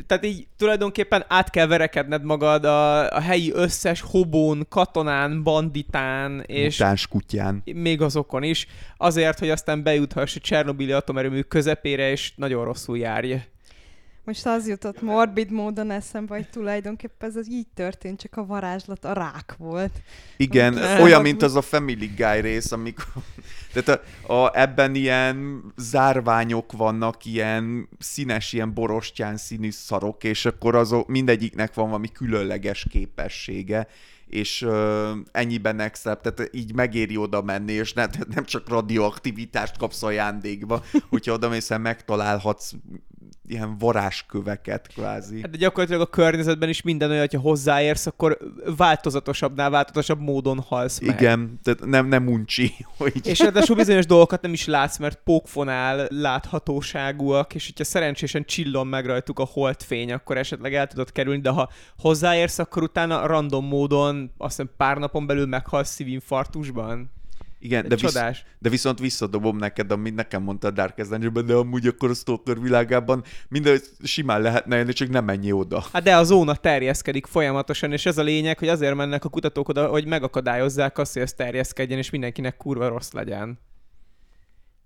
Tehát 0.07 0.25
így 0.25 0.47
tulajdonképpen 0.57 1.25
át 1.29 1.51
kell 1.51 1.67
verekedned 1.67 2.25
magad 2.25 2.65
a, 2.65 3.11
a 3.11 3.21
helyi 3.21 3.53
összes 3.53 4.01
hobón, 4.01 4.67
katonán, 4.69 5.43
banditán, 5.43 6.41
és 6.47 6.79
Mutáns 6.79 7.07
kutyán. 7.07 7.63
még 7.75 8.01
azokon 8.01 8.43
is, 8.43 8.67
azért, 8.97 9.39
hogy 9.39 9.51
aztán 9.51 9.83
bejuthass 9.83 10.37
a 10.37 10.41
Csernobili 10.41 10.93
atomerőmű 10.93 11.41
közepére, 11.41 12.11
és 12.11 12.33
nagyon 12.37 12.65
rosszul 12.65 12.99
járj. 12.99 13.35
Most 14.25 14.47
az 14.47 14.69
jutott 14.69 15.03
morbid 15.03 15.51
módon 15.51 15.91
eszembe, 15.91 16.35
hogy 16.35 16.49
tulajdonképpen 16.49 17.29
ez 17.29 17.37
az 17.37 17.51
így 17.51 17.67
történt, 17.75 18.21
csak 18.21 18.37
a 18.37 18.47
varázslat 18.47 19.05
a 19.05 19.13
rák 19.13 19.55
volt. 19.59 19.93
Igen, 20.37 20.73
Nem. 20.75 21.03
olyan, 21.03 21.23
mint 21.23 21.43
az 21.43 21.57
a 21.57 21.63
Family 21.63 22.11
Guy 22.17 22.41
rész, 22.41 22.73
amikor... 22.73 23.05
Tehát 23.73 24.03
a, 24.27 24.33
a, 24.33 24.51
ebben 24.55 24.95
ilyen 24.95 25.63
zárványok 25.77 26.73
vannak, 26.73 27.25
ilyen 27.25 27.89
színes, 27.99 28.53
ilyen 28.53 28.75
borostyán 28.75 29.37
színű 29.37 29.71
szarok, 29.71 30.25
és 30.25 30.45
akkor 30.45 30.75
azok 30.75 31.09
mindegyiknek 31.09 31.75
van 31.75 31.87
valami 31.87 32.13
különleges 32.13 32.87
képessége, 32.91 33.89
és 34.27 34.63
ö, 34.63 35.13
ennyiben 35.33 35.81
extra, 35.81 36.15
tehát 36.15 36.51
így 36.53 36.75
megéri 36.75 37.17
oda 37.17 37.43
menni, 37.43 37.73
és 37.73 37.93
ne, 37.93 38.07
nem 38.35 38.45
csak 38.45 38.69
radioaktivitást 38.69 39.77
kapsz 39.77 40.03
ajándékba, 40.03 40.85
hogyha 41.09 41.33
oda 41.33 41.49
mész, 41.49 41.71
megtalálhatsz 41.79 42.73
ilyen 43.51 43.79
varázsköveket 43.79 44.87
kvázi. 44.87 45.41
Hát 45.41 45.51
de 45.51 45.57
gyakorlatilag 45.57 46.01
a 46.01 46.07
környezetben 46.07 46.69
is 46.69 46.83
minden 46.83 47.09
olyan, 47.09 47.21
hogyha 47.21 47.41
hozzáérsz, 47.41 48.07
akkor 48.07 48.39
változatosabbnál 48.77 49.71
változatosabb 49.71 50.21
módon 50.21 50.61
halsz 50.61 51.01
meg. 51.01 51.21
Igen, 51.21 51.61
tehát 51.63 51.85
nem, 51.85 52.07
nem 52.07 52.29
uncsi, 52.29 52.73
hogy... 52.97 53.27
És 53.27 53.39
ráadásul 53.39 53.77
bizonyos 53.77 54.07
dolgokat 54.07 54.43
nem 54.43 54.53
is 54.53 54.67
látsz, 54.67 54.99
mert 54.99 55.21
pókfonál 55.25 56.07
láthatóságúak, 56.11 57.55
és 57.55 57.67
hogyha 57.67 57.85
szerencsésen 57.85 58.45
csillan 58.45 58.87
meg 58.87 59.07
rajtuk 59.07 59.39
a 59.39 59.49
holdfény, 59.53 60.13
akkor 60.13 60.37
esetleg 60.37 60.75
el 60.75 60.87
tudod 60.87 61.13
kerülni, 61.13 61.41
de 61.41 61.51
ha 61.51 61.71
hozzáérsz, 61.99 62.59
akkor 62.59 62.83
utána 62.83 63.27
random 63.27 63.67
módon 63.67 64.31
azt 64.39 64.57
hiszem 64.57 64.71
pár 64.77 64.97
napon 64.97 65.27
belül 65.27 65.47
meghalsz 65.47 65.91
szívinfarktusban. 65.91 67.11
Igen, 67.63 67.89
de, 67.89 67.95
visz, 67.95 68.13
csodás. 68.13 68.45
de 68.59 68.69
viszont 68.69 68.99
visszadobom 68.99 69.57
neked, 69.57 69.91
amit 69.91 70.15
nekem 70.15 70.43
mondta 70.43 70.69
a 70.69 70.71
Dark 70.71 71.01
Dungeonben, 71.01 71.47
de 71.47 71.55
amúgy 71.55 71.87
akkor 71.87 72.11
a 72.11 72.15
Stalker 72.15 72.61
világában 72.61 73.25
minden 73.49 73.81
simán 74.03 74.41
lehetne 74.41 74.77
jönni, 74.77 74.93
csak 74.93 75.09
nem 75.09 75.25
menj 75.25 75.53
oda. 75.53 75.85
Hát 75.93 76.03
de 76.03 76.17
a 76.17 76.25
zóna 76.25 76.55
terjeszkedik 76.55 77.27
folyamatosan, 77.27 77.93
és 77.93 78.07
ez 78.07 78.19
a 78.19 78.23
lényeg, 78.23 78.59
hogy 78.59 78.69
azért 78.69 78.95
mennek 78.95 79.25
a 79.25 79.29
kutatók 79.29 79.69
oda, 79.69 79.87
hogy 79.87 80.07
megakadályozzák 80.07 80.99
azt, 80.99 81.13
hogy 81.13 81.23
ez 81.23 81.33
terjeszkedjen, 81.33 81.99
és 81.99 82.11
mindenkinek 82.11 82.57
kurva 82.57 82.89
rossz 82.89 83.13
legyen. 83.13 83.59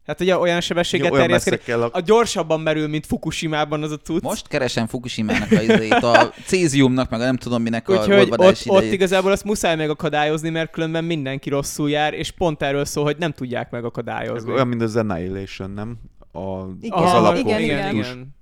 Hát 0.06 0.20
ugye 0.20 0.36
olyan 0.38 0.60
sebességgel 0.60 1.10
olyan 1.12 1.20
terjeszkedik. 1.20 1.58
messze 1.58 1.70
kell 1.72 1.82
a... 1.82 1.90
A 1.92 2.00
gyorsabban 2.00 2.60
merül, 2.60 2.88
mint 2.88 3.06
Fukushima-ban 3.06 3.82
az 3.82 3.90
a 3.90 3.96
cucc. 3.98 4.22
Most 4.22 4.48
keresem 4.48 4.86
Fukushima-nak 4.86 5.50
a, 5.50 5.60
izét, 5.62 5.92
a 5.92 6.32
céziumnak, 6.46 7.10
meg 7.10 7.20
a 7.20 7.24
nem 7.24 7.36
tudom 7.36 7.62
minek 7.62 7.88
a 7.88 7.92
Úgyhogy 7.92 8.12
ott, 8.12 8.20
olvadási 8.20 8.68
ott 8.68 8.76
idejét. 8.76 8.92
igazából 8.94 9.32
azt 9.32 9.44
muszáj 9.44 9.76
megakadályozni, 9.76 10.50
mert 10.50 10.70
különben 10.70 11.04
mindenki 11.04 11.48
rosszul 11.48 11.90
jár, 11.90 12.14
és 12.14 12.30
pont 12.30 12.62
erről 12.62 12.84
szól, 12.84 13.04
hogy 13.04 13.16
nem 13.18 13.32
tudják 13.32 13.70
megakadályozni. 13.70 14.52
Olyan, 14.52 14.68
mint 14.68 14.82
az 14.82 14.96
Annihilation, 14.96 15.70
nem? 15.70 15.98
A, 16.32 16.64
Igen, 16.80 16.98
az 16.98 17.12
alapok. 17.12 17.38
igen, 17.38 17.60
igen, 17.60 17.94
igen. 17.94 18.34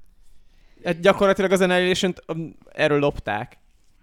Hát 0.84 1.00
gyakorlatilag 1.00 1.50
az 1.52 1.60
annihilation 1.60 2.14
erről 2.72 2.98
lopták. 2.98 3.58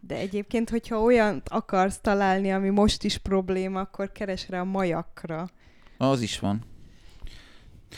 De 0.07 0.15
egyébként, 0.15 0.69
hogyha 0.69 0.99
olyan 1.01 1.41
akarsz 1.45 1.99
találni, 2.01 2.51
ami 2.51 2.69
most 2.69 3.03
is 3.03 3.17
probléma, 3.17 3.79
akkor 3.79 4.11
keres 4.11 4.49
rá 4.49 4.59
a 4.59 4.63
majakra. 4.63 5.49
Az 5.97 6.21
is 6.21 6.39
van. 6.39 6.63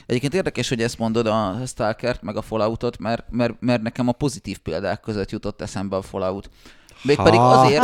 Egyébként 0.06 0.34
érdekes, 0.34 0.70
hogy 0.70 0.82
ezt 0.82 0.98
mondod 0.98 1.28
a 1.28 1.58
Stalkert, 1.68 2.22
meg 2.22 2.36
a 2.36 2.42
Falloutot, 2.42 3.00
mert, 3.00 3.26
mert, 3.30 3.54
mert 3.60 3.82
nekem 3.82 4.08
a 4.08 4.12
pozitív 4.12 4.58
példák 4.58 5.00
között 5.00 5.32
jutott 5.32 5.62
eszembe 5.62 5.96
a 5.96 6.02
Fallout. 6.02 6.50
Mégpedig 7.04 7.40
Ha. 7.40 7.48
azért, 7.48 7.82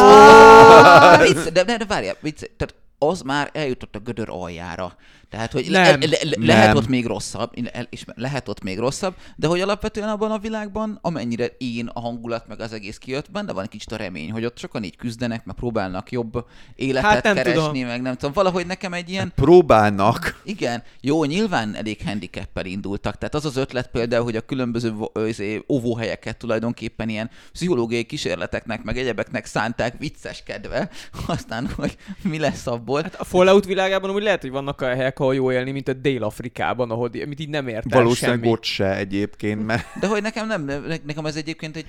de, 1.33 1.51
de, 1.51 1.63
de, 1.63 1.77
de 1.77 1.85
várjál, 1.85 2.15
vicc, 2.19 2.37
tehát 2.57 2.75
az 2.99 3.21
már 3.21 3.49
eljutott 3.53 3.95
a 3.95 3.99
gödör 3.99 4.29
aljára. 4.29 4.95
Tehát, 5.29 5.51
hogy 5.51 5.67
le, 5.67 5.81
Nem. 5.91 5.99
le, 5.99 6.17
le, 6.21 6.45
lehet 6.45 6.67
Nem. 6.67 6.75
ott 6.75 6.87
még 6.87 7.05
rosszabb, 7.05 7.51
ismer- 7.89 8.17
lehet 8.17 8.47
ott 8.47 8.63
még 8.63 8.77
rosszabb, 8.77 9.15
de 9.35 9.47
hogy 9.47 9.61
alapvetően 9.61 10.09
abban 10.09 10.31
a 10.31 10.37
világban, 10.37 10.99
amennyire 11.01 11.45
én 11.57 11.87
a 11.93 11.99
hangulat 11.99 12.47
meg 12.47 12.59
az 12.61 12.73
egész 12.73 12.97
kijött, 12.97 13.31
benne 13.31 13.53
van 13.53 13.63
egy 13.63 13.69
kicsit 13.69 13.91
a 13.91 13.95
remény, 13.95 14.31
hogy 14.31 14.45
ott 14.45 14.57
sokan 14.57 14.83
így 14.83 14.95
küzdenek, 14.95 15.45
meg 15.45 15.55
próbálnak 15.55 16.11
jobb 16.11 16.45
életet 16.75 17.09
Hát 17.11 17.23
nem 17.23 17.35
keresni, 17.35 17.61
tudom. 17.61 17.87
meg 17.87 18.01
nem 18.01 18.15
tudom. 18.15 18.33
Valahogy 18.33 18.65
nekem 18.65 18.93
egy 18.93 19.09
ilyen 19.09 19.31
Próbálnak. 19.35 20.41
igen, 20.43 20.83
jó, 21.01 21.23
nyilván 21.23 21.75
elég 21.75 22.01
handicappel 22.05 22.65
indultak. 22.65 23.17
Tehát 23.17 23.35
az 23.35 23.45
az 23.45 23.55
ötlet 23.57 23.87
például, 23.91 24.23
hogy 24.23 24.35
a 24.35 24.41
különböző 24.41 24.93
izé, 25.27 25.63
óvóhelyeket 25.69 26.37
tulajdonképpen 26.37 27.09
ilyen 27.09 27.29
pszichológiai 27.51 28.03
kísérleteknek, 28.03 28.83
meg 28.83 28.97
egyebeknek 28.97 29.45
szánták 29.45 29.97
vicces 29.99 30.43
kedve, 30.43 30.89
aztán, 31.27 31.69
hogy 31.75 31.97
mi 32.21 32.39
lesz 32.39 32.67
abból. 32.87 33.01
Hát 33.01 33.15
a 33.15 33.23
Fallout 33.23 33.65
világában 33.65 34.09
úgy 34.09 34.23
lehet, 34.23 34.41
hogy 34.41 34.51
vannak 34.51 34.81
olyan 34.81 34.95
helyek, 34.95 35.19
ahol 35.19 35.35
jó 35.35 35.51
élni, 35.51 35.71
mint 35.71 35.87
a 35.87 35.93
Dél-Afrikában, 35.93 36.91
ahol 36.91 37.09
amit 37.23 37.39
így 37.39 37.49
nem 37.49 37.67
ért 37.67 37.93
el 37.93 38.01
Valószínűleg 38.01 38.39
semmi. 38.39 38.51
ott 38.51 38.63
se 38.63 38.95
egyébként, 38.95 39.65
mert 39.65 39.85
De 39.99 40.07
hogy 40.07 40.21
nekem 40.21 40.47
nem, 40.47 40.63
ne- 40.65 40.97
nekem 41.05 41.25
ez 41.25 41.35
egyébként 41.35 41.75
egy 41.75 41.85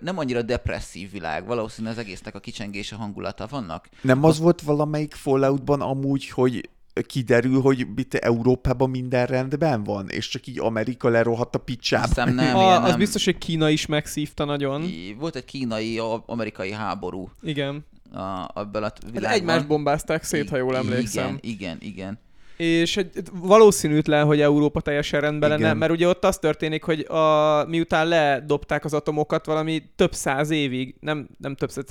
nem 0.00 0.18
annyira 0.18 0.42
depresszív 0.42 1.10
világ, 1.10 1.46
valószínűleg 1.46 1.96
az 1.96 2.02
egésznek 2.04 2.34
a 2.34 2.40
kicsengése 2.40 2.96
hangulata 2.96 3.46
vannak. 3.50 3.88
nem 4.00 4.24
az 4.24 4.38
volt 4.38 4.60
valamelyik 4.60 5.14
Falloutban 5.14 5.80
amúgy, 5.80 6.28
hogy 6.28 6.68
kiderül, 7.06 7.60
hogy 7.60 7.86
itt 7.96 8.14
Európában 8.14 8.90
minden 8.90 9.26
rendben 9.26 9.84
van, 9.84 10.08
és 10.08 10.28
csak 10.28 10.46
így 10.46 10.60
Amerika 10.60 11.08
lerohadt 11.08 11.54
a 11.54 11.58
picsába. 11.58 12.06
Hiszem 12.06 12.34
nem, 12.34 12.56
a, 12.56 12.82
az 12.82 12.88
nem. 12.88 12.98
biztos, 12.98 13.24
hogy 13.24 13.38
Kína 13.38 13.70
is 13.70 13.86
megszívta 13.86 14.44
nagyon. 14.44 14.84
Volt 15.18 15.36
egy 15.36 15.44
kínai-amerikai 15.44 16.72
háború 16.72 17.30
Igen. 17.42 17.84
A, 18.14 18.50
abban 18.54 18.82
a 18.82 18.84
Hát 18.84 19.00
világban. 19.12 19.32
egymást 19.32 19.66
bombázták 19.66 20.22
szét, 20.22 20.48
ha 20.48 20.56
jól 20.56 20.76
emlékszem. 20.76 21.38
Igen, 21.40 21.40
igen, 21.40 21.76
igen. 21.80 22.18
És 22.56 23.00
valószínűtlen, 23.32 24.26
hogy 24.26 24.40
Európa 24.40 24.80
teljesen 24.80 25.20
rendben 25.20 25.50
lenne, 25.50 25.72
mert 25.72 25.92
ugye 25.92 26.08
ott 26.08 26.24
az 26.24 26.38
történik, 26.38 26.82
hogy 26.82 27.00
a, 27.00 27.64
miután 27.68 28.08
ledobták 28.08 28.84
az 28.84 28.94
atomokat 28.94 29.46
valami 29.46 29.82
több 29.96 30.12
száz 30.12 30.50
évig, 30.50 30.94
nem, 31.00 31.28
nem 31.38 31.54
több 31.54 31.70
száz, 31.70 31.84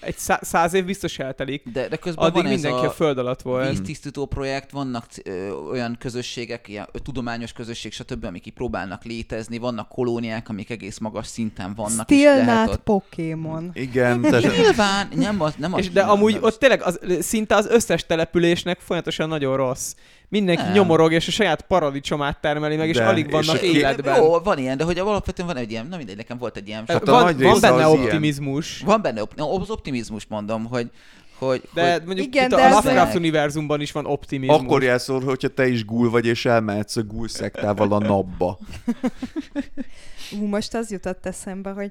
egy 0.00 0.16
szá, 0.16 0.38
száz 0.42 0.72
év 0.72 0.84
biztos 0.84 1.18
eltelik, 1.18 1.62
De, 1.72 1.88
de 1.88 1.96
közben 1.96 2.24
addig 2.24 2.42
van 2.42 2.52
mindenki 2.52 2.78
ez 2.78 2.84
a 2.84 2.88
a 2.88 2.90
föld 2.90 3.18
alatt 3.18 3.42
volt. 3.42 3.68
víztisztító 3.68 4.26
projekt, 4.26 4.70
vannak 4.70 5.04
ö, 5.24 5.50
olyan 5.50 5.96
közösségek, 5.98 6.68
ilyen 6.68 6.88
ö, 6.92 6.98
tudományos 6.98 7.52
közösség, 7.52 7.92
stb., 7.92 8.24
amik 8.24 8.46
így 8.46 8.52
próbálnak 8.52 9.04
létezni, 9.04 9.58
vannak 9.58 9.88
kolóniák, 9.88 10.48
amik 10.48 10.70
egész 10.70 10.98
magas 10.98 11.26
szinten 11.26 11.74
vannak. 11.74 12.06
ott... 12.68 12.76
Pokémon. 12.76 13.70
Igen, 13.74 14.20
de 14.20 14.38
Nyilván, 14.38 15.08
nem 15.14 15.40
az, 15.40 15.54
nem 15.56 15.74
az, 15.74 15.80
És 15.80 15.90
de 15.90 16.02
amúgy 16.02 16.38
ott 16.40 16.58
tényleg 16.58 16.82
az, 16.82 17.00
szinte 17.20 17.54
az 17.54 17.66
összes 17.66 18.06
településnek 18.06 18.80
folyamatosan 18.80 19.28
nagyon 19.28 19.56
rossz. 19.56 19.94
Mindenki 20.30 20.62
Nem. 20.62 20.72
nyomorog, 20.72 21.12
és 21.12 21.28
a 21.28 21.30
saját 21.30 21.60
paradicsomát 21.62 22.40
termeli 22.40 22.76
meg, 22.76 22.88
és 22.88 22.96
De, 22.96 23.06
alig 23.06 23.24
és 23.26 23.32
vannak 23.32 23.62
a- 23.62 23.64
életben. 23.64 24.16
Jó, 24.22 24.38
van 24.38 24.58
ilyen, 24.58 24.76
de 24.76 24.84
hogy 24.84 24.98
alapvetően 24.98 25.48
van 25.48 25.56
egy 25.56 25.70
ilyen, 25.70 25.86
na 25.86 25.96
mindegy, 25.96 26.16
nekem 26.16 26.38
volt 26.38 26.56
egy 26.56 26.68
ilyen, 26.68 26.84
Hát 26.88 27.08
a 27.08 27.10
van, 27.10 27.36
van 27.36 27.60
benne 27.60 27.84
az 27.86 27.92
ilyen. 27.92 28.04
optimizmus. 28.04 28.80
van 28.80 29.02
benne, 29.02 29.22
op- 29.22 29.40
az 29.40 29.70
optimizmus 29.70 30.26
mondom, 30.28 30.64
hogy, 30.64 30.90
hogy, 31.38 31.62
De 31.74 31.92
hogy 31.92 32.02
mondjuk 32.04 32.26
Igen, 32.26 32.44
itt 32.50 32.56
de 32.56 32.62
a 32.64 32.68
Lovecraft 32.68 33.14
univerzumban 33.14 33.80
is 33.80 33.92
van 33.92 34.06
optimizmus. 34.06 34.60
akkor 34.60 34.82
jelszól, 34.82 35.20
hogyha 35.20 35.48
te 35.48 35.66
is 35.68 35.84
gul 35.84 36.10
vagy, 36.10 36.26
és 36.26 36.44
elmehetsz 36.44 36.96
a 36.96 37.02
gul 37.02 37.28
szektával 37.28 37.92
a 37.92 37.98
napba. 37.98 38.58
Ú, 40.40 40.46
most 40.46 40.74
az 40.74 40.90
jutott 40.90 41.26
eszembe, 41.26 41.70
hogy 41.70 41.90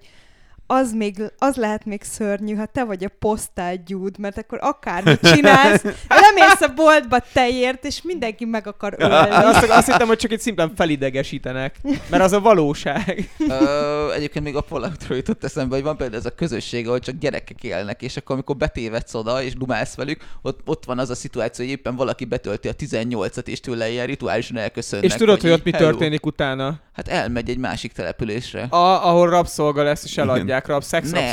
az, 0.68 0.94
még, 0.94 1.31
az 1.38 1.56
lehet 1.56 1.85
még 1.85 2.03
szörnyű, 2.03 2.56
ha 2.56 2.65
te 2.65 2.84
vagy 2.84 3.03
a 3.03 3.10
posztálgyúd, 3.19 4.18
mert 4.18 4.38
akkor 4.38 4.60
akármit 4.61 5.19
csinálsz, 5.34 5.84
lemész 5.84 6.61
a 6.61 6.73
boltba 6.76 7.19
tejért, 7.34 7.85
és 7.85 8.02
mindenki 8.02 8.45
meg 8.45 8.68
akar 8.68 8.95
ölni. 8.98 9.30
azt, 9.30 9.69
azt 9.69 9.91
hittem, 9.91 10.07
hogy 10.07 10.18
csak 10.18 10.31
itt 10.31 10.39
szimplán 10.39 10.72
felidegesítenek, 10.76 11.76
mert 12.10 12.23
az 12.23 12.31
a 12.31 12.39
valóság. 12.39 13.30
Ö, 13.48 14.11
egyébként 14.11 14.45
még 14.45 14.56
a 14.56 14.61
Falloutról 14.61 15.18
jutott 15.18 15.44
eszembe, 15.44 15.76
hogy 15.76 15.84
van 15.84 15.98
például 15.98 16.19
ez 16.19 16.26
a 16.26 16.35
közösség, 16.35 16.88
ahol 16.88 16.99
csak 16.99 17.15
gyerekek 17.15 17.64
élnek, 17.64 18.02
és 18.02 18.18
akkor 18.18 18.35
amikor 18.35 18.57
betévedsz 18.57 19.14
oda, 19.14 19.44
és 19.44 19.53
dumálsz 19.53 19.95
velük, 19.95 20.26
ott, 20.41 20.60
ott 20.65 20.85
van 20.85 20.99
az 20.99 21.10
a 21.10 21.15
szituáció, 21.15 21.65
hogy 21.65 21.73
éppen 21.73 21.95
valaki 21.95 22.26
betölti 22.26 22.68
a 22.68 22.73
18-at, 22.73 23.48
és 23.48 23.60
tőle 23.60 23.89
ilyen 23.89 24.06
rituálisan 24.06 24.57
elköszönnek. 24.57 25.06
És 25.06 25.14
tudod, 25.14 25.41
hogy 25.41 25.49
így, 25.49 25.56
ott 25.56 25.64
mi 25.64 25.72
hello. 25.72 25.89
történik 25.89 26.26
utána? 26.26 26.80
Hát 26.94 27.07
elmegy 27.07 27.49
egy 27.49 27.57
másik 27.57 27.91
településre. 27.91 28.61
A, 28.69 29.07
ahol 29.07 29.30
rabszolga 29.30 29.84
lesz, 29.84 30.03
és 30.03 30.18
eladják 30.18 30.57
rab, 30.66 30.84
szex 30.84 31.12
Ne. 31.12 31.32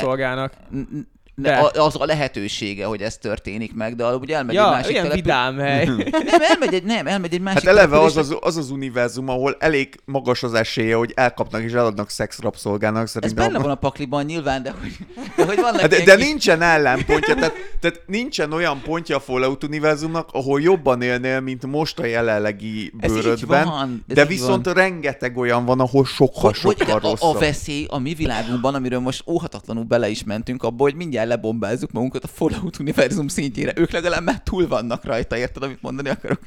De. 1.37 1.55
A- 1.55 1.85
az 1.85 1.95
a 1.99 2.05
lehetősége, 2.05 2.85
hogy 2.85 3.01
ez 3.01 3.17
történik 3.17 3.73
meg, 3.73 3.95
de 3.95 4.05
ugye 4.15 4.35
elmegy 4.35 4.55
egy 4.55 4.61
Ja, 4.61 4.69
másik 4.69 4.91
olyan 4.91 5.03
települ- 5.03 5.23
vidám 5.23 5.57
hely. 5.57 5.85
Nem, 6.31 6.41
elmegy 6.49 6.73
egy, 6.73 6.83
nem, 6.83 7.07
elmegy 7.07 7.33
egy 7.33 7.41
másik 7.41 7.59
Hát 7.59 7.77
eleve 7.77 7.99
az 7.99 8.17
az, 8.17 8.35
az 8.41 8.57
az 8.57 8.69
univerzum, 8.69 9.29
ahol 9.29 9.55
elég 9.59 9.99
magas 10.05 10.43
az 10.43 10.53
esélye, 10.53 10.95
hogy 10.95 11.11
elkapnak 11.15 11.61
és 11.61 11.71
eladnak 11.71 12.09
szexrabszolgának 12.09 13.03
Ez 13.03 13.09
szerintem. 13.11 13.45
benne 13.51 13.59
van 13.59 13.71
a 13.71 13.75
pakliban 13.75 14.25
nyilván, 14.25 14.63
de 14.63 14.73
hogy, 14.81 14.91
de 15.35 15.45
hogy 15.45 15.55
vannak 15.59 15.79
Hát 15.79 15.89
de, 15.89 15.95
ilyen 15.95 16.17
de 16.17 16.23
nincsen 16.25 16.61
ellenpontja, 16.61 17.35
tehát, 17.35 17.53
tehát 17.79 18.01
nincsen 18.07 18.51
olyan 18.53 18.81
pontja 18.81 19.15
a 19.15 19.19
Fallout 19.19 19.63
univerzumnak, 19.63 20.29
ahol 20.31 20.61
jobban 20.61 21.01
élnél, 21.01 21.39
mint 21.39 21.65
most 21.65 21.99
a 21.99 22.05
jelenlegi 22.05 22.93
Ez 22.99 23.11
bőrödben, 23.13 23.65
van, 23.65 24.03
ez 24.07 24.15
de 24.15 24.25
viszont 24.25 24.65
van. 24.65 24.73
rengeteg 24.73 25.37
olyan 25.37 25.65
van, 25.65 25.79
ahol 25.79 26.05
sokkal, 26.05 26.41
hogy, 26.41 26.61
hogy 26.61 26.77
sokkal 26.77 26.87
igen, 26.87 26.95
a, 27.01 27.07
a 27.07 27.09
rosszabb. 27.09 27.39
veszély 27.39 27.85
a 27.89 27.99
mi 27.99 28.13
világunkban, 28.13 28.75
amiről 28.75 28.99
most 28.99 29.23
óhatatlanul 29.27 29.83
bele 29.83 30.09
is 30.09 30.23
mentünk 30.23 30.63
abba, 30.63 30.83
hogy 30.83 30.95
mindjárt 30.95 31.23
lebombázzuk 31.25 31.91
magunkat 31.91 32.23
a 32.23 32.27
Fallout 32.27 32.79
univerzum 32.79 33.27
szintjére. 33.27 33.73
Ők 33.75 33.91
legalább 33.91 34.23
már 34.23 34.41
túl 34.43 34.67
vannak 34.67 35.03
rajta, 35.03 35.37
érted, 35.37 35.63
amit 35.63 35.81
mondani 35.81 36.09
akarok? 36.09 36.39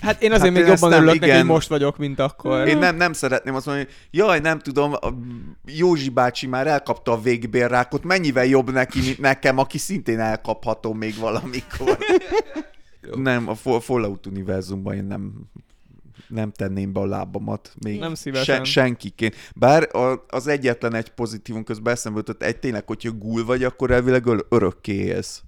Hát 0.00 0.22
én 0.22 0.32
azért 0.32 0.44
Hát 0.44 0.56
még 0.56 0.62
én 0.62 0.68
jobban 0.68 0.92
örülök 0.92 1.20
neki, 1.20 1.42
most 1.42 1.68
vagyok, 1.68 1.98
mint 1.98 2.18
akkor. 2.18 2.68
Én 2.68 2.78
nem, 2.78 2.96
nem 2.96 3.12
szeretném 3.12 3.54
azt 3.54 3.66
mondani, 3.66 3.86
hogy 3.86 4.18
jaj, 4.18 4.40
nem 4.40 4.58
tudom, 4.58 4.92
a 4.92 5.14
Józsi 5.66 6.08
bácsi 6.08 6.46
már 6.46 6.66
elkapta 6.66 7.12
a 7.12 7.20
végbérrákot, 7.20 8.04
mennyivel 8.04 8.44
jobb 8.44 8.72
neki, 8.72 9.00
mint 9.00 9.18
nekem, 9.18 9.58
aki 9.58 9.78
szintén 9.78 10.20
elkaphatom 10.20 10.98
még 10.98 11.18
valamikor. 11.18 11.98
nem, 13.16 13.48
a 13.48 13.54
Fa- 13.54 13.82
Fallout 13.82 14.26
univerzumban 14.26 14.94
én 14.94 15.04
nem 15.04 15.32
nem 16.28 16.52
tenném 16.52 16.92
be 16.92 17.00
a 17.00 17.06
lábamat. 17.06 17.74
Még 17.84 17.98
Nem 17.98 18.14
szívesen. 18.14 18.64
Se, 18.64 18.70
senkiként. 18.70 19.34
Bár 19.54 19.96
a, 19.96 20.24
az 20.28 20.46
egyetlen 20.46 20.94
egy 20.94 21.08
pozitívum 21.08 21.64
közben 21.64 21.92
eszembe 21.92 22.18
jutott, 22.18 22.42
egy 22.42 22.56
tényleg, 22.58 22.86
hogyha 22.86 23.10
gul 23.10 23.44
vagy, 23.44 23.64
akkor 23.64 23.90
elvileg 23.90 24.26
ör- 24.26 24.46
örökké 24.48 24.92
élsz. 24.94 25.42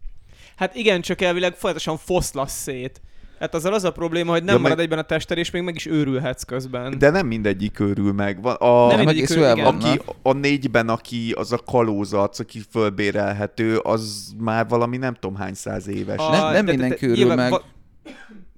Hát 0.56 0.74
igen, 0.74 1.00
csak 1.00 1.20
elvileg 1.20 1.54
folyamatosan 1.54 1.96
foszlasz 1.96 2.52
szét. 2.60 3.00
Hát 3.38 3.54
azzal 3.54 3.72
az 3.74 3.84
a 3.84 3.90
probléma, 3.92 4.32
hogy 4.32 4.44
nem 4.44 4.54
Ja, 4.54 4.60
marad 4.60 4.76
meg- 4.76 4.84
egyben 4.86 4.98
a 5.04 5.06
tested, 5.06 5.38
és 5.38 5.50
még 5.50 5.62
meg 5.62 5.74
is 5.74 5.86
őrülhetsz 5.86 6.42
közben. 6.42 6.98
De 6.98 7.10
nem 7.10 7.26
mindegyik 7.26 7.80
őrül 7.80 8.12
meg. 8.12 8.42
Van, 8.42 8.54
a, 8.54 8.86
nem 8.86 8.96
mindegyik 8.96 9.22
is 9.22 9.30
ő, 9.30 9.40
olyan 9.40 9.56
igen. 9.56 9.74
aki 9.74 10.00
a 10.22 10.32
négyben, 10.32 10.88
aki 10.88 11.32
az 11.36 11.52
a 11.52 11.56
kalózac, 11.58 12.38
aki 12.38 12.60
fölbérelhető, 12.70 13.76
az 13.78 14.32
már 14.38 14.68
valami 14.68 14.96
nem 14.96 15.14
tudom 15.14 15.36
hány 15.36 15.54
száz 15.54 15.88
éves. 15.88 16.18
A- 16.18 16.30
Nem- 16.30 16.40
nem 16.40 16.52
de- 16.52 16.60
de- 16.62 16.70
mindenki 16.70 17.04
de- 17.06 17.06
őrül 17.12 17.16
nyilván 17.16 17.36
meg. 17.36 17.50
va- 17.50 17.64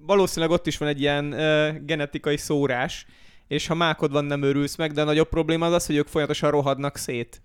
valószínűleg 0.06 0.50
ott 0.50 0.66
is 0.66 0.78
van 0.78 0.88
egy 0.88 1.00
ilyen 1.00 1.32
uh, 1.32 1.84
genetikai 1.86 2.36
szórás, 2.36 3.06
és 3.48 3.66
ha 3.66 3.74
mákod 3.74 4.12
van, 4.12 4.24
nem 4.24 4.42
őrülsz 4.42 4.76
meg, 4.76 4.92
de 4.92 5.00
a 5.00 5.04
nagyobb 5.04 5.28
probléma 5.28 5.66
az 5.66 5.72
az, 5.72 5.86
hogy 5.86 5.96
ők 5.96 6.06
folyamatosan 6.06 6.50
rohadnak 6.50 6.96
szét. 6.96 7.42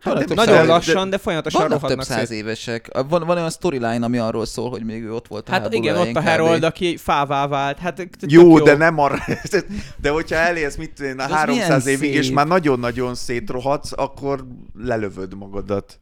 Hát 0.00 0.14
de- 0.18 0.24
több 0.24 0.36
Nagyon 0.36 0.54
de- 0.54 0.72
lassan, 0.72 1.10
de 1.10 1.18
folyamatosan 1.18 1.60
Vannak 1.60 1.72
több 1.80 1.82
rohadnak 1.90 2.06
száz 2.16 2.28
szét. 2.28 2.38
évesek. 2.38 2.88
Van, 3.08 3.26
van 3.26 3.36
olyan 3.36 3.50
storyline, 3.50 4.04
ami 4.04 4.18
arról 4.18 4.46
szól, 4.46 4.70
hogy 4.70 4.84
még 4.84 5.02
ő 5.02 5.14
ott 5.14 5.26
volt 5.26 5.48
a 5.48 5.52
Hát 5.52 5.72
igen, 5.74 5.96
ott 5.96 6.14
a. 6.14 6.22
Harold, 6.22 6.62
aki 6.62 6.96
fává 6.96 7.46
vált. 7.46 7.78
Hát, 7.78 8.06
Jó, 8.20 8.60
de 8.60 8.76
nem 8.76 8.98
arra. 8.98 9.18
De 10.00 10.10
hogyha 10.10 10.34
elérsz, 10.36 10.76
mit 10.76 11.00
a 11.18 11.22
az 11.22 11.30
300 11.30 11.84
milyen 11.84 12.00
évig, 12.00 12.14
és 12.14 12.30
már 12.30 12.46
nagyon-nagyon 12.46 13.14
szétrohadsz, 13.14 13.92
akkor 13.96 14.44
lelövöd 14.78 15.34
magadat. 15.34 15.98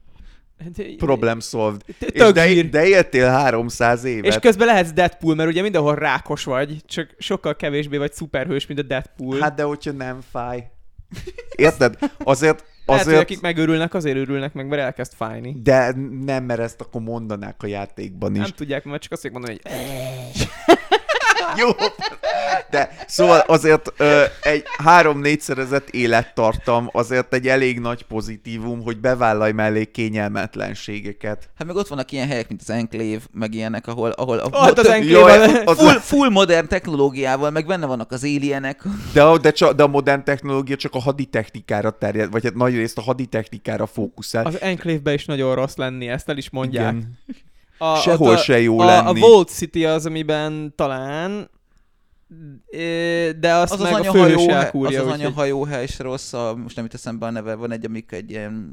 Problem 0.97 1.40
solved. 1.40 1.80
És 1.98 2.32
de, 2.32 2.62
de 2.62 2.86
éltél 2.86 3.28
300 3.28 4.05
évet. 4.05 4.24
És 4.24 4.39
közben 4.39 4.66
lehetsz 4.66 4.93
Deadpool, 4.93 5.34
mert 5.34 5.48
ugye 5.48 5.62
mindenhol 5.62 5.94
rákos 5.94 6.44
vagy, 6.44 6.76
csak 6.86 7.14
sokkal 7.18 7.56
kevésbé 7.56 7.97
vagy 7.97 8.12
szuperhős, 8.12 8.66
mint 8.66 8.80
a 8.80 8.82
Deadpool. 8.82 9.40
Hát 9.40 9.55
de 9.55 9.62
hogyha 9.62 9.93
nem 9.93 10.18
fáj. 10.30 10.70
Érted? 11.56 11.98
Azért, 12.18 12.64
Lehet, 12.86 13.05
hogy 13.05 13.12
azért 13.12 13.30
akik 13.30 13.40
megörülnek, 13.40 13.94
azért 13.94 14.16
örülnek 14.16 14.52
meg, 14.52 14.66
mert 14.66 14.82
elkezd 14.82 15.12
fájni. 15.14 15.56
de 15.62 15.94
nem, 16.24 16.44
mert 16.44 16.60
ezt 16.60 16.80
akkor 16.80 17.01
mondanák 17.01 17.62
a 17.62 17.66
játékban 17.66 18.32
is. 18.32 18.40
Nem 18.40 18.51
tudják, 18.51 18.84
mert 18.84 19.02
csak 19.02 19.12
azt 19.12 19.30
mondani, 19.30 19.59
hogy 19.62 19.72
Jó, 21.60 21.69
de 22.70 22.97
szóval 23.06 23.39
azért 23.39 23.93
ö, 23.97 24.23
egy 24.43 24.64
három-négyszerezett 24.78 25.89
élettartam 25.89 26.89
azért 26.93 27.35
egy 27.35 27.48
elég 27.48 27.81
nagy 27.81 28.02
pozitívum, 28.02 28.82
hogy 28.82 29.01
bevállalj 29.01 29.52
mellé 29.52 29.85
kényelmetlenségeket. 29.85 31.48
Hát 31.59 31.66
meg 31.66 31.77
ott 31.77 31.89
vannak 31.89 32.12
ilyen 32.12 32.27
helyek, 32.28 32.48
mint 32.48 32.60
az 32.60 32.70
Enclave, 32.70 33.19
meg 33.32 33.55
ilyenek, 33.55 33.86
ahol, 33.86 34.10
ahol 34.10 34.39
a, 34.39 34.69
Ott 34.69 34.78
az 34.78 34.86
Enclave- 34.89 35.69
az, 35.69 35.77
full, 35.78 35.98
full 35.98 36.28
modern 36.28 36.69
technológiával, 36.69 37.51
meg 37.51 37.66
benne 37.66 37.86
vannak 37.86 38.12
az 38.12 38.23
alienek. 38.23 38.82
de, 39.12 39.23
a- 39.23 39.39
de, 39.39 39.51
csak, 39.52 39.73
de 39.73 39.82
a 39.82 39.86
modern 39.86 40.24
technológia 40.24 40.77
csak 40.77 40.94
a 40.94 41.01
haditechnikára 41.01 41.90
terjed, 41.90 42.31
vagy 42.31 42.44
hát 42.44 42.55
nagy 42.55 42.74
részt 42.74 42.98
a 42.98 43.02
haditechnikára 43.02 43.86
fókuszál. 43.86 44.47
az 44.47 44.60
Enclave-be 44.60 45.12
is 45.12 45.24
nagyon 45.24 45.55
rossz 45.55 45.77
lenni, 45.77 46.09
ezt 46.09 46.28
el 46.28 46.36
is 46.36 46.51
mondják. 46.51 46.93
Igen. 46.94 47.19
A, 47.83 47.97
Sehol 47.97 48.33
a, 48.35 48.37
se 48.37 48.61
jó 48.61 48.79
a, 48.81 48.85
lenni. 48.85 49.21
A 49.23 49.27
Vault 49.27 49.49
City 49.49 49.85
az, 49.85 50.07
amiben 50.07 50.73
talán, 50.77 51.51
de 53.41 53.55
azt 53.55 53.73
Az 53.73 53.81
az 53.81 53.87
az 53.87 53.93
meg 53.93 54.09
a 54.09 54.13
főhős 54.13 54.35
az 54.35 54.49
elkúrja. 54.49 55.01
az 55.01 55.05
úgyhogy- 55.07 55.21
anyahajóhely 55.25 55.83
is 55.83 55.99
rossz, 55.99 56.33
a, 56.33 56.55
most 56.57 56.77
nem 56.77 56.85
jut 56.85 56.95
eszembe 56.95 57.27
a 57.27 57.31
neve, 57.31 57.55
van 57.55 57.73
egy, 57.73 57.85
amik 57.85 58.13
egy 58.13 58.31
ilyen 58.31 58.73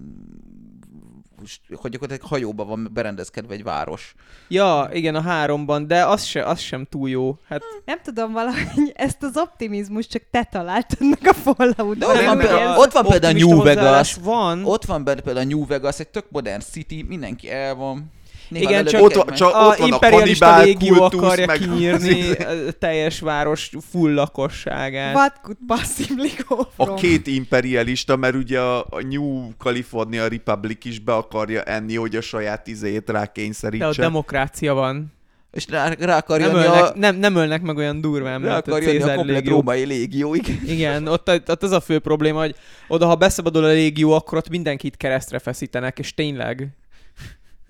hogy 1.75 1.91
gyakorlatilag 1.91 2.29
hajóban 2.31 2.67
van 2.67 2.89
berendezkedve 2.93 3.53
egy 3.53 3.63
város. 3.63 4.13
Ja, 4.47 4.89
igen, 4.93 5.15
a 5.15 5.21
háromban, 5.21 5.87
de 5.87 6.05
az, 6.05 6.23
se, 6.23 6.43
az 6.43 6.59
sem 6.59 6.85
túl 6.89 7.09
jó. 7.09 7.37
Hát 7.47 7.61
Nem 7.85 7.99
tudom, 8.03 8.31
valahogy 8.31 8.91
ezt 8.95 9.23
az 9.23 9.37
optimizmus 9.37 10.07
csak 10.07 10.21
te 10.31 10.43
találtad 10.51 10.99
meg 11.09 11.19
a 11.23 11.33
Fallout-ban. 11.33 11.97
De 11.97 12.05
ott 12.07 12.25
van 12.25 12.37
például- 12.37 12.77
ott 12.77 12.91
van 12.91 13.05
például 13.05 13.33
optimista 13.33 13.55
New 13.55 13.63
Vegas. 13.63 14.13
Van. 14.13 14.65
Ott 14.65 14.85
van 14.85 15.03
például 15.03 15.37
a 15.37 15.43
New 15.43 15.65
Vegas, 15.65 15.99
egy 15.99 16.07
tök 16.07 16.25
modern 16.29 16.61
city, 16.71 17.03
mindenki 17.07 17.51
el 17.51 17.75
van. 17.75 18.11
Néha 18.49 18.69
Igen, 18.69 18.85
csak- 18.85 19.01
Ott, 19.01 19.31
csak 19.31 19.53
a 19.53 19.67
ott 19.67 19.77
van 19.77 19.91
a 19.91 19.93
imperialista 19.93 20.45
kannibál 20.45 20.65
légió 20.65 20.95
kultusz, 20.95 21.21
akarja 21.23 21.45
meg... 21.45 21.57
kinyírni 21.59 22.31
a 22.67 22.71
teljes 22.79 23.19
város 23.19 23.71
full 23.91 24.13
lakosságát. 24.13 25.15
What 25.15 25.33
could 25.41 25.57
possibly 25.67 26.29
go 26.47 26.55
A 26.75 26.83
wrong? 26.83 26.99
két 26.99 27.27
imperialista, 27.27 28.15
mert 28.15 28.35
ugye 28.35 28.59
a, 28.59 28.79
a 28.79 29.01
New 29.09 29.49
California 29.57 30.27
Republic 30.27 30.85
is 30.85 30.99
be 30.99 31.13
akarja 31.13 31.61
enni, 31.61 31.95
hogy 31.95 32.15
a 32.15 32.21
saját 32.21 32.67
izéjét 32.67 33.03
De 33.03 33.11
rákényszerítse. 33.11 33.87
ott 33.87 33.95
demokrácia 33.95 34.73
van. 34.73 35.13
És 35.51 35.65
rá, 35.69 35.93
rá 35.99 36.17
akar 36.17 36.39
Nem 36.39 36.55
ölnek, 36.55 36.83
a, 36.83 36.91
nem, 36.95 37.15
nem 37.15 37.35
ölnek 37.35 37.61
meg 37.61 37.77
olyan 37.77 38.01
durván, 38.01 38.41
rá 38.41 38.53
a 38.53 38.57
akar 38.57 38.81
a 38.81 38.83
Cézár 38.83 39.15
komplet 39.15 39.37
légió. 39.37 39.53
római 39.55 39.85
légió. 39.85 40.33
Igen. 40.35 40.59
Igen, 40.65 41.07
ott, 41.07 41.29
ott 41.47 41.63
az 41.63 41.71
a 41.71 41.79
fő 41.79 41.99
probléma, 41.99 42.39
hogy 42.39 42.55
oda, 42.87 43.05
ha 43.05 43.15
beszabadul 43.15 43.63
a 43.63 43.67
légió, 43.67 44.11
akkor 44.11 44.37
ott 44.37 44.49
mindenkit 44.49 44.97
keresztre 44.97 45.39
feszítenek, 45.39 45.99
és 45.99 46.13
tényleg 46.13 46.67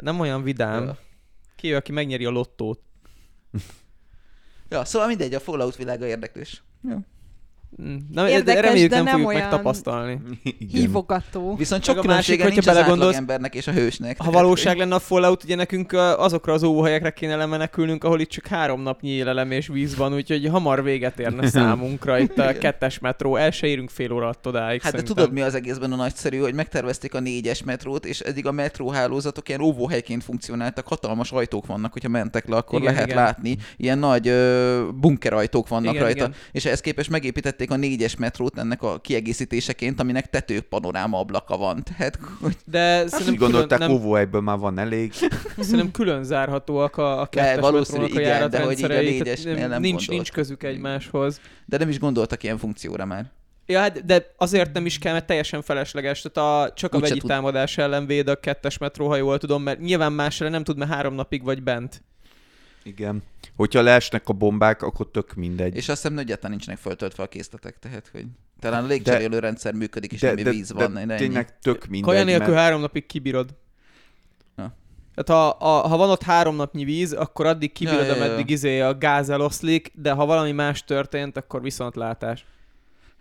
nem 0.02 0.20
olyan 0.20 0.44
vidám. 0.44 0.84
Ja. 0.84 0.98
Ki 1.56 1.72
ő, 1.72 1.76
aki 1.76 1.92
megnyeri 1.92 2.26
a 2.26 2.30
lottót? 2.30 2.82
Ja, 4.72 4.86
szóval 4.86 5.08
mindegy, 5.08 5.34
a 5.34 5.40
Fallout 5.40 5.76
világa 5.76 6.06
érdekes. 6.06 6.64
Ja. 6.84 7.00
Na, 8.14 8.30
Érdekes, 8.30 8.62
de 8.62 8.68
reméljük 8.68 8.90
de 8.90 8.96
nem, 8.96 9.04
nem 9.04 9.14
fogjuk 9.14 9.30
olyan- 9.30 9.42
megtapasztalni. 9.42 10.20
Igen. 10.44 10.68
Hívogató. 10.82 11.56
Viszont 11.56 11.84
sok 11.84 11.98
a 11.98 12.08
másik, 12.08 12.42
hogyha 12.42 12.62
belegondolsz- 12.74 13.18
embernek 13.18 13.56
és 13.56 13.68
a 13.68 13.72
hősnek. 13.72 14.22
Ha 14.22 14.32
valóság 14.32 14.78
lenne 14.78 14.96
a 14.96 15.00
Fallout, 15.00 15.44
ugye 15.44 15.56
nekünk 15.56 15.92
azokra 16.18 16.54
az 16.54 16.64
óvóhelyekre 16.64 17.12
kéne 17.12 17.36
lemenekülnünk, 17.36 18.04
ahol 18.04 18.20
itt 18.20 18.30
csak 18.30 18.48
három 18.48 18.82
napnyi 18.82 19.10
élelem 19.10 19.52
és 19.52 19.68
víz 19.68 19.96
van, 19.96 20.14
úgyhogy 20.14 20.48
hamar 20.48 20.84
véget 20.84 21.20
érne 21.20 21.48
számunkra 21.58 22.20
itt 22.20 22.38
a 22.38 22.58
kettes 22.58 23.00
metró. 23.00 23.36
El 23.36 23.52
se 23.52 23.68
érünk 23.68 23.90
fél 23.90 24.12
óra 24.12 24.34
odáig. 24.44 24.82
Hát 24.82 24.92
de 24.92 24.98
szerintem. 24.98 25.16
tudod 25.16 25.32
mi 25.34 25.42
az 25.42 25.56
egészben 25.56 25.92
a 25.92 25.96
nagyszerű, 25.96 26.38
hogy 26.38 26.54
megtervezték 26.54 27.14
a 27.14 27.20
négyes 27.20 27.64
metrót, 27.64 28.06
és 28.06 28.20
eddig 28.20 28.46
a 28.48 28.52
metróhálózatok 28.52 29.50
ilyen 29.50 29.62
óvóhelyként 29.62 30.24
funkcionáltak, 30.24 30.88
hatalmas 30.88 31.32
ajtók 31.32 31.66
vannak, 31.66 31.92
hogyha 31.92 32.10
mentek 32.10 32.48
le, 32.48 32.56
akkor 32.56 32.80
Igen, 32.82 32.94
lehet 32.94 33.08
igen. 33.08 33.24
látni. 33.24 33.58
Ilyen 33.78 33.98
nagy 34.00 34.28
ö, 34.28 34.88
bunkerajtók 34.96 35.68
vannak 35.68 35.92
Igen, 35.94 36.04
rajta. 36.04 36.18
igen. 36.18 36.34
És 36.52 36.66
ehhez 36.66 36.82
képest 36.82 37.10
megépítették 37.60 37.72
a 37.72 37.76
négyes 37.76 38.16
metrót 38.16 38.58
ennek 38.58 38.84
a 38.84 39.00
kiegészítéseként, 39.00 40.00
aminek 40.00 40.30
tető 40.30 40.62
panoráma 40.62 41.20
ablaka 41.20 41.58
van. 41.58 41.84
Tehát, 41.84 42.20
hogy 42.42 42.56
De 42.66 42.80
Hát 42.80 43.04
úgy 43.04 43.10
szerintem 43.10 43.36
gondolták, 43.36 43.80
külön, 43.80 43.94
nem, 43.94 44.02
óvóhelyből 44.02 44.42
már 44.42 44.58
van 44.58 44.80
elég. 44.80 45.14
szerintem 45.58 45.92
külön 45.92 46.24
zárhatóak 46.24 46.98
a, 46.98 47.22
a 47.22 47.26
kettes 47.26 47.60
valószínű, 47.60 48.02
metrónak 48.02 48.18
a 48.18 48.36
igen, 48.36 48.50
de 48.50 48.64
hogy 48.64 48.80
így 48.80 48.84
a 48.84 48.88
négyesnél 48.88 49.68
nem 49.68 49.82
nincs, 49.82 49.82
gondoltak. 49.82 50.16
nincs 50.16 50.32
közük 50.32 50.64
egymáshoz. 50.64 51.40
de 51.66 51.78
nem 51.78 51.90
is 51.90 52.00
gondoltak 52.00 52.44
ilyen 52.44 52.58
funkcióra 52.58 53.06
már. 53.06 53.32
Ja, 53.66 53.80
hát, 53.80 54.06
de 54.06 54.34
azért 54.38 54.74
nem 54.74 54.86
is 54.86 54.98
kell, 54.98 55.14
mert 55.14 55.26
teljesen 55.26 55.62
felesleges. 55.62 56.22
Tehát 56.22 56.70
a, 56.70 56.74
csak 56.74 56.94
a 56.94 56.98
Úgyse 56.98 57.08
vegyi 57.08 57.20
tud. 57.20 57.30
támadás 57.30 57.78
ellen 57.78 58.06
véd 58.06 58.28
a 58.28 58.36
kettes 58.36 58.78
metró, 58.78 59.08
ha 59.08 59.16
jól 59.16 59.38
tudom, 59.38 59.64
mert 59.64 59.80
nyilván 59.80 60.14
másra 60.14 60.50
nem 60.50 60.64
tud, 60.64 60.78
mert 60.78 60.92
három 60.92 61.14
napig 61.14 61.44
vagy 61.44 61.64
bent. 61.64 62.04
Igen. 62.90 63.24
Hogyha 63.56 63.82
leesnek 63.82 64.30
a 64.30 64.34
bombák, 64.34 64.82
akkor 64.82 65.12
tök 65.12 65.34
mindegy. 65.34 65.76
És 65.76 65.90
azt 65.90 66.02
hiszem, 66.02 66.14
hogy 66.14 66.24
egyáltalán 66.24 66.52
nincsenek 66.52 66.80
föltöltve 66.80 67.24
a 67.24 67.28
készletek, 67.28 67.80
tehát 67.80 68.10
hogy 68.12 68.26
talán 68.60 68.84
a 68.84 68.88
légcserélő 68.88 69.40
rendszer 69.40 69.74
működik, 69.74 70.12
és 70.12 70.20
de, 70.20 70.36
de, 70.36 70.50
víz 70.50 70.72
van. 70.72 70.94
de 70.94 71.00
ennyi. 71.00 71.16
tényleg 71.16 71.60
tök 71.60 71.86
mindegy. 71.88 72.10
Kaja 72.10 72.24
nélkül 72.24 72.48
mert... 72.48 72.60
három 72.60 72.82
napig 72.82 73.06
kibírod. 73.06 73.50
Ja. 74.58 74.78
Tehát 75.16 75.42
ha, 75.42 75.50
a, 75.50 75.88
ha 75.88 75.98
van 75.98 76.10
ott 76.10 76.24
három 76.24 76.56
napnyi 76.56 76.84
víz, 76.84 77.14
akkor 77.14 77.46
addig 77.46 77.72
kibírod, 77.72 78.06
Ja, 78.06 78.06
ja, 78.06 78.16
ja. 78.16 78.24
ameddig 78.24 78.50
izé 78.50 78.80
a 78.80 78.98
gáz 78.98 79.30
eloszlik, 79.30 79.92
de 79.96 80.12
ha 80.12 80.26
valami 80.26 80.52
más 80.52 80.84
történt, 80.84 81.38
akkor 81.38 81.62
viszontlátás. 81.62 82.46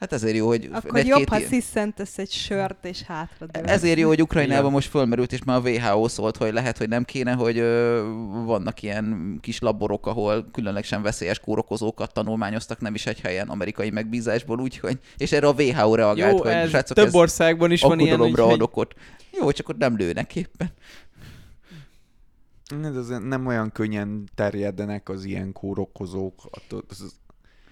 Hát 0.01 0.13
ezért 0.13 0.37
jó, 0.37 0.47
hogy 0.47 0.69
Akkor 0.73 1.05
jobb, 1.05 1.29
ha 1.29 1.37
ilyen- 1.39 1.49
sziszentesz 1.49 2.19
egy 2.19 2.31
sört, 2.31 2.85
és 2.85 3.03
hátra 3.03 3.47
dőlsz. 3.47 3.71
Ezért 3.71 3.99
jó, 3.99 4.09
hogy 4.09 4.23
Ukrajnában 4.23 4.61
Igen. 4.61 4.73
most 4.73 4.89
fölmerült, 4.89 5.33
és 5.33 5.43
már 5.45 5.57
a 5.57 5.61
WHO 5.61 6.09
szólt, 6.09 6.37
hogy 6.37 6.53
lehet, 6.53 6.79
hogy 6.79 6.89
nem 6.89 7.05
kéne, 7.05 7.33
hogy 7.33 7.59
ö, 7.59 8.03
vannak 8.45 8.83
ilyen 8.83 9.39
kis 9.41 9.59
laborok, 9.59 10.07
ahol 10.07 10.47
különlegesen 10.53 11.03
veszélyes 11.03 11.39
kórokozókat 11.41 12.13
tanulmányoztak, 12.13 12.81
nem 12.81 12.95
is 12.95 13.07
egy 13.07 13.21
helyen, 13.21 13.49
amerikai 13.49 13.91
megbízásból, 13.91 14.61
úgyhogy, 14.61 14.99
és 15.17 15.33
erre 15.33 15.47
a 15.47 15.53
WHO 15.59 15.95
reagált, 15.95 16.33
Jó, 16.33 16.39
hogy 16.43 16.51
ez 16.51 16.69
srácok, 16.69 16.97
több 16.97 17.07
ez 17.07 17.15
országban 17.15 17.71
is 17.71 17.81
van 17.83 17.99
ilyen, 17.99 18.13
aggodalomra 18.21 18.43
úgyhogy- 18.45 18.61
ad 18.61 18.67
okot. 18.69 18.95
Jó, 19.33 19.51
csak 19.53 19.69
ott 19.69 19.79
nem 19.79 19.97
lőnek 19.97 20.37
éppen. 20.37 20.71
Ez 22.83 23.09
nem 23.09 23.47
olyan 23.47 23.73
könnyen 23.73 24.29
terjednek 24.35 25.09
az 25.09 25.25
ilyen 25.25 25.53
kórokozók. 25.53 26.43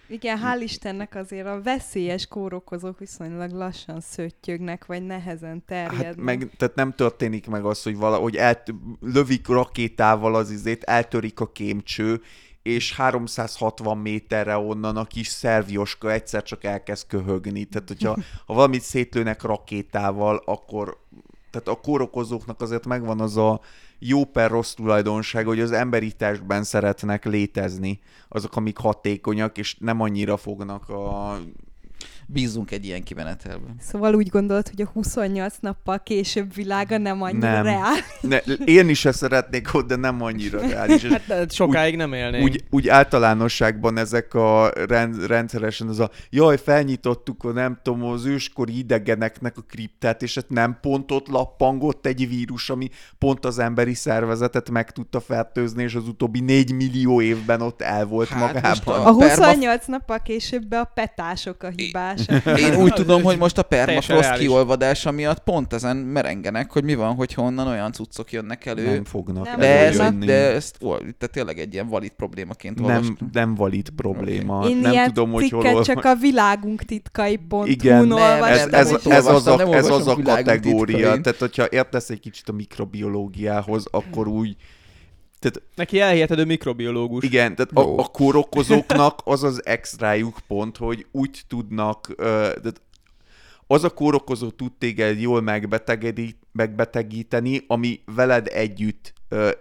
Igen, 0.09 0.39
hál' 0.39 0.63
Istennek 0.63 1.15
azért 1.15 1.47
a 1.47 1.63
veszélyes 1.63 2.27
kórokozók 2.27 2.99
viszonylag 2.99 3.51
lassan 3.51 4.01
szöttyögnek, 4.01 4.87
vagy 4.87 5.03
nehezen 5.03 5.65
terjednek. 5.67 6.05
Hát 6.05 6.17
meg, 6.17 6.51
tehát 6.57 6.75
nem 6.75 6.93
történik 6.93 7.47
meg 7.47 7.65
az, 7.65 7.83
hogy 7.83 7.97
valahogy 7.97 8.37
elt, 8.37 8.75
lövik 9.01 9.49
rakétával 9.49 10.35
az 10.35 10.51
izét, 10.51 10.85
eltörik 10.85 11.41
a 11.41 11.53
kémcső, 11.53 12.21
és 12.63 12.95
360 12.95 13.99
méterre 13.99 14.57
onnan 14.57 14.97
a 14.97 15.05
kis 15.05 15.27
szervioska 15.27 16.13
egyszer 16.13 16.43
csak 16.43 16.65
elkezd 16.65 17.07
köhögni. 17.07 17.65
Tehát, 17.65 17.89
hogyha 17.89 18.17
ha 18.47 18.55
valamit 18.55 18.83
szétlőnek 18.83 19.43
rakétával, 19.43 20.43
akkor 20.45 21.05
tehát 21.59 21.79
a 21.79 21.81
kórokozóknak 21.81 22.61
azért 22.61 22.87
megvan 22.87 23.21
az 23.21 23.37
a 23.37 23.61
jó 23.99 24.25
per 24.25 24.51
rossz 24.51 24.73
tulajdonság, 24.73 25.47
hogy 25.47 25.61
az 25.61 25.73
emberi 25.73 26.13
testben 26.13 26.65
szeretnek 26.65 27.25
létezni 27.25 28.01
azok, 28.29 28.57
amik 28.57 28.79
hatékonyak, 28.79 29.59
és 29.59 29.77
nem 29.79 30.01
annyira 30.01 30.37
fognak 30.37 30.89
a 30.89 31.39
Bízunk 32.29 32.71
egy 32.71 32.85
ilyen 32.85 33.03
kimenetelben. 33.03 33.75
Szóval 33.81 34.15
úgy 34.15 34.29
gondolt, 34.29 34.69
hogy 34.69 34.83
a 34.83 34.91
28 34.93 35.55
nappal 35.61 36.03
később 36.03 36.55
világa 36.55 36.99
nem 36.99 37.23
annyira 37.23 37.51
Nem. 37.51 37.63
reál. 37.63 37.95
Ne, 38.21 38.37
én 38.65 38.89
is 38.89 39.05
ezt 39.05 39.19
szeretnék 39.19 39.75
ott, 39.75 39.87
de 39.87 39.97
nem 39.97 40.23
annyira 40.23 40.61
reális. 40.61 41.05
Hát 41.17 41.27
de 41.27 41.47
sokáig 41.49 41.97
nem 41.97 42.13
élnénk. 42.13 42.45
úgy, 42.45 42.65
úgy 42.71 42.89
általánosságban 42.89 43.99
ezek 43.99 44.35
a 44.35 44.71
rend, 44.89 45.27
rendszeresen 45.27 45.89
az 45.89 46.01
a 46.01 46.11
jaj, 46.31 46.57
felnyitottuk 46.59 47.45
a 47.45 47.53
nem 47.53 47.79
tudom, 47.83 48.05
az 48.05 48.25
őskori 48.25 48.79
idegeneknek 48.79 49.57
a 49.57 49.61
kriptát, 49.69 50.23
és 50.23 50.35
hát 50.35 50.49
nem 50.49 50.79
pont 50.81 51.13
ott 51.13 51.29
lappangott 51.29 52.07
egy 52.07 52.29
vírus, 52.29 52.71
ami 52.71 52.89
pont 53.19 53.45
az 53.45 53.59
emberi 53.59 53.95
szervezetet 53.95 54.71
meg 54.71 54.91
tudta 54.93 55.21
fertőzni, 55.21 55.83
és 55.83 55.95
az 55.95 56.09
utóbbi 56.09 56.41
négy 56.41 56.73
millió 56.75 57.21
évben 57.21 57.61
ott 57.61 57.83
el 57.83 58.07
volt 58.07 58.29
Hát 58.29 58.41
magában. 58.41 58.95
A 59.07 59.17
perma- 59.17 59.27
28 59.27 59.87
nappal 59.87 60.23
később 60.23 60.65
be 60.67 60.79
a 60.79 60.91
petások 60.95 61.63
a 61.63 61.69
hibás. 61.77 62.16
Olvadása. 62.29 62.59
Én 62.67 62.83
úgy 62.83 62.93
tudom, 62.93 63.23
hogy 63.23 63.39
most 63.39 63.59
a 63.59 63.63
permafrost 63.63 64.39
kiolvadása 64.39 65.11
miatt 65.11 65.39
pont 65.39 65.73
ezen 65.73 65.97
merengenek, 65.97 66.73
hogy 66.73 66.85
mi 66.85 66.95
van, 66.95 67.15
hogy 67.15 67.35
honnan 67.35 67.67
olyan 67.67 67.93
cuccok 67.93 68.33
jönnek 68.33 68.67
elő. 68.67 68.85
Nem 68.85 69.05
fognak 69.05 69.45
Nem 69.45 69.59
de, 69.59 69.79
ez, 69.87 69.99
előjönni. 69.99 70.27
de 70.27 70.53
ezt 70.55 70.77
ol- 70.81 70.99
tehát 70.99 71.31
tényleg 71.33 71.59
egy 71.59 71.73
ilyen 71.73 71.89
valid 71.89 72.11
problémaként 72.11 72.81
nem, 72.81 72.85
olvastam. 72.85 73.29
nem 73.33 73.55
valid 73.55 73.89
probléma. 73.91 74.69
Én 74.69 74.77
nem 74.77 74.93
ilyen 74.93 75.07
tudom, 75.07 75.33
hogy 75.33 75.51
hol 75.51 75.83
csak 75.85 76.05
a 76.05 76.15
világunk 76.15 76.83
titkai 76.83 77.37
pont 77.37 77.69
Igen, 77.69 78.07
Nem, 78.07 78.43
ez, 78.43 78.65
nem, 78.65 78.81
ez, 78.81 78.91
nem 78.91 79.13
ez, 79.13 79.27
az 79.27 79.47
a, 79.47 79.57
nem 79.57 79.73
ez 79.73 79.89
az 79.89 80.07
a 80.07 80.17
kategória. 80.23 80.97
titkain. 80.97 81.23
Tehát, 81.23 81.39
hogyha 81.39 81.67
értesz 81.71 82.11
egy 82.11 82.21
kicsit 82.21 82.49
a 82.49 82.53
mikrobiológiához, 82.53 83.87
akkor 83.91 84.29
úgy... 84.29 84.57
Tehát 85.51 85.69
Neki 85.75 86.01
elhiheted, 86.01 86.39
ő 86.39 86.45
mikrobiológus. 86.45 87.25
igen, 87.25 87.55
tehát 87.55 87.71
a, 87.75 87.81
Jó. 87.81 87.99
a 87.99 88.05
kórokozóknak 88.05 89.21
az 89.25 89.43
az 89.43 89.67
extrájuk 89.67 90.39
pont, 90.47 90.77
hogy 90.77 91.07
úgy 91.11 91.41
tudnak... 91.49 92.15
Tehát 92.17 92.81
az 93.67 93.85
a 93.85 93.91
kórokozó 93.91 94.51
tud 94.51 94.73
téged 94.79 95.21
jól 95.21 95.41
megbetegíteni, 96.53 97.65
ami 97.67 98.01
veled 98.15 98.47
együtt 98.53 99.15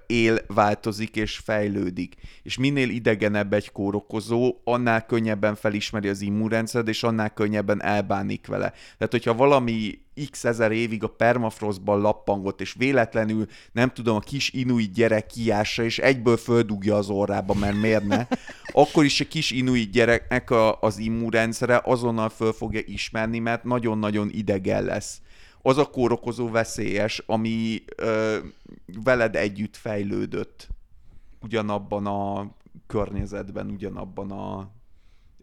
él, 0.07 0.40
változik 0.48 1.16
és 1.16 1.38
fejlődik. 1.38 2.16
És 2.44 2.57
minél 2.57 2.90
idegenebb 2.90 3.53
egy 3.53 3.72
kórokozó, 3.72 4.56
annál 4.64 5.06
könnyebben 5.06 5.56
felismeri 5.56 6.07
az 6.07 6.22
immunrendszered, 6.22 6.88
és 6.88 7.03
annál 7.03 7.34
könnyebben 7.34 7.84
elbánik 7.84 8.48
vele. 8.48 8.70
Tehát, 8.70 9.12
hogyha 9.12 9.34
valami 9.34 9.99
x 10.31 10.43
ezer 10.43 10.71
évig 10.71 11.03
a 11.03 11.07
permafrostban 11.07 11.99
lappangott, 11.99 12.61
és 12.61 12.73
véletlenül, 12.77 13.47
nem 13.71 13.89
tudom, 13.89 14.15
a 14.15 14.19
kis 14.19 14.49
inuit 14.53 14.93
gyerek 14.93 15.25
kiássa, 15.25 15.83
és 15.83 15.99
egyből 15.99 16.37
földugja 16.37 16.95
az 16.95 17.09
orrába, 17.09 17.53
mert 17.53 17.81
miért 17.81 18.05
ne, 18.05 18.27
akkor 18.71 19.05
is 19.05 19.19
a 19.19 19.27
kis 19.27 19.51
inuit 19.51 19.91
gyereknek 19.91 20.49
a, 20.49 20.81
az 20.81 20.97
immunrendszere 20.97 21.81
azonnal 21.83 22.29
föl 22.29 22.53
fogja 22.53 22.81
ismerni, 22.85 23.39
mert 23.39 23.63
nagyon-nagyon 23.63 24.29
idegen 24.31 24.83
lesz. 24.83 25.21
Az 25.61 25.77
a 25.77 25.85
kórokozó 25.85 26.49
veszélyes, 26.49 27.23
ami 27.25 27.83
ö, 27.95 28.37
veled 29.03 29.35
együtt 29.35 29.75
fejlődött 29.75 30.67
ugyanabban 31.41 32.05
a 32.05 32.51
környezetben, 32.87 33.69
ugyanabban 33.69 34.31
a 34.31 34.71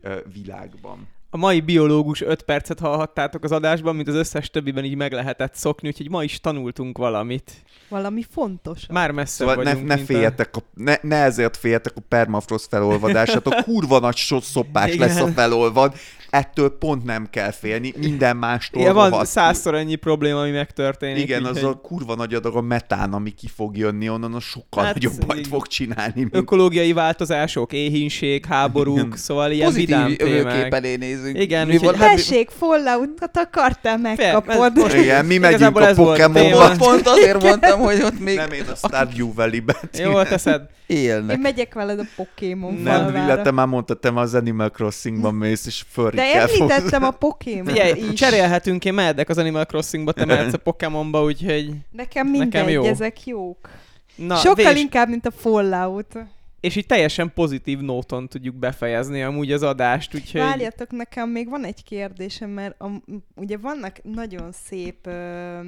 ö, 0.01 0.21
világban. 0.33 1.09
A 1.35 1.39
mai 1.39 1.61
biológus 1.61 2.21
5 2.21 2.43
percet 2.43 2.79
hallhattátok 2.81 3.45
az 3.45 3.53
adásban, 3.53 3.97
mint 3.97 4.09
az 4.09 4.15
összes 4.15 4.51
többiben 4.51 4.85
így 4.85 4.95
meg 4.95 5.13
lehetett 5.13 5.55
szokni, 5.55 5.89
úgyhogy 5.89 6.11
ma 6.11 6.23
is 6.25 6.41
tanultunk 6.41 6.99
valamit. 6.99 7.53
Valami 7.89 8.25
fontos. 8.31 8.87
Már 8.91 9.11
messze 9.11 9.35
Szóval 9.37 9.55
ne, 9.55 9.63
vagyunk, 9.71 9.87
ne 9.89 9.95
a- 9.95 9.99
féljetek, 9.99 10.57
a, 10.57 10.61
ne, 10.75 10.97
ne 11.03 11.17
ezért 11.17 11.57
féljetek 11.57 11.93
a 11.97 12.01
permafrost 12.09 12.67
felolvadását, 12.69 13.47
a 13.47 13.63
kurva 13.65 13.99
nagy 13.99 14.17
so- 14.17 14.43
szopás 14.43 14.93
Igen. 14.95 15.09
lesz 15.09 15.21
a 15.21 15.27
felolvad, 15.27 15.95
ettől 16.33 16.79
pont 16.79 17.05
nem 17.05 17.27
kell 17.31 17.51
félni, 17.51 17.93
minden 17.99 18.37
mástól 18.37 18.81
Igen, 18.83 18.95
van 18.95 19.25
százszor 19.25 19.75
ennyi 19.75 19.95
probléma, 19.95 20.41
ami 20.41 20.51
megtörténik. 20.51 21.23
Igen, 21.23 21.45
az 21.45 21.63
a 21.63 21.75
kurva 21.83 22.15
nagy 22.15 22.35
adag 22.35 22.57
a 22.57 22.61
metán, 22.61 23.13
ami 23.13 23.31
ki 23.31 23.49
fog 23.55 23.77
jönni 23.77 24.09
onnan, 24.09 24.35
az 24.35 24.43
sokkal 24.43 24.85
Hát, 24.85 24.93
hát, 24.93 25.03
nagyobb 25.03 25.27
bajt 25.27 25.47
fog 25.47 25.67
csinálni, 25.67 26.13
mint 26.15 26.37
Ökológiai 26.37 26.93
változások, 26.93 27.73
éhínség, 27.73 28.45
háborúk, 28.45 28.97
Igen. 28.97 29.13
szóval 29.17 29.51
ilyen 29.51 29.73
vidám 29.73 30.03
Pozitív 30.03 30.27
jövőkép 30.29 30.53
témák. 30.53 30.73
elé 30.73 30.97
nézünk. 30.97 31.39
Igen, 31.39 31.67
Mi 31.67 31.77
volt? 31.77 31.97
Hát, 31.97 32.15
Tessék, 32.15 32.51
Falloutot 32.51 33.37
akartál, 33.37 33.99
megkapod. 33.99 34.77
most- 34.77 34.95
Igen, 34.95 35.25
mi 35.25 35.39
megyünk 35.39 35.79
a 35.79 35.95
Pokémonba. 35.95 36.67
pont, 36.67 36.79
pont 36.79 37.07
azért 37.07 37.43
mondtam, 37.43 37.81
hogy 37.81 38.03
ott 38.03 38.19
még 38.21 38.37
Nem 38.37 38.53
én 38.53 38.65
a 38.73 38.75
Stardew 38.75 39.33
Valley-ben. 39.35 39.77
Jól 39.93 40.25
teszed. 40.27 40.63
élnek. 40.87 41.37
Én 41.37 41.43
megyek 41.43 41.75
veled 41.75 41.99
a 41.99 42.05
Pokémon 42.17 42.75
Nem, 42.75 43.43
te 43.43 43.51
már 43.51 43.67
mondtad, 43.67 43.99
te 43.99 44.11
már 44.11 44.25
az 44.25 44.35
Animal 44.35 44.69
Crossing-ban 44.69 45.35
mész, 45.35 45.67
és 45.67 45.85
De 46.23 46.41
említettem 46.41 47.05
a 47.05 47.11
Pokémon 47.11 47.67
Figyelj, 47.67 48.01
is. 48.11 48.13
cserélhetünk, 48.13 48.85
én 48.85 48.95
mehetek 48.95 49.29
az 49.29 49.39
Animal 49.39 49.65
Crossingba, 49.65 50.13
te 50.13 50.25
mehetsz 50.25 50.53
a 50.53 50.59
Pokémonba, 50.59 51.23
úgyhogy... 51.23 51.71
Nekem 51.91 52.27
Nekem 52.27 52.27
mindegy, 52.27 52.71
jó. 52.71 52.85
ezek 52.85 53.27
jók. 53.27 53.69
Na, 54.17 54.37
Sokkal 54.37 54.73
vés, 54.73 54.81
inkább, 54.81 55.09
mint 55.09 55.27
a 55.27 55.31
Fallout. 55.31 56.19
És 56.61 56.77
így 56.77 56.87
teljesen 56.87 57.33
pozitív 57.35 57.79
nóton 57.79 58.29
tudjuk 58.29 58.55
befejezni 58.55 59.23
amúgy 59.23 59.53
az 59.53 59.63
adást, 59.63 60.15
úgyhogy... 60.15 60.41
Várjatok, 60.41 60.91
nekem 60.91 61.29
még 61.29 61.49
van 61.49 61.65
egy 61.65 61.85
kérdésem, 61.85 62.51
mert 62.51 62.81
a, 62.81 62.91
ugye 63.35 63.57
vannak 63.59 63.97
nagyon 64.03 64.53
szép 64.53 65.07
ö, 65.07 65.61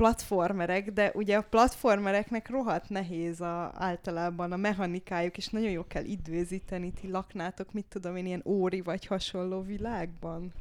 platformerek, 0.00 0.92
de 0.92 1.10
ugye 1.14 1.36
a 1.36 1.46
platformereknek 1.50 2.50
rohadt 2.50 2.88
nehéz 2.88 3.40
a, 3.40 3.72
általában 3.74 4.52
a 4.52 4.56
mechanikájuk, 4.56 5.36
és 5.36 5.48
nagyon 5.48 5.70
jó 5.70 5.86
kell 5.86 6.04
időzíteni, 6.04 6.92
ti 7.00 7.10
laknátok, 7.10 7.72
mit 7.72 7.84
tudom 7.88 8.16
én, 8.16 8.26
ilyen 8.26 8.42
óri 8.44 8.80
vagy 8.80 9.06
hasonló 9.06 9.62
világban. 9.62 10.52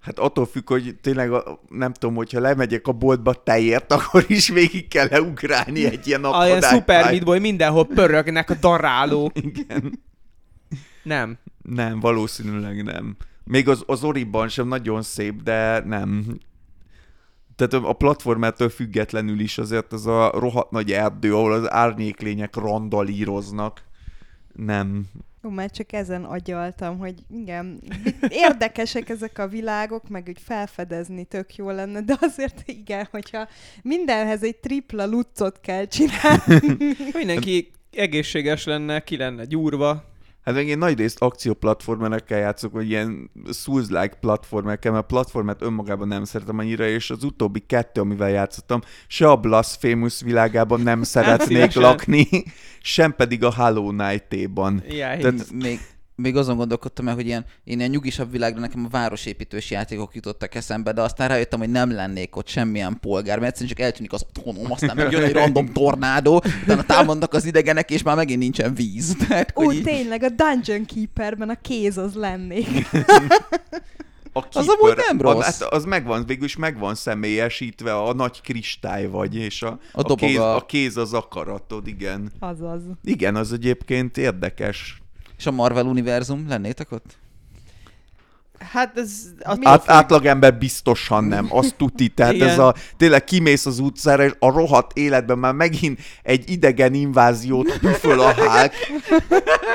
Hát 0.00 0.18
attól 0.18 0.46
függ, 0.46 0.68
hogy 0.68 0.96
tényleg 1.00 1.30
nem 1.68 1.92
tudom, 1.92 2.14
hogyha 2.14 2.40
lemegyek 2.40 2.86
a 2.86 2.92
boltba 2.92 3.42
tejért, 3.42 3.92
akkor 3.96 4.24
is 4.28 4.48
végig 4.48 4.88
kell 4.88 5.08
leugrálni 5.10 5.84
egy 5.84 6.06
ilyen 6.06 6.24
A 6.24 6.44
ilyen 6.44 6.56
akadályt. 6.56 6.64
Super 6.64 7.04
Meat 7.04 7.24
Boy 7.24 7.38
mindenhol 7.38 7.86
pörögnek 7.86 8.50
a 8.50 8.54
darálók. 8.54 9.32
Igen. 9.52 10.02
Nem. 11.02 11.38
Nem, 11.62 12.00
valószínűleg 12.00 12.84
nem. 12.84 13.16
Még 13.44 13.68
az, 13.68 13.82
az 13.86 14.04
Oriban 14.04 14.48
sem 14.48 14.68
nagyon 14.68 15.02
szép, 15.02 15.42
de 15.42 15.80
nem. 15.84 16.38
Tehát 17.66 17.86
a 17.86 17.92
platformától 17.92 18.68
függetlenül 18.68 19.40
is 19.40 19.58
azért 19.58 19.92
ez 19.92 20.06
a 20.06 20.30
rohadt 20.30 20.70
nagy 20.70 20.92
erdő, 20.92 21.34
ahol 21.34 21.52
az 21.52 21.70
árnyéklények 21.70 22.56
randalíroznak. 22.56 23.82
Nem. 24.52 25.04
Jó, 25.42 25.50
már 25.50 25.70
csak 25.70 25.92
ezen 25.92 26.24
agyaltam, 26.24 26.98
hogy 26.98 27.14
igen, 27.30 27.82
érdekesek 28.28 29.08
ezek 29.08 29.38
a 29.38 29.48
világok, 29.48 30.08
meg 30.08 30.24
úgy 30.28 30.40
felfedezni 30.44 31.24
tök 31.24 31.56
jó 31.56 31.70
lenne, 31.70 32.00
de 32.00 32.16
azért 32.20 32.62
igen, 32.68 33.08
hogyha 33.10 33.48
mindenhez 33.82 34.42
egy 34.42 34.56
tripla 34.56 35.06
lucot 35.06 35.60
kell 35.60 35.84
csinálni. 35.84 36.76
Mindenki 37.12 37.70
egészséges 37.90 38.64
lenne, 38.64 39.00
ki 39.00 39.16
lenne 39.16 39.44
gyúrva. 39.44 40.04
Hát 40.44 40.54
meg 40.54 40.66
én 40.68 40.78
nagy 40.78 40.98
részt 40.98 41.22
akcióplatformerekkel 41.22 42.38
játszok, 42.38 42.72
vagy 42.72 42.88
ilyen 42.88 43.30
Souls-like 43.52 44.14
platformerekkel, 44.20 44.92
mert 44.92 45.04
a 45.04 45.06
platformet 45.06 45.62
önmagában 45.62 46.08
nem 46.08 46.24
szeretem 46.24 46.58
annyira, 46.58 46.86
és 46.86 47.10
az 47.10 47.24
utóbbi 47.24 47.60
kettő, 47.66 48.00
amivel 48.00 48.30
játszottam, 48.30 48.80
se 49.06 49.28
a 49.30 49.36
Blasphemous 49.36 50.20
világában 50.20 50.80
nem 50.80 51.02
szeretnék 51.16 51.46
szívesen. 51.48 51.82
lakni, 51.82 52.26
sem 52.82 53.14
pedig 53.14 53.44
a 53.44 53.54
Hollow 53.54 53.88
Knight-éban. 53.96 54.82
Jaj. 54.88 55.18
Tehát- 55.18 55.52
még, 55.52 55.80
még 56.20 56.36
azon 56.36 56.56
gondolkodtam 56.56 57.08
el, 57.08 57.14
hogy 57.14 57.26
ilyen, 57.26 57.44
én 57.64 57.78
ilyen 57.78 57.90
nyugisabb 57.90 58.30
világra 58.30 58.60
nekem 58.60 58.84
a 58.84 58.88
városépítős 58.88 59.70
játékok 59.70 60.14
jutottak 60.14 60.54
eszembe, 60.54 60.92
de 60.92 61.00
aztán 61.00 61.28
rájöttem, 61.28 61.58
hogy 61.58 61.70
nem 61.70 61.90
lennék 61.92 62.36
ott 62.36 62.48
semmilyen 62.48 62.98
polgár, 63.00 63.38
mert 63.38 63.50
egyszerűen 63.50 63.76
csak 63.76 63.84
eltűnik 63.84 64.12
az 64.12 64.24
otthonom, 64.28 64.72
aztán 64.72 64.96
megjön 64.96 65.22
egy 65.22 65.32
random 65.32 65.72
tornádó, 65.72 66.42
utána 66.62 66.82
támadnak 66.82 67.34
az 67.34 67.44
idegenek, 67.44 67.90
és 67.90 68.02
már 68.02 68.16
megint 68.16 68.38
nincsen 68.38 68.74
víz. 68.74 69.16
Tehát, 69.28 69.52
Ó, 69.56 69.64
hogy 69.64 69.74
így, 69.74 69.82
tényleg, 69.82 70.22
a 70.22 70.28
Dungeon 70.28 70.84
Keeperben 70.84 71.48
a 71.48 71.60
kéz 71.60 71.98
az 71.98 72.14
lennék. 72.14 72.66
A 74.32 74.44
Az 74.52 74.68
amúgy 74.68 74.96
nem 75.08 75.20
rossz. 75.20 75.46
Az, 75.46 75.60
hát 75.60 75.72
az 75.72 75.84
megvan, 75.84 76.26
végül 76.26 76.44
is 76.44 76.56
megvan 76.56 76.94
személyesítve, 76.94 77.94
a 77.94 78.12
nagy 78.14 78.40
kristály 78.40 79.06
vagy, 79.06 79.36
és 79.36 79.62
a, 79.62 79.78
A 79.92 80.10
a, 80.10 80.14
kéz, 80.14 80.38
a 80.38 80.64
kéz 80.68 80.96
az 80.96 81.12
akaratod, 81.12 81.86
igen. 81.86 82.32
Azaz. 82.38 82.82
Igen, 83.04 83.36
az 83.36 83.52
egyébként 83.52 84.16
érdekes. 84.16 84.99
És 85.40 85.46
a 85.46 85.50
Marvel 85.50 85.86
univerzum, 85.86 86.48
lennétek 86.48 86.92
ott? 86.92 87.16
Hát 88.72 88.98
ez... 88.98 89.10
A, 89.40 89.58
Át, 89.62 89.90
átlagember 89.90 90.58
biztosan 90.58 91.24
nem, 91.24 91.46
azt 91.50 91.74
tuti. 91.76 92.08
Tehát 92.20 92.32
Igen. 92.32 92.48
ez 92.48 92.58
a, 92.58 92.74
tényleg 92.96 93.24
kimész 93.24 93.66
az 93.66 93.78
utcára, 93.78 94.24
és 94.24 94.32
a 94.38 94.50
rohadt 94.50 94.96
életben 94.96 95.38
már 95.38 95.52
megint 95.52 96.00
egy 96.22 96.50
idegen 96.50 96.94
inváziót 96.94 97.78
püföl 97.78 98.20
a 98.20 98.34
Hulk. 98.34 98.72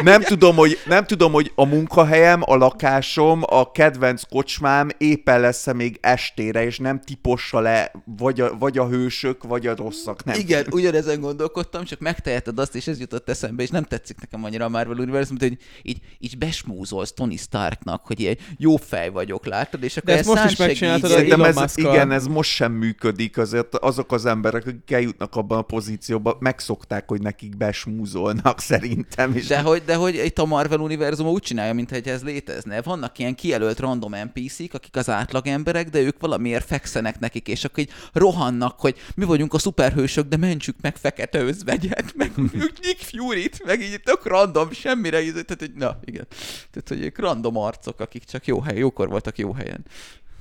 Nem 0.01 0.21
tudom, 0.21 0.55
hogy, 0.55 0.79
nem 0.85 1.05
tudom, 1.05 1.31
hogy 1.31 1.51
a 1.55 1.65
munkahelyem, 1.65 2.41
a 2.45 2.55
lakásom, 2.55 3.41
a 3.45 3.71
kedvenc 3.71 4.21
kocsmám 4.29 4.89
éppen 4.97 5.39
lesz 5.39 5.73
még 5.73 5.97
estére, 6.01 6.65
és 6.65 6.77
nem 6.77 7.01
tipossa 7.01 7.59
le 7.59 7.91
vagy 8.17 8.41
a, 8.41 8.57
vagy 8.57 8.77
a 8.77 8.87
hősök, 8.87 9.43
vagy 9.43 9.67
a 9.67 9.75
rosszak. 9.75 10.23
Nem. 10.23 10.39
Igen, 10.39 10.65
ugyanezen 10.71 11.19
gondolkodtam, 11.19 11.83
csak 11.83 11.99
megteheted 11.99 12.59
azt, 12.59 12.75
és 12.75 12.87
ez 12.87 12.99
jutott 12.99 13.29
eszembe, 13.29 13.63
és 13.63 13.69
nem 13.69 13.83
tetszik 13.83 14.19
nekem 14.19 14.43
annyira 14.43 14.65
a 14.65 14.69
Marvel 14.69 14.97
Univerzum, 14.97 15.37
hogy 15.39 15.57
így, 15.81 15.99
így 16.19 16.37
besmúzolsz 16.37 17.13
Tony 17.13 17.37
Starknak, 17.37 18.05
hogy 18.05 18.19
ilyen 18.19 18.37
jó 18.57 18.74
fej 18.81 19.09
vagyok, 19.09 19.45
látod, 19.45 19.83
és 19.83 19.97
akkor 19.97 20.13
De 20.13 20.19
ezt 20.19 20.29
ez 20.29 20.35
most 20.35 20.51
is 20.51 20.57
megcsináltad 20.57 21.09
Szerintem 21.09 21.39
Elon 21.39 21.51
ez, 21.51 21.55
Musk-kal. 21.55 21.93
igen, 21.93 22.11
ez 22.11 22.27
most 22.27 22.51
sem 22.51 22.71
működik, 22.71 23.37
azért 23.37 23.75
azok 23.75 24.11
az 24.11 24.25
emberek, 24.25 24.65
akik 24.65 24.91
eljutnak 24.91 25.35
abban 25.35 25.57
a 25.57 25.61
pozícióba, 25.61 26.37
megszokták, 26.39 27.07
hogy 27.07 27.21
nekik 27.21 27.57
besmúzolnak 27.57 28.59
szerintem. 28.71 29.35
És 29.35 29.47
De 29.47 29.59
hogy, 29.61 29.83
de 29.85 29.95
hogy 29.95 30.15
itt 30.15 30.39
a 30.39 30.45
Marvel 30.45 30.79
univerzum 30.79 31.27
úgy 31.27 31.41
csinálja, 31.41 31.73
mintha 31.73 31.95
ez 32.03 32.23
létezne. 32.23 32.81
Vannak 32.81 33.19
ilyen 33.19 33.35
kijelölt 33.35 33.79
random 33.79 34.11
NPC-k, 34.15 34.73
akik 34.73 34.95
az 34.95 35.09
átlag 35.09 35.47
emberek, 35.47 35.89
de 35.89 35.99
ők 35.99 36.19
valamiért 36.19 36.65
fekszenek 36.65 37.19
nekik, 37.19 37.47
és 37.47 37.63
akkor 37.63 37.79
így 37.79 37.91
rohannak, 38.13 38.79
hogy 38.79 38.95
mi 39.15 39.25
vagyunk 39.25 39.53
a 39.53 39.57
szuperhősök, 39.57 40.27
de 40.27 40.37
mentsük 40.37 40.75
meg 40.81 40.95
fekete 40.95 41.39
özvegyet, 41.39 42.13
meg 42.15 42.31
Nick 42.81 42.99
Fury-t, 42.99 43.65
meg 43.65 43.81
így 43.81 44.01
tök 44.03 44.25
random, 44.25 44.71
semmire, 44.71 45.19
tehát 45.19 45.55
hogy 45.59 45.71
na, 45.75 45.99
igen. 46.05 46.27
Tehát, 46.71 46.87
hogy 46.87 47.01
ők 47.01 47.19
random 47.19 47.57
arcok, 47.57 47.99
akik 47.99 48.23
csak 48.23 48.47
jó 48.47 48.61
hely, 48.65 48.77
jókor 48.77 49.09
voltak 49.09 49.37
jó 49.37 49.53
helyen. 49.53 49.85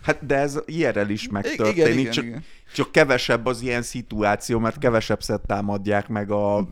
Hát 0.02 0.26
de 0.26 0.36
ez 0.36 0.58
IRL 0.66 1.08
is 1.08 1.28
megtörténik, 1.28 1.76
igen, 1.76 1.98
igen, 1.98 2.12
csak, 2.12 2.24
igen. 2.24 2.44
csak 2.74 2.92
kevesebb 2.92 3.46
az 3.46 3.62
ilyen 3.62 3.82
szituáció, 3.82 4.58
mert 4.58 4.78
kevesebb 4.78 5.20
támadják 5.46 6.08
meg 6.08 6.30
a 6.30 6.68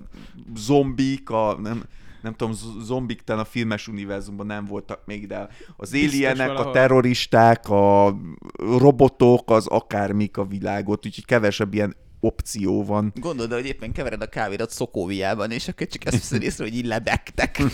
zombik, 0.57 1.31
a 1.31 1.59
nem, 1.63 1.83
nem 2.23 2.35
tudom, 2.35 2.55
zombik 2.83 3.21
talán 3.23 3.43
a 3.43 3.45
filmes 3.45 3.89
univerzumban 3.89 4.47
nem 4.47 4.65
voltak 4.65 5.03
még, 5.05 5.27
de 5.27 5.49
az 5.77 5.93
alienek, 5.93 6.59
a 6.59 6.71
terroristák, 6.71 7.69
a 7.69 8.17
robotok, 8.57 9.51
az 9.51 9.67
akármik 9.67 10.37
a 10.37 10.45
világot, 10.45 11.07
úgyhogy 11.07 11.25
kevesebb 11.25 11.75
ilyen 11.75 11.97
opció 12.21 12.85
van. 12.85 13.13
Gondolod, 13.21 13.53
hogy 13.53 13.67
éppen 13.67 13.93
kevered 13.93 14.23
a 14.23 14.27
kávédat 14.27 14.71
szokóviában, 14.71 15.51
és 15.51 15.69
akkor 15.69 15.87
csak 15.87 16.05
ezt 16.05 16.15
veszed 16.15 16.43
észre, 16.43 16.65
hogy 16.65 16.75
így 16.75 16.87
lebegtek. 16.87 17.63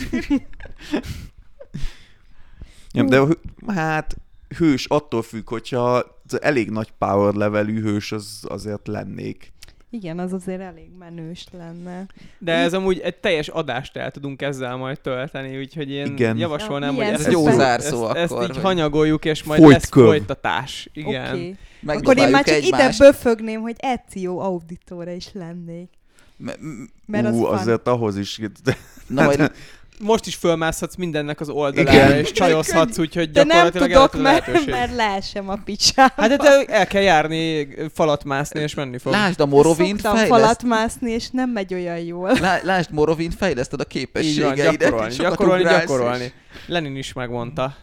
Nem, 2.91 3.05
de 3.05 3.17
hő- 3.25 3.39
hát 3.67 4.15
hős 4.57 4.85
attól 4.85 5.21
függ, 5.21 5.49
hogyha 5.49 5.93
az 6.27 6.41
elég 6.41 6.69
nagy 6.69 6.91
power 6.97 7.33
levelű 7.33 7.81
hős, 7.81 8.11
az 8.11 8.39
azért 8.47 8.87
lennék. 8.87 9.51
Igen, 9.91 10.19
az 10.19 10.33
azért 10.33 10.61
elég 10.61 10.89
menős 10.99 11.45
lenne. 11.51 12.05
De 12.39 12.51
ez 12.53 12.73
amúgy 12.73 12.99
egy 12.99 13.15
teljes 13.15 13.47
adást 13.47 13.95
el 13.97 14.11
tudunk 14.11 14.41
ezzel 14.41 14.75
majd 14.75 14.99
tölteni, 15.01 15.57
úgyhogy 15.59 15.89
én 15.89 16.05
Igen. 16.05 16.37
javasolnám, 16.37 16.95
Ja, 16.95 17.03
hogy 17.03 17.13
ezt, 17.13 17.25
Ez 17.25 17.31
jó 17.33 17.43
zárszó 17.51 18.07
ezt, 18.07 18.15
ezt 18.15 18.31
akkor. 18.31 18.43
így 18.43 18.49
hogy 18.49 18.61
hanyagoljuk, 18.63 19.25
és 19.25 19.43
majd 19.43 19.61
Folyt 19.61 19.73
lesz 19.73 19.89
köv. 19.89 20.05
folytatás. 20.05 20.89
Igen. 20.93 21.33
Okay. 21.33 21.55
Akkor 21.85 22.17
én 22.17 22.29
már 22.29 22.43
csak 22.45 22.53
megdobáljuk 22.55 22.65
ide 22.97 23.05
böfögném, 23.05 23.61
hogy 23.61 23.75
Ezio 23.77 24.37
auditóra 24.37 25.11
is 25.11 25.29
lennék. 25.33 25.89
Me- 26.37 26.57
m- 26.61 26.89
Mert 27.05 27.25
az 27.27 27.35
Ú, 27.35 27.43
fun. 27.45 27.53
azért 27.57 27.87
ahhoz 27.87 28.17
is... 28.17 28.39
De, 28.63 28.77
Na 29.07 29.23
majd 29.23 29.51
Most 30.03 30.25
is 30.27 30.35
fölmászhatsz 30.35 30.95
mindennek 30.95 31.39
az 31.39 31.49
oldalára, 31.49 32.05
Igen. 32.07 32.19
és 32.19 32.31
csajozhatsz, 32.31 32.97
úgyhogy 32.97 33.31
De 33.31 33.43
nem 33.43 33.63
gyakorlatilag 33.65 34.09
tudok, 34.09 34.15
el 34.15 34.21
mert, 34.31 34.45
lehetőség. 34.45 34.73
mert 34.73 34.95
leesem 34.95 35.49
a 35.49 35.55
picsába. 35.65 36.13
Hát 36.15 36.37
de 36.37 36.63
el 36.65 36.87
kell 36.87 37.01
járni, 37.01 37.67
falat 37.93 38.23
mászni, 38.23 38.59
és 38.61 38.73
menni 38.73 38.97
fog. 38.97 39.11
lásd 39.11 39.39
a 39.39 39.45
Morrowind 39.45 39.99
Szoktam 39.99 40.15
fejleszt. 40.15 40.41
falat 40.41 40.63
mászni, 40.63 41.11
és 41.11 41.29
nem 41.29 41.49
megy 41.49 41.73
olyan 41.73 41.99
jól. 41.99 42.31
Lá, 42.39 42.59
lásd 42.63 42.91
Morrowind 42.91 43.33
fejleszted 43.33 43.79
a 43.79 43.83
Így 43.83 43.93
van, 43.93 44.03
képességeidet. 44.03 44.77
gyakorolni, 44.79 45.15
gyakorolni, 45.15 45.63
gyakorolni. 45.63 46.23
és- 46.23 46.31
Lenin 46.67 46.95
is 46.95 47.13
megmondta. 47.13 47.75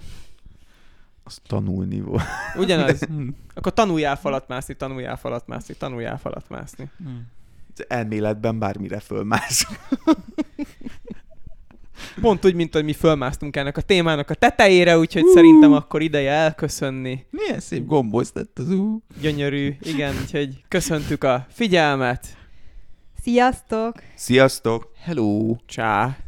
az 1.25 1.39
tanulni 1.47 2.01
volt. 2.01 2.23
Ugyanaz. 2.57 3.01
Akkor 3.55 3.73
tanuljál 3.73 4.17
falat 4.17 4.49
mászni, 4.49 4.75
tanuljál 4.75 5.17
falat 5.17 5.47
mászni, 5.47 5.75
tanuljál 5.75 6.19
falat 6.19 6.45
mászni. 6.49 6.91
Elméletben 7.89 8.59
bármire 8.59 9.01
fölmász. 9.01 9.67
Pont 12.21 12.45
úgy, 12.45 12.55
mint 12.55 12.75
hogy 12.75 12.85
mi 12.85 12.93
fölmásztunk 12.93 13.57
ennek 13.57 13.77
a 13.77 13.81
témának 13.81 14.31
a 14.31 14.35
tetejére, 14.35 14.99
úgyhogy 14.99 15.25
szerintem 15.27 15.73
akkor 15.73 16.03
ideje 16.03 16.31
elköszönni. 16.31 17.27
Milyen 17.31 17.61
szép 17.61 17.87
gomboz 17.87 18.31
lett 18.35 18.59
az 18.59 18.71
ú. 18.71 19.03
Gyönyörű, 19.21 19.77
igen, 19.81 20.15
úgyhogy 20.23 20.65
köszöntük 20.69 21.25
a 21.25 21.47
figyelmet. 21.51 22.27
Sziasztok! 23.23 23.95
Sziasztok! 24.15 24.93
Hello. 25.05 25.57
Csá! 25.67 26.26